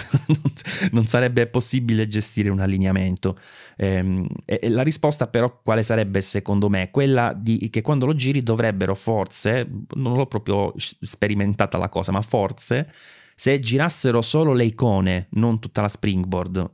non 0.93 1.07
sarebbe 1.07 1.47
possibile 1.47 2.09
gestire 2.09 2.51
un 2.51 2.61
allineamento. 2.61 3.39
Ehm, 3.79 4.27
e 4.45 4.69
la 4.69 4.83
risposta 4.83 5.29
però 5.29 5.63
quale 5.63 5.83
sarebbe 5.83 6.21
secondo 6.21 6.69
me? 6.69 6.91
Quella 6.91 7.33
di 7.35 7.71
che 7.71 7.81
quando 7.81 8.05
lo 8.05 8.15
giri 8.15 8.43
dovrebbero 8.43 8.95
forse, 8.95 9.67
non 9.95 10.19
l'ho 10.19 10.27
proprio 10.27 10.75
sperimentata 10.77 11.79
la 11.79 11.89
cosa, 11.89 12.13
ma 12.13 12.21
forse 12.21 12.93
se 13.35 13.59
girassero 13.61 14.21
solo 14.21 14.53
le 14.53 14.65
icone, 14.65 15.29
non 15.31 15.59
tutta 15.59 15.81
la 15.81 15.89
springboard, 15.89 16.71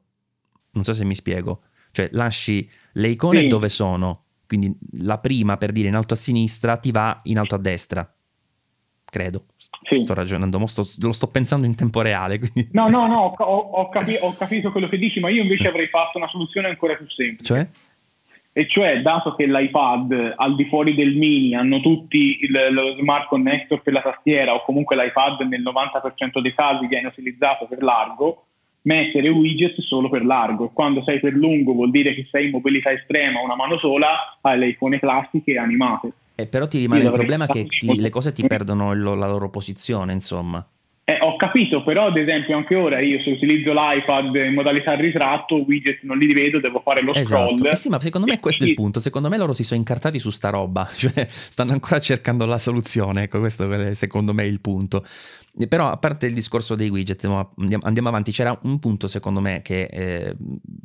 non 0.73 0.83
so 0.83 0.93
se 0.93 1.05
mi 1.05 1.15
spiego, 1.15 1.63
cioè 1.93 2.09
lasci 2.11 2.69
le 2.95 3.09
icone 3.11 3.43
sì. 3.43 3.47
dove 3.47 3.69
sono 3.69 4.23
quindi 4.47 4.75
la 5.01 5.19
prima 5.19 5.57
per 5.57 5.73
dire 5.73 5.89
in 5.89 5.95
alto 5.95 6.15
a 6.15 6.17
sinistra 6.17 6.77
ti 6.77 6.91
va 6.91 7.21
in 7.25 7.39
alto 7.39 7.55
a 7.55 7.59
destra. 7.59 8.11
Credo. 9.09 9.45
Sì. 9.89 10.01
Sto 10.01 10.15
ragionando, 10.15 10.65
sto, 10.67 10.83
lo 11.01 11.13
sto 11.13 11.29
pensando 11.29 11.67
in 11.67 11.75
tempo 11.75 12.03
reale. 12.03 12.39
Quindi... 12.39 12.69
No, 12.73 12.89
no, 12.89 13.07
no, 13.07 13.33
ho, 13.37 13.45
ho, 13.45 13.89
capi- 13.89 14.19
ho, 14.21 14.35
capito 14.37 14.73
quello 14.73 14.89
che 14.89 14.99
dici, 14.99 15.21
ma 15.21 15.31
io 15.31 15.43
invece 15.43 15.69
avrei 15.69 15.87
fatto 15.89 16.19
una 16.19 16.29
soluzione 16.29 16.69
ancora 16.69 16.97
più 16.97 17.09
semplice. 17.09 17.45
Cioè? 17.45 17.69
E 18.59 18.67
cioè, 18.69 19.03
dato 19.03 19.35
che 19.35 19.47
l'iPad 19.47 20.33
al 20.37 20.57
di 20.57 20.65
fuori 20.65 20.95
del 20.95 21.15
mini 21.15 21.55
hanno 21.55 21.81
tutti 21.81 22.39
il, 22.41 22.73
lo 22.73 22.97
smart 22.99 23.29
connector 23.29 23.83
per 23.83 23.93
la 23.93 24.01
tastiera 24.01 24.55
o 24.55 24.65
comunque 24.65 24.97
l'iPad 24.97 25.41
nel 25.43 25.63
90% 25.63 26.41
dei 26.41 26.55
casi 26.55 26.87
viene 26.87 27.09
utilizzato 27.09 27.67
per 27.67 27.83
largo, 27.83 28.47
mettere 28.87 29.29
widget 29.29 29.79
solo 29.81 30.09
per 30.09 30.25
largo. 30.25 30.71
Quando 30.71 31.03
sei 31.05 31.21
per 31.21 31.35
lungo 31.35 31.73
vuol 31.73 31.91
dire 31.91 32.15
che 32.15 32.27
sei 32.31 32.47
in 32.47 32.53
mobilità 32.53 32.91
estrema, 32.91 33.41
una 33.41 33.57
mano 33.57 33.79
sola, 33.79 34.39
hai 34.41 34.59
le 34.59 34.69
icone 34.69 34.99
classiche 34.99 35.59
animate. 35.59 36.13
Eh, 36.35 36.47
però 36.47 36.67
ti 36.67 36.79
rimane 36.79 37.05
il 37.05 37.11
problema 37.11 37.47
che 37.47 37.67
ti, 37.67 37.99
le 37.99 38.11
cose 38.11 38.33
ti 38.33 38.47
perdono 38.47 38.93
il, 38.93 39.03
la 39.03 39.27
loro 39.27 39.49
posizione, 39.49 40.13
insomma. 40.13 40.65
Eh, 41.37 41.37
ho 41.37 41.37
capito, 41.37 41.83
però 41.83 42.07
ad 42.07 42.17
esempio 42.17 42.57
anche 42.57 42.75
ora 42.75 43.01
io 43.01 43.21
se 43.23 43.31
utilizzo 43.31 43.73
l'iPad 43.73 44.35
in 44.35 44.55
modalità 44.55 44.95
ritratto, 44.95 45.57
widget 45.57 46.01
non 46.03 46.19
li 46.19 46.33
vedo, 46.33 46.61
devo 46.61 46.81
fare 46.81 47.03
lo 47.03 47.15
esatto. 47.15 47.57
scroll. 47.57 47.73
Eh 47.73 47.77
sì, 47.77 47.89
ma 47.89 48.01
secondo 48.01 48.27
me 48.27 48.41
questo 48.41 48.65
è 48.65 48.69
il 48.69 48.75
punto, 48.75 49.01
secondo 49.01 49.29
me 49.29 49.37
loro 49.37 49.53
si 49.53 49.65
sono 49.65 49.79
incartati 49.79 50.19
su 50.19 50.31
sta 50.31 50.51
roba, 50.51 50.89
cioè 50.97 51.27
stanno 51.29 51.73
ancora 51.73 52.01
cercando 52.01 52.47
la 52.47 52.59
soluzione, 52.59 53.25
ecco 53.25 53.39
questo 53.39 53.71
è 53.71 53.95
secondo 53.95 54.33
me 54.33 54.45
il 54.45 54.61
punto. 54.61 55.05
Però 55.69 55.89
a 55.91 55.97
parte 55.97 56.27
il 56.27 56.35
discorso 56.35 56.75
dei 56.75 56.91
widget, 56.91 57.25
andiamo 57.25 58.09
avanti, 58.09 58.31
c'era 58.31 58.59
un 58.65 58.79
punto 58.79 59.07
secondo 59.07 59.41
me 59.41 59.63
che 59.63 59.89
eh, 59.91 60.37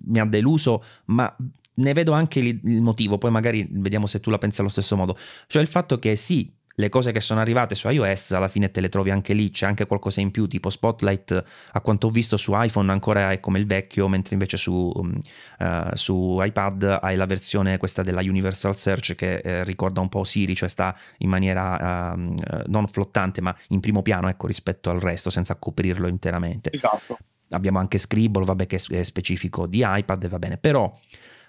mi 0.06 0.20
ha 0.20 0.26
deluso, 0.26 0.84
ma 1.06 1.34
ne 1.74 1.94
vedo 1.94 2.14
anche 2.14 2.40
il 2.40 2.82
motivo, 2.82 3.18
poi 3.18 3.32
magari 3.32 3.68
vediamo 3.70 4.06
se 4.06 4.20
tu 4.20 4.30
la 4.30 4.38
pensi 4.38 4.62
allo 4.62 4.70
stesso 4.70 4.96
modo, 4.96 5.18
cioè 5.48 5.62
il 5.62 5.68
fatto 5.68 6.00
che 6.00 6.16
sì, 6.16 6.50
le 6.76 6.90
cose 6.90 7.12
che 7.12 7.20
sono 7.20 7.40
arrivate 7.40 7.76
su 7.76 7.90
iOS 7.90 8.32
alla 8.32 8.48
fine 8.48 8.72
te 8.72 8.82
le 8.82 8.90
trovi 8.90 9.10
anche 9.10 9.34
lì, 9.34 9.52
c'è 9.52 9.66
anche 9.66 9.86
qualcosa 9.86 10.22
in 10.22 10.32
più, 10.32 10.48
tipo 10.48 10.70
Spotlight 10.70 11.44
a 11.72 11.82
quanto 11.82 12.08
ho 12.08 12.10
visto 12.10 12.38
su 12.38 12.54
iPhone 12.56 12.92
ancora 12.92 13.32
è 13.32 13.40
come 13.40 13.60
il 13.60 13.66
vecchio, 13.66 14.08
mentre 14.08 14.34
invece 14.34 14.58
su, 14.58 14.72
uh, 14.74 15.96
su 15.96 16.40
iPad 16.42 17.00
hai 17.02 17.16
la 17.16 17.26
versione 17.26 17.78
questa 17.78 18.04
della 18.04 18.22
Universal 18.22 18.76
Search 18.76 19.16
che 19.16 19.38
eh, 19.38 19.64
ricorda 19.64 20.02
un 20.02 20.10
po' 20.10 20.24
Siri, 20.24 20.56
cioè 20.56 20.70
sta 20.70 20.96
in 21.18 21.30
maniera 21.30 22.14
uh, 22.14 22.34
non 22.68 22.88
flottante 22.88 23.42
ma 23.42 23.56
in 23.70 23.80
primo 23.80 24.02
piano 24.02 24.30
ecco, 24.30 24.48
rispetto 24.48 24.90
al 24.90 25.00
resto 25.00 25.30
senza 25.30 25.56
coprirlo 25.56 26.08
interamente. 26.08 26.72
Esatto. 26.72 27.18
Abbiamo 27.50 27.80
anche 27.80 27.98
Scribble, 27.98 28.46
vabbè 28.46 28.66
che 28.66 28.82
è 28.90 29.04
specifico 29.04 29.68
di 29.68 29.84
iPad, 29.86 30.28
va 30.30 30.40
bene, 30.40 30.58
però 30.58 30.98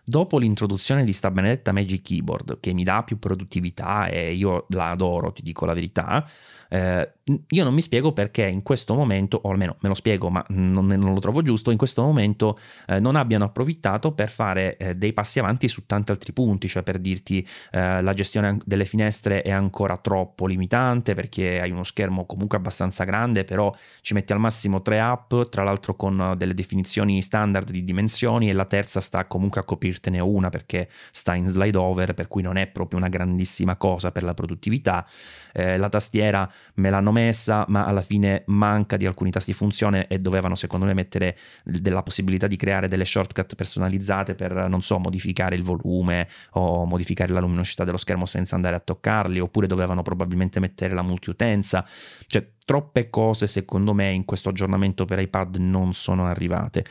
Dopo 0.05 0.39
l'introduzione 0.39 1.05
di 1.05 1.13
sta 1.13 1.31
benedetta 1.31 1.71
Magic 1.71 2.03
Keyboard, 2.03 2.59
che 2.59 2.73
mi 2.73 2.83
dà 2.83 3.05
più 3.05 3.19
produttività 3.21 4.09
e 4.09 4.33
io 4.33 4.67
la 4.71 4.91
adoro, 4.91 5.33
ti 5.33 5.43
dico 5.43 5.65
la 5.65 5.75
verità, 5.75 6.29
eh, 6.73 7.13
io 7.49 7.65
non 7.65 7.75
mi 7.75 7.83
spiego 7.83 8.13
perché 8.13 8.47
in 8.47 8.63
questo 8.63 8.95
momento, 8.95 9.39
o 9.43 9.51
almeno 9.51 9.77
me 9.81 9.91
lo 9.91 9.95
spiego, 9.95 10.31
ma 10.31 10.43
non, 10.49 10.87
non 10.87 11.13
lo 11.13 11.21
trovo 11.21 11.43
giusto, 11.43 11.71
in 11.71 11.77
questo 11.77 12.03
momento 12.03 12.59
eh, 12.87 12.99
non 12.99 13.15
abbiano 13.15 13.45
approfittato 13.45 14.13
per 14.13 14.31
fare 14.31 14.79
eh, 14.79 14.95
dei 14.95 15.13
passi 15.13 15.39
avanti 15.39 15.69
su 15.69 15.85
tanti 15.85 16.13
altri 16.13 16.33
punti, 16.33 16.69
cioè 16.69 16.83
per 16.83 16.99
dirti 16.99 17.47
eh, 17.73 18.01
la 18.01 18.15
gestione 18.15 18.57
delle 18.65 18.87
finestre 18.87 19.43
è 19.43 19.51
ancora 19.51 19.99
troppo 19.99 20.47
limitante 20.47 21.15
perché 21.15 21.61
hai 21.61 21.71
uno 21.71 21.85
schermo 21.85 22.25
comunque 22.25 22.57
abbastanza 22.57 23.05
grande, 23.05 23.45
però 23.45 23.71
ci 24.01 24.15
metti 24.15 24.33
al 24.33 24.41
massimo 24.41 24.81
tre 24.81 24.99
app, 24.99 25.35
tra 25.51 25.65
l'altro 25.65 25.95
con 25.95 26.35
delle 26.39 26.55
definizioni 26.55 27.21
standard 27.21 27.71
di 27.71 27.85
dimensioni 27.85 28.49
e 28.49 28.55
la 28.55 28.65
terza 28.65 29.03
sta 29.03 29.27
comunque 29.27 29.61
a 29.61 29.65
coprirtene 29.65 30.21
una 30.21 30.49
perché 30.49 30.89
sta 31.11 31.35
in 31.35 31.45
slide 31.45 31.77
over, 31.77 32.15
per 32.15 32.29
cui 32.29 32.41
non 32.41 32.57
è 32.57 32.67
proprio 32.67 32.99
una 32.99 33.09
grandissima 33.09 33.77
cosa 33.77 34.11
per 34.11 34.23
la 34.23 34.33
produttività. 34.33 35.07
Eh, 35.53 35.77
la 35.77 35.91
tastiera 35.91 36.51
me 36.75 36.91
l'hanno 36.91 37.13
messa, 37.13 37.65
ma 37.69 37.85
alla 37.85 38.01
fine 38.01 38.43
manca 38.47 38.97
di 38.97 39.07
alcuni 39.07 39.31
tasti 39.31 39.53
funzione 39.53 40.07
e 40.07 40.19
dovevano 40.19 40.55
secondo 40.55 40.87
me 40.87 40.95
mettere 40.95 41.37
della 41.65 42.03
possibilità 42.03 42.47
di 42.47 42.57
creare 42.57 42.89
delle 42.89 43.05
shortcut 43.05 43.55
personalizzate 43.55 44.35
per, 44.35 44.53
non 44.69 44.83
so, 44.83 44.99
modificare 44.99 45.55
il 45.55 45.63
volume 45.63 46.29
o 46.53 46.85
modificare 46.85 47.33
la 47.33 47.41
luminosità 47.41 47.85
dello 47.85 47.97
schermo 47.97 48.27
senza 48.27 48.55
andare 48.55 48.77
a 48.77 48.81
toccarli, 48.81 49.39
oppure 49.39 49.67
dovevano 49.67 50.03
probabilmente 50.03 50.61
mettere 50.61 50.95
la 50.95 51.03
multiutenza. 51.03 51.87
Cioè, 52.27 52.47
troppe 52.65 53.11
cose 53.11 53.47
secondo 53.47 53.93
me 53.93 54.11
in 54.11 54.25
questo 54.25 54.49
aggiornamento 54.49 55.05
per 55.05 55.19
iPad 55.19 55.57
non 55.57 55.93
sono 55.95 56.27
arrivate 56.27 56.85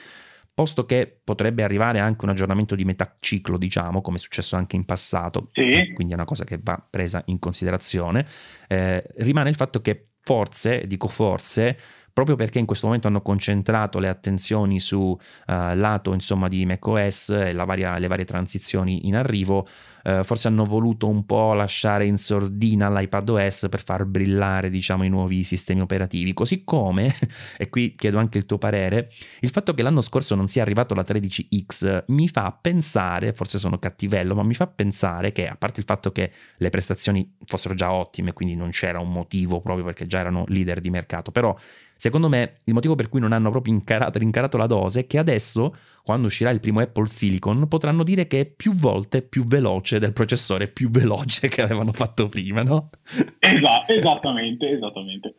posto 0.53 0.85
che 0.85 1.19
potrebbe 1.23 1.63
arrivare 1.63 1.99
anche 1.99 2.25
un 2.25 2.31
aggiornamento 2.31 2.75
di 2.75 2.85
metà 2.85 3.17
ciclo, 3.19 3.57
diciamo, 3.57 4.01
come 4.01 4.17
è 4.17 4.19
successo 4.19 4.55
anche 4.55 4.75
in 4.75 4.85
passato, 4.85 5.49
sì. 5.53 5.91
quindi 5.93 6.13
è 6.13 6.15
una 6.15 6.25
cosa 6.25 6.43
che 6.43 6.59
va 6.61 6.85
presa 6.87 7.21
in 7.25 7.39
considerazione, 7.39 8.25
eh, 8.67 9.03
rimane 9.17 9.49
il 9.49 9.55
fatto 9.55 9.81
che 9.81 10.07
forse, 10.21 10.85
dico 10.87 11.07
forse, 11.07 11.77
proprio 12.13 12.35
perché 12.35 12.59
in 12.59 12.65
questo 12.65 12.85
momento 12.85 13.07
hanno 13.07 13.21
concentrato 13.21 13.99
le 13.99 14.09
attenzioni 14.09 14.79
su 14.79 14.97
uh, 14.97 15.17
lato 15.45 16.13
insomma, 16.13 16.47
di 16.47 16.65
macOS 16.65 17.29
e 17.29 17.53
varia, 17.53 17.97
le 17.97 18.07
varie 18.07 18.25
transizioni 18.25 19.07
in 19.07 19.15
arrivo, 19.15 19.67
uh, 20.03 20.23
forse 20.23 20.47
hanno 20.47 20.65
voluto 20.65 21.07
un 21.07 21.25
po' 21.25 21.53
lasciare 21.53 22.05
in 22.05 22.17
sordina 22.17 22.89
l'iPadOS 22.89 23.67
per 23.69 23.83
far 23.83 24.05
brillare 24.05 24.69
diciamo, 24.69 25.03
i 25.03 25.09
nuovi 25.09 25.43
sistemi 25.43 25.81
operativi, 25.81 26.33
così 26.33 26.63
come, 26.63 27.13
e 27.57 27.69
qui 27.69 27.95
chiedo 27.95 28.17
anche 28.17 28.37
il 28.37 28.45
tuo 28.45 28.57
parere, 28.57 29.09
il 29.39 29.49
fatto 29.49 29.73
che 29.73 29.83
l'anno 29.83 30.01
scorso 30.01 30.35
non 30.35 30.47
sia 30.47 30.61
arrivato 30.61 30.93
la 30.93 31.03
13X 31.03 32.05
mi 32.07 32.27
fa 32.27 32.51
pensare, 32.59 33.33
forse 33.33 33.57
sono 33.57 33.77
cattivello, 33.77 34.35
ma 34.35 34.43
mi 34.43 34.53
fa 34.53 34.67
pensare 34.67 35.31
che 35.31 35.47
a 35.47 35.55
parte 35.55 35.79
il 35.79 35.85
fatto 35.85 36.11
che 36.11 36.31
le 36.57 36.69
prestazioni 36.69 37.35
fossero 37.45 37.73
già 37.73 37.91
ottime, 37.91 38.33
quindi 38.33 38.55
non 38.55 38.69
c'era 38.71 38.99
un 38.99 39.11
motivo 39.11 39.61
proprio 39.61 39.85
perché 39.85 40.05
già 40.05 40.19
erano 40.19 40.43
leader 40.47 40.79
di 40.79 40.89
mercato, 40.89 41.31
però 41.31 41.55
Secondo 42.01 42.29
me 42.29 42.55
il 42.65 42.73
motivo 42.73 42.95
per 42.95 43.09
cui 43.09 43.19
non 43.19 43.31
hanno 43.31 43.51
proprio 43.51 43.75
incarato, 43.75 44.17
rincarato 44.17 44.57
la 44.57 44.65
dose 44.65 45.01
è 45.01 45.05
che 45.05 45.19
adesso, 45.19 45.75
quando 46.01 46.25
uscirà 46.25 46.49
il 46.49 46.59
primo 46.59 46.79
Apple 46.79 47.05
Silicon, 47.05 47.67
potranno 47.67 48.01
dire 48.01 48.25
che 48.25 48.39
è 48.39 48.45
più 48.47 48.73
volte 48.73 49.21
più 49.21 49.43
veloce 49.45 49.99
del 49.99 50.11
processore 50.11 50.67
più 50.67 50.89
veloce 50.89 51.47
che 51.47 51.61
avevano 51.61 51.91
fatto 51.93 52.27
prima, 52.27 52.63
no? 52.63 52.89
Esatto, 53.37 53.93
esattamente, 53.93 54.67
esattamente. 54.71 55.35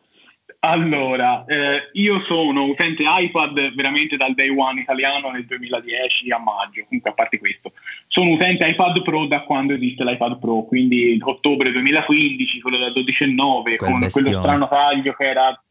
Allora, 0.59 1.43
eh, 1.43 1.89
io 1.99 2.23
sono 2.27 2.63
utente 2.63 3.03
iPad 3.05 3.73
veramente 3.73 4.15
dal 4.15 4.33
day 4.33 4.47
one 4.47 4.79
italiano 4.79 5.31
nel 5.31 5.45
2010 5.45 6.31
a 6.31 6.37
maggio, 6.39 6.85
comunque 6.85 7.09
a 7.09 7.13
parte 7.13 7.39
questo. 7.39 7.73
Sono 8.07 8.31
utente 8.31 8.65
iPad 8.65 9.01
Pro 9.01 9.25
da 9.25 9.41
quando 9.41 9.73
esiste 9.73 10.05
l'iPad 10.05 10.39
Pro, 10.39 10.63
quindi 10.63 11.19
ottobre 11.21 11.73
2015, 11.73 12.61
quello 12.61 12.77
da 12.77 12.87
12,9, 12.87 13.75
con 13.75 13.99
bestione. 13.99 14.07
quello 14.09 14.39
strano 14.39 14.67
taglio 14.69 15.11
che 15.11 15.25
era 15.25 15.61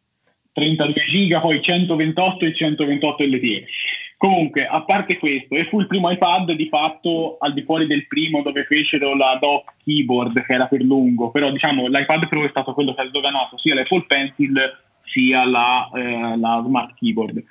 32 0.53 1.05
giga, 1.11 1.41
poi 1.41 1.63
128 1.63 2.45
e 2.45 2.55
128 2.55 3.25
LTE. 3.25 3.65
Comunque, 4.17 4.67
a 4.67 4.83
parte 4.83 5.19
questo, 5.19 5.57
e 5.57 5.65
fu 5.65 5.81
il 5.81 5.89
primo 5.89 6.09
iPad 6.09 6.53
di 6.53 6.69
fatto 6.69 7.39
al 7.41 7.53
di 7.53 7.63
fuori 7.63 7.87
del 7.89 8.07
primo 8.07 8.43
dove 8.43 8.65
fecero 8.65 9.17
la 9.17 9.37
dock 9.41 9.73
keyboard 9.83 10.45
che 10.45 10.53
era 10.53 10.67
per 10.67 10.81
lungo, 10.83 11.31
però 11.33 11.51
diciamo 11.51 11.89
l'iPad 11.89 12.29
Pro 12.29 12.45
è 12.45 12.51
stato 12.51 12.73
quello 12.73 12.95
che 12.95 13.01
ha 13.01 13.09
sdoganato 13.09 13.59
sia 13.59 13.75
l'Apple 13.75 14.05
Pencil 14.07 14.55
sia 15.05 15.45
la, 15.45 15.91
eh, 15.93 16.37
la 16.39 16.63
Smart 16.65 16.95
Keyboard. 16.95 17.43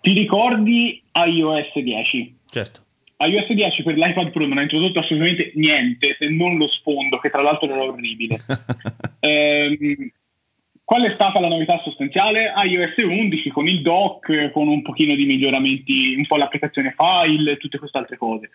Ti 0.00 0.12
ricordi 0.12 1.02
iOS 1.12 1.76
10? 1.76 2.36
Certo 2.48 2.82
iOS 3.20 3.52
10 3.52 3.82
per 3.82 3.96
l'iPad 3.96 4.30
Pro 4.30 4.46
non 4.46 4.58
ha 4.58 4.62
introdotto 4.62 5.00
assolutamente 5.00 5.50
niente 5.56 6.14
se 6.16 6.28
non 6.28 6.56
lo 6.56 6.68
sfondo, 6.68 7.18
che 7.18 7.30
tra 7.30 7.42
l'altro 7.42 7.68
era 7.68 7.82
orribile. 7.82 8.36
ehm, 9.18 10.10
Qual 10.88 11.02
è 11.02 11.12
stata 11.12 11.38
la 11.38 11.48
novità 11.48 11.78
sostanziale? 11.84 12.50
iOS 12.64 12.96
11 12.96 13.50
con 13.50 13.68
il 13.68 13.82
dock, 13.82 14.50
con 14.52 14.68
un 14.68 14.80
pochino 14.80 15.14
di 15.14 15.26
miglioramenti, 15.26 16.14
un 16.16 16.26
po' 16.26 16.36
l'applicazione 16.36 16.94
file, 16.96 17.58
tutte 17.58 17.76
queste 17.76 17.98
altre 17.98 18.16
cose. 18.16 18.48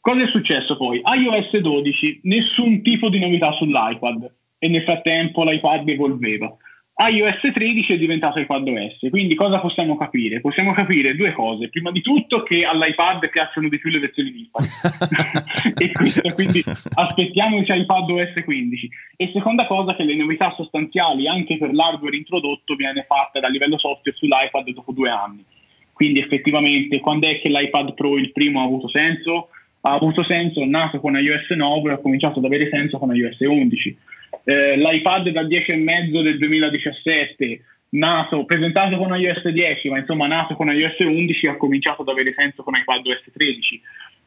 Cosa 0.00 0.22
è 0.22 0.28
successo 0.28 0.78
poi? 0.78 1.02
iOS 1.04 1.54
12, 1.58 2.20
nessun 2.22 2.80
tipo 2.80 3.10
di 3.10 3.18
novità 3.18 3.52
sull'iPad 3.52 4.32
e 4.56 4.68
nel 4.68 4.82
frattempo 4.82 5.44
l'iPad 5.44 5.86
evolveva 5.90 6.56
iOS 7.00 7.52
13 7.52 7.92
è 7.92 7.96
diventato 7.96 8.40
iPadOS, 8.40 9.08
quindi 9.10 9.36
cosa 9.36 9.60
possiamo 9.60 9.96
capire? 9.96 10.40
Possiamo 10.40 10.72
capire 10.72 11.14
due 11.14 11.32
cose. 11.32 11.68
Prima 11.68 11.92
di 11.92 12.00
tutto 12.00 12.42
che 12.42 12.64
all'iPad 12.64 13.28
piacciono 13.28 13.68
di 13.68 13.78
più 13.78 13.90
le 13.90 14.00
versioni 14.00 14.32
di 14.32 14.40
iPad, 14.40 15.78
e 15.78 15.92
questo, 15.92 16.34
quindi 16.34 16.60
aspettiamoci 16.94 17.72
iPadOS 17.72 18.42
15. 18.42 18.90
E 19.16 19.30
seconda 19.32 19.66
cosa 19.66 19.94
che 19.94 20.02
le 20.02 20.16
novità 20.16 20.52
sostanziali 20.56 21.28
anche 21.28 21.56
per 21.56 21.72
l'hardware 21.72 22.16
introdotto 22.16 22.74
viene 22.74 23.04
fatta 23.06 23.38
dal 23.38 23.52
livello 23.52 23.78
software 23.78 24.16
sull'iPad 24.16 24.70
dopo 24.70 24.90
due 24.90 25.08
anni. 25.08 25.44
Quindi 25.92 26.18
effettivamente 26.18 26.98
quando 26.98 27.28
è 27.28 27.40
che 27.40 27.48
l'iPad 27.48 27.94
Pro 27.94 28.18
il 28.18 28.32
primo 28.32 28.60
ha 28.60 28.64
avuto 28.64 28.88
senso? 28.88 29.50
Ha 29.80 29.92
avuto 29.92 30.24
senso, 30.24 30.64
nato 30.64 31.00
con 31.00 31.16
iOS 31.16 31.50
9 31.50 31.90
e 31.90 31.92
ha 31.92 31.98
cominciato 31.98 32.38
ad 32.38 32.44
avere 32.44 32.68
senso 32.68 32.98
con 32.98 33.14
iOS 33.14 33.38
11 33.40 33.96
eh, 34.44 34.76
l'iPad 34.76 35.28
da 35.30 35.42
10,5 35.42 36.22
del 36.22 36.38
2017, 36.38 37.60
nato, 37.90 38.44
presentato 38.44 38.96
con 38.96 39.14
iOS 39.14 39.46
10, 39.46 39.88
ma 39.88 39.98
insomma 39.98 40.26
nato 40.26 40.54
con 40.54 40.68
iOS 40.68 40.98
11, 41.00 41.46
ha 41.48 41.56
cominciato 41.56 42.02
ad 42.02 42.08
avere 42.08 42.32
senso 42.34 42.62
con 42.62 42.74
iPadOS 42.74 43.30
13. 43.32 43.80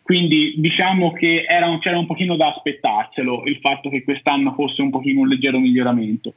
Quindi 0.03 0.53
diciamo 0.57 1.13
che 1.13 1.45
un, 1.61 1.79
c'era 1.79 1.97
un 1.97 2.05
pochino 2.05 2.35
da 2.35 2.49
aspettarselo 2.49 3.43
il 3.45 3.57
fatto 3.57 3.89
che 3.89 4.03
quest'anno 4.03 4.53
fosse 4.53 4.81
un 4.81 4.89
pochino 4.89 5.21
un 5.21 5.27
leggero 5.27 5.59
miglioramento. 5.59 6.33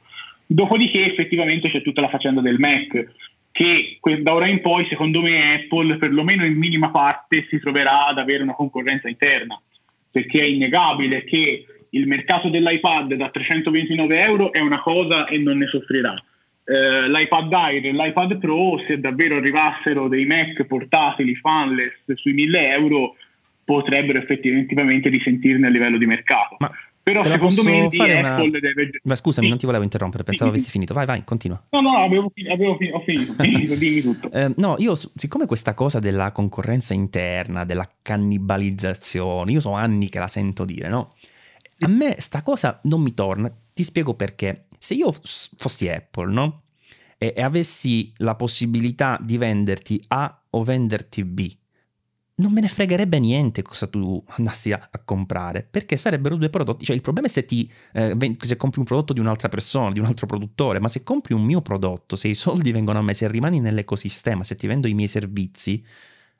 Dopodiché 0.47 1.05
effettivamente 1.05 1.69
c'è 1.69 1.81
tutta 1.81 2.01
la 2.01 2.09
faccenda 2.09 2.41
del 2.41 2.59
Mac, 2.59 3.11
che 3.55 3.99
da 4.21 4.33
ora 4.33 4.47
in 4.47 4.59
poi 4.59 4.85
secondo 4.87 5.21
me 5.21 5.53
Apple 5.53 5.95
perlomeno 5.95 6.43
in 6.43 6.57
minima 6.57 6.89
parte 6.89 7.45
si 7.49 7.57
troverà 7.59 8.07
ad 8.07 8.17
avere 8.17 8.43
una 8.43 8.53
concorrenza 8.53 9.07
interna, 9.07 9.57
perché 10.11 10.41
è 10.41 10.43
innegabile 10.43 11.23
che 11.23 11.65
il 11.91 12.05
mercato 12.05 12.49
dell'iPad 12.49 13.13
da 13.13 13.29
329 13.29 14.19
euro 14.19 14.51
è 14.51 14.59
una 14.59 14.81
cosa 14.81 15.25
e 15.27 15.37
non 15.37 15.57
ne 15.59 15.67
soffrirà. 15.67 16.13
eh, 16.65 17.07
l'iPad 17.07 17.53
Air 17.53 17.85
e 17.85 17.93
l'iPad 17.93 18.39
Pro, 18.39 18.77
se 18.85 18.99
davvero 18.99 19.37
arrivassero 19.37 20.09
dei 20.09 20.25
Mac 20.25 20.65
portatili 20.65 21.35
fanless 21.35 22.11
sui 22.15 22.33
1000 22.33 22.71
euro, 22.71 23.15
potrebbero 23.63 24.19
effettivamente 24.19 25.07
risentirne 25.07 25.67
a 25.67 25.69
livello 25.69 25.97
di 25.97 26.05
mercato. 26.05 26.57
Ma 26.59 26.69
però 27.05 27.21
te 27.21 27.29
secondo 27.29 27.61
me 27.63 27.87
una- 27.91 28.35
Apple 28.37 28.59
deve... 28.59 28.89
Ma 29.03 29.13
scusami, 29.15 29.45
Sì. 29.45 29.49
non 29.51 29.59
ti 29.59 29.67
volevo 29.67 29.83
interrompere, 29.83 30.23
pensavo 30.23 30.49
Sì, 30.49 30.55
avessi 30.57 30.71
finito. 30.71 30.95
Vai, 30.95 31.05
vai, 31.05 31.23
continua. 31.23 31.63
No, 31.69 31.81
no, 31.81 31.97
avevo, 32.03 32.31
avevo 32.51 32.75
fi- 32.77 32.89
ho 32.89 32.99
finito, 33.01 33.33
finito, 33.43 33.75
dimmi 33.75 34.01
tutto. 34.01 34.31
Eh, 34.31 34.53
no, 34.57 34.75
io 34.79 34.95
siccome 34.95 35.45
questa 35.45 35.75
cosa 35.75 35.99
della 35.99 36.31
concorrenza 36.31 36.95
interna, 36.95 37.63
della 37.63 37.87
cannibalizzazione, 38.01 39.51
io 39.51 39.59
so 39.59 39.73
anni 39.73 40.09
che 40.09 40.19
la 40.19 40.27
sento 40.27 40.65
dire, 40.65 40.89
no? 40.89 41.09
A 41.79 41.87
me 41.87 42.15
sta 42.19 42.41
cosa 42.41 42.79
non 42.83 43.01
mi 43.01 43.13
torna, 43.13 43.53
ti 43.73 43.83
spiego 43.83 44.13
perché. 44.15 44.65
Se 44.79 44.93
io 44.93 45.11
fossi 45.57 45.87
Apple, 45.89 46.31
no? 46.31 46.61
E, 47.17 47.33
e 47.35 47.41
avessi 47.41 48.11
la 48.17 48.35
possibilità 48.35 49.17
di 49.21 49.37
venderti 49.37 50.01
A 50.07 50.41
o 50.49 50.63
venderti 50.63 51.23
B, 51.23 51.51
non 52.37 52.51
me 52.51 52.59
ne 52.59 52.67
fregherebbe 52.67 53.17
niente 53.19 53.61
cosa 53.61 53.87
tu 53.87 54.21
andassi 54.27 54.71
a, 54.71 54.89
a 54.91 54.99
comprare, 55.03 55.65
perché 55.69 55.95
sarebbero 55.95 56.35
due 56.35 56.49
prodotti. 56.49 56.85
Cioè, 56.85 56.95
il 56.95 57.01
problema 57.01 57.27
è 57.27 57.29
se, 57.29 57.45
ti, 57.45 57.71
eh, 57.93 58.35
se 58.39 58.57
compri 58.57 58.79
un 58.79 58.85
prodotto 58.85 59.13
di 59.13 59.19
un'altra 59.19 59.47
persona, 59.47 59.91
di 59.91 59.99
un 59.99 60.05
altro 60.05 60.25
produttore, 60.25 60.79
ma 60.79 60.87
se 60.89 61.03
compri 61.03 61.33
un 61.33 61.43
mio 61.43 61.61
prodotto, 61.61 62.15
se 62.15 62.27
i 62.27 62.33
soldi 62.33 62.71
vengono 62.71 62.99
a 62.99 63.01
me, 63.01 63.13
se 63.13 63.27
rimani 63.27 63.59
nell'ecosistema, 63.59 64.43
se 64.43 64.55
ti 64.55 64.67
vendo 64.67 64.87
i 64.87 64.93
miei 64.93 65.07
servizi, 65.07 65.83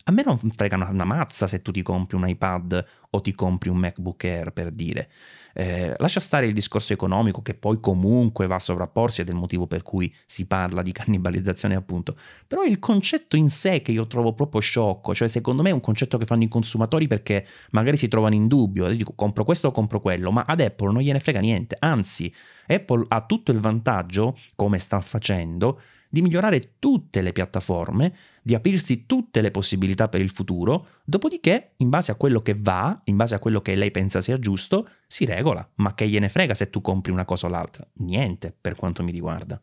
a 0.07 0.11
me 0.11 0.23
non 0.23 0.37
frega 0.37 0.75
una, 0.75 1.03
mazza 1.03 1.47
se 1.47 1.61
tu 1.63 1.71
ti 1.71 1.81
compri 1.81 2.15
un 2.15 2.27
iPad 2.27 2.85
o 3.09 3.21
ti 3.21 3.33
compri 3.33 3.69
un 3.69 3.77
MacBook 3.77 4.23
Air, 4.23 4.51
per 4.51 4.69
dire. 4.69 5.09
Eh, 5.57 5.95
lascia 5.97 6.19
stare 6.19 6.45
il 6.45 6.53
discorso 6.53 6.93
economico 6.93 7.41
che 7.41 7.55
poi 7.55 7.79
comunque 7.79 8.45
va 8.45 8.55
a 8.55 8.59
sovrapporsi 8.59 9.21
ed 9.21 9.29
è 9.29 9.31
il 9.31 9.37
motivo 9.37 9.67
per 9.67 9.81
cui 9.83 10.13
si 10.25 10.45
parla 10.45 10.83
di 10.83 10.91
cannibalizzazione 10.91 11.73
appunto. 11.73 12.15
Però 12.45 12.63
il 12.63 12.77
concetto 12.77 13.35
in 13.35 13.49
sé 13.49 13.81
che 13.81 13.91
io 13.91 14.05
trovo 14.05 14.33
proprio 14.33 14.61
sciocco, 14.61 15.15
cioè 15.15 15.27
secondo 15.27 15.63
me 15.63 15.69
è 15.69 15.73
un 15.73 15.81
concetto 15.81 16.19
che 16.19 16.25
fanno 16.25 16.43
i 16.43 16.49
consumatori 16.49 17.07
perché 17.07 17.47
magari 17.71 17.97
si 17.97 18.07
trovano 18.07 18.35
in 18.35 18.47
dubbio, 18.47 18.87
dico 18.89 19.13
compro 19.15 19.43
questo 19.43 19.69
o 19.69 19.71
compro 19.71 20.01
quello, 20.01 20.29
ma 20.29 20.43
ad 20.45 20.59
Apple 20.59 20.91
non 20.91 21.01
gliene 21.01 21.19
frega 21.19 21.39
niente, 21.39 21.77
anzi 21.79 22.31
Apple 22.67 23.05
ha 23.07 23.25
tutto 23.25 23.51
il 23.51 23.59
vantaggio, 23.59 24.37
come 24.55 24.77
sta 24.77 25.01
facendo, 25.01 25.79
di 26.09 26.21
migliorare 26.21 26.77
tutte 26.79 27.21
le 27.21 27.31
piattaforme, 27.31 28.13
di 28.41 28.55
aprirsi 28.55 29.05
tutte 29.05 29.41
le 29.41 29.51
possibilità 29.51 30.07
per 30.07 30.21
il 30.21 30.29
futuro, 30.29 30.87
dopodiché, 31.05 31.71
in 31.77 31.89
base 31.89 32.11
a 32.11 32.15
quello 32.15 32.41
che 32.41 32.55
va, 32.57 33.01
in 33.05 33.15
base 33.15 33.35
a 33.35 33.39
quello 33.39 33.61
che 33.61 33.75
lei 33.75 33.91
pensa 33.91 34.21
sia 34.21 34.39
giusto, 34.39 34.87
si 35.07 35.25
regola. 35.25 35.67
Ma 35.75 35.93
che 35.93 36.07
gliene 36.07 36.29
frega 36.29 36.53
se 36.53 36.69
tu 36.69 36.81
compri 36.81 37.11
una 37.11 37.25
cosa 37.25 37.47
o 37.47 37.49
l'altra? 37.49 37.85
Niente, 37.99 38.55
per 38.59 38.75
quanto 38.75 39.03
mi 39.03 39.11
riguarda. 39.11 39.59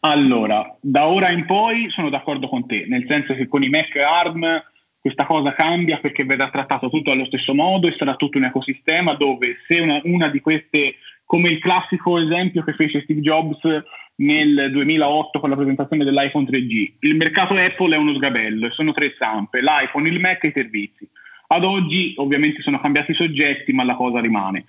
Allora, 0.00 0.76
da 0.80 1.06
ora 1.06 1.30
in 1.30 1.46
poi 1.46 1.90
sono 1.90 2.10
d'accordo 2.10 2.48
con 2.48 2.66
te, 2.66 2.86
nel 2.88 3.06
senso 3.08 3.34
che 3.34 3.48
con 3.48 3.62
i 3.62 3.68
Mac 3.68 3.96
ARM 3.96 4.62
questa 5.06 5.24
cosa 5.24 5.54
cambia 5.54 5.98
perché 5.98 6.24
verrà 6.24 6.50
trattato 6.50 6.90
tutto 6.90 7.12
allo 7.12 7.26
stesso 7.26 7.54
modo 7.54 7.86
e 7.86 7.94
sarà 7.96 8.16
tutto 8.16 8.38
un 8.38 8.44
ecosistema 8.44 9.14
dove 9.14 9.58
se 9.66 9.78
una, 9.78 10.00
una 10.02 10.28
di 10.28 10.40
queste, 10.40 10.96
come 11.24 11.48
il 11.50 11.60
classico 11.60 12.18
esempio 12.18 12.64
che 12.64 12.72
fece 12.74 13.02
Steve 13.02 13.20
Jobs 13.20 13.60
nel 14.16 14.70
2008 14.72 15.40
con 15.40 15.50
la 15.50 15.56
presentazione 15.56 16.04
dell'iPhone 16.04 16.46
3G, 16.46 16.92
il 17.00 17.16
mercato 17.16 17.54
Apple 17.54 17.94
è 17.94 17.98
uno 17.98 18.14
sgabello 18.14 18.66
e 18.66 18.70
sono 18.70 18.92
tre 18.92 19.14
zampe, 19.18 19.60
l'iPhone, 19.60 20.08
il 20.08 20.20
Mac 20.20 20.44
e 20.44 20.48
i 20.48 20.52
servizi. 20.52 21.08
Ad 21.48 21.64
oggi 21.64 22.14
ovviamente 22.16 22.62
sono 22.62 22.80
cambiati 22.80 23.12
i 23.12 23.14
soggetti 23.14 23.72
ma 23.72 23.84
la 23.84 23.94
cosa 23.94 24.20
rimane. 24.20 24.64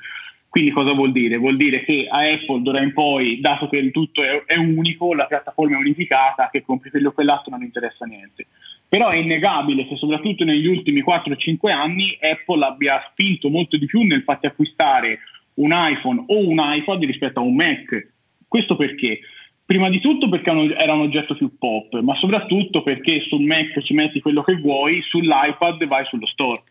Quindi 0.50 0.72
cosa 0.72 0.94
vuol 0.94 1.12
dire? 1.12 1.38
Vuol 1.38 1.58
dire 1.58 1.84
che 1.84 2.08
a 2.10 2.20
Apple 2.32 2.62
d'ora 2.62 2.82
in 2.82 2.94
poi, 2.94 3.40
dato 3.42 3.68
che 3.68 3.78
il 3.78 3.92
tutto 3.92 4.24
è, 4.24 4.44
è 4.46 4.56
unico, 4.56 5.14
la 5.14 5.26
piattaforma 5.26 5.76
è 5.76 5.80
unificata, 5.80 6.50
che 6.52 6.64
compri 6.64 6.90
o 7.06 7.12
quell'altro 7.12 7.52
non 7.52 7.64
interessa 7.64 8.06
niente. 8.06 8.48
Però 8.88 9.10
è 9.10 9.18
innegabile 9.18 9.86
che 9.88 9.98
soprattutto 9.98 10.46
negli 10.46 10.66
ultimi 10.66 11.04
4-5 11.04 11.70
anni 11.72 12.18
Apple 12.22 12.66
abbia 12.66 13.06
spinto 13.12 13.50
molto 13.50 13.78
di 13.78 13.86
più 13.86 14.02
nel 14.04 14.24
farti 14.24 14.46
acquistare 14.46 15.20
un 15.56 15.72
iPhone 15.74 16.24
o 16.28 16.48
un 16.48 16.58
iPad 16.60 17.04
rispetto 17.04 17.40
a 17.40 17.44
un 17.44 17.56
Mac. 17.56 18.14
Questo 18.48 18.78
perché? 18.78 19.20
Prima 19.68 19.90
di 19.90 20.00
tutto 20.00 20.30
perché 20.30 20.50
era 20.78 20.94
un 20.94 21.02
oggetto 21.02 21.36
più 21.36 21.58
pop, 21.58 22.00
ma 22.00 22.16
soprattutto 22.16 22.84
perché 22.84 23.20
sul 23.28 23.44
Mac 23.44 23.82
ci 23.84 23.94
metti 23.94 24.22
quello 24.22 24.42
che 24.42 24.56
vuoi, 24.56 25.02
sull'iPad 25.02 25.86
vai 25.88 26.06
sullo 26.06 26.26
store. 26.26 26.64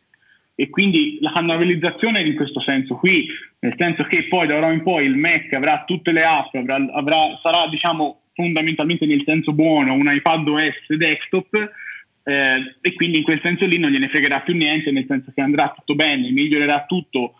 E 0.54 0.70
quindi 0.70 1.18
la 1.20 1.30
cannibalizzazione 1.30 2.20
è 2.20 2.24
in 2.24 2.34
questo 2.34 2.58
senso 2.62 2.94
qui, 2.96 3.26
nel 3.58 3.74
senso 3.76 4.04
che 4.04 4.24
poi 4.28 4.46
da 4.46 4.56
ora 4.56 4.72
in 4.72 4.82
poi 4.82 5.04
il 5.04 5.14
Mac 5.14 5.52
avrà 5.52 5.84
tutte 5.86 6.10
le 6.10 6.24
app, 6.24 6.54
avrà, 6.54 6.76
avrà, 6.94 7.38
sarà 7.42 7.68
diciamo 7.68 8.22
fondamentalmente 8.32 9.04
nel 9.04 9.24
senso 9.26 9.52
buono 9.52 9.92
un 9.92 10.10
iPad 10.10 10.48
OS 10.48 10.96
desktop 10.96 11.54
eh, 12.24 12.76
e 12.80 12.94
quindi 12.94 13.18
in 13.18 13.24
quel 13.24 13.40
senso 13.42 13.66
lì 13.66 13.76
non 13.76 13.90
gliene 13.90 14.08
fregherà 14.08 14.40
più 14.40 14.54
niente, 14.54 14.90
nel 14.90 15.04
senso 15.06 15.32
che 15.34 15.42
andrà 15.42 15.70
tutto 15.76 15.94
bene, 15.94 16.30
migliorerà 16.30 16.86
tutto 16.88 17.34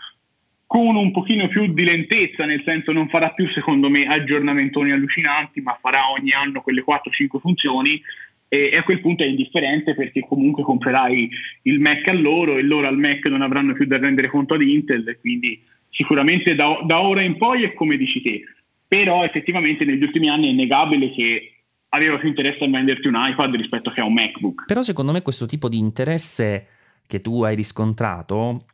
con 0.66 0.96
un 0.96 1.12
pochino 1.12 1.46
più 1.48 1.72
di 1.72 1.84
lentezza, 1.84 2.44
nel 2.44 2.62
senso 2.64 2.92
non 2.92 3.08
farà 3.08 3.30
più 3.30 3.48
secondo 3.50 3.88
me 3.88 4.06
aggiornamentoni 4.06 4.90
allucinanti, 4.90 5.60
ma 5.60 5.78
farà 5.80 6.10
ogni 6.10 6.32
anno 6.32 6.60
quelle 6.60 6.84
4-5 6.84 7.38
funzioni 7.38 8.00
e, 8.48 8.70
e 8.72 8.76
a 8.76 8.82
quel 8.82 9.00
punto 9.00 9.22
è 9.22 9.26
indifferente 9.26 9.94
perché 9.94 10.20
comunque 10.20 10.62
comprerai 10.62 11.28
il 11.62 11.80
Mac 11.80 12.06
a 12.08 12.12
loro 12.12 12.56
e 12.56 12.62
loro 12.62 12.86
al 12.86 12.98
Mac 12.98 13.24
non 13.26 13.42
avranno 13.42 13.74
più 13.74 13.86
da 13.86 13.98
rendere 13.98 14.28
conto 14.28 14.54
ad 14.54 14.62
Intel 14.62 15.16
quindi 15.20 15.60
sicuramente 15.90 16.54
da, 16.54 16.78
da 16.84 17.00
ora 17.00 17.22
in 17.22 17.36
poi 17.36 17.64
è 17.64 17.72
come 17.72 17.96
dici 17.96 18.20
te, 18.20 18.42
però 18.86 19.24
effettivamente 19.24 19.84
negli 19.84 20.02
ultimi 20.02 20.28
anni 20.28 20.48
è 20.48 20.50
innegabile 20.50 21.12
che 21.12 21.52
aveva 21.90 22.18
più 22.18 22.28
interesse 22.28 22.64
a 22.64 22.68
venderti 22.68 23.06
un 23.06 23.14
iPad 23.16 23.54
rispetto 23.54 23.90
che 23.90 24.00
a 24.00 24.04
un 24.04 24.12
MacBook. 24.12 24.66
Però 24.66 24.82
secondo 24.82 25.12
me 25.12 25.22
questo 25.22 25.46
tipo 25.46 25.68
di 25.68 25.78
interesse 25.78 26.66
che 27.06 27.20
tu 27.20 27.42
hai 27.42 27.54
riscontrato, 27.54 28.66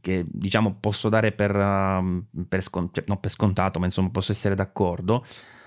che 0.00 0.24
diciamo 0.26 0.76
posso 0.80 1.08
dare 1.08 1.32
per, 1.32 1.54
uh, 1.54 2.24
per, 2.48 2.62
scont- 2.62 2.94
cioè, 2.94 3.04
non 3.06 3.20
per 3.20 3.30
scontato, 3.30 3.78
ma 3.78 3.84
insomma 3.84 4.10
posso 4.10 4.32
essere 4.32 4.54
d'accordo, 4.54 5.24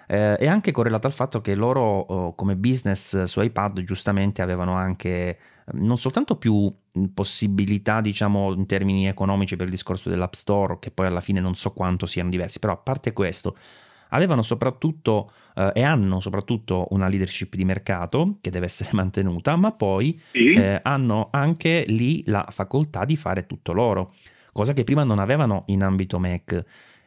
eh, 0.07 0.35
è 0.37 0.47
anche 0.47 0.71
correlato 0.71 1.07
al 1.07 1.13
fatto 1.13 1.41
che 1.41 1.53
loro 1.53 1.81
oh, 1.81 2.35
come 2.35 2.55
business 2.55 3.23
su 3.23 3.41
iPad 3.41 3.81
giustamente 3.81 4.41
avevano 4.41 4.73
anche 4.73 5.37
non 5.73 5.97
soltanto 5.97 6.37
più 6.37 6.73
possibilità 7.13 7.99
diciamo 7.99 8.53
in 8.53 8.65
termini 8.65 9.07
economici 9.07 9.57
per 9.57 9.65
il 9.65 9.71
discorso 9.71 10.09
dell'App 10.09 10.33
Store, 10.33 10.79
che 10.79 10.91
poi 10.91 11.07
alla 11.07 11.19
fine 11.19 11.41
non 11.41 11.55
so 11.55 11.71
quanto 11.71 12.05
siano 12.05 12.29
diversi, 12.29 12.59
però 12.59 12.73
a 12.73 12.77
parte 12.77 13.11
questo 13.11 13.55
avevano 14.09 14.41
soprattutto 14.41 15.31
eh, 15.55 15.71
e 15.73 15.83
hanno 15.83 16.19
soprattutto 16.19 16.87
una 16.91 17.07
leadership 17.07 17.55
di 17.55 17.65
mercato 17.65 18.37
che 18.41 18.49
deve 18.49 18.65
essere 18.65 18.89
mantenuta, 18.93 19.55
ma 19.55 19.71
poi 19.71 20.19
sì. 20.31 20.53
eh, 20.53 20.79
hanno 20.83 21.29
anche 21.31 21.83
lì 21.87 22.23
la 22.27 22.45
facoltà 22.49 23.05
di 23.05 23.17
fare 23.17 23.45
tutto 23.45 23.73
loro, 23.73 24.13
cosa 24.51 24.73
che 24.73 24.83
prima 24.83 25.03
non 25.03 25.19
avevano 25.19 25.63
in 25.67 25.83
ambito 25.83 26.19
Mac. 26.19 26.63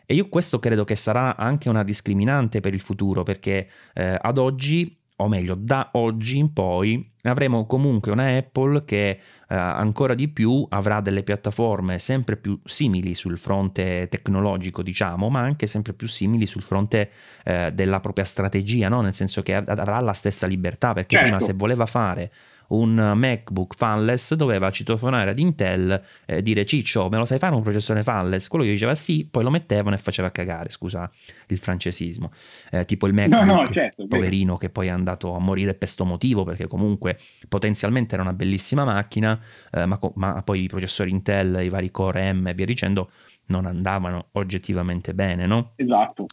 E 0.06 0.14
io 0.14 0.28
questo 0.28 0.58
credo 0.58 0.82
che 0.82 0.96
sarà 0.96 1.36
anche 1.36 1.68
una 1.68 1.84
discriminante 1.84 2.58
per 2.58 2.74
il 2.74 2.80
futuro, 2.80 3.22
perché 3.22 3.68
eh, 3.94 4.18
ad 4.20 4.38
oggi, 4.38 4.98
o 5.20 5.28
meglio, 5.28 5.54
da 5.54 5.90
oggi 5.92 6.38
in 6.38 6.52
poi, 6.52 7.12
avremo 7.22 7.66
comunque 7.66 8.10
una 8.10 8.36
Apple 8.36 8.84
che 8.84 9.10
eh, 9.10 9.54
ancora 9.54 10.14
di 10.14 10.28
più 10.28 10.66
avrà 10.70 11.00
delle 11.00 11.22
piattaforme 11.22 11.98
sempre 11.98 12.36
più 12.36 12.58
simili 12.64 13.14
sul 13.14 13.38
fronte 13.38 14.08
tecnologico, 14.08 14.82
diciamo, 14.82 15.28
ma 15.28 15.40
anche 15.40 15.66
sempre 15.66 15.92
più 15.92 16.08
simili 16.08 16.46
sul 16.46 16.62
fronte 16.62 17.10
eh, 17.44 17.70
della 17.72 18.00
propria 18.00 18.24
strategia, 18.24 18.88
no? 18.88 19.02
nel 19.02 19.14
senso 19.14 19.42
che 19.42 19.54
avrà 19.54 20.00
la 20.00 20.12
stessa 20.14 20.46
libertà, 20.46 20.92
perché 20.94 21.16
certo. 21.16 21.26
prima 21.26 21.40
se 21.40 21.52
voleva 21.52 21.86
fare 21.86 22.32
un 22.70 23.12
MacBook 23.14 23.74
fanless 23.74 24.34
doveva 24.34 24.70
citofonare 24.70 25.30
ad 25.30 25.38
Intel 25.38 26.02
e 26.24 26.36
eh, 26.36 26.42
dire 26.42 26.64
ciccio 26.64 27.08
me 27.08 27.16
lo 27.16 27.24
sai 27.24 27.38
fare 27.38 27.54
un 27.54 27.62
processore 27.62 28.02
fanless? 28.02 28.48
Quello 28.48 28.64
gli 28.64 28.70
diceva 28.70 28.94
sì 28.94 29.26
poi 29.30 29.42
lo 29.42 29.50
mettevano 29.50 29.94
e 29.94 29.98
faceva 29.98 30.30
cagare 30.30 30.68
scusa 30.70 31.10
il 31.48 31.58
francesismo. 31.58 32.30
Eh, 32.70 32.84
tipo 32.84 33.06
il 33.06 33.14
MacBook 33.14 33.44
no, 33.44 33.54
no, 33.54 33.66
certo, 33.66 34.06
poverino 34.06 34.56
che 34.56 34.70
poi 34.70 34.86
è 34.86 34.90
andato 34.90 35.34
a 35.34 35.38
morire 35.38 35.74
per 35.74 35.88
sto 35.88 36.04
motivo 36.04 36.44
perché 36.44 36.66
comunque 36.66 37.18
potenzialmente 37.48 38.14
era 38.14 38.22
una 38.22 38.32
bellissima 38.32 38.84
macchina 38.84 39.38
eh, 39.72 39.86
ma, 39.86 39.98
ma 40.14 40.42
poi 40.42 40.64
i 40.64 40.68
processori 40.68 41.10
Intel 41.10 41.62
i 41.62 41.68
vari 41.68 41.90
Core 41.90 42.32
M 42.32 42.46
e 42.46 42.54
via 42.54 42.66
dicendo 42.66 43.10
non 43.46 43.66
andavano 43.66 44.28
oggettivamente 44.32 45.12
bene 45.12 45.46
no? 45.46 45.72
esatto. 45.76 46.26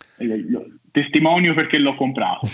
Testimonio 0.91 1.53
perché 1.53 1.77
l'ho 1.77 1.95
comprato. 1.95 2.47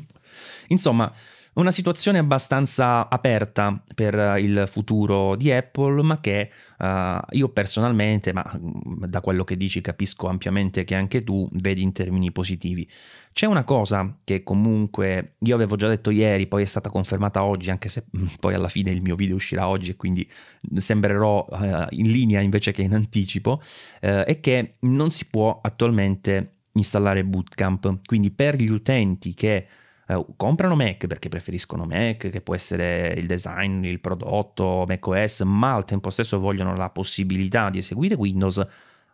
Insomma 0.68 1.12
una 1.60 1.70
situazione 1.70 2.18
abbastanza 2.18 3.08
aperta 3.08 3.82
per 3.94 4.38
il 4.38 4.64
futuro 4.66 5.36
di 5.36 5.50
Apple, 5.52 6.02
ma 6.02 6.20
che 6.20 6.50
uh, 6.78 7.18
io 7.30 7.48
personalmente, 7.50 8.32
ma 8.32 8.44
da 8.60 9.20
quello 9.20 9.44
che 9.44 9.56
dici 9.56 9.80
capisco 9.80 10.28
ampiamente 10.28 10.84
che 10.84 10.94
anche 10.94 11.22
tu 11.22 11.48
vedi 11.52 11.82
in 11.82 11.92
termini 11.92 12.32
positivi. 12.32 12.88
C'è 13.32 13.46
una 13.46 13.64
cosa 13.64 14.18
che 14.24 14.42
comunque 14.42 15.36
io 15.38 15.54
avevo 15.54 15.76
già 15.76 15.88
detto 15.88 16.10
ieri, 16.10 16.46
poi 16.46 16.62
è 16.62 16.66
stata 16.66 16.90
confermata 16.90 17.44
oggi, 17.44 17.70
anche 17.70 17.88
se 17.88 18.04
poi 18.40 18.54
alla 18.54 18.68
fine 18.68 18.90
il 18.90 19.02
mio 19.02 19.14
video 19.14 19.36
uscirà 19.36 19.68
oggi 19.68 19.90
e 19.90 19.96
quindi 19.96 20.28
sembrerò 20.74 21.46
uh, 21.48 21.86
in 21.90 22.10
linea 22.10 22.40
invece 22.40 22.72
che 22.72 22.82
in 22.82 22.94
anticipo, 22.94 23.60
uh, 24.00 24.06
è 24.06 24.40
che 24.40 24.76
non 24.80 25.10
si 25.10 25.26
può 25.26 25.60
attualmente 25.62 26.54
installare 26.72 27.24
Bootcamp. 27.24 28.00
Quindi 28.04 28.30
per 28.30 28.56
gli 28.56 28.70
utenti 28.70 29.34
che 29.34 29.66
eh, 30.10 30.26
comprano 30.36 30.74
Mac 30.74 31.06
perché 31.06 31.28
preferiscono 31.28 31.84
Mac, 31.84 32.28
che 32.30 32.40
può 32.40 32.54
essere 32.54 33.14
il 33.16 33.26
design, 33.26 33.84
il 33.84 34.00
prodotto, 34.00 34.84
macOS, 34.88 35.42
ma 35.42 35.74
al 35.74 35.84
tempo 35.84 36.10
stesso 36.10 36.40
vogliono 36.40 36.74
la 36.74 36.90
possibilità 36.90 37.70
di 37.70 37.78
eseguire 37.78 38.16
Windows, 38.16 38.66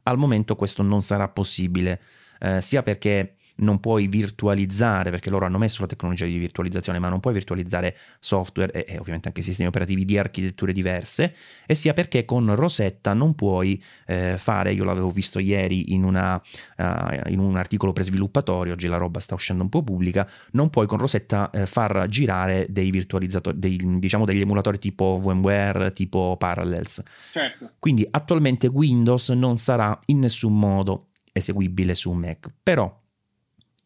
al 0.05 0.17
momento 0.17 0.57
questo 0.57 0.83
non 0.83 1.03
sarà 1.03 1.29
possibile, 1.29 2.01
eh, 2.41 2.63
sia 2.63 2.83
perché 2.83 3.36
non 3.57 3.81
puoi 3.81 4.07
virtualizzare, 4.07 5.11
perché 5.11 5.31
loro 5.31 5.47
hanno 5.47 5.59
messo 5.59 5.81
la 5.81 5.87
tecnologia 5.87 6.25
di 6.25 6.37
virtualizzazione, 6.39 6.99
ma 6.99 7.09
non 7.09 7.21
puoi 7.21 7.33
virtualizzare 7.33 7.97
software 8.19 8.73
e, 8.73 8.95
e, 8.95 8.99
ovviamente 8.99 9.29
anche 9.29 9.43
sistemi 9.43 9.69
operativi 9.69 10.05
di 10.05 10.19
architetture 10.19 10.73
diverse, 10.73 11.35
e 11.67 11.75
sia 11.75 11.93
perché 11.93 12.25
con 12.25 12.55
Rosetta 12.55 13.15
non 13.15 13.35
puoi 13.35 13.83
eh, 14.07 14.35
fare, 14.39 14.73
io 14.73 14.85
l'avevo 14.85 15.11
visto 15.11 15.39
ieri 15.39 15.95
in, 15.95 16.05
una, 16.05 16.37
uh, 16.37 17.29
in, 17.29 17.39
un 17.39 17.57
articolo 17.57 17.93
per 17.93 18.05
sviluppatori, 18.05 18.71
oggi 18.71 18.89
la 18.89 18.97
roba 18.97 19.21
sta 19.21 19.35
uscendo 19.35 19.63
un 19.63 19.69
po' 19.69 19.83
pubblica, 19.83 20.29
non 20.53 20.71
puoi 20.71 20.87
con 20.87 20.99
Rosetta 20.99 21.51
eh, 21.51 21.67
far 21.67 22.07
girare 22.09 22.67
dei 22.69 22.91
virtualizzatori, 22.91 23.59
dei, 23.59 23.81
diciamo 23.99 24.25
degli 24.25 24.41
emulatori 24.41 24.79
tipo 24.79 25.19
VMware, 25.23 25.93
tipo 25.93 26.37
Parallels. 26.39 27.03
Certo. 27.33 27.71
Quindi 27.79 28.07
attualmente 28.11 28.67
Windows 28.67 29.31
non 29.31 29.59
sarà 29.59 29.99
in 30.07 30.19
nessun 30.19 30.59
modo 30.59 31.09
eseguibile 31.33 31.95
su 31.95 32.11
Mac, 32.13 32.51
però 32.63 33.05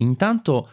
Intanto 0.01 0.69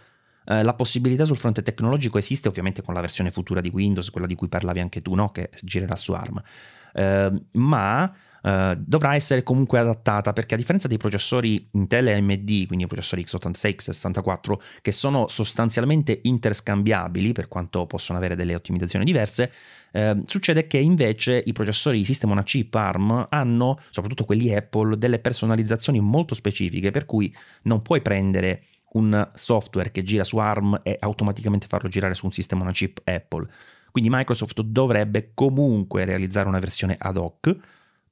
eh, 0.46 0.64
la 0.64 0.74
possibilità 0.74 1.26
sul 1.26 1.38
fronte 1.38 1.62
tecnologico 1.62 2.18
esiste 2.18 2.48
ovviamente 2.48 2.82
con 2.82 2.94
la 2.94 3.02
versione 3.02 3.32
futura 3.32 3.62
di 3.62 3.70
Windows, 3.74 4.10
quella 4.10 4.28
di 4.28 4.36
cui 4.36 4.48
parlavi 4.48 4.80
anche 4.80 5.02
tu, 5.02 5.14
no? 5.14 5.32
che 5.32 5.50
girerà 5.62 5.96
su 5.96 6.14
ARM, 6.14 6.42
eh, 6.94 7.42
ma 7.52 8.16
eh, 8.42 8.78
dovrà 8.80 9.16
essere 9.16 9.44
comunque 9.44 9.80
adattata 9.80 10.32
perché 10.32 10.54
a 10.54 10.58
differenza 10.58 10.88
dei 10.88 10.98
processori 10.98 11.68
Intel 11.72 12.08
e 12.08 12.14
AMD, 12.14 12.66
quindi 12.66 12.86
i 12.86 12.88
processori 12.88 13.24
x86, 13.24 13.76
x64, 13.76 14.54
che 14.82 14.94
sono 14.94 15.28
sostanzialmente 15.28 16.20
interscambiabili 16.24 17.34
per 17.34 17.50
quanto 17.50 17.86
possono 17.86 18.18
avere 18.18 18.38
delle 18.38 18.56
ottimizzazioni 18.56 19.04
diverse, 19.04 19.52
eh, 19.92 20.22
succede 20.26 20.66
che 20.68 20.78
invece 20.78 21.44
i 21.46 21.52
processori 21.52 22.06
System 22.06 22.32
on 22.32 22.38
a 22.38 22.44
Chip 22.44 22.74
ARM 22.74 23.28
hanno, 23.30 23.78
soprattutto 23.90 24.24
quelli 24.24 24.56
Apple, 24.56 24.98
delle 24.98 25.20
personalizzazioni 25.20 26.00
molto 26.00 26.34
specifiche 26.36 26.92
per 26.92 27.06
cui 27.06 27.36
non 27.64 27.82
puoi 27.82 28.02
prendere 28.02 28.64
un 28.94 29.30
software 29.34 29.92
che 29.92 30.04
gira 30.04 30.24
su 30.24 30.38
ARM 30.38 30.80
e 30.84 30.98
automaticamente 31.00 31.68
farlo 31.68 31.90
girare 31.90 32.14
su 32.14 32.26
un 32.26 32.32
sistema 32.32 32.62
una 32.64 32.72
chip 32.72 33.02
Apple. 33.04 33.48
Quindi 33.92 34.10
Microsoft 34.12 34.62
dovrebbe 34.62 35.32
comunque 35.34 36.06
realizzare 36.06 36.48
una 36.48 36.60
versione 36.60 36.96
ad 36.98 37.18
hoc. 37.18 37.56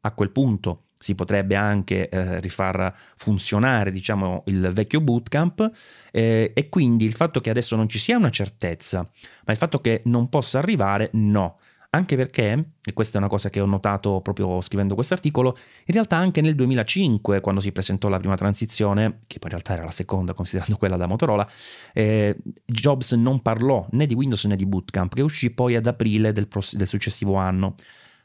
A 0.02 0.12
quel 0.12 0.32
punto 0.32 0.86
si 0.98 1.14
potrebbe 1.14 1.56
anche 1.56 2.10
eh, 2.10 2.40
rifar 2.40 2.94
funzionare 3.16 3.92
diciamo, 3.92 4.44
il 4.48 4.72
vecchio 4.74 5.02
bootcamp 5.02 5.72
eh, 6.12 6.52
e 6.54 6.70
quindi 6.70 7.06
il 7.06 7.14
fatto 7.14 7.42
che 7.42 7.50
adesso 7.50 7.76
non 7.76 7.90
ci 7.90 8.00
sia 8.00 8.18
una 8.18 8.30
certezza, 8.30 9.08
ma 9.46 9.52
il 9.52 9.58
fatto 9.58 9.80
che 9.82 10.02
non 10.06 10.30
possa 10.30 10.58
arrivare, 10.58 11.10
no 11.14 11.58
anche 11.96 12.16
perché, 12.16 12.72
e 12.84 12.94
questa 12.94 13.16
è 13.16 13.18
una 13.20 13.30
cosa 13.30 13.50
che 13.50 13.60
ho 13.60 13.66
notato 13.66 14.22
proprio 14.22 14.62
scrivendo 14.62 14.96
questo 14.96 15.14
articolo, 15.14 15.58
in 15.86 15.94
realtà 15.94 16.18
anche 16.18 16.42
nel 16.42 16.56
2005, 16.56 17.42
quando 17.42 17.62
si 17.62 17.72
presentò 17.72 18.08
la 18.08 18.20
prima 18.20 18.36
transizione, 18.36 19.20
che 19.28 19.40
poi 19.40 19.50
in 19.50 19.58
realtà 19.58 19.74
era 19.74 19.84
la 19.84 19.92
seconda 19.92 20.34
considerando 20.36 20.78
quella 20.78 20.98
da 20.98 21.08
Motorola, 21.08 21.50
eh, 21.94 22.38
Jobs 22.66 23.12
non 23.14 23.42
parlò 23.42 23.88
né 23.92 24.06
di 24.06 24.14
Windows 24.14 24.44
né 24.46 24.56
di 24.56 24.66
Bootcamp, 24.66 25.14
che 25.14 25.22
uscì 25.22 25.50
poi 25.50 25.76
ad 25.76 25.88
aprile 25.88 26.32
del, 26.32 26.48
pross- 26.48 26.76
del 26.76 26.88
successivo 26.88 27.36
anno. 27.36 27.76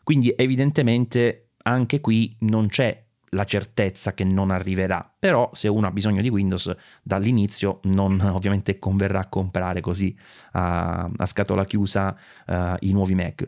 Quindi 0.03 0.33
evidentemente 0.37 1.51
anche 1.63 2.01
qui 2.01 2.37
non 2.41 2.69
c'è 2.69 3.05
la 3.31 3.45
certezza 3.45 4.13
che 4.13 4.25
non 4.25 4.51
arriverà, 4.51 5.13
però 5.19 5.51
se 5.53 5.69
uno 5.69 5.87
ha 5.87 5.91
bisogno 5.91 6.23
di 6.23 6.29
Windows 6.29 6.75
dall'inizio 7.03 7.81
non 7.85 8.21
ovviamente 8.35 8.79
converrà 8.79 9.27
comprare 9.27 9.81
così 9.81 10.17
a, 10.53 11.09
a 11.17 11.27
scatola 11.27 11.65
chiusa 11.65 12.17
uh, 12.47 12.75
i 12.81 12.93
nuovi 12.93 13.15
Mac. 13.15 13.47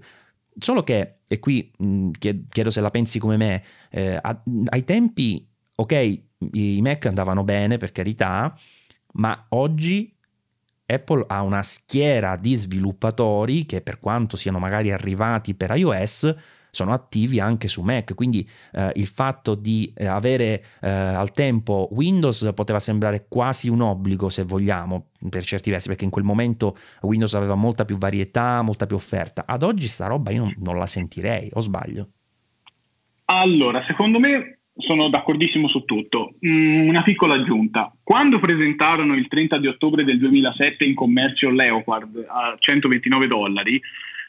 Solo 0.54 0.82
che, 0.82 1.20
e 1.26 1.38
qui 1.38 1.72
mh, 1.76 2.10
chiedo 2.18 2.70
se 2.70 2.80
la 2.80 2.90
pensi 2.90 3.18
come 3.18 3.36
me, 3.36 3.62
eh, 3.90 4.18
a, 4.20 4.42
ai 4.66 4.84
tempi, 4.84 5.48
ok, 5.74 6.22
i 6.52 6.80
Mac 6.82 7.06
andavano 7.06 7.42
bene 7.42 7.78
per 7.78 7.90
carità, 7.90 8.54
ma 9.14 9.46
oggi 9.50 10.14
Apple 10.86 11.24
ha 11.26 11.42
una 11.42 11.62
schiera 11.62 12.36
di 12.36 12.54
sviluppatori 12.54 13.64
che 13.64 13.80
per 13.80 13.98
quanto 13.98 14.36
siano 14.36 14.58
magari 14.58 14.92
arrivati 14.92 15.54
per 15.54 15.74
iOS, 15.74 16.34
sono 16.74 16.94
attivi 16.94 17.38
anche 17.38 17.68
su 17.68 17.82
Mac, 17.82 18.14
quindi 18.14 18.48
eh, 18.72 18.92
il 18.94 19.06
fatto 19.06 19.54
di 19.54 19.92
eh, 19.94 20.06
avere 20.06 20.64
eh, 20.80 20.88
al 20.88 21.32
tempo 21.32 21.90
Windows 21.92 22.50
poteva 22.54 22.78
sembrare 22.78 23.26
quasi 23.28 23.68
un 23.68 23.82
obbligo 23.82 24.30
se 24.30 24.42
vogliamo 24.42 25.10
per 25.28 25.44
certi 25.44 25.68
versi, 25.68 25.88
perché 25.88 26.04
in 26.04 26.10
quel 26.10 26.24
momento 26.24 26.74
Windows 27.02 27.34
aveva 27.34 27.56
molta 27.56 27.84
più 27.84 27.98
varietà, 27.98 28.62
molta 28.62 28.86
più 28.86 28.96
offerta. 28.96 29.44
Ad 29.46 29.62
oggi 29.62 29.86
sta 29.86 30.06
roba 30.06 30.30
io 30.30 30.44
non, 30.44 30.54
non 30.60 30.78
la 30.78 30.86
sentirei, 30.86 31.50
o 31.52 31.60
sbaglio? 31.60 32.08
Allora, 33.26 33.84
secondo 33.86 34.18
me 34.18 34.60
sono 34.78 35.10
d'accordissimo 35.10 35.68
su 35.68 35.84
tutto. 35.84 36.36
Mm, 36.46 36.88
una 36.88 37.02
piccola 37.02 37.34
aggiunta. 37.34 37.94
Quando 38.02 38.40
presentarono 38.40 39.14
il 39.14 39.28
30 39.28 39.58
di 39.58 39.66
ottobre 39.66 40.04
del 40.04 40.18
2007 40.18 40.84
in 40.84 40.94
commercio 40.94 41.50
Leopard 41.50 42.24
a 42.26 42.56
129 42.58 43.26
dollari, 43.26 43.78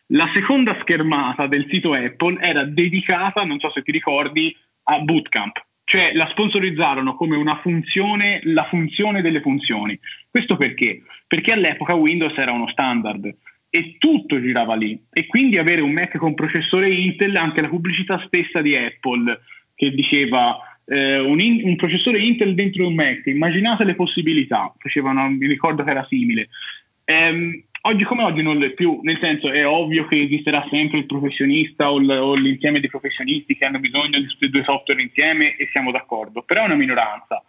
la 0.08 0.30
seconda 0.34 0.78
schermata 0.82 1.47
del 1.47 1.66
sito 1.70 1.93
Apple 1.93 2.39
era 2.41 2.64
dedicata, 2.66 3.43
non 3.43 3.60
so 3.60 3.72
se 3.72 3.82
ti 3.82 3.91
ricordi, 3.91 4.56
a 4.84 4.99
Bootcamp, 4.99 5.66
cioè 5.86 6.14
la 6.14 6.28
sponsorizzarono 6.32 7.16
come 7.16 7.36
una 7.36 7.60
funzione, 7.62 8.41
la 8.43 8.66
funzione 8.66 9.22
delle 9.22 9.41
funzioni. 9.41 9.97
Questo 10.30 10.58
perché? 10.58 11.04
Perché 11.28 11.51
all'epoca 11.51 11.93
Windows 11.93 12.38
era 12.38 12.51
uno 12.51 12.68
standard 12.70 13.34
e 13.70 13.95
tutto 13.97 14.39
girava 14.39 14.76
lì 14.76 15.01
e 15.12 15.26
quindi 15.26 15.58
avere 15.58 15.82
un 15.82 15.91
Mac 15.91 16.18
con 16.18 16.36
processore 16.36 16.93
Intel, 16.93 17.36
anche 17.36 17.62
la 17.62 17.70
pubblicità 17.70 18.22
stessa 18.28 18.62
di 18.62 18.76
Apple 18.76 19.39
che 19.76 19.91
diceva 19.91 20.60
eh, 20.86 21.20
un, 21.20 21.39
in, 21.39 21.62
un, 21.64 21.76
processore 21.76 22.20
Intel 22.20 22.54
dentro 22.54 22.88
un 22.88 22.93
Mac, 22.93 23.26
immaginate 23.26 23.84
le 23.84 23.95
possibilità, 23.95 24.74
facevano, 24.78 25.28
mi 25.30 25.47
ricordo 25.47 25.84
che 25.84 25.89
era 25.89 26.06
simile. 26.08 26.49
Ehm, 27.06 27.64
Oggi 27.86 28.05
come 28.05 28.23
oggi 28.23 28.41
non 28.41 28.59
lo 28.59 28.65
è 28.65 28.69
più, 28.69 29.01
nel 29.01 29.17
senso 29.19 29.51
è 29.51 29.67
ovvio 29.67 30.07
che 30.07 30.21
esisterà 30.21 30.65
sempre 30.69 30.99
il 30.99 31.05
professionista 31.05 31.91
o, 31.91 31.99
l- 31.99 32.11
o 32.11 32.34
l'insieme 32.34 32.79
di 32.79 32.88
professionisti 32.88 33.57
che 33.57 33.65
hanno 33.65 33.79
bisogno 33.79 34.19
di 34.19 34.25
questi 34.25 34.49
due 34.49 34.63
software 34.63 35.01
insieme 35.01 35.57
e 35.57 35.67
siamo 35.69 35.91
d'accordo, 35.91 36.43
però 36.43 36.61
è 36.61 36.65
una 36.67 36.75
minoranza. 36.75 37.43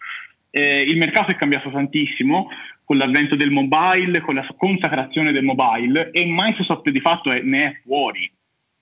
Eh, 0.51 0.83
il 0.83 0.97
mercato 0.97 1.31
è 1.31 1.37
cambiato 1.37 1.71
tantissimo 1.71 2.49
con 2.85 2.97
l'avvento 2.97 3.37
del 3.37 3.53
mobile, 3.53 4.23
con 4.23 4.35
la 4.35 4.45
consacrazione 4.57 5.31
del 5.31 5.45
mobile 5.45 6.11
e 6.11 6.25
Microsoft 6.27 6.91
di 6.91 7.01
fatto 7.01 7.31
è, 7.31 7.41
ne 7.41 7.67
è 7.67 7.81
fuori. 7.85 8.29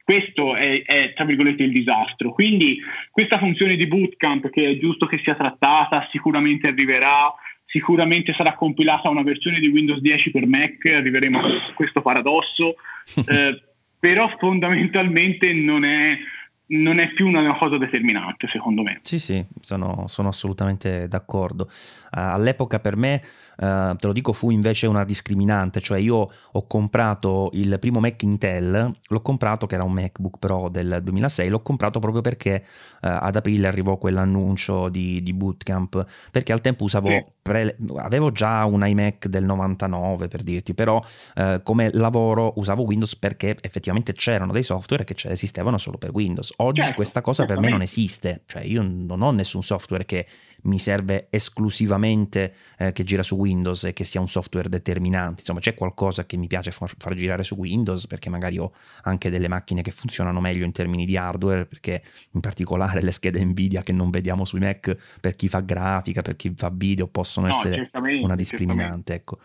Questo 0.03 0.57
è, 0.57 0.83
è, 0.83 1.13
tra 1.13 1.27
virgolette, 1.27 1.65
il 1.65 1.73
disastro. 1.73 2.33
Quindi 2.33 2.81
questa 3.11 3.37
funzione 3.37 3.77
di 3.77 3.87
bootcamp 3.87 4.49
che 4.49 4.71
è 4.71 4.79
giusto 4.79 5.05
che 5.05 5.19
sia 5.19 5.35
trattata, 5.35 6.09
sicuramente 6.11 6.69
arriverà, 6.69 7.31
sicuramente 7.73 8.35
sarà 8.35 8.55
compilata 8.55 9.09
una 9.09 9.23
versione 9.23 9.59
di 9.59 9.69
Windows 9.69 10.01
10 10.01 10.31
per 10.31 10.47
Mac, 10.47 10.85
arriveremo 10.85 11.41
a 11.41 11.73
questo 11.75 12.03
paradosso, 12.03 12.75
eh, 13.27 13.63
però 13.99 14.29
fondamentalmente 14.39 15.55
non 15.55 15.83
è, 15.85 16.19
non 16.67 17.01
è 17.01 17.13
più 17.15 17.27
una 17.27 17.57
cosa 17.57 17.79
determinante 17.79 18.47
secondo 18.49 18.83
me. 18.83 18.99
Sì, 19.01 19.19
sì, 19.19 19.43
sono, 19.61 20.05
sono 20.07 20.29
assolutamente 20.29 21.09
d'accordo. 21.09 21.65
Uh, 21.65 22.37
all'epoca 22.37 22.79
per 22.79 22.97
me 22.97 23.23
Uh, 23.63 23.95
te 23.95 24.09
lo 24.09 24.13
dico, 24.13 24.33
fu 24.33 24.51
invece 24.51 24.89
una 24.89 25.05
discriminante, 25.05 25.81
cioè 25.81 26.01
io 26.01 26.29
ho 26.51 26.67
comprato 26.67 27.49
il 27.53 27.79
primo 27.79 28.01
Mac 28.01 28.21
Intel, 28.25 28.91
l'ho 29.07 29.21
comprato 29.21 29.69
che 29.69 29.77
era 29.77 29.85
un 29.85 29.93
MacBook 29.93 30.39
Pro 30.41 30.69
del 30.69 30.99
2006, 31.01 31.49
l'ho 31.49 31.63
comprato 31.63 32.01
proprio 32.01 32.23
perché 32.23 32.65
uh, 32.65 33.07
ad 33.07 33.37
aprile 33.37 33.69
arrivò 33.69 33.99
quell'annuncio 33.99 34.89
di, 34.89 35.23
di 35.23 35.33
Bootcamp, 35.33 36.05
perché 36.33 36.53
al 36.53 36.61
tempo 36.61 36.83
usavo, 36.83 37.35
pre, 37.41 37.77
avevo 37.99 38.33
già 38.33 38.65
un 38.65 38.85
iMac 38.85 39.29
del 39.29 39.45
99 39.45 40.27
per 40.27 40.43
dirti, 40.43 40.75
però 40.75 41.01
uh, 41.37 41.63
come 41.63 41.91
lavoro 41.93 42.55
usavo 42.57 42.83
Windows 42.83 43.15
perché 43.15 43.57
effettivamente 43.61 44.13
c'erano 44.13 44.51
dei 44.51 44.65
software 44.65 45.05
che 45.05 45.15
esistevano 45.29 45.79
solo 45.79 45.99
per 45.99 46.11
Windows. 46.11 46.53
Oggi 46.57 46.81
certo, 46.81 46.97
questa 46.97 47.21
cosa 47.21 47.45
per 47.45 47.61
me 47.61 47.69
non 47.69 47.83
esiste, 47.83 48.43
cioè 48.47 48.63
io 48.63 48.83
non 48.83 49.23
ho 49.23 49.31
nessun 49.31 49.63
software 49.63 50.05
che 50.05 50.27
mi 50.63 50.79
serve 50.79 51.27
esclusivamente 51.31 52.55
eh, 52.79 52.93
che 52.93 53.05
gira 53.05 53.23
su 53.23 53.35
Windows 53.37 53.51
e 53.61 53.93
che 53.93 54.05
sia 54.05 54.21
un 54.21 54.29
software 54.29 54.69
determinante. 54.69 55.41
Insomma, 55.41 55.61
c'è 55.61 55.75
qualcosa 55.75 56.25
che 56.25 56.37
mi 56.37 56.47
piace 56.47 56.71
far, 56.71 56.93
far, 56.97 57.15
girare 57.15 57.43
su 57.43 57.55
Windows 57.55 58.07
perché 58.07 58.31
magari 58.31 58.59
ho 58.59 58.73
anche 59.03 59.31
delle 59.31 59.49
macchine 59.49 59.83
che 59.83 59.91
funzionano 59.91 60.41
meglio 60.41 60.65
in 60.65 60.73
termini 60.73 61.05
di 61.05 61.17
hardware, 61.17 61.67
perché 61.67 62.03
in 62.31 62.41
particolare 62.41 63.03
le 63.03 63.11
schede 63.11 63.45
Nvidia 63.45 63.83
che 63.83 63.93
non 63.93 64.11
vediamo 64.11 64.45
sui 64.45 64.61
Mac 64.61 64.97
per 65.21 65.37
chi 65.37 65.49
fa 65.49 65.61
grafica, 65.61 66.23
per 66.23 66.37
chi 66.37 66.53
fa 66.57 66.71
video 66.73 67.07
possono 67.09 67.47
no, 67.47 67.55
essere 67.55 67.91
una 68.23 68.35
discriminante, 68.35 69.15
ecco. 69.15 69.39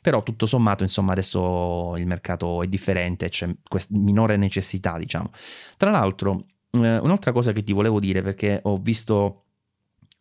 Però 0.00 0.24
tutto 0.24 0.46
sommato, 0.46 0.82
insomma, 0.82 1.12
adesso 1.12 1.94
il 1.96 2.06
mercato 2.06 2.62
è 2.62 2.66
differente, 2.66 3.28
c'è 3.28 3.48
questa 3.68 3.96
minore 3.96 4.36
necessità, 4.36 4.98
diciamo. 4.98 5.30
Tra 5.76 5.90
l'altro, 5.90 6.46
eh, 6.72 6.98
un'altra 6.98 7.30
cosa 7.30 7.52
che 7.52 7.62
ti 7.62 7.72
volevo 7.72 8.00
dire, 8.00 8.20
perché 8.20 8.58
ho 8.64 8.78
visto 8.78 9.41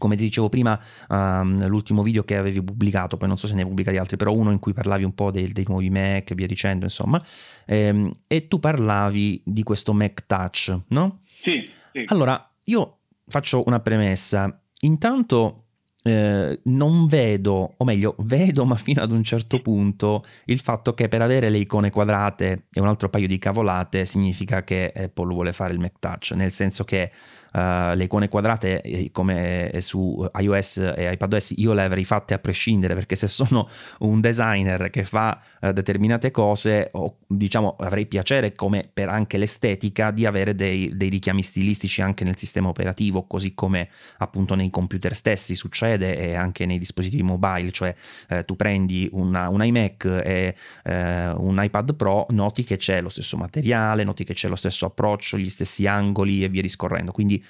come 0.01 0.15
ti 0.15 0.23
dicevo 0.23 0.49
prima, 0.49 0.77
um, 1.09 1.67
l'ultimo 1.67 2.01
video 2.01 2.23
che 2.23 2.35
avevi 2.35 2.61
pubblicato, 2.63 3.17
poi 3.17 3.27
non 3.27 3.37
so 3.37 3.45
se 3.45 3.53
ne 3.53 3.61
hai 3.61 3.67
pubblicati 3.67 3.97
altri, 3.97 4.17
però 4.17 4.33
uno 4.33 4.49
in 4.49 4.57
cui 4.57 4.73
parlavi 4.73 5.03
un 5.03 5.13
po' 5.13 5.29
dei, 5.29 5.47
dei 5.51 5.65
nuovi 5.67 5.91
Mac 5.91 6.31
e 6.31 6.35
via 6.35 6.47
dicendo, 6.47 6.85
insomma, 6.85 7.23
ehm, 7.65 8.11
e 8.25 8.47
tu 8.47 8.59
parlavi 8.59 9.43
di 9.45 9.61
questo 9.61 9.93
Mac 9.93 10.25
Touch, 10.25 10.75
no? 10.87 11.19
Sì, 11.23 11.69
sì. 11.93 12.03
Allora, 12.07 12.51
io 12.63 12.97
faccio 13.27 13.61
una 13.67 13.79
premessa. 13.79 14.59
Intanto 14.81 15.65
eh, 16.03 16.59
non 16.63 17.05
vedo, 17.05 17.75
o 17.77 17.85
meglio, 17.85 18.15
vedo 18.19 18.65
ma 18.65 18.75
fino 18.75 19.03
ad 19.03 19.11
un 19.11 19.23
certo 19.23 19.59
punto 19.59 20.23
il 20.45 20.59
fatto 20.59 20.95
che 20.95 21.07
per 21.07 21.21
avere 21.21 21.49
le 21.49 21.59
icone 21.59 21.91
quadrate 21.91 22.65
e 22.73 22.81
un 22.81 22.87
altro 22.87 23.09
paio 23.09 23.27
di 23.27 23.37
cavolate 23.37 24.05
significa 24.05 24.63
che 24.63 24.91
Apple 24.95 25.31
vuole 25.31 25.53
fare 25.53 25.73
il 25.73 25.79
Mac 25.79 25.99
Touch, 25.99 26.31
nel 26.31 26.51
senso 26.51 26.83
che 26.85 27.11
uh, 27.51 27.95
le 27.95 28.03
icone 28.03 28.29
quadrate 28.29 28.81
eh, 28.81 29.09
come 29.11 29.71
su 29.79 30.27
iOS 30.37 30.77
e 30.95 31.11
iPadOS 31.11 31.53
io 31.57 31.73
le 31.73 31.83
avrei 31.83 32.05
fatte 32.05 32.33
a 32.33 32.39
prescindere 32.39 32.93
perché 32.93 33.15
se 33.15 33.27
sono 33.27 33.69
un 33.99 34.21
designer 34.21 34.89
che 34.89 35.03
fa 35.03 35.41
uh, 35.61 35.71
determinate 35.71 36.31
cose 36.31 36.89
o, 36.93 37.17
diciamo 37.27 37.75
avrei 37.79 38.05
piacere 38.05 38.53
come 38.53 38.89
per 38.91 39.09
anche 39.09 39.37
l'estetica 39.37 40.11
di 40.11 40.25
avere 40.25 40.55
dei, 40.55 40.95
dei, 40.95 41.09
richiami 41.09 41.43
stilistici 41.43 42.01
anche 42.01 42.23
nel 42.23 42.37
sistema 42.37 42.69
operativo 42.69 43.23
così 43.23 43.53
come 43.53 43.89
appunto 44.17 44.55
nei 44.55 44.69
computer 44.69 45.15
stessi 45.15 45.55
succede 45.55 46.17
e 46.17 46.35
anche 46.35 46.65
nei 46.65 46.77
dispositivi 46.77 47.23
mobile 47.23 47.71
cioè 47.71 47.93
uh, 48.29 48.43
tu 48.45 48.55
prendi 48.55 49.09
una, 49.11 49.49
un 49.49 49.63
iMac 49.63 50.05
e 50.23 50.55
un 50.83 51.59
iPad 51.61 51.95
Pro 51.95 52.25
noti 52.29 52.63
che 52.63 52.77
c'è 52.77 53.01
lo 53.01 53.09
stesso 53.09 53.37
materiale 53.37 54.03
noti 54.03 54.23
che 54.23 54.33
c'è 54.33 54.47
lo 54.47 54.55
stesso 54.55 54.85
approccio 54.85 55.37
gli 55.37 55.49
stessi 55.49 55.87
angoli 55.87 56.43
e 56.43 56.49
via 56.49 56.61
discorrendo. 56.61 57.11
Quindi 57.11 57.40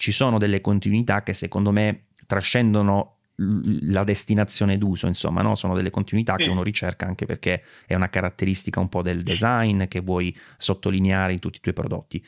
ci 0.00 0.12
sono 0.12 0.38
delle 0.38 0.62
continuità 0.62 1.22
che 1.22 1.34
secondo 1.34 1.72
me 1.72 2.06
trascendono 2.26 3.16
la 3.82 4.02
destinazione 4.02 4.78
d'uso, 4.78 5.06
insomma, 5.06 5.42
no? 5.42 5.54
sono 5.56 5.74
delle 5.74 5.90
continuità 5.90 6.36
sì. 6.38 6.44
che 6.44 6.48
uno 6.48 6.62
ricerca 6.62 7.04
anche 7.04 7.26
perché 7.26 7.62
è 7.86 7.94
una 7.94 8.08
caratteristica 8.08 8.80
un 8.80 8.88
po' 8.88 9.02
del 9.02 9.22
design 9.22 9.84
che 9.88 10.00
vuoi 10.00 10.34
sottolineare 10.56 11.34
in 11.34 11.38
tutti 11.38 11.58
i 11.58 11.60
tuoi 11.60 11.74
prodotti. 11.74 12.24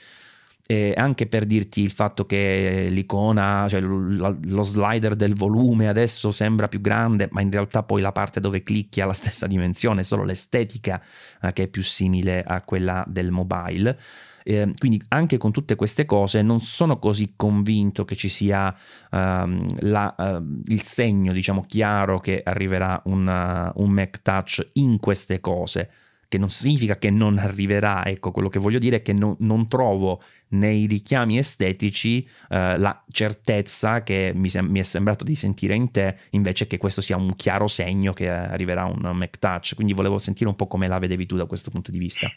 E 0.67 0.93
anche 0.95 1.27
per 1.27 1.47
dirti 1.47 1.81
il 1.81 1.91
fatto 1.91 2.27
che 2.27 2.89
l'icona, 2.91 3.67
cioè 3.71 3.81
lo 3.81 4.63
slider 4.63 5.17
del 5.17 5.35
volume 5.35 5.89
adesso 5.89 6.31
sembra 6.31 6.69
più 6.69 6.83
grande, 6.83 7.29
ma 7.31 7.41
in 7.41 7.51
realtà 7.51 7.83
poi 7.83 8.03
la 8.03 8.13
parte 8.13 8.39
dove 8.39 8.63
clicchi 8.63 9.01
ha 9.01 9.07
la 9.07 9.13
stessa 9.15 9.47
dimensione, 9.47 10.03
solo 10.03 10.25
l'estetica 10.25 11.03
eh, 11.41 11.53
che 11.55 11.65
è 11.65 11.69
più 11.69 11.83
simile 11.83 12.43
a 12.43 12.61
quella 12.61 13.03
del 13.09 13.31
mobile. 13.31 13.99
Eh, 14.45 14.73
quindi 14.79 15.03
anche 15.09 15.39
con 15.39 15.53
tutte 15.53 15.75
queste 15.75 16.05
cose 16.05 16.43
non 16.43 16.61
sono 16.61 16.99
così 16.99 17.35
convinto 17.37 18.05
che 18.05 18.17
ci 18.17 18.29
sia 18.29 18.75
um, 19.11 19.67
la, 19.81 20.15
uh, 20.17 20.61
il 20.67 20.83
segno, 20.83 21.33
diciamo, 21.33 21.65
chiaro 21.67 22.21
che 22.21 22.43
arriverà 22.45 23.01
una, 23.05 23.73
un 23.77 23.91
Mac 23.91 24.23
Touch 24.23 24.65
in 24.75 24.99
queste 24.99 25.41
cose 25.41 25.91
che 26.33 26.39
non 26.39 26.49
significa 26.49 26.97
che 26.97 27.11
non 27.11 27.37
arriverà, 27.37 28.07
ecco 28.07 28.31
quello 28.31 28.49
che 28.49 28.59
voglio 28.59 28.79
dire 28.79 28.97
è 28.97 29.03
che 29.03 29.13
non, 29.13 29.37
non 29.41 29.69
trovo 29.69 30.23
nei 30.53 30.87
richiami 30.87 31.37
estetici 31.37 32.27
eh, 32.49 32.79
la 32.79 33.05
certezza 33.11 34.03
che 34.03 34.33
mi, 34.35 34.49
sem- 34.49 34.71
mi, 34.71 34.79
è 34.79 34.83
sembrato 34.83 35.25
di 35.25 35.35
sentire 35.35 35.75
in 35.75 35.91
te 35.91 36.17
invece 36.31 36.67
che 36.67 36.79
questo 36.79 37.03
sia 37.03 37.19
un 37.19 37.37
chiaro 37.37 37.67
segno 37.67 38.15
che 38.15 38.31
arriverà 38.31 38.87
un 38.87 39.15
Mac 39.15 39.39
Touch, 39.39 39.75
quindi 39.75 39.93
volevo 39.93 40.19
sentire 40.19 40.49
un 40.49 40.57
po' 40.57 40.69
come 40.69 40.89
la 40.89 40.99
vedevi 40.99 41.27
tu 41.27 41.37
da 41.37 41.45
questo 41.45 41.71
punto 41.71 41.91
di 41.91 41.99
vista. 41.99 42.31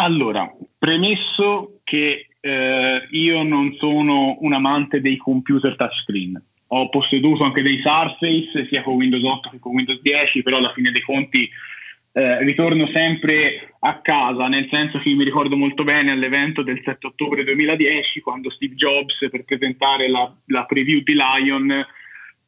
Allora, 0.00 0.50
premesso 0.78 1.80
che 1.84 2.28
eh, 2.40 3.06
io 3.10 3.42
non 3.42 3.74
sono 3.74 4.38
un 4.40 4.54
amante 4.54 5.02
dei 5.02 5.18
computer 5.18 5.76
touchscreen, 5.76 6.42
ho 6.68 6.88
posseduto 6.88 7.44
anche 7.44 7.60
dei 7.60 7.82
Surface 7.82 8.66
sia 8.68 8.82
con 8.82 8.94
Windows 8.94 9.22
8 9.22 9.50
che 9.50 9.58
con 9.58 9.74
Windows 9.74 10.00
10, 10.00 10.42
però 10.42 10.56
alla 10.56 10.72
fine 10.72 10.90
dei 10.90 11.02
conti 11.02 11.46
eh, 12.12 12.42
ritorno 12.44 12.86
sempre 12.94 13.74
a 13.80 14.00
casa, 14.00 14.48
nel 14.48 14.68
senso 14.70 14.98
che 15.00 15.10
mi 15.10 15.22
ricordo 15.22 15.54
molto 15.54 15.84
bene 15.84 16.12
all'evento 16.12 16.62
del 16.62 16.80
7 16.82 17.08
ottobre 17.08 17.44
2010 17.44 18.20
quando 18.20 18.48
Steve 18.48 18.76
Jobs 18.76 19.18
per 19.30 19.44
presentare 19.44 20.08
la, 20.08 20.34
la 20.46 20.64
preview 20.64 21.00
di 21.02 21.12
Lion 21.14 21.86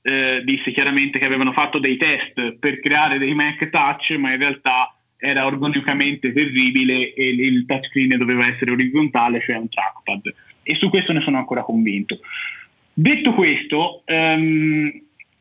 eh, 0.01 0.41
disse 0.43 0.73
chiaramente 0.73 1.19
che 1.19 1.27
avevano 1.27 1.53
fatto 1.53 1.79
dei 1.79 1.99
test 1.99 2.57
per 2.59 2.81
creare 2.81 3.19
dei 3.19 3.35
Mac 3.35 3.69
Touch, 3.69 4.11
ma 4.13 4.33
in 4.33 4.39
realtà 4.39 4.97
era 5.25 5.47
organicamente 5.47 6.33
terribile 6.33 7.15
e 7.15 7.29
il 7.29 7.65
touchscreen 7.65 8.19
doveva 8.19 8.49
essere 8.49 8.73
orizzontale, 8.73 9.41
cioè 9.41 9.57
un 9.57 9.69
trackpad. 9.69 10.35
E 10.65 10.75
su 10.75 10.91
questo 10.91 11.13
ne 11.13 11.21
sono 11.21 11.39
ancora 11.39 11.63
convinto. 11.63 12.19
Detto 12.93 13.33
questo, 13.33 14.03
um, 14.07 14.91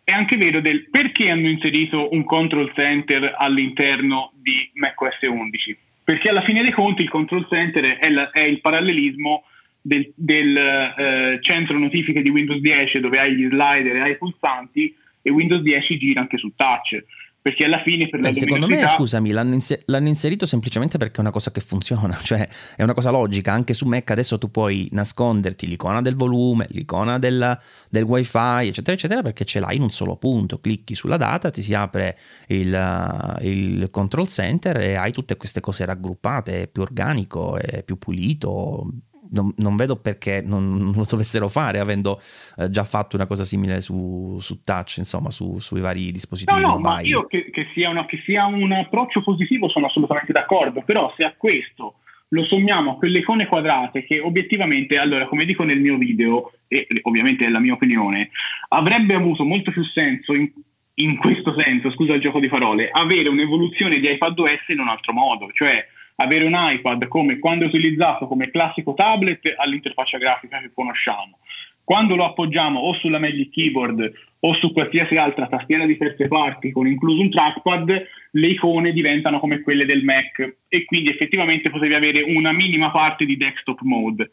è 0.03 0.11
anche 0.11 0.38
vero 0.38 0.61
del 0.61 0.88
perché 0.91 1.32
hanno 1.32 1.49
inserito 1.49 2.13
un 2.13 2.23
control 2.25 2.71
center 2.75 3.34
all'interno 3.36 4.34
di 4.36 4.69
macOS 4.75 5.17
11. 5.23 5.77
Perché 6.03 6.29
alla 6.29 6.43
fine 6.43 6.61
dei 6.61 6.71
conti 6.71 7.01
il 7.01 7.09
control 7.09 7.47
center 7.49 7.97
è, 7.97 8.09
la, 8.09 8.29
è 8.29 8.41
il 8.41 8.61
parallelismo 8.61 9.45
del, 9.82 10.13
del 10.15 10.57
eh, 10.57 11.39
centro 11.41 11.79
notifiche 11.79 12.21
di 12.21 12.29
Windows 12.29 12.61
10 12.61 12.99
dove 12.99 13.19
hai 13.19 13.34
gli 13.34 13.47
slider 13.47 13.95
e 13.95 13.99
hai 13.99 14.11
i 14.11 14.17
pulsanti 14.17 14.95
e 15.23 15.32
Windows 15.32 15.63
10 15.63 15.97
gira 15.97 16.21
anche 16.21 16.38
su 16.38 16.53
touch 16.55 17.03
perché 17.41 17.63
alla 17.63 17.81
fine 17.81 18.07
per 18.07 18.19
Beh, 18.19 18.29
la 18.29 18.35
secondo 18.35 18.67
me 18.67 18.87
scusami 18.87 19.31
l'hanno, 19.31 19.55
inser- 19.55 19.81
l'hanno, 19.87 20.07
inserito 20.07 20.45
semplicemente 20.45 20.99
perché 20.99 21.17
è 21.17 21.19
una 21.21 21.31
cosa 21.31 21.51
che 21.51 21.59
funziona 21.59 22.15
cioè 22.21 22.47
è 22.75 22.83
una 22.83 22.93
cosa 22.93 23.09
logica. 23.09 23.51
Anche 23.51 23.73
su 23.73 23.87
Mac 23.87 24.11
adesso 24.11 24.37
tu 24.37 24.51
puoi 24.51 24.87
nasconderti 24.91 25.67
l'icona 25.67 26.01
del 26.01 26.15
volume 26.15 26.67
l'icona 26.69 27.17
del, 27.17 27.59
del 27.89 28.03
wifi 28.03 28.67
eccetera 28.67 28.93
eccetera 28.93 29.21
perché 29.23 29.43
ce 29.43 29.59
l'hai 29.59 29.75
in 29.75 29.81
un 29.81 29.89
solo 29.89 30.17
punto. 30.17 30.59
Clicchi 30.59 30.93
sulla 30.93 31.17
data 31.17 31.49
ti 31.49 31.63
si 31.63 31.73
apre 31.73 32.17
il, 32.47 33.37
il 33.41 33.87
control 33.89 34.27
center 34.27 34.77
e 34.77 34.93
hai 34.93 35.11
tutte 35.11 35.35
queste 35.35 35.61
cose 35.61 35.83
raggruppate 35.83 36.63
è 36.63 36.67
più 36.67 36.83
organico 36.83 37.57
è 37.57 37.81
più 37.81 37.97
pulito 37.97 38.87
non, 39.32 39.51
non, 39.57 39.75
vedo 39.75 39.95
perché 39.95 40.41
non, 40.45 40.91
lo 40.95 41.05
dovessero 41.09 41.47
fare 41.47 41.79
avendo 41.79 42.19
eh, 42.57 42.69
già 42.69 42.84
fatto 42.84 43.15
una 43.15 43.25
cosa 43.25 43.43
simile 43.43 43.82
su, 43.82 44.38
su 44.39 44.63
touch, 44.63 44.97
insomma, 44.97 45.29
su, 45.29 45.57
sui 45.57 45.82
vari 45.82 46.11
dispositivi 46.11 46.61
no, 46.61 46.77
no, 46.77 46.99
io 47.01 47.25
che, 47.25 47.49
che, 47.49 47.67
sia 47.73 47.89
una, 47.89 48.05
che 48.05 48.21
sia 48.25 48.45
un 48.45 48.71
approccio 48.71 49.21
positivo 49.21 49.69
sono 49.69 49.88
assolutamente 49.88 50.32
d'accordo, 50.32 50.84
però 50.84 51.13
se 51.15 51.23
a 51.23 51.34
questo 51.36 51.95
lo 52.34 52.45
sommiamo 52.45 52.91
a 52.91 52.95
quelle 52.95 53.19
icone 53.19 53.47
quadrate 53.47 54.05
che 54.05 54.19
obiettivamente, 54.19 54.97
allora, 54.97 55.27
come 55.27 55.45
dico 55.45 55.63
nel 55.63 55.79
mio 55.79 55.97
video, 55.97 56.53
e 56.67 56.88
ovviamente 57.03 57.45
è 57.45 57.49
la 57.49 57.59
mia 57.59 57.73
opinione, 57.73 58.29
avrebbe 58.69 59.15
avuto 59.15 59.43
molto 59.43 59.71
più 59.71 59.84
senso 59.84 60.34
in, 60.34 60.49
in 60.95 61.17
questo 61.17 61.53
senso, 61.61 61.91
scusa 61.91 62.13
il 62.13 62.21
gioco 62.21 62.39
di 62.39 62.47
parole, 62.47 62.89
avere 62.89 63.27
un'evoluzione 63.27 63.99
di 63.99 64.09
iPadOS 64.11 64.67
in 64.69 64.79
un 64.79 64.88
altro 64.88 65.11
modo, 65.11 65.49
cioè 65.53 65.86
avere 66.22 66.45
un 66.45 66.53
iPad 66.55 67.07
come 67.07 67.39
quando 67.39 67.65
è 67.65 67.67
utilizzato 67.67 68.28
come 68.28 68.51
classico 68.51 68.93
tablet 68.93 69.53
all'interfaccia 69.57 70.17
grafica 70.17 70.59
che 70.59 70.72
conosciamo. 70.74 71.39
Quando 71.84 72.15
lo 72.15 72.26
appoggiamo 72.26 72.80
o 72.80 72.93
sulla 72.93 73.19
Magic 73.19 73.51
Keyboard 73.51 74.11
o 74.39 74.53
su 74.55 74.72
qualsiasi 74.72 75.17
altra 75.17 75.47
tastiera 75.47 75.86
di 75.86 75.97
terze 75.97 76.28
parti 76.28 76.72
con 76.72 76.88
incluso 76.88 77.22
un 77.22 77.30
trackpad, 77.30 78.07
le 78.32 78.47
icone 78.47 78.93
diventano 78.93 79.39
come 79.39 79.61
quelle 79.61 79.86
del 79.86 80.03
Mac 80.03 80.57
e 80.67 80.86
quindi 80.86 81.09
effettivamente 81.09 81.69
potevi 81.69 81.93
avere 81.93 82.22
una 82.22 82.51
minima 82.51 82.91
parte 82.91 83.26
di 83.26 83.36
desktop 83.36 83.82
mode. 83.82 84.30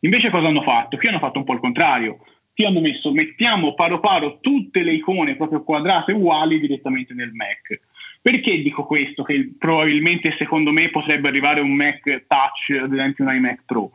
Invece 0.00 0.30
cosa 0.30 0.48
hanno 0.48 0.62
fatto? 0.62 0.96
Qui 0.96 1.08
hanno 1.08 1.18
fatto 1.18 1.38
un 1.38 1.44
po' 1.44 1.54
il 1.54 1.60
contrario. 1.60 2.18
Qui 2.54 2.64
hanno 2.64 2.80
messo 2.80 3.12
mettiamo 3.12 3.74
paro 3.74 4.00
paro 4.00 4.38
tutte 4.40 4.82
le 4.82 4.92
icone 4.92 5.36
proprio 5.36 5.62
quadrate 5.62 6.12
uguali 6.12 6.60
direttamente 6.60 7.14
nel 7.14 7.32
Mac. 7.32 7.80
Perché 8.20 8.62
dico 8.62 8.84
questo? 8.84 9.22
Che 9.22 9.52
probabilmente 9.58 10.34
secondo 10.36 10.72
me 10.72 10.90
potrebbe 10.90 11.28
arrivare 11.28 11.60
un 11.60 11.72
Mac 11.72 12.02
Touch, 12.26 12.80
ad 12.82 12.92
esempio 12.92 13.24
un 13.24 13.34
iMac 13.34 13.62
Pro. 13.64 13.90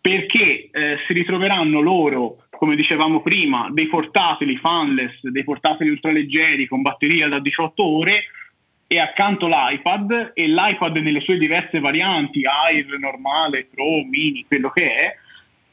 Perché 0.00 0.68
eh, 0.70 0.98
si 1.06 1.12
ritroveranno 1.12 1.80
loro, 1.80 2.44
come 2.50 2.76
dicevamo 2.76 3.22
prima, 3.22 3.68
dei 3.72 3.88
portatili 3.88 4.56
fanless, 4.56 5.20
dei 5.22 5.42
portatili 5.42 5.90
ultraleggeri 5.90 6.66
con 6.66 6.82
batteria 6.82 7.28
da 7.28 7.40
18 7.40 7.82
ore 7.84 8.24
e 8.86 9.00
accanto 9.00 9.48
l'iPad 9.48 10.32
e 10.34 10.46
l'iPad 10.46 10.96
nelle 10.98 11.20
sue 11.20 11.38
diverse 11.38 11.80
varianti, 11.80 12.46
Air, 12.46 12.98
normale, 12.98 13.66
Pro, 13.72 14.04
Mini, 14.04 14.44
quello 14.46 14.70
che 14.70 14.92
è. 14.92 15.16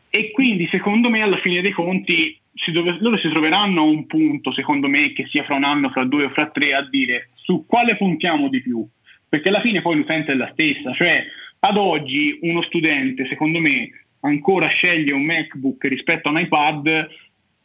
E 0.10 0.32
quindi 0.32 0.68
secondo 0.72 1.10
me 1.10 1.22
alla 1.22 1.38
fine 1.38 1.62
dei 1.62 1.72
conti 1.72 2.40
si 2.54 2.72
dove, 2.72 2.98
loro 3.00 3.18
si 3.18 3.30
troveranno 3.30 3.82
a 3.82 3.86
un 3.86 4.06
punto, 4.06 4.54
secondo 4.54 4.88
me, 4.88 5.14
che 5.14 5.26
sia 5.28 5.44
fra 5.44 5.56
un 5.56 5.64
anno, 5.64 5.90
fra 5.90 6.06
due 6.06 6.26
o 6.26 6.30
fra 6.30 6.50
tre, 6.50 6.74
a 6.74 6.88
dire 6.88 7.30
su 7.36 7.66
quale 7.66 7.96
puntiamo 7.98 8.48
di 8.50 8.62
più, 8.62 8.86
perché 9.28 9.50
alla 9.50 9.62
fine 9.62 9.82
poi 9.82 9.98
l'utente 9.98 10.32
è 10.32 10.36
la 10.36 10.50
stessa, 10.52 10.94
cioè 10.94 11.26
ad 11.60 11.78
oggi 11.78 12.38
uno 12.42 12.62
studente, 12.62 13.26
secondo 13.28 13.60
me, 13.60 13.90
ancora 14.22 14.68
sceglie 14.68 15.12
un 15.12 15.24
MacBook 15.24 15.84
rispetto 15.86 16.28
a 16.28 16.32
un 16.32 16.40
iPad 16.40 17.10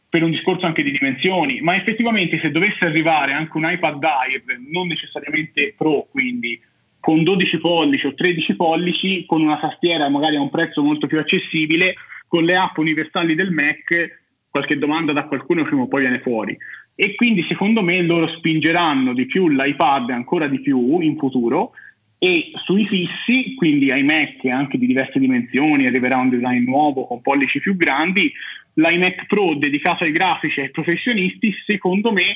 per 0.09 0.23
un 0.23 0.31
discorso 0.31 0.65
anche 0.65 0.83
di 0.83 0.91
dimensioni, 0.91 1.61
ma 1.61 1.75
effettivamente 1.75 2.39
se 2.39 2.49
dovesse 2.49 2.85
arrivare 2.85 3.33
anche 3.33 3.55
un 3.57 3.69
iPad 3.69 4.03
Air, 4.03 4.43
non 4.71 4.87
necessariamente 4.87 5.75
Pro, 5.77 6.07
quindi 6.09 6.59
con 6.99 7.23
12 7.23 7.59
pollici 7.59 8.07
o 8.07 8.13
13 8.13 8.55
pollici, 8.55 9.25
con 9.25 9.41
una 9.41 9.57
tastiera 9.57 10.09
magari 10.09 10.35
a 10.35 10.41
un 10.41 10.49
prezzo 10.49 10.81
molto 10.81 11.07
più 11.07 11.19
accessibile, 11.19 11.93
con 12.27 12.43
le 12.43 12.55
app 12.55 12.77
universali 12.77 13.35
del 13.35 13.51
Mac, 13.51 14.18
qualche 14.49 14.77
domanda 14.77 15.13
da 15.13 15.25
qualcuno 15.25 15.63
prima 15.63 15.83
o 15.83 15.87
poi 15.87 16.01
viene 16.01 16.19
fuori. 16.19 16.57
E 16.95 17.15
quindi 17.15 17.45
secondo 17.47 17.81
me 17.81 18.01
loro 18.01 18.27
spingeranno 18.27 19.13
di 19.13 19.25
più 19.25 19.47
l'iPad 19.47 20.09
ancora 20.09 20.47
di 20.47 20.59
più 20.59 20.99
in 20.99 21.17
futuro 21.17 21.71
e 22.17 22.51
sui 22.65 22.85
fissi, 22.85 23.55
quindi 23.55 23.91
ai 23.91 24.03
Mac 24.03 24.43
anche 24.45 24.77
di 24.77 24.85
diverse 24.85 25.19
dimensioni, 25.19 25.85
arriverà 25.85 26.17
un 26.17 26.29
design 26.29 26.65
nuovo 26.65 27.05
con 27.05 27.21
pollici 27.21 27.61
più 27.61 27.77
grandi, 27.77 28.29
l'iMac 28.73 29.25
Pro 29.27 29.55
dedicato 29.55 30.03
ai 30.03 30.11
grafici 30.11 30.59
e 30.59 30.63
ai 30.63 30.71
professionisti, 30.71 31.53
secondo 31.65 32.11
me 32.11 32.35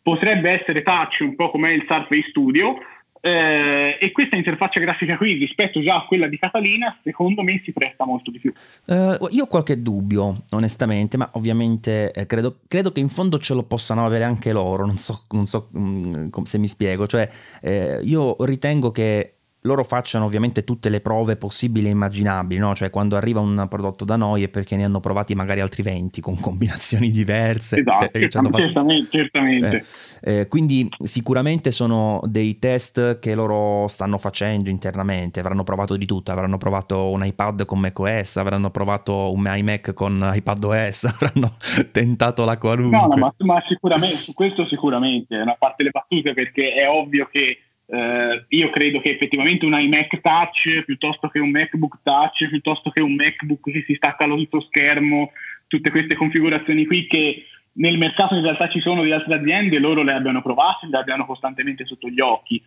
potrebbe 0.00 0.50
essere 0.50 0.82
touch 0.82 1.18
un 1.20 1.34
po' 1.34 1.50
come 1.50 1.72
il 1.72 1.84
Surface 1.88 2.28
Studio, 2.28 2.78
eh, 3.26 3.96
e 3.98 4.12
questa 4.12 4.36
interfaccia 4.36 4.78
grafica 4.80 5.16
qui 5.16 5.32
rispetto 5.32 5.80
già 5.80 5.96
a 5.96 6.04
quella 6.04 6.26
di 6.26 6.36
Catalina 6.38 6.94
secondo 7.02 7.42
me 7.42 7.62
si 7.64 7.72
presta 7.72 8.04
molto 8.04 8.30
di 8.30 8.38
più. 8.38 8.52
Uh, 8.84 9.28
io 9.30 9.44
ho 9.44 9.46
qualche 9.46 9.80
dubbio 9.80 10.44
onestamente 10.50 11.16
ma 11.16 11.30
ovviamente 11.32 12.12
eh, 12.12 12.26
credo, 12.26 12.58
credo, 12.68 12.92
che 12.92 13.00
in 13.00 13.08
fondo 13.08 13.38
ce 13.38 13.54
lo 13.54 13.62
possano 13.62 14.04
avere 14.04 14.24
anche 14.24 14.52
loro 14.52 14.84
non 14.84 14.98
so, 14.98 15.24
non 15.30 15.46
so 15.46 15.70
mh, 15.72 15.78
mm, 15.78 16.42
se 16.42 16.58
mi 16.58 16.66
spiego. 16.66 17.06
Cioè 17.06 17.26
eh, 17.62 18.00
io 18.02 18.36
ritengo 18.44 18.90
che 18.90 19.36
loro 19.66 19.82
facciano 19.82 20.26
ovviamente 20.26 20.62
tutte 20.62 20.90
le 20.90 21.00
prove 21.00 21.36
possibili 21.36 21.86
e 21.86 21.90
immaginabili, 21.90 22.60
no? 22.60 22.74
cioè 22.74 22.90
quando 22.90 23.16
arriva 23.16 23.40
un 23.40 23.66
prodotto 23.70 24.04
da 24.04 24.16
noi 24.16 24.42
è 24.42 24.48
perché 24.48 24.76
ne 24.76 24.84
hanno 24.84 25.00
provati 25.00 25.34
magari 25.34 25.60
altri 25.60 25.82
20 25.82 26.20
con 26.20 26.38
combinazioni 26.38 27.10
diverse. 27.10 27.78
Esatto, 27.78 28.18
eh, 28.18 28.28
certamente. 28.28 29.08
certamente. 29.10 29.86
Eh, 30.20 30.40
eh, 30.40 30.48
quindi 30.48 30.86
sicuramente 31.02 31.70
sono 31.70 32.20
dei 32.24 32.58
test 32.58 33.18
che 33.18 33.34
loro 33.34 33.88
stanno 33.88 34.18
facendo 34.18 34.68
internamente, 34.68 35.40
avranno 35.40 35.64
provato 35.64 35.96
di 35.96 36.04
tutto, 36.04 36.30
avranno 36.30 36.58
provato 36.58 37.08
un 37.10 37.24
iPad 37.24 37.64
con 37.64 37.78
macOS, 37.78 38.36
avranno 38.36 38.70
provato 38.70 39.32
un 39.32 39.50
iMac 39.50 39.94
con 39.94 40.30
iPadOS, 40.34 41.04
avranno 41.16 41.56
tentato 41.90 42.44
la 42.44 42.58
qualunque. 42.58 42.98
No, 42.98 43.06
no 43.06 43.16
ma, 43.16 43.34
ma 43.38 43.62
sicuramente, 43.66 44.16
su 44.16 44.34
questo 44.34 44.66
sicuramente, 44.66 45.36
una 45.36 45.56
parte 45.58 45.84
le 45.84 45.90
battute 45.90 46.34
perché 46.34 46.74
è 46.74 46.86
ovvio 46.86 47.28
che 47.32 47.60
Uh, 47.86 48.42
io 48.48 48.70
credo 48.70 49.00
che 49.00 49.10
effettivamente 49.10 49.66
un 49.66 49.78
iMac 49.78 50.20
Touch 50.22 50.84
piuttosto 50.86 51.28
che 51.28 51.38
un 51.38 51.50
MacBook 51.50 51.98
Touch, 52.02 52.48
piuttosto 52.48 52.90
che 52.90 53.00
un 53.00 53.14
MacBook 53.14 53.70
che 53.70 53.84
si 53.86 53.94
stacca 53.94 54.26
l'altro 54.26 54.62
schermo, 54.62 55.32
tutte 55.66 55.90
queste 55.90 56.14
configurazioni 56.14 56.86
qui 56.86 57.06
che 57.06 57.44
nel 57.74 57.98
mercato 57.98 58.34
in 58.34 58.42
realtà 58.42 58.68
ci 58.68 58.80
sono 58.80 59.02
di 59.02 59.12
altre 59.12 59.34
aziende, 59.34 59.78
loro 59.78 60.02
le 60.02 60.12
abbiano 60.12 60.42
provate, 60.42 60.86
le 60.86 60.96
abbiano 60.96 61.26
costantemente 61.26 61.84
sotto 61.84 62.08
gli 62.08 62.20
occhi. 62.20 62.62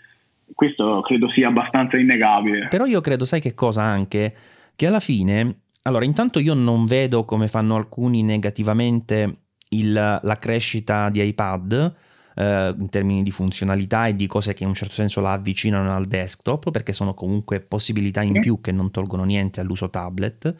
Questo 0.53 1.01
credo 1.01 1.30
sia 1.32 1.47
abbastanza 1.47 1.97
innegabile. 1.97 2.68
Però 2.68 2.86
io 2.86 3.01
credo, 3.01 3.26
sai 3.26 3.41
che 3.41 3.53
cosa 3.53 3.84
anche? 3.84 4.36
Che 4.76 4.88
alla 4.88 4.99
fine, 4.99 5.61
allora 5.84 6.05
intanto 6.05 6.39
io 6.39 6.53
non 6.53 6.86
vedo 6.86 7.26
come 7.26 7.47
fanno 7.47 7.76
alcuni 7.76 8.22
negativamente 8.22 9.38
il, 9.70 9.93
la 9.93 10.38
crescita 10.39 11.09
di 11.09 11.22
iPad, 11.22 11.95
eh, 12.38 12.75
in 12.77 12.89
termini 12.89 13.23
di 13.23 13.31
funzionalità 13.31 14.07
e 14.07 14.15
di 14.15 14.27
cose 14.27 14.53
che 14.53 14.63
in 14.63 14.69
un 14.69 14.75
certo 14.75 14.93
senso 14.93 15.21
la 15.21 15.33
avvicinano 15.33 15.95
al 15.95 16.05
desktop, 16.05 16.69
perché 16.69 16.93
sono 16.93 17.13
comunque 17.13 17.59
possibilità 17.59 18.21
in 18.21 18.39
più 18.39 18.61
che 18.61 18.71
non 18.71 18.91
tolgono 18.91 19.23
niente 19.23 19.59
all'uso 19.59 19.89
tablet. 19.89 20.55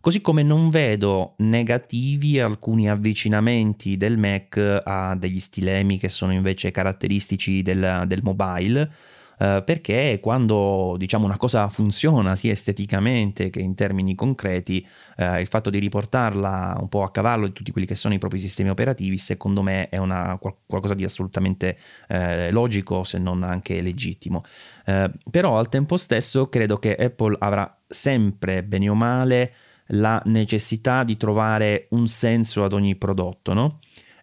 Così 0.00 0.20
come 0.20 0.42
non 0.42 0.70
vedo 0.70 1.34
negativi 1.38 2.38
alcuni 2.38 2.88
avvicinamenti 2.88 3.96
del 3.96 4.16
Mac 4.16 4.56
a 4.84 5.14
degli 5.16 5.40
stilemi 5.40 5.98
che 5.98 6.08
sono 6.08 6.32
invece 6.32 6.70
caratteristici 6.70 7.62
del, 7.62 8.04
del 8.06 8.20
mobile 8.22 8.90
eh, 9.38 9.62
perché 9.64 10.18
quando 10.20 10.96
diciamo 10.98 11.24
una 11.24 11.36
cosa 11.36 11.68
funziona 11.68 12.34
sia 12.36 12.52
esteticamente 12.52 13.50
che 13.50 13.60
in 13.60 13.74
termini 13.74 14.14
concreti, 14.14 14.86
eh, 15.16 15.40
il 15.40 15.46
fatto 15.46 15.70
di 15.70 15.78
riportarla 15.78 16.76
un 16.80 16.88
po' 16.88 17.02
a 17.02 17.10
cavallo 17.10 17.46
di 17.46 17.52
tutti 17.52 17.70
quelli 17.70 17.86
che 17.86 17.94
sono 17.94 18.14
i 18.14 18.18
propri 18.18 18.38
sistemi 18.38 18.70
operativi, 18.70 19.16
secondo 19.16 19.62
me 19.62 19.88
è 19.88 19.96
una, 19.96 20.38
qualcosa 20.66 20.94
di 20.94 21.04
assolutamente 21.04 21.78
eh, 22.08 22.50
logico, 22.50 23.04
se 23.04 23.18
non 23.18 23.42
anche 23.42 23.80
legittimo. 23.80 24.44
Eh, 24.84 25.10
però 25.30 25.58
al 25.58 25.68
tempo 25.68 25.96
stesso 25.96 26.48
credo 26.48 26.78
che 26.78 26.94
Apple 26.94 27.36
avrà 27.38 27.78
sempre, 27.86 28.64
bene 28.64 28.88
o 28.88 28.94
male, 28.94 29.54
la 29.92 30.20
necessità 30.26 31.04
di 31.04 31.16
trovare 31.16 31.86
un 31.90 32.08
senso 32.08 32.64
ad 32.64 32.72
ogni 32.72 32.96
prodotto, 32.96 33.54
no? 33.54 33.78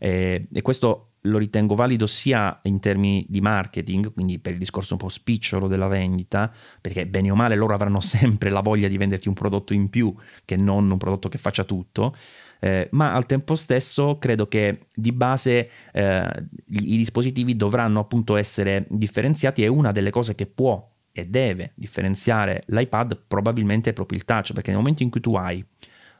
e, 0.05 0.47
e 0.51 0.61
questo 0.61 1.04
lo 1.25 1.37
ritengo 1.37 1.75
valido 1.75 2.07
sia 2.07 2.57
in 2.63 2.79
termini 2.79 3.25
di 3.27 3.41
marketing, 3.41 4.13
quindi 4.13 4.39
per 4.39 4.53
il 4.53 4.59
discorso 4.59 4.93
un 4.93 4.99
po' 4.99 5.09
spicciolo 5.09 5.67
della 5.67 5.87
vendita, 5.87 6.51
perché 6.81 7.05
bene 7.07 7.31
o 7.31 7.35
male 7.35 7.55
loro 7.55 7.73
avranno 7.73 7.99
sempre 8.01 8.49
la 8.49 8.61
voglia 8.61 8.87
di 8.87 8.97
venderti 8.97 9.27
un 9.27 9.33
prodotto 9.33 9.73
in 9.73 9.89
più 9.89 10.13
che 10.43 10.55
non 10.55 10.89
un 10.89 10.97
prodotto 10.97 11.29
che 11.29 11.37
faccia 11.37 11.63
tutto, 11.63 12.15
eh, 12.59 12.87
ma 12.91 13.13
al 13.13 13.25
tempo 13.25 13.55
stesso 13.55 14.17
credo 14.17 14.47
che 14.47 14.87
di 14.93 15.11
base 15.11 15.69
eh, 15.91 16.47
i 16.69 16.97
dispositivi 16.97 17.55
dovranno 17.55 17.99
appunto 17.99 18.35
essere 18.35 18.85
differenziati 18.89 19.63
e 19.63 19.67
una 19.67 19.91
delle 19.91 20.09
cose 20.09 20.35
che 20.35 20.45
può 20.45 20.91
e 21.11 21.25
deve 21.25 21.71
differenziare 21.75 22.63
l'iPad 22.67 23.23
probabilmente 23.27 23.91
è 23.91 23.93
proprio 23.93 24.17
il 24.17 24.25
touch, 24.25 24.53
perché 24.53 24.71
nel 24.71 24.79
momento 24.79 25.03
in 25.03 25.09
cui 25.09 25.21
tu 25.21 25.35
hai 25.35 25.63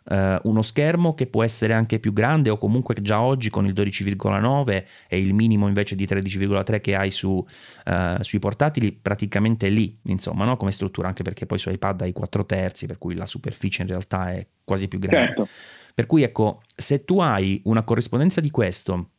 Uh, 0.07 0.37
uno 0.43 0.61
schermo 0.61 1.15
che 1.15 1.25
può 1.25 1.43
essere 1.43 1.73
anche 1.73 1.97
più 1.97 2.13
grande 2.13 2.51
o 2.51 2.59
comunque 2.59 2.93
già 3.01 3.21
oggi 3.21 3.49
con 3.49 3.65
il 3.65 3.73
12,9 3.73 4.83
e 5.07 5.19
il 5.19 5.33
minimo 5.33 5.67
invece 5.67 5.95
di 5.95 6.05
13,3 6.05 6.79
che 6.79 6.93
hai 6.93 7.09
su, 7.09 7.29
uh, 7.85 8.21
sui 8.21 8.37
portatili 8.37 8.91
praticamente 8.91 9.67
lì 9.69 9.97
insomma 10.03 10.45
no? 10.45 10.57
come 10.57 10.71
struttura 10.71 11.07
anche 11.07 11.23
perché 11.23 11.47
poi 11.47 11.57
su 11.57 11.71
iPad 11.71 12.01
hai 12.01 12.13
4 12.13 12.45
terzi 12.45 12.85
per 12.85 12.99
cui 12.99 13.15
la 13.15 13.25
superficie 13.25 13.81
in 13.81 13.87
realtà 13.87 14.31
è 14.31 14.45
quasi 14.63 14.87
più 14.87 14.99
grande 14.99 15.25
certo. 15.25 15.47
per 15.95 16.05
cui 16.05 16.21
ecco 16.21 16.61
se 16.75 17.03
tu 17.03 17.19
hai 17.19 17.59
una 17.63 17.81
corrispondenza 17.81 18.41
di 18.41 18.51
questo 18.51 19.09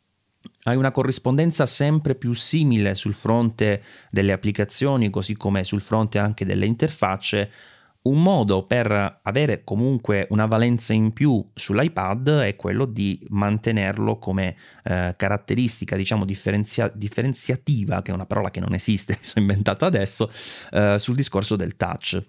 hai 0.63 0.77
una 0.77 0.93
corrispondenza 0.93 1.67
sempre 1.67 2.15
più 2.15 2.33
simile 2.33 2.95
sul 2.95 3.15
fronte 3.15 3.83
delle 4.11 4.31
applicazioni 4.31 5.11
così 5.11 5.37
come 5.37 5.65
sul 5.65 5.81
fronte 5.81 6.21
anche 6.21 6.45
delle 6.45 6.67
interfacce 6.67 7.51
un 8.09 8.23
modo 8.23 8.65
per 8.65 9.21
avere 9.23 9.65
comunque 9.65 10.27
una 10.31 10.47
valenza 10.47 10.93
in 10.93 11.13
più 11.13 11.45
sull'iPad 11.53 12.41
è 12.41 12.57
quello 12.57 12.85
di 12.85 13.25
mantenerlo 13.31 14.19
come 14.19 14.57
eh, 14.85 15.15
caratteristica, 15.17 15.97
diciamo, 15.97 16.25
differenzia- 16.25 16.91
differenziativa, 16.95 18.03
che 18.03 18.11
è 18.11 18.15
una 18.15 18.27
parola 18.27 18.51
che 18.51 18.61
non 18.61 18.75
esiste, 18.75 19.17
mi 19.21 19.27
sono 19.27 19.45
inventato 19.45 19.85
adesso, 19.85 20.31
eh, 20.71 20.99
sul 20.99 21.15
discorso 21.15 21.57
del 21.57 21.77
touch 21.77 22.25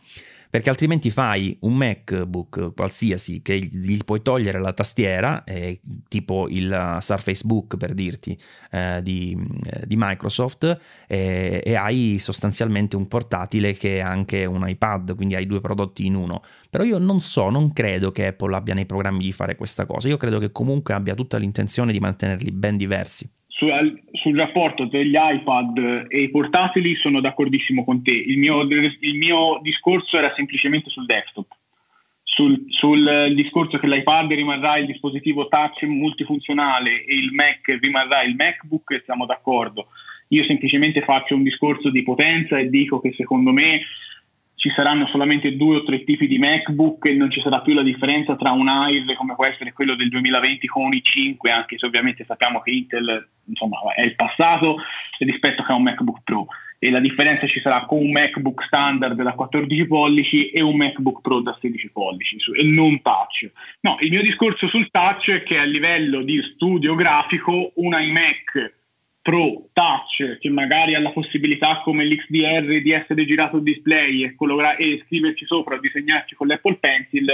perché 0.58 0.72
altrimenti 0.72 1.12
fai 1.12 1.56
un 1.62 1.76
MacBook 1.76 2.74
qualsiasi 2.74 3.44
che 3.44 3.60
gli 3.60 3.96
puoi 4.04 4.24
togliere 4.24 4.60
la 4.60 4.74
tastiera, 4.74 5.44
eh, 5.44 5.82
tipo 6.08 6.48
il 6.50 6.98
Surface 7.00 7.44
Book 7.46 7.78
per 7.78 7.94
dirti 7.94 8.36
eh, 8.72 9.00
di, 9.04 9.38
eh, 9.64 9.86
di, 9.86 9.94
Microsoft, 9.96 10.80
e 11.06 11.76
hai 11.80 12.18
sostanzialmente 12.18 12.96
un 12.96 13.08
portatile 13.08 13.74
che 13.74 13.98
è 13.98 14.00
anche 14.00 14.46
un 14.46 14.68
iPad, 14.68 15.16
quindi 15.16 15.36
hai 15.36 15.46
due 15.46 15.62
prodotti 15.62 16.08
in 16.08 16.16
uno. 16.16 16.42
Però 16.72 16.84
io 16.84 16.98
non 16.98 17.22
so, 17.22 17.52
non 17.52 17.72
credo 17.72 18.12
che 18.12 18.26
Apple 18.26 18.56
abbia 18.56 18.74
nei 18.74 18.88
programmi 18.88 19.26
di 19.26 19.34
fare 19.34 19.56
questa 19.56 19.86
cosa, 19.86 20.08
io 20.08 20.18
credo 20.18 20.40
che 20.40 20.52
comunque 20.52 20.96
abbia 20.96 21.14
tutta 21.14 21.38
l'intenzione 21.38 21.92
di 21.92 22.00
mantenerli 22.00 22.50
ben 22.50 22.78
diversi 22.78 23.30
sul, 23.58 24.00
sul, 24.12 24.38
rapporto 24.38 24.86
degli 24.86 25.16
iPad 25.18 26.06
e 26.08 26.22
i 26.22 26.30
portatili 26.30 26.96
sono 26.96 27.20
d'accordissimo 27.20 27.84
con 27.84 28.04
te. 28.04 28.12
Il 28.12 28.38
mio, 28.38 28.62
il 28.62 29.16
mio 29.16 29.60
discorso 29.64 30.18
era 30.18 30.32
semplicemente 30.36 30.90
sul 30.92 31.06
desktop. 31.06 31.48
Sul, 32.24 32.66
sul, 32.70 33.34
discorso 33.34 33.80
che 33.80 33.88
l'iPad 33.88 34.32
rimarrà 34.32 34.78
il 34.78 34.86
dispositivo 34.86 35.48
touch 35.48 35.82
multifunzionale 35.84 37.04
e 37.04 37.16
il 37.16 37.32
Mac 37.34 37.76
rimarrà 37.80 38.22
il 38.22 38.36
MacBook, 38.36 39.02
siamo 39.04 39.26
d'accordo. 39.26 39.88
Io 40.30 40.44
semplicemente 40.44 41.02
faccio 41.02 41.34
un 41.34 41.42
discorso 41.42 41.90
di 41.90 42.04
potenza 42.04 42.60
e 42.60 42.70
dico 42.70 43.00
che 43.00 43.14
secondo 43.14 43.52
me 43.52 43.82
ci 44.58 44.72
saranno 44.72 45.06
solamente 45.08 45.56
due 45.56 45.78
o 45.78 45.84
tre 45.84 46.04
tipi 46.04 46.28
di 46.28 46.40
MacBook 46.40 47.06
e 47.06 47.14
non 47.14 47.30
ci 47.30 47.42
sarà 47.42 47.62
più 47.62 47.76
la 47.76 47.84
differenza 47.84 48.36
tra 48.36 48.52
un 48.52 48.68
Air 48.68 49.16
come 49.16 49.36
può 49.36 49.46
essere 49.46 49.72
quello 49.72 49.96
del 49.96 50.10
2020 50.10 50.68
con 50.68 50.86
un 50.86 50.92
i5, 50.94 51.52
anche 51.52 51.78
se 51.78 51.86
ovviamente 51.86 52.26
sappiamo 52.26 52.62
che 52.62 52.72
Intel 52.72 53.30
insomma, 53.46 53.78
è 53.96 54.02
il 54.02 54.16
passato 54.16 54.78
rispetto 55.20 55.64
a 55.68 55.76
un 55.76 55.84
MacBook 55.84 56.22
Pro 56.24 56.48
e 56.80 56.90
la 56.90 57.00
differenza 57.00 57.46
ci 57.48 57.60
sarà 57.60 57.86
con 57.86 58.00
un 58.00 58.12
MacBook 58.12 58.64
standard 58.64 59.22
da 59.22 59.34
14 59.34 59.86
pollici 59.86 60.50
e 60.50 60.62
un 60.62 60.76
MacBook 60.76 61.22
Pro 61.22 61.42
da 61.42 61.56
16 61.60 61.92
pollici 61.92 62.38
e 62.56 62.64
non 62.64 63.02
touch. 63.02 63.52
No, 63.82 63.98
il 64.00 64.10
mio 64.10 64.22
discorso 64.24 64.68
sul 64.68 64.90
touch 64.90 65.30
è 65.30 65.44
che 65.44 65.58
a 65.58 65.64
livello 65.64 66.24
di 66.24 66.42
studio 66.54 66.96
grafico 66.96 67.74
un 67.76 67.94
iMac 67.94 68.77
Pro 69.28 69.68
Touch 69.74 70.38
che 70.40 70.50
magari 70.50 70.96
ha 70.96 71.02
la 71.02 71.12
possibilità 71.12 71.82
come 71.84 72.06
l'XDR 72.06 72.82
di 72.82 72.92
essere 72.94 73.26
girato 73.26 73.58
il 73.58 73.64
display 73.64 74.24
e, 74.24 74.36
colora- 74.36 74.78
e 74.78 75.04
scriverci 75.06 75.46
sopra 75.46 75.76
o 75.76 75.80
disegnarci 75.82 76.34
con 76.34 76.48
l'Apple 76.48 76.78
Pencil 76.78 77.26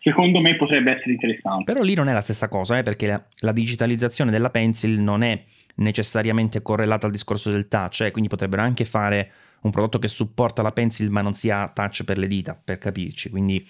secondo 0.00 0.40
me 0.40 0.56
potrebbe 0.56 0.96
essere 0.96 1.12
interessante. 1.12 1.72
Però 1.72 1.84
lì 1.84 1.94
non 1.94 2.08
è 2.08 2.12
la 2.12 2.20
stessa 2.20 2.48
cosa, 2.48 2.78
eh, 2.78 2.82
perché 2.82 3.06
la, 3.06 3.24
la, 3.42 3.52
digitalizzazione 3.52 4.32
della 4.32 4.50
pencil 4.50 4.98
non 4.98 5.22
è 5.22 5.40
necessariamente 5.76 6.62
correlata 6.62 7.06
al 7.06 7.12
discorso 7.12 7.52
del 7.52 7.68
touch, 7.68 8.00
eh, 8.00 8.10
quindi 8.10 8.28
potrebbero 8.28 8.62
anche 8.62 8.84
fare 8.84 9.30
un 9.62 9.70
prodotto 9.70 10.00
che 10.00 10.08
supporta 10.08 10.62
la 10.62 10.72
pencil 10.72 11.10
ma 11.10 11.22
non 11.22 11.34
sia 11.34 11.68
touch 11.68 12.02
per 12.02 12.18
le 12.18 12.26
dita, 12.26 12.60
per 12.60 12.78
capirci. 12.78 13.30
Quindi 13.30 13.64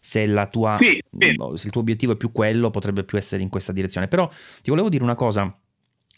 se, 0.00 0.24
tua, 0.50 0.78
sì, 0.80 1.00
sì. 1.16 1.34
se 1.54 1.66
il 1.66 1.70
tuo 1.70 1.80
obiettivo 1.80 2.14
è 2.14 2.16
più 2.16 2.32
quello, 2.32 2.70
potrebbe 2.70 3.04
più 3.04 3.18
essere 3.18 3.40
in 3.40 3.48
questa 3.48 3.72
direzione. 3.72 4.08
Però 4.08 4.28
ti 4.62 4.70
volevo 4.70 4.88
dire 4.88 5.04
una 5.04 5.14
cosa 5.14 5.56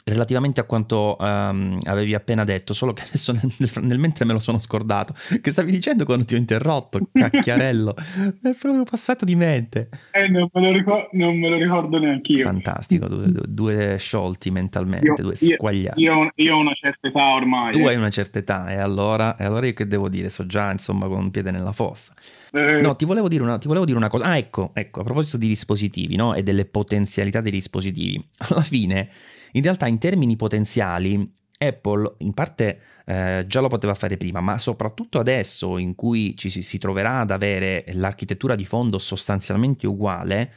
relativamente 0.04 0.60
a 0.60 0.64
quanto 0.64 1.16
um, 1.18 1.78
avevi 1.84 2.14
appena 2.14 2.44
detto, 2.44 2.74
solo 2.74 2.92
che 2.92 3.02
adesso 3.02 3.32
nel, 3.58 3.70
nel, 3.82 3.98
mentre 3.98 4.24
me 4.24 4.32
lo 4.32 4.38
sono 4.38 4.58
scordato, 4.58 5.14
che 5.40 5.50
stavi 5.50 5.70
dicendo 5.70 6.04
quando 6.04 6.24
ti 6.24 6.34
ho 6.34 6.38
interrotto, 6.38 7.08
cacchiarello, 7.12 7.94
è 8.42 8.54
proprio 8.58 8.82
passato 8.84 9.24
di 9.24 9.36
mente. 9.36 9.88
Eh, 10.10 10.28
non, 10.28 10.48
me 10.52 10.60
lo 10.60 10.72
ricordo, 10.72 11.08
non 11.12 11.38
me 11.38 11.48
lo 11.48 11.56
ricordo 11.56 11.98
neanche 11.98 12.32
io. 12.32 12.44
Fantastico, 12.44 13.06
due, 13.06 13.32
due, 13.46 13.96
sciolti 13.98 14.50
mentalmente, 14.50 15.06
io, 15.06 15.14
due 15.16 15.34
squagliati. 15.34 16.00
Io, 16.00 16.30
io, 16.34 16.54
ho 16.56 16.58
una 16.58 16.74
certa 16.74 17.08
età 17.08 17.34
ormai. 17.34 17.72
Tu 17.72 17.78
eh. 17.78 17.88
hai 17.88 17.96
una 17.96 18.10
certa 18.10 18.38
età 18.38 18.70
e 18.70 18.76
allora, 18.76 19.36
e 19.36 19.44
allora 19.44 19.66
io 19.66 19.72
che 19.72 19.86
devo 19.86 20.08
dire? 20.08 20.28
So 20.28 20.46
già 20.46 20.70
insomma 20.70 21.06
con 21.06 21.18
un 21.18 21.30
piede 21.30 21.50
nella 21.50 21.72
fossa. 21.72 22.14
Eh. 22.50 22.80
No, 22.80 22.96
ti 22.96 23.04
volevo, 23.04 23.28
una, 23.42 23.58
ti 23.58 23.66
volevo, 23.66 23.84
dire 23.86 23.96
una, 23.96 24.08
cosa. 24.08 24.24
Ah, 24.24 24.36
ecco, 24.36 24.72
ecco, 24.74 25.00
a 25.00 25.04
proposito 25.04 25.36
di 25.36 25.46
dispositivi 25.46 26.16
no? 26.16 26.34
e 26.34 26.42
delle 26.42 26.64
potenzialità 26.64 27.40
dei 27.40 27.52
dispositivi, 27.52 28.22
alla 28.48 28.62
fine 28.62 29.08
in 29.52 29.62
realtà 29.62 29.86
in 29.86 29.98
termini 29.98 30.36
potenziali 30.36 31.30
Apple 31.58 32.14
in 32.18 32.34
parte 32.34 32.80
eh, 33.04 33.44
già 33.46 33.60
lo 33.60 33.68
poteva 33.68 33.94
fare 33.94 34.16
prima, 34.16 34.40
ma 34.40 34.58
soprattutto 34.58 35.18
adesso 35.18 35.78
in 35.78 35.94
cui 35.94 36.36
ci 36.36 36.50
si, 36.50 36.62
si, 36.62 36.78
troverà 36.78 37.20
ad 37.20 37.30
avere 37.30 37.84
l'architettura 37.92 38.54
di 38.54 38.64
fondo 38.64 38.98
sostanzialmente 38.98 39.86
uguale, 39.86 40.52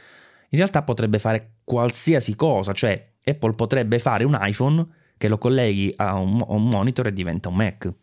in 0.49 0.57
realtà 0.57 0.81
potrebbe 0.81 1.19
fare 1.19 1.57
qualsiasi 1.63 2.35
cosa, 2.35 2.73
cioè 2.73 3.13
Apple 3.23 3.53
potrebbe 3.53 3.99
fare 3.99 4.23
un 4.23 4.37
iPhone 4.39 4.85
che 5.17 5.27
lo 5.27 5.37
colleghi 5.37 5.93
a 5.95 6.15
un, 6.15 6.41
a 6.41 6.53
un 6.53 6.67
monitor 6.67 7.07
e 7.07 7.13
diventa 7.13 7.49
un 7.49 7.55
Mac. 7.55 7.93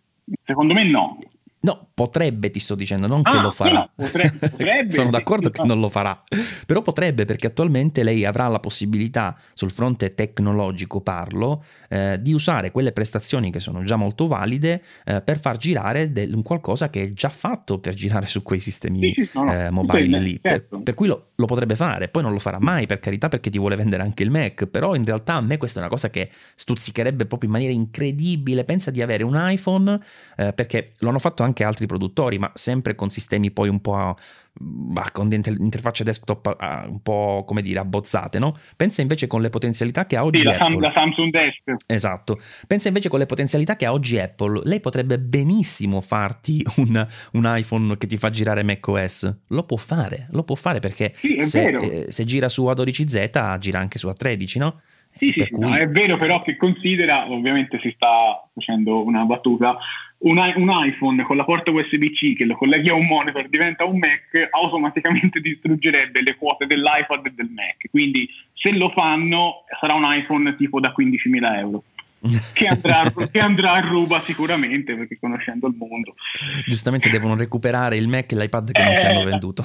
Secondo 0.45 0.75
me 0.75 0.85
no. 0.89 1.19
No, 1.65 1.91
potrebbe, 1.95 2.51
ti 2.51 2.59
sto 2.59 2.75
dicendo, 2.75 3.07
non 3.07 3.21
ah, 3.23 3.31
che 3.31 3.39
lo 3.39 3.51
farà. 3.53 3.73
No, 3.73 3.91
potrebbe, 3.95 4.49
potrebbe, 4.51 4.91
Sono 4.91 5.11
d'accordo 5.11 5.51
che 5.51 5.63
non 5.63 5.79
lo 5.79 5.89
farà, 5.89 6.21
però 6.67 6.83
potrebbe 6.83 7.25
perché 7.25 7.47
attualmente 7.47 8.03
lei 8.03 8.25
avrà 8.25 8.49
la 8.49 8.59
possibilità, 8.59 9.37
sul 9.53 9.71
fronte 9.71 10.13
tecnologico 10.13 11.01
parlo, 11.03 11.63
eh, 11.89 12.19
di 12.21 12.33
usare 12.33 12.73
quelle 12.73 12.91
prestazioni 12.91 13.53
che 13.53 13.61
sono 13.61 13.85
già 13.85 13.95
molto 13.95 14.27
valide 14.27 14.83
eh, 15.05 15.21
per 15.21 15.39
far 15.39 15.57
girare 15.57 16.11
del, 16.11 16.35
un 16.35 16.43
qualcosa 16.43 16.91
che 16.91 17.05
è 17.05 17.09
già 17.11 17.29
fatto 17.29 17.79
per 17.79 17.95
girare 17.95 18.27
su 18.27 18.43
quei 18.43 18.59
sistemi 18.59 19.13
sì, 19.13 19.31
no, 19.35 19.45
no. 19.45 19.53
Eh, 19.53 19.71
mobile 19.71 20.19
lì. 20.19 20.41
Certo. 20.43 20.77
Per, 20.77 20.83
per, 20.83 20.95
cui 20.95 21.07
lo, 21.07 21.29
lo, 21.37 21.47
potrebbe 21.47 21.77
fare, 21.77 22.09
poi 22.09 22.25
non 22.25 22.33
lo 22.33 22.41
farà 22.41 22.59
mai 22.59 22.87
per 22.87 22.99
carità 22.99 23.29
perché 23.29 23.51
ti 23.51 23.59
vuole 23.59 23.77
vendere 23.77 24.03
anche 24.03 24.25
il 24.25 24.33
Mac, 24.33 24.67
però 24.67 24.97
in 24.97 25.05
realtà 25.05 25.35
a 25.35 25.41
me 25.41 25.59
questa 25.59 25.79
è 25.79 25.83
una 25.83 25.91
cosa 25.91 26.11
che 26.11 26.29
stuzzicherebbe 26.57 27.27
proprio 27.27 27.49
in 27.49 27.55
maniera 27.55 27.73
incredibile. 27.73 28.65
Pensa 28.65 28.91
di 28.91 29.01
avere 29.01 29.23
un 29.23 29.37
iPhone, 29.37 30.01
eh, 30.37 30.53
perché 30.53 30.91
lo 30.99 31.11
hanno 31.11 31.21
fatto 31.21 31.45
anche 31.45 31.52
anche 31.53 31.65
altri 31.65 31.87
produttori, 31.87 32.39
ma 32.39 32.51
sempre 32.55 32.95
con 32.95 33.11
sistemi 33.11 33.51
poi 33.51 33.69
un 33.69 33.81
po' 33.81 34.17
bah, 34.55 35.11
con 35.13 35.31
interfacce 35.33 36.03
desktop 36.03 36.57
ah, 36.59 36.87
un 36.89 37.03
po' 37.03 37.45
come 37.47 37.61
dire 37.61 37.81
abbozzate, 37.81 38.39
no? 38.39 38.57
Pensa 38.77 39.03
invece 39.03 39.27
con 39.27 39.43
le 39.43 39.51
potenzialità 39.51 40.07
che 40.07 40.17
ha 40.17 40.25
oggi 40.25 40.39
sì, 40.39 40.45
la, 40.45 40.57
Apple. 40.57 40.81
la 40.81 40.93
Samsung 40.93 41.31
Desk. 41.31 41.85
Esatto. 41.87 42.39
Pensa 42.67 42.89
invece 42.89 43.09
con 43.09 43.19
le 43.19 43.27
potenzialità 43.27 43.77
che 43.77 43.85
ha 43.85 43.93
oggi 43.93 44.19
Apple. 44.19 44.63
Lei 44.65 44.81
potrebbe 44.81 45.19
benissimo 45.19 46.01
farti 46.01 46.65
un, 46.77 47.07
un 47.33 47.53
iPhone 47.55 47.97
che 47.99 48.07
ti 48.07 48.17
fa 48.17 48.31
girare 48.31 48.63
macOS. 48.63 49.41
Lo 49.49 49.65
può 49.65 49.77
fare, 49.77 50.29
lo 50.31 50.43
può 50.43 50.55
fare 50.55 50.79
perché 50.79 51.13
sì, 51.17 51.43
se, 51.43 51.67
eh, 51.67 52.05
se 52.11 52.25
gira 52.25 52.49
su 52.49 52.65
A12Z 52.65 53.59
gira 53.59 53.79
anche 53.79 53.99
su 53.99 54.09
A13, 54.09 54.59
no? 54.59 54.81
Sì, 55.17 55.33
sì, 55.37 55.49
cui... 55.51 55.61
no, 55.61 55.75
è 55.75 55.87
vero 55.89 56.17
però 56.17 56.43
che 56.43 56.57
considera, 56.57 57.31
ovviamente 57.31 57.79
si 57.81 57.93
sta 57.95 58.49
facendo 58.53 59.05
una 59.05 59.25
battuta, 59.25 59.77
un, 60.23 60.39
un, 60.39 60.71
iPhone 60.71 61.23
con 61.23 61.37
la 61.37 61.45
porta 61.45 61.71
USB-C 61.71 62.37
che 62.37 62.45
lo 62.45 62.57
colleghi 62.57 62.89
a 62.89 62.95
un 62.95 63.07
monitor 63.07 63.49
diventa 63.49 63.85
un 63.85 63.99
Mac, 63.99 64.49
automaticamente 64.51 65.41
distruggerebbe 65.41 66.23
le 66.23 66.37
quote 66.37 66.67
dell'iPad 66.67 67.27
e 67.27 67.33
del 67.35 67.51
Mac. 67.51 67.89
Quindi 67.91 68.29
se 68.55 68.71
lo 68.71 68.91
fanno 68.91 69.65
sarà 69.81 69.95
un 69.95 70.05
iPhone 70.07 70.55
tipo 70.57 70.81
da 70.81 70.95
15.000 70.97 71.59
euro. 71.59 71.85
che, 72.55 72.69
andrà, 72.69 73.13
che 73.33 73.39
andrà 73.41 73.73
a 73.73 73.81
ruba 73.81 74.21
sicuramente 74.21 74.95
perché 74.95 75.19
conoscendo 75.19 75.67
il 75.67 75.75
mondo 75.77 76.15
giustamente 76.67 77.09
devono 77.09 77.35
recuperare 77.35 77.97
il 77.97 78.07
Mac 78.07 78.31
e 78.31 78.37
l'iPad 78.37 78.71
che 78.71 78.81
eh, 78.81 78.85
non 78.85 78.95
ti 78.95 79.05
hanno 79.07 79.25
venduto 79.25 79.65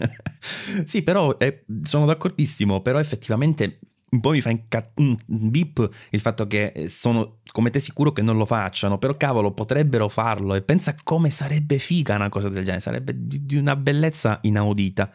sì 0.84 1.02
però 1.02 1.36
eh, 1.36 1.64
sono 1.82 2.06
d'accordissimo 2.06 2.80
però 2.80 2.98
effettivamente 2.98 3.78
un 4.08 4.20
po' 4.20 4.30
mi 4.30 4.40
fa 4.40 4.50
inca- 4.50 4.84
un 4.96 5.16
bip 5.26 5.88
il 6.10 6.20
fatto 6.20 6.46
che 6.46 6.66
eh, 6.74 6.88
sono 6.88 7.38
come 7.50 7.70
te 7.70 7.80
sicuro 7.80 8.12
che 8.12 8.22
non 8.22 8.36
lo 8.36 8.44
facciano, 8.44 8.98
però 8.98 9.16
cavolo 9.16 9.52
potrebbero 9.52 10.08
farlo 10.08 10.54
e 10.54 10.62
pensa 10.62 10.94
come 11.02 11.30
sarebbe 11.30 11.78
figa 11.78 12.14
una 12.14 12.28
cosa 12.28 12.48
del 12.48 12.62
genere, 12.64 12.80
sarebbe 12.80 13.14
di, 13.16 13.44
di 13.44 13.56
una 13.56 13.76
bellezza 13.76 14.38
inaudita. 14.42 15.10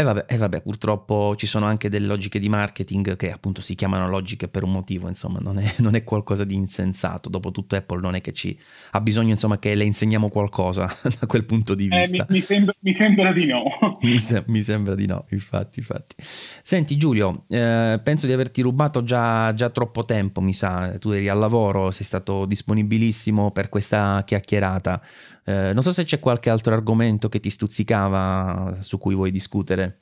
E 0.00 0.02
vabbè, 0.02 0.24
e 0.28 0.38
vabbè, 0.38 0.62
purtroppo 0.62 1.34
ci 1.36 1.44
sono 1.44 1.66
anche 1.66 1.90
delle 1.90 2.06
logiche 2.06 2.38
di 2.38 2.48
marketing 2.48 3.16
che 3.16 3.30
appunto 3.30 3.60
si 3.60 3.74
chiamano 3.74 4.08
logiche 4.08 4.48
per 4.48 4.62
un 4.62 4.72
motivo, 4.72 5.08
insomma, 5.08 5.40
non 5.40 5.58
è, 5.58 5.74
non 5.80 5.94
è 5.94 6.04
qualcosa 6.04 6.44
di 6.44 6.54
insensato. 6.54 7.28
Dopotutto 7.28 7.76
Apple 7.76 8.00
non 8.00 8.14
è 8.14 8.22
che 8.22 8.32
ci 8.32 8.58
ha 8.92 9.00
bisogno, 9.02 9.32
insomma, 9.32 9.58
che 9.58 9.74
le 9.74 9.84
insegniamo 9.84 10.30
qualcosa 10.30 10.86
da 11.20 11.26
quel 11.26 11.44
punto 11.44 11.74
di 11.74 11.86
vista. 11.86 12.22
Eh, 12.22 12.26
mi, 12.30 12.38
mi, 12.38 12.40
sembra, 12.40 12.74
mi, 12.80 12.94
sembra, 12.96 13.32
di 13.34 13.44
no. 13.44 13.62
mi, 14.00 14.18
se, 14.18 14.42
mi, 14.46 14.62
sembra 14.62 14.94
di 14.94 15.06
no, 15.06 15.26
infatti, 15.32 15.80
infatti. 15.80 16.14
Senti 16.62 16.96
Giulio, 16.96 17.44
eh, 17.48 18.00
penso 18.02 18.24
di 18.24 18.32
averti 18.32 18.62
rubato 18.62 19.02
già, 19.02 19.52
già 19.52 19.68
troppo 19.68 20.06
tempo, 20.06 20.40
mi 20.40 20.54
sa. 20.54 20.96
Tu 20.98 21.10
eri 21.10 21.28
al 21.28 21.38
lavoro, 21.38 21.90
sei 21.90 22.06
stato 22.06 22.46
disponibilissimo 22.46 23.50
per 23.50 23.68
questa 23.68 24.22
chiacchierata. 24.24 25.02
Eh, 25.50 25.72
non 25.72 25.82
so 25.82 25.90
se 25.90 26.04
c'è 26.04 26.20
qualche 26.20 26.48
altro 26.48 26.72
argomento 26.72 27.28
che 27.28 27.40
ti 27.40 27.50
stuzzicava 27.50 28.76
su 28.80 28.98
cui 28.98 29.14
vuoi 29.14 29.32
discutere. 29.32 29.98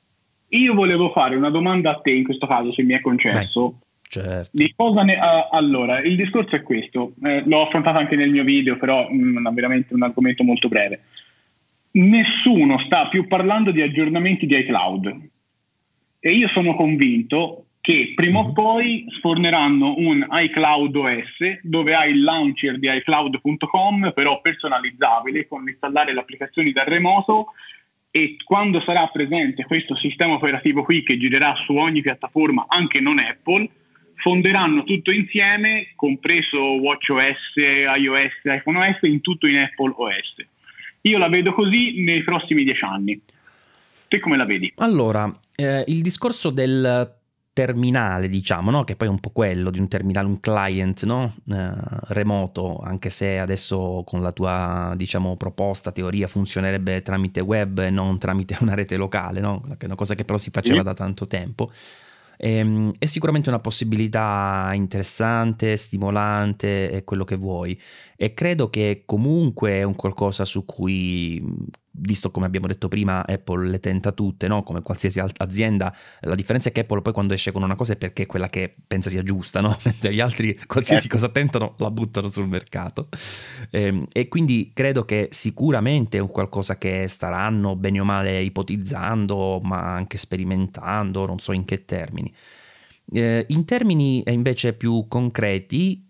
Io 0.49 0.75
volevo 0.75 1.11
fare 1.11 1.37
una 1.37 1.51
domanda 1.51 1.91
a 1.91 2.01
te 2.01 2.11
in 2.11 2.25
questo 2.25 2.47
caso, 2.47 2.73
se 2.73 2.83
mi 2.83 2.95
è 2.95 3.01
concesso. 3.01 3.69
Beh. 3.71 3.87
Certo. 4.11 4.51
Ne, 4.55 4.73
uh, 5.15 5.55
allora, 5.55 6.01
il 6.01 6.17
discorso 6.17 6.57
è 6.57 6.63
questo, 6.63 7.13
eh, 7.23 7.43
l'ho 7.45 7.67
affrontato 7.67 7.99
anche 7.99 8.17
nel 8.17 8.31
mio 8.31 8.43
video, 8.43 8.79
però 8.79 9.07
mh, 9.07 9.17
mm, 9.17 9.47
è 9.47 9.53
veramente 9.53 9.93
un 9.93 10.03
argomento 10.03 10.45
molto 10.45 10.69
breve. 10.69 11.03
Nessuno 11.91 12.79
sta 12.87 13.09
più 13.09 13.27
parlando 13.27 13.71
di 13.71 13.83
aggiornamenti 13.83 14.47
di 14.47 14.57
iCloud 14.57 15.29
e 16.21 16.33
io 16.33 16.49
sono 16.49 16.75
convinto 16.75 17.65
che 17.89 18.13
prima 18.15 18.41
o 18.41 18.49
mhm. 18.49 18.53
poi 18.53 19.07
sforneranno 19.17 19.95
un 19.97 20.27
iCloud 20.31 20.95
OS 20.95 21.61
dove 21.63 21.95
hai 21.95 22.11
il 22.11 22.23
launcher 22.23 22.79
di 22.79 22.87
iCloud.com 22.87 24.13
però 24.15 24.43
personalizzabile 24.43 25.49
con 25.49 25.67
installare 25.67 26.13
le 26.13 26.21
applicazioni 26.21 26.73
da 26.73 26.85
remoto 26.85 27.55
e 28.11 28.37
quando 28.45 28.83
sarà 28.83 29.07
presente 29.07 29.65
questo 29.65 29.97
sistema 29.97 30.35
operativo 30.35 30.83
qui 30.83 31.03
che 31.03 31.17
girerà 31.17 31.55
su 31.65 31.77
ogni 31.77 32.03
piattaforma 32.03 32.67
anche 32.69 33.01
non 33.01 33.19
Apple 33.21 33.71
fonderanno 34.17 34.85
tutto 34.85 35.11
insieme 35.11 35.93
compreso 35.97 36.59
WatchOS, 36.59 37.55
iOS, 37.57 38.33
iPhoneOS 38.45 38.99
in 39.05 39.23
tutto 39.23 39.47
in 39.47 39.61
Apple 39.61 39.95
OS 39.97 40.47
io 41.01 41.17
la 41.17 41.29
vedo 41.31 41.55
così 41.55 42.03
nei 42.03 42.23
prossimi 42.23 42.65
dieci 42.65 42.85
anni 42.85 43.19
te 44.09 44.21
come 44.21 44.37
la 44.37 44.45
vedi? 44.45 44.73
Allora, 44.77 45.31
eh, 45.55 45.85
il 45.87 46.01
discorso 46.01 46.51
del 46.51 47.18
terminale, 47.59 48.29
diciamo, 48.29 48.71
no? 48.71 48.85
che 48.85 48.95
poi 48.95 49.09
è 49.09 49.11
un 49.11 49.19
po' 49.19 49.31
quello 49.31 49.71
di 49.71 49.81
un 49.81 49.89
terminale, 49.89 50.29
un 50.29 50.39
client 50.39 51.03
no? 51.03 51.35
eh, 51.51 51.73
remoto, 52.07 52.79
anche 52.79 53.11
se 53.11 53.41
adesso 53.41 54.05
con 54.07 54.23
la 54.23 54.31
tua 54.31 54.93
diciamo, 54.95 55.37
proposta, 55.37 55.91
teoria, 55.91 56.29
funzionerebbe 56.29 57.03
tramite 57.03 57.41
web 57.41 57.81
e 57.81 57.91
non 57.91 58.17
tramite 58.17 58.57
una 58.61 58.75
rete 58.75 58.97
locale, 58.97 59.41
no? 59.41 59.61
che 59.61 59.77
è 59.77 59.85
una 59.87 59.97
cosa 59.97 60.15
che 60.15 60.25
però 60.25 60.39
si 60.39 60.51
faceva 60.51 60.85
da 60.85 60.95
tanto 60.95 61.27
tempo. 61.27 61.73
E, 62.37 62.59
ehm, 62.59 62.93
è 62.97 63.07
sicuramente 63.07 63.49
una 63.49 63.59
possibilità 63.59 64.71
interessante, 64.75 65.77
stimolante 65.77 66.93
e 66.93 67.03
quello 67.03 67.25
che 67.25 67.35
vuoi. 67.35 67.77
E 68.17 68.35
credo 68.35 68.71
che 68.71 69.03
comunque 69.05 69.73
è 69.73 69.83
un 69.83 69.97
qualcosa 69.97 70.45
su 70.45 70.65
cui 70.65 71.43
visto 71.99 72.31
come 72.31 72.47
abbiamo 72.47 72.67
detto 72.67 72.89
prima, 72.89 73.27
Apple 73.27 73.69
le 73.69 73.81
tenta 73.81 74.13
tutte, 74.13 74.49
no? 74.49 74.63
come 74.63 74.83
qualsiasi 74.83 75.21
azienda. 75.37 75.95
La 76.21 76.35
differenza 76.35 76.69
è 76.69 76.73
che 76.73 76.81
Apple 76.81 77.03
poi 77.03 77.13
quando 77.13 77.35
esce 77.35 77.53
con 77.53 77.63
una 77.63 77.77
cosa 77.77 77.93
è 77.93 77.97
perché 77.97 78.25
è 78.25 78.27
quella 78.27 78.49
che 78.49 78.75
pensa 78.87 79.11
sia 79.11 79.23
giusta, 79.23 79.61
no? 79.61 79.77
mentre 79.85 80.15
gli 80.15 80.21
altri 80.21 80.59
qualsiasi 80.67 81.07
ecco. 81.07 81.17
cosa 81.17 81.29
tentano 81.29 81.75
la 81.79 81.91
buttano 81.91 82.29
sul 82.29 82.49
mercato. 82.49 83.09
E, 83.71 83.83
ehm, 83.83 84.07
e, 84.13 84.29
quindi 84.29 84.71
credo 84.75 85.05
che 85.05 85.29
sicuramente 85.31 86.19
è 86.19 86.21
un 86.21 86.29
qualcosa 86.29 86.79
che 86.79 87.07
staranno 87.09 87.77
bene 87.77 88.01
o 88.01 88.05
male 88.05 88.41
ipotizzando, 88.41 89.61
ma 89.63 89.95
anche 89.95 90.19
sperimentando, 90.19 91.27
non 91.27 91.39
so 91.39 91.53
in 91.53 91.65
che 91.65 91.85
termini. 91.85 92.33
Eh, 93.11 93.47
in 93.49 93.65
termini 93.65 94.23
invece 94.27 94.75
più 94.75 95.07
concreti, 95.09 96.07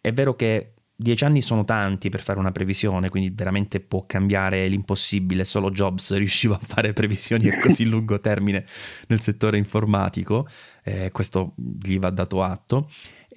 è 0.00 0.12
vero 0.12 0.34
che 0.34 0.74
dieci 1.00 1.24
anni 1.24 1.40
sono 1.40 1.64
tanti 1.64 2.10
per 2.10 2.20
fare 2.20 2.38
una 2.38 2.52
previsione, 2.52 3.08
quindi 3.08 3.32
veramente 3.34 3.80
può 3.80 4.04
cambiare 4.04 4.68
l'impossibile. 4.68 5.44
Solo 5.44 5.70
Jobs 5.70 6.14
riusciva 6.16 6.56
a 6.56 6.60
fare 6.60 6.92
previsioni 6.92 7.48
a 7.48 7.58
così 7.58 7.84
lungo 7.86 8.20
termine 8.20 8.66
nel 9.08 9.20
settore 9.20 9.56
informatico, 9.56 10.46
eh, 10.84 11.10
questo 11.10 11.54
gli 11.56 11.98
va 11.98 12.10
dato 12.10 12.42
atto. 12.42 12.90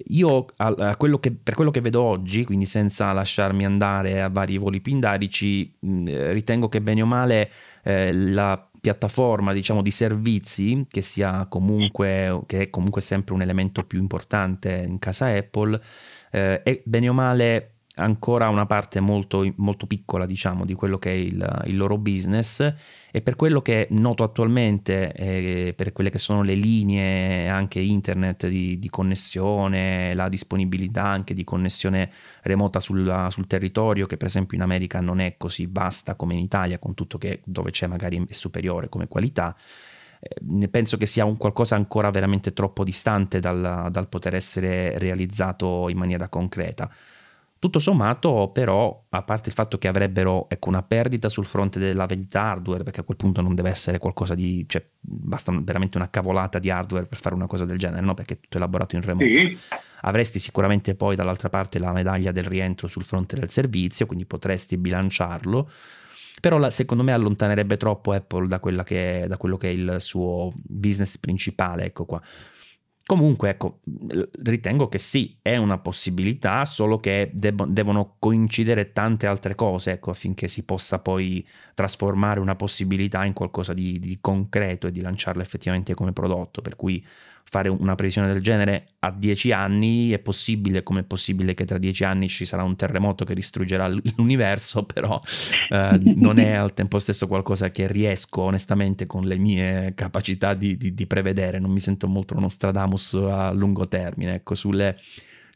Io, 0.08 0.46
a, 0.56 0.96
quello 0.96 1.18
che, 1.18 1.30
per 1.30 1.54
quello 1.54 1.70
che 1.70 1.80
vedo 1.80 2.02
oggi, 2.02 2.44
quindi 2.44 2.66
senza 2.66 3.12
lasciarmi 3.12 3.64
andare 3.64 4.20
a 4.20 4.28
vari 4.28 4.58
voli 4.58 4.80
pindarici, 4.80 5.72
ritengo 5.80 6.68
che 6.68 6.80
bene 6.82 7.00
o 7.00 7.06
male 7.06 7.50
eh, 7.82 8.12
la 8.12 8.68
piattaforma 8.84 9.54
diciamo 9.54 9.80
di 9.80 9.90
servizi 9.90 10.86
che 10.90 11.00
sia 11.00 11.46
comunque 11.48 12.42
che 12.44 12.60
è 12.60 12.68
comunque 12.68 13.00
sempre 13.00 13.32
un 13.32 13.40
elemento 13.40 13.82
più 13.84 13.98
importante 13.98 14.84
in 14.86 14.98
casa 14.98 15.28
Apple 15.28 15.80
eh, 16.34 16.62
è 16.64 16.82
bene 16.84 17.08
o 17.08 17.12
male 17.12 17.68
ancora 17.96 18.48
una 18.48 18.66
parte 18.66 18.98
molto, 18.98 19.48
molto 19.58 19.86
piccola 19.86 20.26
diciamo 20.26 20.64
di 20.64 20.74
quello 20.74 20.98
che 20.98 21.10
è 21.10 21.14
il, 21.14 21.62
il, 21.66 21.76
loro 21.76 21.96
business. 21.96 22.74
E 23.12 23.22
per 23.22 23.36
quello 23.36 23.62
che 23.62 23.86
noto 23.90 24.24
attualmente 24.24 25.12
eh, 25.12 25.74
per 25.76 25.92
quelle 25.92 26.10
che 26.10 26.18
sono 26.18 26.42
le 26.42 26.54
linee 26.54 27.48
anche 27.48 27.78
internet 27.78 28.48
di, 28.48 28.80
di 28.80 28.88
connessione 28.90 30.12
la 30.14 30.28
disponibilità 30.28 31.04
anche 31.04 31.34
di 31.34 31.44
connessione 31.44 32.10
remota 32.42 32.80
sul, 32.80 33.28
sul, 33.28 33.46
territorio 33.46 34.06
che 34.06 34.16
per 34.16 34.26
esempio 34.26 34.56
in 34.56 34.64
America 34.64 35.00
non 35.00 35.20
è 35.20 35.36
così 35.36 35.68
vasta 35.70 36.16
come 36.16 36.34
in 36.34 36.40
Italia 36.40 36.80
con 36.80 36.94
tutto 36.94 37.16
che 37.16 37.42
dove 37.44 37.70
c'è 37.70 37.86
magari 37.86 38.20
è 38.26 38.32
superiore 38.32 38.88
come 38.88 39.06
qualità 39.06 39.54
penso 40.70 40.96
che 40.96 41.06
sia 41.06 41.24
un 41.24 41.36
qualcosa 41.36 41.74
ancora 41.74 42.10
veramente 42.10 42.52
troppo 42.52 42.84
distante 42.84 43.40
dal, 43.40 43.88
dal 43.90 44.08
poter 44.08 44.34
essere 44.34 44.98
realizzato 44.98 45.88
in 45.88 45.98
maniera 45.98 46.28
concreta 46.28 46.90
tutto 47.64 47.78
sommato, 47.78 48.50
però, 48.52 49.06
a 49.08 49.22
parte 49.22 49.48
il 49.48 49.54
fatto 49.54 49.78
che 49.78 49.88
avrebbero 49.88 50.50
ecco, 50.50 50.68
una 50.68 50.82
perdita 50.82 51.30
sul 51.30 51.46
fronte 51.46 51.78
della 51.78 52.04
vendita 52.04 52.42
hardware, 52.42 52.82
perché 52.82 53.00
a 53.00 53.04
quel 53.04 53.16
punto 53.16 53.40
non 53.40 53.54
deve 53.54 53.70
essere 53.70 53.96
qualcosa 53.96 54.34
di. 54.34 54.66
cioè, 54.68 54.84
basta 55.00 55.50
veramente 55.62 55.96
una 55.96 56.10
cavolata 56.10 56.58
di 56.58 56.68
hardware 56.68 57.06
per 57.06 57.18
fare 57.18 57.34
una 57.34 57.46
cosa 57.46 57.64
del 57.64 57.78
genere, 57.78 58.04
no? 58.04 58.12
Perché 58.12 58.34
è 58.34 58.40
tutto 58.40 58.58
elaborato 58.58 58.96
in 58.96 59.00
remoto. 59.00 59.24
Sì. 59.24 59.58
Avresti 60.02 60.38
sicuramente 60.38 60.94
poi 60.94 61.16
dall'altra 61.16 61.48
parte 61.48 61.78
la 61.78 61.92
medaglia 61.92 62.32
del 62.32 62.44
rientro 62.44 62.86
sul 62.86 63.02
fronte 63.02 63.34
del 63.34 63.48
servizio, 63.48 64.04
quindi 64.04 64.26
potresti 64.26 64.76
bilanciarlo. 64.76 65.70
Però 66.40 66.58
la, 66.58 66.70
secondo 66.70 67.02
me 67.02 67.12
allontanerebbe 67.12 67.76
troppo 67.76 68.12
Apple 68.12 68.46
da, 68.48 68.60
che, 68.82 69.24
da 69.28 69.36
quello 69.36 69.56
che 69.56 69.68
è 69.68 69.72
il 69.72 69.96
suo 69.98 70.52
business 70.54 71.16
principale, 71.18 71.84
ecco 71.84 72.04
qua. 72.04 72.20
Comunque, 73.06 73.50
ecco, 73.50 73.80
ritengo 74.42 74.88
che 74.88 74.98
sì, 74.98 75.36
è 75.42 75.56
una 75.56 75.76
possibilità, 75.76 76.64
solo 76.64 76.98
che 77.00 77.30
deb- 77.34 77.66
devono 77.66 78.16
coincidere 78.18 78.92
tante 78.92 79.26
altre 79.26 79.54
cose, 79.54 79.92
ecco, 79.92 80.10
affinché 80.10 80.48
si 80.48 80.64
possa 80.64 81.00
poi 81.00 81.46
trasformare 81.74 82.40
una 82.40 82.56
possibilità 82.56 83.22
in 83.26 83.34
qualcosa 83.34 83.74
di, 83.74 83.98
di 83.98 84.16
concreto 84.22 84.86
e 84.86 84.90
di 84.90 85.02
lanciarla 85.02 85.42
effettivamente 85.42 85.92
come 85.92 86.14
prodotto. 86.14 86.62
Per 86.62 86.76
cui 86.76 87.04
fare 87.44 87.68
una 87.68 87.94
previsione 87.94 88.32
del 88.32 88.42
genere 88.42 88.94
a 89.00 89.12
dieci 89.12 89.52
anni 89.52 90.10
è 90.10 90.18
possibile, 90.18 90.82
come 90.82 91.00
è 91.00 91.04
possibile 91.04 91.54
che 91.54 91.64
tra 91.64 91.78
dieci 91.78 92.02
anni 92.02 92.28
ci 92.28 92.44
sarà 92.44 92.64
un 92.64 92.74
terremoto 92.74 93.24
che 93.24 93.34
distruggerà 93.34 93.86
l'universo, 94.16 94.84
però 94.84 95.20
eh, 95.70 96.00
non 96.16 96.38
è 96.38 96.52
al 96.52 96.72
tempo 96.72 96.98
stesso 96.98 97.26
qualcosa 97.26 97.70
che 97.70 97.86
riesco 97.86 98.42
onestamente 98.42 99.06
con 99.06 99.24
le 99.24 99.36
mie 99.36 99.92
capacità 99.94 100.54
di, 100.54 100.76
di, 100.76 100.94
di 100.94 101.06
prevedere, 101.06 101.60
non 101.60 101.70
mi 101.70 101.80
sento 101.80 102.08
molto 102.08 102.36
uno 102.36 102.48
Stradamus 102.48 103.14
a 103.14 103.52
lungo 103.52 103.86
termine, 103.86 104.34
ecco, 104.34 104.54
sulle 104.54 104.96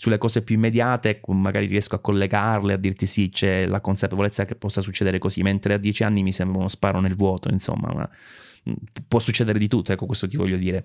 sulle 0.00 0.18
cose 0.18 0.42
più 0.42 0.54
immediate, 0.54 1.08
ecco, 1.08 1.32
magari 1.32 1.66
riesco 1.66 1.96
a 1.96 1.98
collegarle, 1.98 2.74
a 2.74 2.76
dirti 2.76 3.04
sì, 3.04 3.30
c'è 3.30 3.66
la 3.66 3.80
consapevolezza 3.80 4.44
che 4.44 4.54
possa 4.54 4.80
succedere 4.80 5.18
così, 5.18 5.42
mentre 5.42 5.74
a 5.74 5.76
dieci 5.76 6.04
anni 6.04 6.22
mi 6.22 6.30
sembra 6.30 6.58
uno 6.58 6.68
sparo 6.68 7.00
nel 7.00 7.16
vuoto, 7.16 7.50
insomma, 7.50 7.92
ma 7.92 8.08
può 9.08 9.18
succedere 9.18 9.58
di 9.58 9.66
tutto, 9.66 9.90
ecco 9.90 10.06
questo 10.06 10.28
ti 10.28 10.36
voglio 10.36 10.56
dire. 10.56 10.84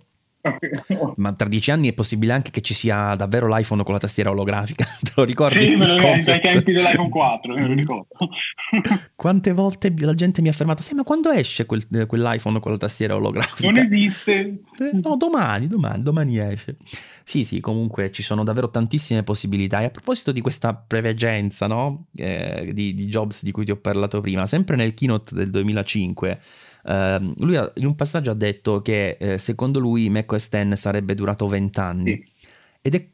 Ma 1.15 1.31
tra 1.33 1.47
dieci 1.47 1.71
anni 1.71 1.89
è 1.89 1.93
possibile 1.93 2.33
anche 2.33 2.51
che 2.51 2.61
ci 2.61 2.73
sia 2.73 3.15
davvero 3.15 3.47
l'iPhone 3.47 3.83
con 3.83 3.93
la 3.93 3.99
tastiera 3.99 4.29
olografica, 4.29 4.85
te 5.01 5.11
lo 5.15 5.23
ricordi? 5.23 5.61
Sì, 5.61 5.75
me 5.75 5.87
lo 5.87 5.95
ricordo 5.95 6.31
ai 6.31 6.41
tempi 6.41 6.73
dell'iPhone 6.73 7.09
4, 7.09 7.53
me 7.53 7.67
lo 7.67 7.73
ricordo. 7.73 8.07
Quante 9.15 9.53
volte 9.53 9.93
la 9.99 10.13
gente 10.13 10.41
mi 10.41 10.49
ha 10.49 10.51
affermato, 10.51 10.81
sai 10.81 10.95
ma 10.95 11.03
quando 11.03 11.31
esce 11.31 11.65
quel, 11.65 11.87
quell'iPhone 12.07 12.59
con 12.59 12.71
la 12.71 12.77
tastiera 12.77 13.15
olografica? 13.15 13.69
Non 13.69 13.83
esiste. 13.83 14.63
Eh, 14.79 14.99
no, 15.01 15.15
domani, 15.15 15.67
domani, 15.67 16.03
domani 16.03 16.37
esce. 16.39 16.75
Sì, 17.23 17.45
sì, 17.45 17.61
comunque 17.61 18.11
ci 18.11 18.21
sono 18.21 18.43
davvero 18.43 18.69
tantissime 18.69 19.23
possibilità. 19.23 19.79
E 19.79 19.85
a 19.85 19.89
proposito 19.89 20.33
di 20.33 20.41
questa 20.41 20.73
preveggenza, 20.73 21.67
no? 21.67 22.07
Eh, 22.15 22.71
di, 22.73 22.93
di 22.93 23.05
Jobs 23.05 23.43
di 23.43 23.51
cui 23.51 23.63
ti 23.63 23.71
ho 23.71 23.77
parlato 23.77 24.19
prima, 24.19 24.45
sempre 24.45 24.75
nel 24.75 24.93
keynote 24.93 25.33
del 25.33 25.49
2005 25.49 26.39
Uh, 26.83 27.33
lui 27.37 27.55
ha, 27.55 27.71
in 27.75 27.85
un 27.85 27.95
passaggio 27.95 28.31
ha 28.31 28.33
detto 28.33 28.81
che 28.81 29.15
eh, 29.17 29.37
secondo 29.37 29.79
lui 29.79 30.09
macOS 30.09 30.49
10 30.49 30.75
sarebbe 30.75 31.15
durato 31.15 31.47
20 31.47 31.79
anni 31.79 32.11
sì. 32.11 32.47
ed 32.81 32.95
è 32.95 33.07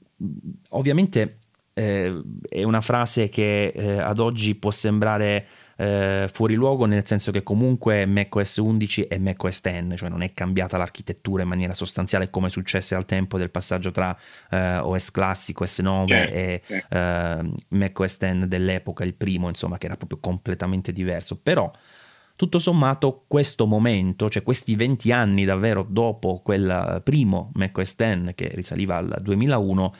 ovviamente 0.70 1.38
eh, 1.74 2.22
è 2.50 2.64
una 2.64 2.82
frase 2.82 3.30
che 3.30 3.68
eh, 3.68 4.00
ad 4.00 4.20
oggi 4.20 4.56
può 4.56 4.72
sembrare 4.72 5.46
eh, 5.78 6.30
fuori 6.30 6.56
luogo 6.56 6.86
nel 6.86 7.08
senso 7.08 7.32
che 7.32 7.42
comunque 7.42 8.06
macOS 8.06 8.58
11 8.58 9.04
è 9.04 9.18
macOS 9.18 9.62
10, 9.62 9.96
cioè 9.96 10.10
non 10.10 10.22
è 10.22 10.34
cambiata 10.34 10.76
l'architettura 10.76 11.44
in 11.44 11.48
maniera 11.48 11.74
sostanziale 11.74 12.30
come 12.30 12.50
successe 12.50 12.96
al 12.96 13.06
tempo 13.06 13.38
del 13.38 13.50
passaggio 13.50 13.92
tra 13.92 14.16
eh, 14.50 14.78
OS 14.80 15.10
classico, 15.12 15.64
OS 15.64 15.80
9 15.80 16.08
certo, 16.08 16.34
e 16.34 16.62
certo. 16.68 16.96
Eh, 16.96 17.52
macOS 17.70 18.18
10 18.18 18.48
dell'epoca, 18.50 19.06
il 19.06 19.14
primo 19.14 19.48
insomma 19.48 19.78
che 19.78 19.86
era 19.86 19.96
proprio 19.96 20.20
completamente 20.20 20.92
diverso, 20.92 21.40
però 21.42 21.72
tutto 22.40 22.58
sommato 22.58 23.26
questo 23.28 23.66
momento, 23.66 24.30
cioè 24.30 24.44
questi 24.44 24.74
20 24.78 25.12
anni 25.12 25.44
davvero 25.44 25.86
dopo 25.86 26.40
quel 26.42 27.02
primo 27.04 27.52
macOS 27.56 27.96
10 27.98 28.34
che 28.34 28.50
risaliva 28.54 28.96
al 28.96 29.18
2001, 29.22 29.94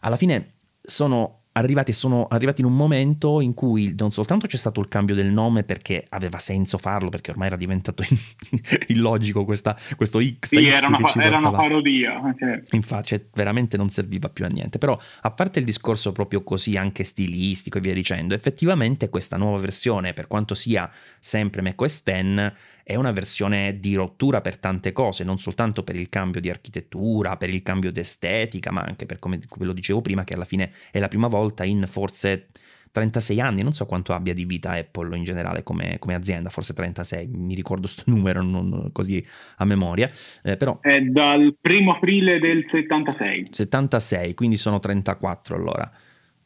alla 0.00 0.16
fine 0.16 0.54
sono 0.80 1.41
arrivati, 1.52 1.92
sono 1.92 2.26
arrivati 2.30 2.60
in 2.60 2.66
un 2.66 2.76
momento 2.76 3.40
in 3.40 3.54
cui 3.54 3.94
non 3.96 4.12
soltanto 4.12 4.46
c'è 4.46 4.56
stato 4.56 4.80
il 4.80 4.88
cambio 4.88 5.14
del 5.14 5.30
nome 5.30 5.64
perché 5.64 6.04
aveva 6.08 6.38
senso 6.38 6.78
farlo, 6.78 7.08
perché 7.08 7.30
ormai 7.30 7.48
era 7.48 7.56
diventato 7.56 8.02
illogico 8.88 9.44
questa, 9.44 9.76
questo 9.96 10.20
X. 10.20 10.48
Sì, 10.48 10.66
era, 10.66 10.86
una, 10.86 10.98
era 11.16 11.38
una, 11.38 11.50
parodia. 11.50 12.34
Certo. 12.38 12.74
Infatti, 12.76 13.08
cioè, 13.08 13.24
veramente 13.34 13.76
non 13.76 13.88
serviva 13.88 14.28
più 14.28 14.44
a 14.44 14.48
niente. 14.48 14.78
Però, 14.78 14.98
a 15.20 15.30
parte 15.30 15.58
il 15.58 15.64
discorso 15.64 16.12
proprio 16.12 16.42
così 16.42 16.76
anche 16.76 17.04
stilistico 17.04 17.78
e 17.78 17.80
via 17.80 17.94
dicendo, 17.94 18.34
effettivamente 18.34 19.08
questa 19.08 19.36
nuova 19.36 19.58
versione, 19.58 20.12
per 20.12 20.26
quanto 20.26 20.54
sia 20.54 20.90
sempre 21.18 21.62
macOS 21.62 22.02
10, 22.04 22.52
è 22.84 22.94
una 22.94 23.12
versione 23.12 23.78
di 23.78 23.94
rottura 23.94 24.40
per 24.40 24.58
tante 24.58 24.92
cose, 24.92 25.24
non 25.24 25.38
soltanto 25.38 25.82
per 25.82 25.96
il 25.96 26.08
cambio 26.08 26.40
di 26.40 26.50
architettura, 26.50 27.36
per 27.36 27.48
il 27.48 27.62
cambio 27.62 27.92
di 27.92 28.00
estetica, 28.00 28.70
ma 28.70 28.82
anche 28.82 29.06
per 29.06 29.18
come 29.18 29.38
ve 29.38 29.64
lo 29.64 29.72
dicevo 29.72 30.00
prima, 30.00 30.24
che 30.24 30.34
alla 30.34 30.44
fine 30.44 30.72
è 30.90 30.98
la 30.98 31.08
prima 31.08 31.28
volta 31.28 31.64
in 31.64 31.84
forse 31.86 32.48
36 32.92 33.40
anni, 33.40 33.62
non 33.62 33.72
so 33.72 33.86
quanto 33.86 34.12
abbia 34.12 34.34
di 34.34 34.44
vita 34.44 34.72
Apple 34.72 35.16
in 35.16 35.24
generale 35.24 35.62
come, 35.62 35.96
come 35.98 36.14
azienda, 36.14 36.50
forse 36.50 36.74
36, 36.74 37.26
mi 37.26 37.54
ricordo 37.54 37.82
questo 37.82 38.04
numero 38.10 38.42
non 38.42 38.90
così 38.92 39.24
a 39.56 39.64
memoria, 39.64 40.10
eh, 40.42 40.56
però... 40.56 40.78
È 40.80 41.00
dal 41.00 41.56
primo 41.60 41.94
aprile 41.94 42.38
del 42.38 42.66
76. 42.70 43.46
76, 43.50 44.34
quindi 44.34 44.56
sono 44.56 44.78
34 44.78 45.56
allora. 45.56 45.90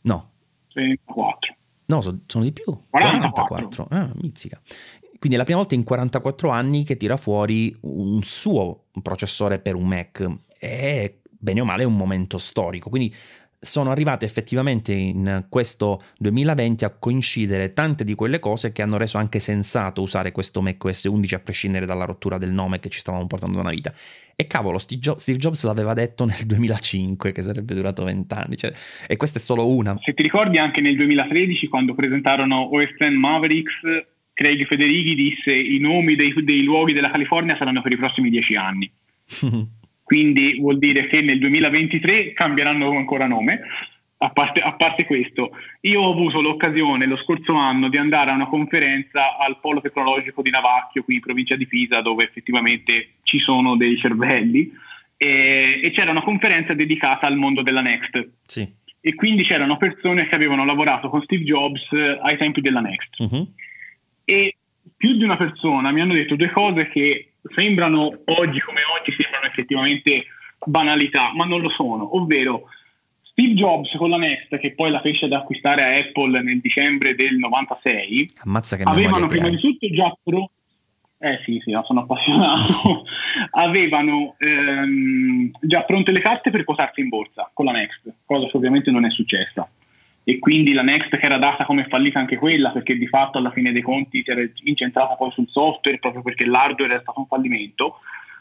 No. 0.02 0.30
34. 0.72 1.56
No, 1.86 2.00
so, 2.00 2.20
sono 2.26 2.44
di 2.44 2.52
più. 2.52 2.64
44. 2.90 3.44
44. 3.46 3.86
Ah, 3.90 4.10
mizzica. 4.20 4.60
Quindi 5.18 5.36
è 5.36 5.38
la 5.38 5.44
prima 5.44 5.59
volta 5.59 5.74
in 5.74 5.84
44 5.84 6.48
anni 6.51 6.84
che 6.84 6.97
tira 6.97 7.16
fuori 7.16 7.74
un 7.82 8.22
suo 8.22 8.84
processore 9.02 9.59
per 9.59 9.74
un 9.74 9.86
Mac. 9.86 10.26
È 10.59 11.14
bene 11.38 11.60
o 11.60 11.64
male 11.64 11.84
un 11.84 11.97
momento 11.97 12.38
storico. 12.38 12.90
Quindi 12.90 13.14
sono 13.59 13.90
arrivate 13.90 14.24
effettivamente 14.24 14.93
in 14.93 15.47
questo 15.48 16.02
2020 16.18 16.84
a 16.84 16.90
coincidere 16.90 17.72
tante 17.72 18.05
di 18.05 18.14
quelle 18.14 18.38
cose 18.38 18.70
che 18.70 18.82
hanno 18.82 18.97
reso 18.97 19.18
anche 19.18 19.38
sensato 19.38 20.02
usare 20.02 20.30
questo 20.30 20.62
macOS 20.62 21.05
11 21.05 21.34
a 21.34 21.40
prescindere 21.40 21.86
dalla 21.86 22.05
rottura 22.05 22.38
del 22.38 22.52
nome 22.52 22.78
che 22.78 22.88
ci 22.88 23.01
stavamo 23.01 23.26
portando 23.26 23.56
da 23.56 23.62
una 23.62 23.70
vita. 23.70 23.93
E 24.36 24.47
cavolo, 24.47 24.78
Steve 24.78 25.38
Jobs 25.38 25.64
l'aveva 25.64 25.94
detto 25.94 26.24
nel 26.24 26.44
2005 26.47 27.32
che 27.32 27.43
sarebbe 27.43 27.74
durato 27.74 28.05
20 28.05 28.34
anni, 28.34 28.56
cioè, 28.56 28.72
e 29.06 29.16
questa 29.16 29.38
è 29.38 29.43
solo 29.43 29.68
una. 29.68 29.97
Se 30.02 30.14
ti 30.14 30.22
ricordi 30.22 30.59
anche 30.59 30.80
nel 30.80 30.97
2013 30.97 31.68
quando 31.68 31.94
presentarono 31.94 32.74
OS 32.74 32.97
X 32.97 33.09
Mavericks 33.09 33.72
Craig 34.36 34.66
Federighi 34.66 35.14
disse 35.14 35.50
i 35.50 35.78
nomi 35.78 36.14
dei, 36.14 36.34
dei 36.44 36.62
luoghi 36.62 36.92
della 36.92 37.10
California 37.10 37.56
saranno 37.56 37.80
per 37.80 37.92
i 37.92 37.96
prossimi 37.96 38.28
dieci 38.28 38.54
anni. 38.54 38.90
Quindi 40.04 40.58
vuol 40.60 40.76
dire 40.76 41.06
che 41.06 41.22
nel 41.22 41.38
2023 41.38 42.34
cambieranno 42.34 42.90
ancora 42.90 43.26
nome. 43.26 43.60
A 44.18 44.28
parte, 44.30 44.60
a 44.60 44.74
parte, 44.74 45.06
questo, 45.06 45.52
io 45.80 46.02
ho 46.02 46.12
avuto 46.12 46.42
l'occasione 46.42 47.06
lo 47.06 47.16
scorso 47.16 47.54
anno 47.54 47.88
di 47.88 47.96
andare 47.96 48.30
a 48.30 48.34
una 48.34 48.46
conferenza 48.46 49.38
al 49.38 49.58
Polo 49.58 49.80
Tecnologico 49.80 50.42
di 50.42 50.50
Navacchio, 50.50 51.02
qui 51.02 51.14
in 51.14 51.20
provincia 51.20 51.56
di 51.56 51.66
Pisa, 51.66 52.02
dove 52.02 52.24
effettivamente 52.24 53.12
ci 53.22 53.38
sono 53.38 53.74
dei 53.76 53.96
cervelli, 53.96 54.70
e, 55.16 55.80
e 55.82 55.90
c'era 55.92 56.10
una 56.10 56.22
conferenza 56.22 56.74
dedicata 56.74 57.26
al 57.26 57.36
mondo 57.36 57.62
della 57.62 57.80
Next. 57.80 58.32
Sì. 58.44 58.70
E 59.00 59.14
quindi 59.14 59.44
c'erano 59.44 59.78
persone 59.78 60.28
che 60.28 60.34
avevano 60.34 60.66
lavorato 60.66 61.08
con 61.08 61.22
Steve 61.22 61.44
Jobs 61.44 61.90
ai 62.22 62.36
tempi 62.36 62.60
della 62.60 62.80
Next. 62.80 63.18
Uh-huh 63.18 63.48
e 64.27 64.57
più 64.97 65.16
di 65.16 65.23
una 65.23 65.36
persona 65.36 65.93
mi 65.93 66.01
hanno 66.01 66.15
detto 66.15 66.35
due 66.36 66.51
cose 66.51 66.89
che 66.89 67.32
sembrano 67.55 68.07
oggi 68.24 68.61
come 68.61 68.81
oggi 68.98 69.15
sembrano 69.16 69.47
effettivamente 69.47 70.27
banalità, 70.65 71.32
ma 71.35 71.44
non 71.44 71.61
lo 71.61 71.70
sono, 71.70 72.16
ovvero 72.16 72.65
Steve 73.23 73.55
Jobs 73.55 73.94
con 73.97 74.11
la 74.11 74.16
Next, 74.16 74.59
che 74.59 74.73
poi 74.73 74.90
la 74.90 75.01
fece 75.01 75.27
ad 75.27 75.32
acquistare 75.32 75.82
a 75.85 75.98
Apple 75.98 76.43
nel 76.43 76.61
dicembre 76.61 77.15
del 77.15 77.36
96, 77.36 78.27
avevano 78.85 79.27
prima 79.27 79.48
di 79.48 79.59
tutto 79.59 79.86
già 79.90 80.12
pro- 80.23 80.51
Eh 81.19 81.40
sì, 81.44 81.61
sì, 81.62 81.73
sono 81.85 82.01
appassionato. 82.01 83.05
Avevano 83.53 84.35
ehm, 84.39 85.51
già 85.61 85.82
pronte 85.82 86.11
le 86.11 86.20
carte 86.20 86.51
per 86.51 86.65
quotarsi 86.65 87.01
in 87.01 87.09
borsa 87.09 87.51
con 87.53 87.66
la 87.66 87.73
Next, 87.73 88.12
cosa 88.24 88.48
che 88.48 88.57
ovviamente 88.57 88.90
non 88.90 89.05
è 89.05 89.11
successa. 89.11 89.69
E 90.28 90.40
quindi 90.40 90.73
la 90.73 90.82
Next 90.82 91.16
che 91.16 91.24
era 91.24 91.39
data 91.39 91.65
come 91.65 91.86
fallita 91.86 92.19
anche 92.19 92.36
quella, 92.36 92.70
perché 92.70 92.97
di 92.97 93.07
fatto 93.07 93.39
alla 93.39 93.53
fine 93.53 93.70
dei 93.70 93.81
conti 93.81 94.24
si 94.24 94.31
era 94.32 94.44
incentrata 94.65 95.15
poi 95.15 95.31
sul 95.31 95.47
software 95.48 96.01
proprio 96.01 96.23
perché 96.23 96.44
l'hardware 96.44 96.94
era 96.94 97.01
stato 97.03 97.20
un 97.20 97.27
fallimento, 97.27 98.01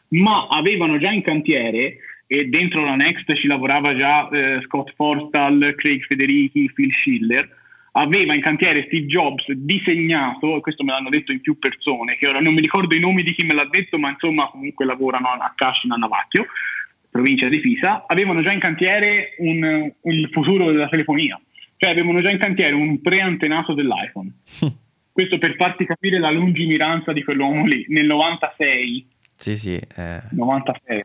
ma 0.09 0.47
avevano 0.49 0.97
già 0.97 1.11
in 1.11 1.21
cantiere 1.21 1.97
e 2.25 2.45
dentro 2.45 2.83
la 2.83 2.95
Next 2.95 3.31
ci 3.35 3.45
lavorava 3.45 3.95
già 3.95 4.27
eh, 4.29 4.61
Scott 4.63 4.93
Forstall, 4.95 5.75
Craig 5.75 6.03
Federichi, 6.05 6.71
Phil 6.73 6.91
Schiller. 6.91 7.47
Aveva 7.91 8.33
in 8.33 8.41
cantiere 8.41 8.85
Steve 8.87 9.05
Jobs 9.05 9.49
disegnato, 9.51 10.57
e 10.57 10.61
questo 10.61 10.83
me 10.83 10.91
l'hanno 10.91 11.09
detto 11.09 11.31
in 11.31 11.39
più 11.39 11.59
persone, 11.59 12.17
che 12.17 12.27
ora 12.27 12.41
non 12.41 12.55
mi 12.55 12.61
ricordo 12.61 12.95
i 12.95 12.99
nomi 12.99 13.21
di 13.21 13.35
chi 13.35 13.43
me 13.43 13.53
l'ha 13.53 13.67
detto, 13.69 13.99
ma 13.99 14.09
insomma 14.09 14.47
comunque 14.47 14.85
lavorano 14.85 15.29
a 15.29 15.53
Cascina 15.55 15.93
a 15.93 15.97
Navacchio, 15.97 16.47
provincia 17.11 17.47
di 17.47 17.59
Pisa, 17.59 18.05
avevano 18.07 18.41
già 18.41 18.51
in 18.51 18.59
cantiere 18.59 19.35
un, 19.37 19.89
un, 20.01 20.29
futuro 20.31 20.71
della 20.71 20.89
telefonia, 20.89 21.39
cioè 21.77 21.89
avevano 21.89 22.21
già 22.21 22.29
in 22.29 22.37
cantiere 22.37 22.73
un 22.73 23.01
preantenato 23.01 23.73
dell'iPhone. 23.73 24.31
questo 25.15 25.37
per 25.37 25.55
farti 25.55 25.85
capire 25.85 26.19
la 26.19 26.29
lungimiranza 26.29 27.13
di 27.13 27.23
quell'uomo 27.23 27.65
lì, 27.65 27.85
nel 27.87 28.05
96. 28.05 29.07
Sì, 29.37 29.55
sì. 29.55 29.75
Eh... 29.95 30.21
96, 30.31 31.03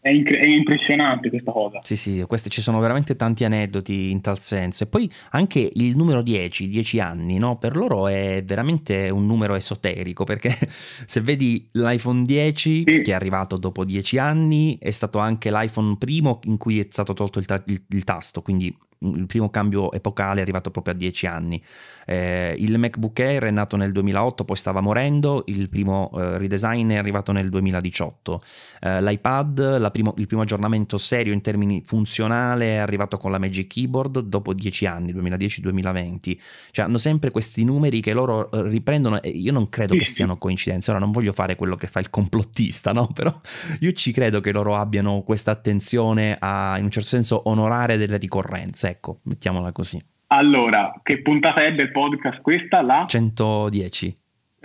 è, 0.00 0.08
incre- 0.08 0.38
è, 0.38 0.46
impressionante 0.46 1.28
questa 1.28 1.52
cosa. 1.52 1.78
Sì, 1.82 1.94
sì, 1.94 2.24
questi, 2.26 2.48
ci 2.48 2.62
sono 2.62 2.80
veramente 2.80 3.14
tanti 3.14 3.44
aneddoti 3.44 4.10
in 4.10 4.22
tal 4.22 4.38
senso. 4.38 4.84
E 4.84 4.86
poi 4.86 5.10
anche 5.32 5.70
il 5.70 5.94
numero 5.98 6.22
10, 6.22 6.66
10 6.66 7.00
anni, 7.00 7.36
no? 7.36 7.58
per 7.58 7.76
loro 7.76 8.08
è 8.08 8.42
veramente 8.42 9.10
un 9.10 9.26
numero 9.26 9.54
esoterico, 9.54 10.24
perché 10.24 10.48
se 10.56 11.20
vedi 11.20 11.68
l'iPhone 11.72 12.24
10 12.24 12.84
sì. 12.86 13.00
che 13.02 13.10
è 13.10 13.12
arrivato 13.12 13.58
dopo 13.58 13.84
10 13.84 14.16
anni, 14.16 14.78
è 14.80 14.90
stato 14.90 15.18
anche 15.18 15.50
l'iPhone 15.50 15.98
primo 15.98 16.40
in 16.44 16.56
cui 16.56 16.80
è 16.80 16.86
stato 16.88 17.12
tolto 17.12 17.38
il, 17.38 17.44
ta- 17.44 17.62
il, 17.66 17.84
il 17.86 18.04
tasto, 18.04 18.40
quindi 18.40 18.74
il 19.02 19.26
primo 19.26 19.50
cambio 19.50 19.92
epocale 19.92 20.38
è 20.40 20.42
arrivato 20.42 20.70
proprio 20.70 20.94
a 20.94 20.96
10 20.96 21.26
anni. 21.26 21.62
Eh, 22.04 22.54
il 22.58 22.78
MacBook 22.78 23.18
Air 23.20 23.44
è 23.44 23.50
nato 23.50 23.76
nel 23.76 23.92
2008, 23.92 24.44
poi 24.44 24.56
stava 24.56 24.80
morendo, 24.80 25.44
il 25.46 25.68
primo 25.68 26.10
eh, 26.14 26.38
redesign 26.38 26.90
è 26.90 26.96
arrivato 26.96 27.32
nel 27.32 27.48
2018. 27.48 28.42
Eh, 28.80 29.02
L'iPad, 29.02 29.90
primo, 29.90 30.14
il 30.16 30.26
primo 30.26 30.42
aggiornamento 30.42 30.98
serio 30.98 31.32
in 31.32 31.40
termini 31.40 31.82
funzionali 31.84 32.66
è 32.66 32.76
arrivato 32.76 33.16
con 33.18 33.30
la 33.30 33.38
Magic 33.38 33.68
Keyboard 33.68 34.20
dopo 34.20 34.52
10 34.52 34.86
anni, 34.86 35.12
2010-2020. 35.14 36.38
Cioè 36.70 36.84
hanno 36.84 36.98
sempre 36.98 37.30
questi 37.30 37.64
numeri 37.64 38.00
che 38.00 38.12
loro 38.12 38.50
eh, 38.50 38.62
riprendono 38.68 39.22
e 39.22 39.28
io 39.28 39.52
non 39.52 39.68
credo 39.68 39.94
che 39.94 40.04
siano 40.04 40.36
coincidenze. 40.38 40.90
Ora 40.90 40.98
non 40.98 41.10
voglio 41.10 41.32
fare 41.32 41.56
quello 41.56 41.76
che 41.76 41.86
fa 41.86 42.00
il 42.00 42.10
complottista, 42.10 42.92
no? 42.92 43.08
Però 43.14 43.32
io 43.80 43.92
ci 43.92 44.12
credo 44.12 44.40
che 44.40 44.52
loro 44.52 44.76
abbiano 44.76 45.22
questa 45.22 45.50
attenzione 45.50 46.36
a, 46.38 46.76
in 46.78 46.84
un 46.84 46.90
certo 46.90 47.08
senso, 47.08 47.48
onorare 47.48 47.96
delle 47.96 48.16
ricorrenze 48.16 48.91
ecco, 48.92 49.18
mettiamola 49.24 49.72
così. 49.72 50.00
Allora, 50.28 50.98
che 51.02 51.20
puntata 51.20 51.64
è 51.64 51.74
del 51.74 51.90
podcast 51.90 52.40
questa? 52.40 52.80
La 52.80 53.04
110. 53.06 54.14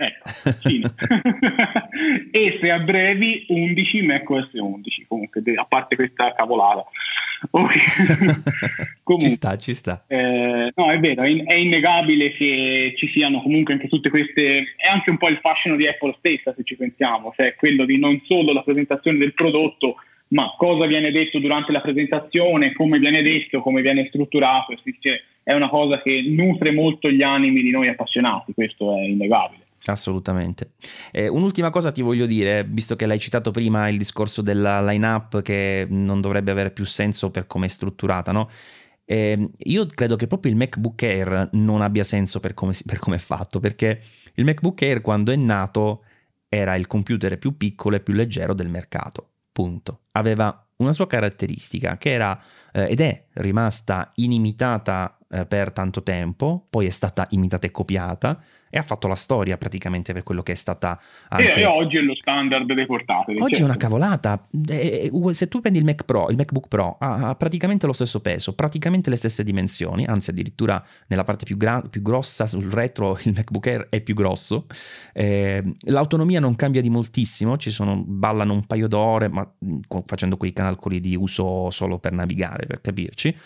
Ecco, 0.00 0.30
e 2.30 2.58
se 2.60 2.70
a 2.70 2.78
brevi 2.78 3.46
11 3.48 4.02
macOS 4.02 4.50
11, 4.52 5.06
comunque 5.08 5.42
a 5.56 5.64
parte 5.64 5.96
questa 5.96 6.32
cavolata. 6.34 6.84
Okay. 7.50 7.82
comunque, 9.02 9.28
ci 9.28 9.34
sta, 9.34 9.56
ci 9.58 9.74
sta. 9.74 10.04
Eh, 10.06 10.72
no, 10.74 10.90
è 10.90 10.98
vero, 11.00 11.22
è, 11.22 11.44
è, 11.44 11.54
innegabile 11.54 12.32
che 12.32 12.94
ci 12.96 13.08
siano 13.10 13.42
comunque 13.42 13.74
anche 13.74 13.88
tutte 13.88 14.08
queste... 14.10 14.74
È 14.76 14.88
anche 14.88 15.10
un 15.10 15.18
po' 15.18 15.28
il 15.28 15.38
fascino 15.38 15.76
di 15.76 15.86
Apple 15.86 16.14
stessa, 16.18 16.54
se 16.54 16.62
ci 16.64 16.76
pensiamo, 16.76 17.32
cioè 17.34 17.54
quello 17.56 17.84
di 17.84 17.98
non 17.98 18.20
solo 18.24 18.52
la 18.52 18.62
presentazione 18.62 19.18
del 19.18 19.34
prodotto, 19.34 19.96
ma 20.28 20.54
cosa 20.56 20.86
viene 20.86 21.10
detto 21.10 21.38
durante 21.38 21.72
la 21.72 21.80
presentazione, 21.80 22.72
come 22.72 22.98
viene 22.98 23.22
detto, 23.22 23.60
come 23.60 23.80
viene 23.80 24.06
strutturato, 24.08 24.74
è 25.42 25.52
una 25.54 25.68
cosa 25.68 26.02
che 26.02 26.22
nutre 26.26 26.72
molto 26.72 27.10
gli 27.10 27.22
animi 27.22 27.62
di 27.62 27.70
noi 27.70 27.88
appassionati, 27.88 28.52
questo 28.52 28.96
è 28.96 29.00
innegabile. 29.00 29.66
Assolutamente. 29.84 30.72
Eh, 31.12 31.28
un'ultima 31.28 31.70
cosa 31.70 31.92
ti 31.92 32.02
voglio 32.02 32.26
dire, 32.26 32.64
visto 32.64 32.96
che 32.96 33.06
l'hai 33.06 33.18
citato 33.18 33.50
prima 33.50 33.88
il 33.88 33.96
discorso 33.96 34.42
della 34.42 34.84
line-up 34.84 35.40
che 35.40 35.86
non 35.88 36.20
dovrebbe 36.20 36.50
avere 36.50 36.72
più 36.72 36.84
senso 36.84 37.30
per 37.30 37.46
come 37.46 37.66
è 37.66 37.68
strutturata, 37.68 38.32
no? 38.32 38.50
Eh, 39.06 39.48
io 39.56 39.86
credo 39.86 40.16
che 40.16 40.26
proprio 40.26 40.52
il 40.52 40.58
MacBook 40.58 41.02
Air 41.02 41.48
non 41.52 41.80
abbia 41.80 42.04
senso 42.04 42.40
per 42.40 42.52
come, 42.52 42.74
per 42.84 42.98
come 42.98 43.16
è 43.16 43.20
fatto, 43.20 43.60
perché 43.60 44.02
il 44.34 44.44
MacBook 44.44 44.82
Air 44.82 45.00
quando 45.00 45.32
è 45.32 45.36
nato 45.36 46.04
era 46.46 46.74
il 46.74 46.86
computer 46.86 47.38
più 47.38 47.56
piccolo 47.56 47.96
e 47.96 48.00
più 48.00 48.12
leggero 48.12 48.52
del 48.52 48.68
mercato 48.68 49.30
punto. 49.58 50.02
Aveva 50.12 50.68
una 50.76 50.92
sua 50.92 51.08
caratteristica 51.08 51.96
che 51.96 52.12
era 52.12 52.40
eh, 52.72 52.86
ed 52.90 53.00
è 53.00 53.26
rimasta 53.32 54.08
inimitata 54.14 55.17
eh, 55.30 55.46
per 55.46 55.72
tanto 55.72 56.02
tempo, 56.02 56.66
poi 56.70 56.86
è 56.86 56.90
stata 56.90 57.26
imitata 57.30 57.66
e 57.66 57.70
copiata, 57.70 58.40
e 58.70 58.78
ha 58.78 58.82
fatto 58.82 59.08
la 59.08 59.14
storia 59.14 59.56
praticamente 59.56 60.12
per 60.12 60.22
quello 60.22 60.42
che 60.42 60.52
è 60.52 60.54
stata 60.54 61.00
anche... 61.28 61.54
E 61.54 61.64
oggi 61.64 61.96
è 61.96 62.00
lo 62.00 62.14
standard 62.14 62.66
delle 62.66 62.86
portatili. 62.86 63.38
Oggi 63.38 63.54
certo. 63.54 63.62
è 63.62 63.68
una 63.68 63.76
cavolata. 63.76 64.46
Se 65.32 65.48
tu 65.48 65.60
prendi 65.60 65.78
il 65.78 65.84
Mac 65.84 66.04
Pro, 66.04 66.28
il 66.30 66.36
MacBook 66.36 66.68
Pro 66.68 66.96
ha 66.98 67.34
praticamente 67.34 67.86
lo 67.86 67.92
stesso 67.92 68.20
peso, 68.20 68.54
praticamente 68.54 69.10
le 69.10 69.16
stesse 69.16 69.42
dimensioni, 69.42 70.04
anzi 70.04 70.30
addirittura 70.30 70.82
nella 71.06 71.24
parte 71.24 71.44
più, 71.44 71.56
gra- 71.56 71.82
più 71.88 72.02
grossa 72.02 72.46
sul 72.46 72.70
retro 72.70 73.18
il 73.24 73.32
MacBook 73.34 73.66
Air 73.66 73.86
è 73.88 74.00
più 74.00 74.14
grosso. 74.14 74.66
Eh, 75.12 75.62
l'autonomia 75.86 76.40
non 76.40 76.56
cambia 76.56 76.82
di 76.82 76.90
moltissimo, 76.90 77.56
ci 77.56 77.70
sono, 77.70 78.02
ballano 78.06 78.52
un 78.52 78.66
paio 78.66 78.88
d'ore, 78.88 79.28
ma 79.28 79.50
facendo 80.04 80.36
quei 80.36 80.52
calcoli 80.52 81.00
di 81.00 81.16
uso 81.16 81.70
solo 81.70 81.98
per 81.98 82.12
navigare, 82.12 82.66
per 82.66 82.80
capirci 82.80 83.36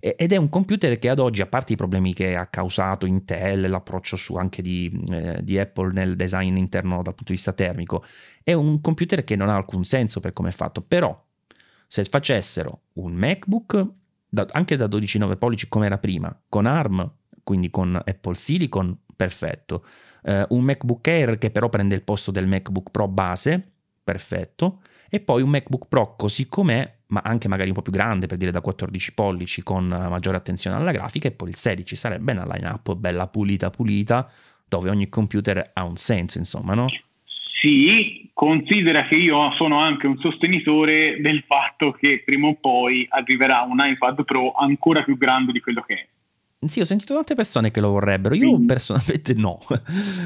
ed 0.00 0.30
è 0.30 0.36
un 0.36 0.48
computer 0.48 0.96
che 1.00 1.08
ad 1.08 1.18
oggi, 1.18 1.42
a 1.42 1.46
parte 1.46 1.72
i 1.72 1.76
problemi 1.76 2.14
che 2.14 2.36
ha 2.36 2.46
causato 2.46 3.04
Intel, 3.04 3.68
l'approccio 3.68 4.14
su 4.16 4.36
anche 4.36 4.62
di, 4.62 5.04
eh, 5.10 5.40
di, 5.42 5.58
Apple 5.58 5.92
nel 5.92 6.14
design 6.14 6.56
interno 6.56 7.02
dal 7.02 7.14
punto 7.14 7.24
di 7.24 7.32
vista 7.32 7.52
termico, 7.52 8.04
è 8.44 8.52
un 8.52 8.80
computer 8.80 9.24
che 9.24 9.34
non 9.34 9.48
ha 9.48 9.56
alcun 9.56 9.84
senso 9.84 10.20
per 10.20 10.32
come 10.32 10.50
è 10.50 10.52
fatto. 10.52 10.82
Però, 10.82 11.20
se 11.88 12.04
facessero 12.04 12.82
un 12.94 13.12
MacBook 13.14 13.88
da, 14.28 14.46
anche 14.52 14.76
da 14.76 14.86
12,9 14.86 15.36
pollici 15.36 15.68
come 15.68 15.86
era 15.86 15.98
prima, 15.98 16.38
con 16.48 16.66
ARM, 16.66 17.10
quindi 17.42 17.68
con 17.68 17.96
Apple 17.96 18.36
Silicon, 18.36 18.96
perfetto. 19.16 19.84
Uh, 20.22 20.44
un 20.50 20.62
MacBook 20.62 21.08
Air 21.08 21.38
che 21.38 21.50
però 21.50 21.68
prende 21.68 21.96
il 21.96 22.02
posto 22.02 22.30
del 22.30 22.46
MacBook 22.46 22.90
Pro 22.90 23.08
base, 23.08 23.68
perfetto. 24.04 24.82
E 25.08 25.18
poi 25.18 25.42
un 25.42 25.48
MacBook 25.48 25.86
Pro 25.88 26.14
così 26.14 26.46
com'è 26.46 26.97
ma 27.08 27.20
anche 27.24 27.48
magari 27.48 27.68
un 27.68 27.74
po' 27.74 27.82
più 27.82 27.92
grande, 27.92 28.26
per 28.26 28.36
dire 28.36 28.50
da 28.50 28.60
14 28.60 29.14
pollici, 29.14 29.62
con 29.62 29.86
maggiore 29.86 30.36
attenzione 30.36 30.76
alla 30.76 30.92
grafica, 30.92 31.28
e 31.28 31.32
poi 31.32 31.50
il 31.50 31.56
16 31.56 31.96
sarebbe 31.96 32.32
una 32.32 32.46
line-up 32.46 32.94
bella 32.94 33.26
pulita 33.28 33.70
pulita, 33.70 34.30
dove 34.66 34.90
ogni 34.90 35.08
computer 35.08 35.70
ha 35.72 35.84
un 35.84 35.96
senso, 35.96 36.38
insomma, 36.38 36.74
no? 36.74 36.88
Sì, 37.60 38.30
considera 38.34 39.06
che 39.08 39.16
io 39.16 39.52
sono 39.56 39.80
anche 39.80 40.06
un 40.06 40.18
sostenitore 40.18 41.20
del 41.20 41.42
fatto 41.44 41.90
che 41.92 42.22
prima 42.24 42.46
o 42.48 42.54
poi 42.54 43.04
arriverà 43.10 43.62
un 43.62 43.78
iPad 43.80 44.24
Pro 44.24 44.52
ancora 44.52 45.02
più 45.02 45.16
grande 45.16 45.50
di 45.50 45.60
quello 45.60 45.82
che 45.82 45.94
è. 45.94 46.06
Sì, 46.66 46.80
ho 46.80 46.84
sentito 46.84 47.14
tante 47.14 47.34
persone 47.34 47.70
che 47.70 47.80
lo 47.80 47.90
vorrebbero, 47.90 48.34
io 48.34 48.58
sì. 48.58 48.64
personalmente 48.64 49.34
no, 49.34 49.58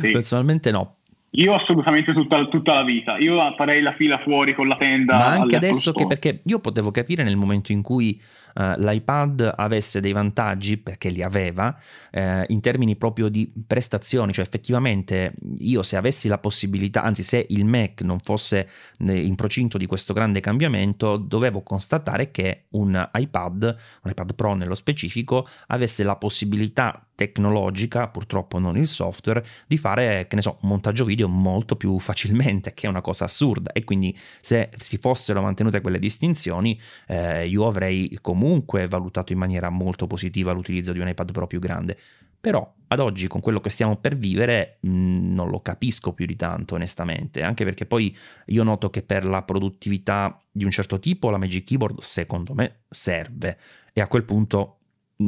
sì. 0.01 0.11
personalmente 0.11 0.71
no, 0.71 0.97
io 1.35 1.55
assolutamente 1.55 2.13
tutta, 2.13 2.45
tutta, 2.45 2.75
la 2.75 2.85
vita, 2.85 3.17
io 3.17 3.39
farei 3.57 3.81
la 3.81 3.95
fila 3.95 4.19
fuori 4.19 4.55
con 4.55 4.69
la 4.69 4.77
tenda. 4.77 5.17
Ma 5.17 5.27
anche 5.29 5.57
adesso 5.57 5.93
che 5.93 6.07
perché 6.07 6.43
io 6.45 6.59
potevo 6.59 6.91
capire 6.91 7.23
nel 7.23 7.37
momento 7.37 7.73
in 7.73 7.81
cui 7.81 8.21
uh, 8.55 8.75
l'iPad 8.77 9.55
avesse 9.57 10.01
dei 10.01 10.13
vantaggi, 10.13 10.77
perché 10.77 11.09
li 11.09 11.23
aveva, 11.23 11.75
uh, 12.13 12.21
in 12.49 12.61
termini 12.61 12.97
proprio 12.97 13.31
di 13.31 13.51
prestazioni, 13.67 14.33
cioè 14.35 14.45
effettivamente 14.45 15.33
io 15.59 15.83
se 15.83 15.97
avessi 15.97 16.29
la 16.29 16.39
possibilità, 16.39 17.03
anzi 17.03 17.23
se 17.23 17.47
il 17.49 17.65
Mac 17.65 18.03
non 18.03 18.19
fosse 18.19 18.69
in 18.99 19.35
procinto 19.35 19.79
di 19.79 19.87
questo 19.87 20.13
grande 20.13 20.41
cambiamento, 20.41 21.17
dovevo 21.17 21.63
constatare 21.63 22.31
che 22.31 22.65
un 22.73 23.09
iPad, 23.15 23.77
un 24.03 24.11
iPad 24.11 24.35
Pro 24.35 24.53
nello 24.55 24.75
specifico, 24.75 25.49
avesse 25.69 26.03
la 26.03 26.17
possibilità 26.17 27.07
tecnologica, 27.23 28.09
purtroppo 28.09 28.59
non 28.59 28.77
il 28.77 28.89
software, 28.89 29.45
di 29.67 29.79
fare, 29.79 30.27
che 30.29 30.35
ne 30.35 30.43
so, 30.43 30.59
un 30.63 30.69
montaggio 30.71 31.05
video 31.05 31.29
molto 31.29 31.77
più 31.77 31.99
facilmente, 32.01 32.73
che 32.75 32.87
è 32.87 32.91
una 32.91 33.01
cosa 33.01 33.25
assurda. 33.25 33.71
E 33.73 33.85
quindi 33.85 34.17
se 34.41 34.71
si 34.77 34.99
fossero 34.99 35.41
mantenute 35.41 35.81
quelle 35.81 36.01
distinzioni, 36.01 36.79
eh, 37.07 37.47
io 37.47 37.67
avrei 37.67 38.19
comunque 38.21 38.89
valutato 38.89 39.33
in 39.33 39.39
maniera 39.39 39.71
molto 39.71 40.07
positiva 40.09 40.53
l'utilizzo 40.53 40.93
di 40.93 40.99
un 40.99 41.09
iPad 41.09 41.31
Pro 41.31 41.47
più 41.47 41.61
grande. 41.61 41.97
Però 42.41 42.75
ad 42.89 42.99
oggi, 42.99 43.29
con 43.29 43.41
quello 43.41 43.61
che 43.61 43.71
stiamo 43.71 43.97
per 43.97 44.17
vivere, 44.17 44.79
mh, 44.81 44.91
mm, 44.91 45.33
non 45.33 45.49
lo 45.49 45.61
capisco 45.61 46.13
più 46.13 46.27
di 46.27 46.35
tanto, 46.35 46.75
onestamente. 46.75 47.43
Anche 47.43 47.65
perché 47.65 47.87
poi 47.87 48.15
io 48.47 48.65
noto 48.65 48.91
che 48.91 49.03
per 49.03 49.25
la 49.25 49.43
produttività 49.43 50.41
di 50.51 50.65
un 50.65 50.73
certo 50.73 50.99
tipo 50.99 51.31
la 51.31 51.39
Magic 51.39 51.65
Keyboard, 51.65 52.01
secondo 52.01 52.53
me, 52.53 52.81
serve. 52.89 53.59
E 53.93 54.01
a 54.01 54.09
quel 54.09 54.25
punto 54.25 54.79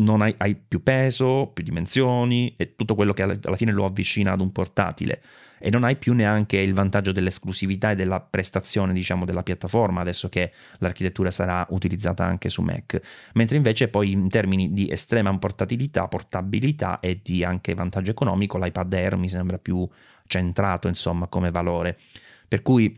non 0.03 0.23
hai, 0.23 0.35
hai, 0.39 0.55
più 0.55 0.83
peso, 0.83 1.51
più 1.53 1.65
dimensioni 1.65 2.55
e 2.57 2.75
tutto 2.77 2.95
quello 2.95 3.13
che 3.13 3.23
alla 3.23 3.57
fine 3.57 3.73
lo 3.73 3.85
avvicina 3.85 4.33
ad 4.33 4.41
un 4.41 4.53
portatile 4.53 5.23
e 5.65 5.71
non 5.71 5.83
hai 5.85 5.97
più 5.97 6.13
neanche 6.13 6.59
il 6.59 6.75
vantaggio 6.75 7.11
dell'esclusività 7.11 7.93
e 7.93 7.95
della 7.95 8.21
prestazione, 8.21 8.93
diciamo, 8.93 9.25
della 9.25 9.43
piattaforma, 9.43 10.03
adesso 10.03 10.29
che 10.29 10.53
l'architettura 10.79 11.31
sarà 11.31 11.67
utilizzata 11.71 12.23
anche 12.23 12.51
su 12.51 12.61
Mac, 12.61 13.01
mentre 13.33 13.57
invece 13.57 13.89
poi 13.89 14.13
in 14.13 14.29
termini 14.29 14.75
di 14.75 14.91
estrema 14.91 15.37
portatilità, 15.39 16.07
portabilità 16.07 17.01
e 17.01 17.21
di 17.23 17.45
anche 17.45 17.73
vantaggio 17.73 18.11
economico, 18.11 18.59
l'iPad 18.59 18.93
Air 18.93 19.17
mi 19.17 19.31
sembra 19.31 19.57
più 19.57 19.89
centrato, 20.27 20.87
insomma, 20.87 21.29
come 21.29 21.51
valore. 21.51 21.99
Per 22.47 22.61
cui 22.61 22.95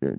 eh, 0.00 0.18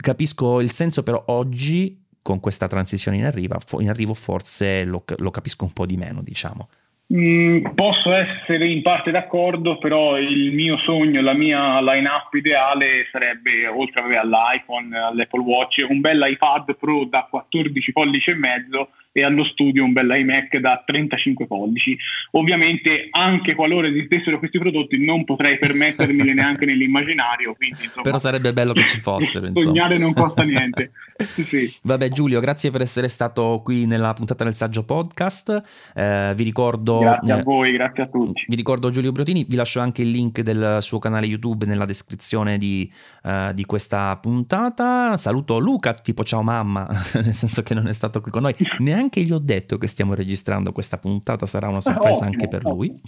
capisco 0.00 0.60
il 0.60 0.70
senso, 0.70 1.02
però 1.02 1.20
oggi 1.26 2.00
con 2.30 2.40
questa 2.40 2.68
transizione 2.68 3.16
in 3.16 3.24
arrivo, 3.24 3.58
in 3.80 3.88
arrivo 3.88 4.14
forse 4.14 4.84
lo, 4.84 5.02
lo 5.18 5.30
capisco 5.30 5.64
un 5.64 5.72
po' 5.72 5.84
di 5.84 5.96
meno, 5.96 6.22
diciamo. 6.22 6.68
Mm, 7.12 7.74
posso 7.74 8.12
essere 8.12 8.68
in 8.68 8.82
parte 8.82 9.10
d'accordo, 9.10 9.78
però 9.78 10.16
il 10.16 10.52
mio 10.52 10.78
sogno, 10.78 11.20
la 11.20 11.34
mia 11.34 11.80
line-up 11.80 12.32
ideale 12.34 13.08
sarebbe, 13.10 13.66
oltre 13.66 14.16
all'iPhone, 14.16 14.96
all'Apple 14.96 15.40
Watch, 15.40 15.84
un 15.88 16.00
bel 16.00 16.24
iPad 16.24 16.76
Pro 16.76 17.06
da 17.06 17.26
14 17.28 17.92
pollici 17.92 18.30
e 18.30 18.34
mezzo 18.34 18.90
e 19.12 19.24
allo 19.24 19.44
studio 19.44 19.84
un 19.84 19.92
bel 19.92 20.08
iMac 20.08 20.58
da 20.58 20.82
35 20.84 21.46
pollici. 21.46 21.96
Ovviamente, 22.32 23.08
anche 23.10 23.54
qualora 23.54 23.88
esistessero 23.88 24.38
questi 24.38 24.58
prodotti, 24.58 25.04
non 25.04 25.24
potrei 25.24 25.58
permettermeli 25.58 26.32
neanche 26.32 26.64
nell'immaginario. 26.64 27.54
Quindi, 27.54 27.82
insomma, 27.82 28.02
Però 28.02 28.18
sarebbe 28.18 28.52
bello 28.52 28.72
che 28.72 28.86
ci 28.86 28.98
fossero. 29.00 29.50
Sognare 29.54 29.98
non 29.98 30.12
costa 30.12 30.42
niente. 30.42 30.92
sì. 31.18 31.72
Vabbè, 31.82 32.08
Giulio, 32.10 32.40
grazie 32.40 32.70
per 32.70 32.82
essere 32.82 33.08
stato 33.08 33.60
qui 33.64 33.86
nella 33.86 34.12
puntata 34.14 34.44
del 34.44 34.54
Saggio 34.54 34.84
Podcast. 34.84 35.92
Eh, 35.94 36.32
vi 36.36 36.44
ricordo. 36.44 37.00
Grazie 37.00 37.32
a 37.32 37.38
eh, 37.38 37.42
voi, 37.42 37.72
grazie 37.72 38.04
a 38.04 38.06
tutti. 38.06 38.44
Vi 38.46 38.56
ricordo 38.56 38.90
Giulio 38.90 39.12
Brotini, 39.12 39.44
vi 39.48 39.56
lascio 39.56 39.80
anche 39.80 40.02
il 40.02 40.10
link 40.10 40.40
del 40.40 40.78
suo 40.80 40.98
canale 40.98 41.26
YouTube 41.26 41.66
nella 41.66 41.84
descrizione 41.84 42.58
di, 42.58 42.90
uh, 43.24 43.52
di 43.52 43.64
questa 43.64 44.16
puntata. 44.16 45.16
Saluto 45.16 45.58
Luca, 45.58 45.94
tipo 45.94 46.22
ciao 46.22 46.42
mamma, 46.42 46.86
nel 47.14 47.32
senso 47.32 47.62
che 47.62 47.74
non 47.74 47.86
è 47.88 47.92
stato 47.92 48.20
qui 48.20 48.30
con 48.30 48.42
noi. 48.42 48.54
Neanche 48.78 48.99
neanche 49.00 49.22
gli 49.22 49.32
ho 49.32 49.38
detto 49.38 49.78
che 49.78 49.86
stiamo 49.86 50.14
registrando 50.14 50.72
questa 50.72 50.98
puntata, 50.98 51.46
sarà 51.46 51.68
una 51.68 51.80
sorpresa 51.80 52.24
anche 52.24 52.48
per 52.48 52.64
lui. 52.64 53.00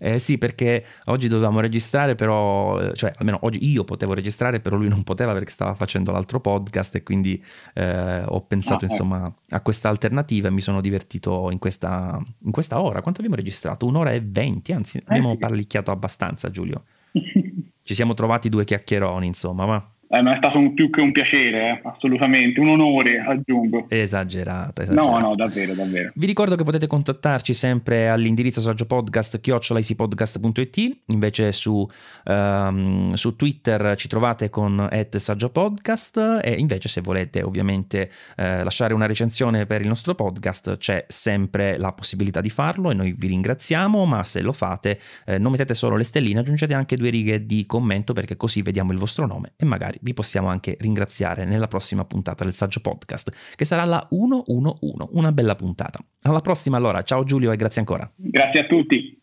Eh, 0.00 0.20
sì, 0.20 0.38
perché 0.38 0.84
oggi 1.06 1.26
dovevamo 1.26 1.58
registrare, 1.58 2.14
però, 2.14 2.80
eh, 2.80 2.94
cioè 2.94 3.12
almeno 3.16 3.38
oggi 3.42 3.68
io 3.68 3.82
potevo 3.82 4.14
registrare, 4.14 4.60
però 4.60 4.76
lui 4.76 4.88
non 4.88 5.02
poteva 5.02 5.32
perché 5.32 5.50
stava 5.50 5.74
facendo 5.74 6.12
l'altro 6.12 6.38
podcast 6.40 6.94
e 6.94 7.02
quindi 7.02 7.42
eh, 7.74 8.22
ho 8.24 8.40
pensato 8.42 8.84
ah, 8.84 8.88
insomma 8.88 9.34
a 9.48 9.60
questa 9.60 9.88
alternativa 9.88 10.46
e 10.46 10.50
mi 10.52 10.60
sono 10.60 10.80
divertito 10.80 11.50
in 11.50 11.58
questa, 11.58 12.22
in 12.44 12.52
questa 12.52 12.80
ora. 12.80 13.00
Quanto 13.00 13.20
abbiamo 13.20 13.36
registrato? 13.36 13.86
Un'ora 13.86 14.12
e 14.12 14.20
venti, 14.20 14.72
anzi 14.72 15.00
abbiamo 15.04 15.36
parlicchiato 15.36 15.90
abbastanza 15.90 16.48
Giulio. 16.50 16.84
Ci 17.82 17.94
siamo 17.94 18.14
trovati 18.14 18.48
due 18.48 18.64
chiacchieroni, 18.64 19.26
insomma, 19.26 19.66
ma... 19.66 19.92
Eh, 20.10 20.22
ma 20.22 20.32
è 20.32 20.36
stato 20.38 20.56
un, 20.58 20.72
più 20.72 20.88
che 20.88 21.02
un 21.02 21.12
piacere, 21.12 21.68
eh? 21.68 21.80
assolutamente, 21.84 22.58
un 22.60 22.68
onore, 22.68 23.18
aggiungo. 23.18 23.86
Esagerato, 23.88 24.80
esagerato. 24.80 25.10
No, 25.10 25.18
no, 25.18 25.34
davvero, 25.34 25.74
davvero. 25.74 26.12
Vi 26.14 26.26
ricordo 26.26 26.56
che 26.56 26.64
potete 26.64 26.86
contattarci 26.86 27.52
sempre 27.52 28.08
all'indirizzo 28.08 28.62
saggiopodcast 28.62 29.38
chiocciolaisipodcast.it, 29.40 31.00
invece 31.08 31.52
su, 31.52 31.86
um, 32.24 33.12
su, 33.12 33.36
Twitter 33.36 33.94
ci 33.96 34.08
trovate 34.08 34.48
con 34.48 34.88
saggiopodcast 35.10 36.40
e 36.42 36.52
invece 36.52 36.88
se 36.88 37.02
volete 37.02 37.42
ovviamente 37.42 38.10
eh, 38.36 38.64
lasciare 38.64 38.94
una 38.94 39.06
recensione 39.06 39.66
per 39.66 39.82
il 39.82 39.88
nostro 39.88 40.14
podcast 40.14 40.78
c'è 40.78 41.04
sempre 41.08 41.76
la 41.76 41.92
possibilità 41.92 42.40
di 42.40 42.50
farlo 42.50 42.90
e 42.90 42.94
noi 42.94 43.12
vi 43.12 43.26
ringraziamo, 43.26 44.06
ma 44.06 44.24
se 44.24 44.40
lo 44.40 44.52
fate 44.52 44.98
eh, 45.26 45.38
non 45.38 45.52
mettete 45.52 45.74
solo 45.74 45.96
le 45.96 46.04
stelline, 46.04 46.40
aggiungete 46.40 46.72
anche 46.72 46.96
due 46.96 47.10
righe 47.10 47.44
di 47.44 47.66
commento 47.66 48.14
perché 48.14 48.36
così 48.36 48.62
vediamo 48.62 48.92
il 48.92 48.98
vostro 48.98 49.26
nome 49.26 49.52
e 49.56 49.66
magari 49.98 50.00
vi 50.00 50.14
possiamo 50.14 50.48
anche 50.48 50.76
ringraziare 50.80 51.44
nella 51.44 51.66
prossima 51.66 52.04
puntata 52.04 52.44
del 52.44 52.54
Saggio 52.54 52.80
Podcast, 52.80 53.54
che 53.56 53.64
sarà 53.64 53.84
la 53.84 54.06
111, 54.08 55.08
una 55.12 55.32
bella 55.32 55.54
puntata. 55.54 55.98
Alla 56.22 56.40
prossima 56.40 56.76
allora, 56.76 57.02
ciao 57.02 57.24
Giulio 57.24 57.52
e 57.52 57.56
grazie 57.56 57.80
ancora. 57.80 58.10
Grazie 58.14 58.60
a 58.60 58.66
tutti. 58.66 59.17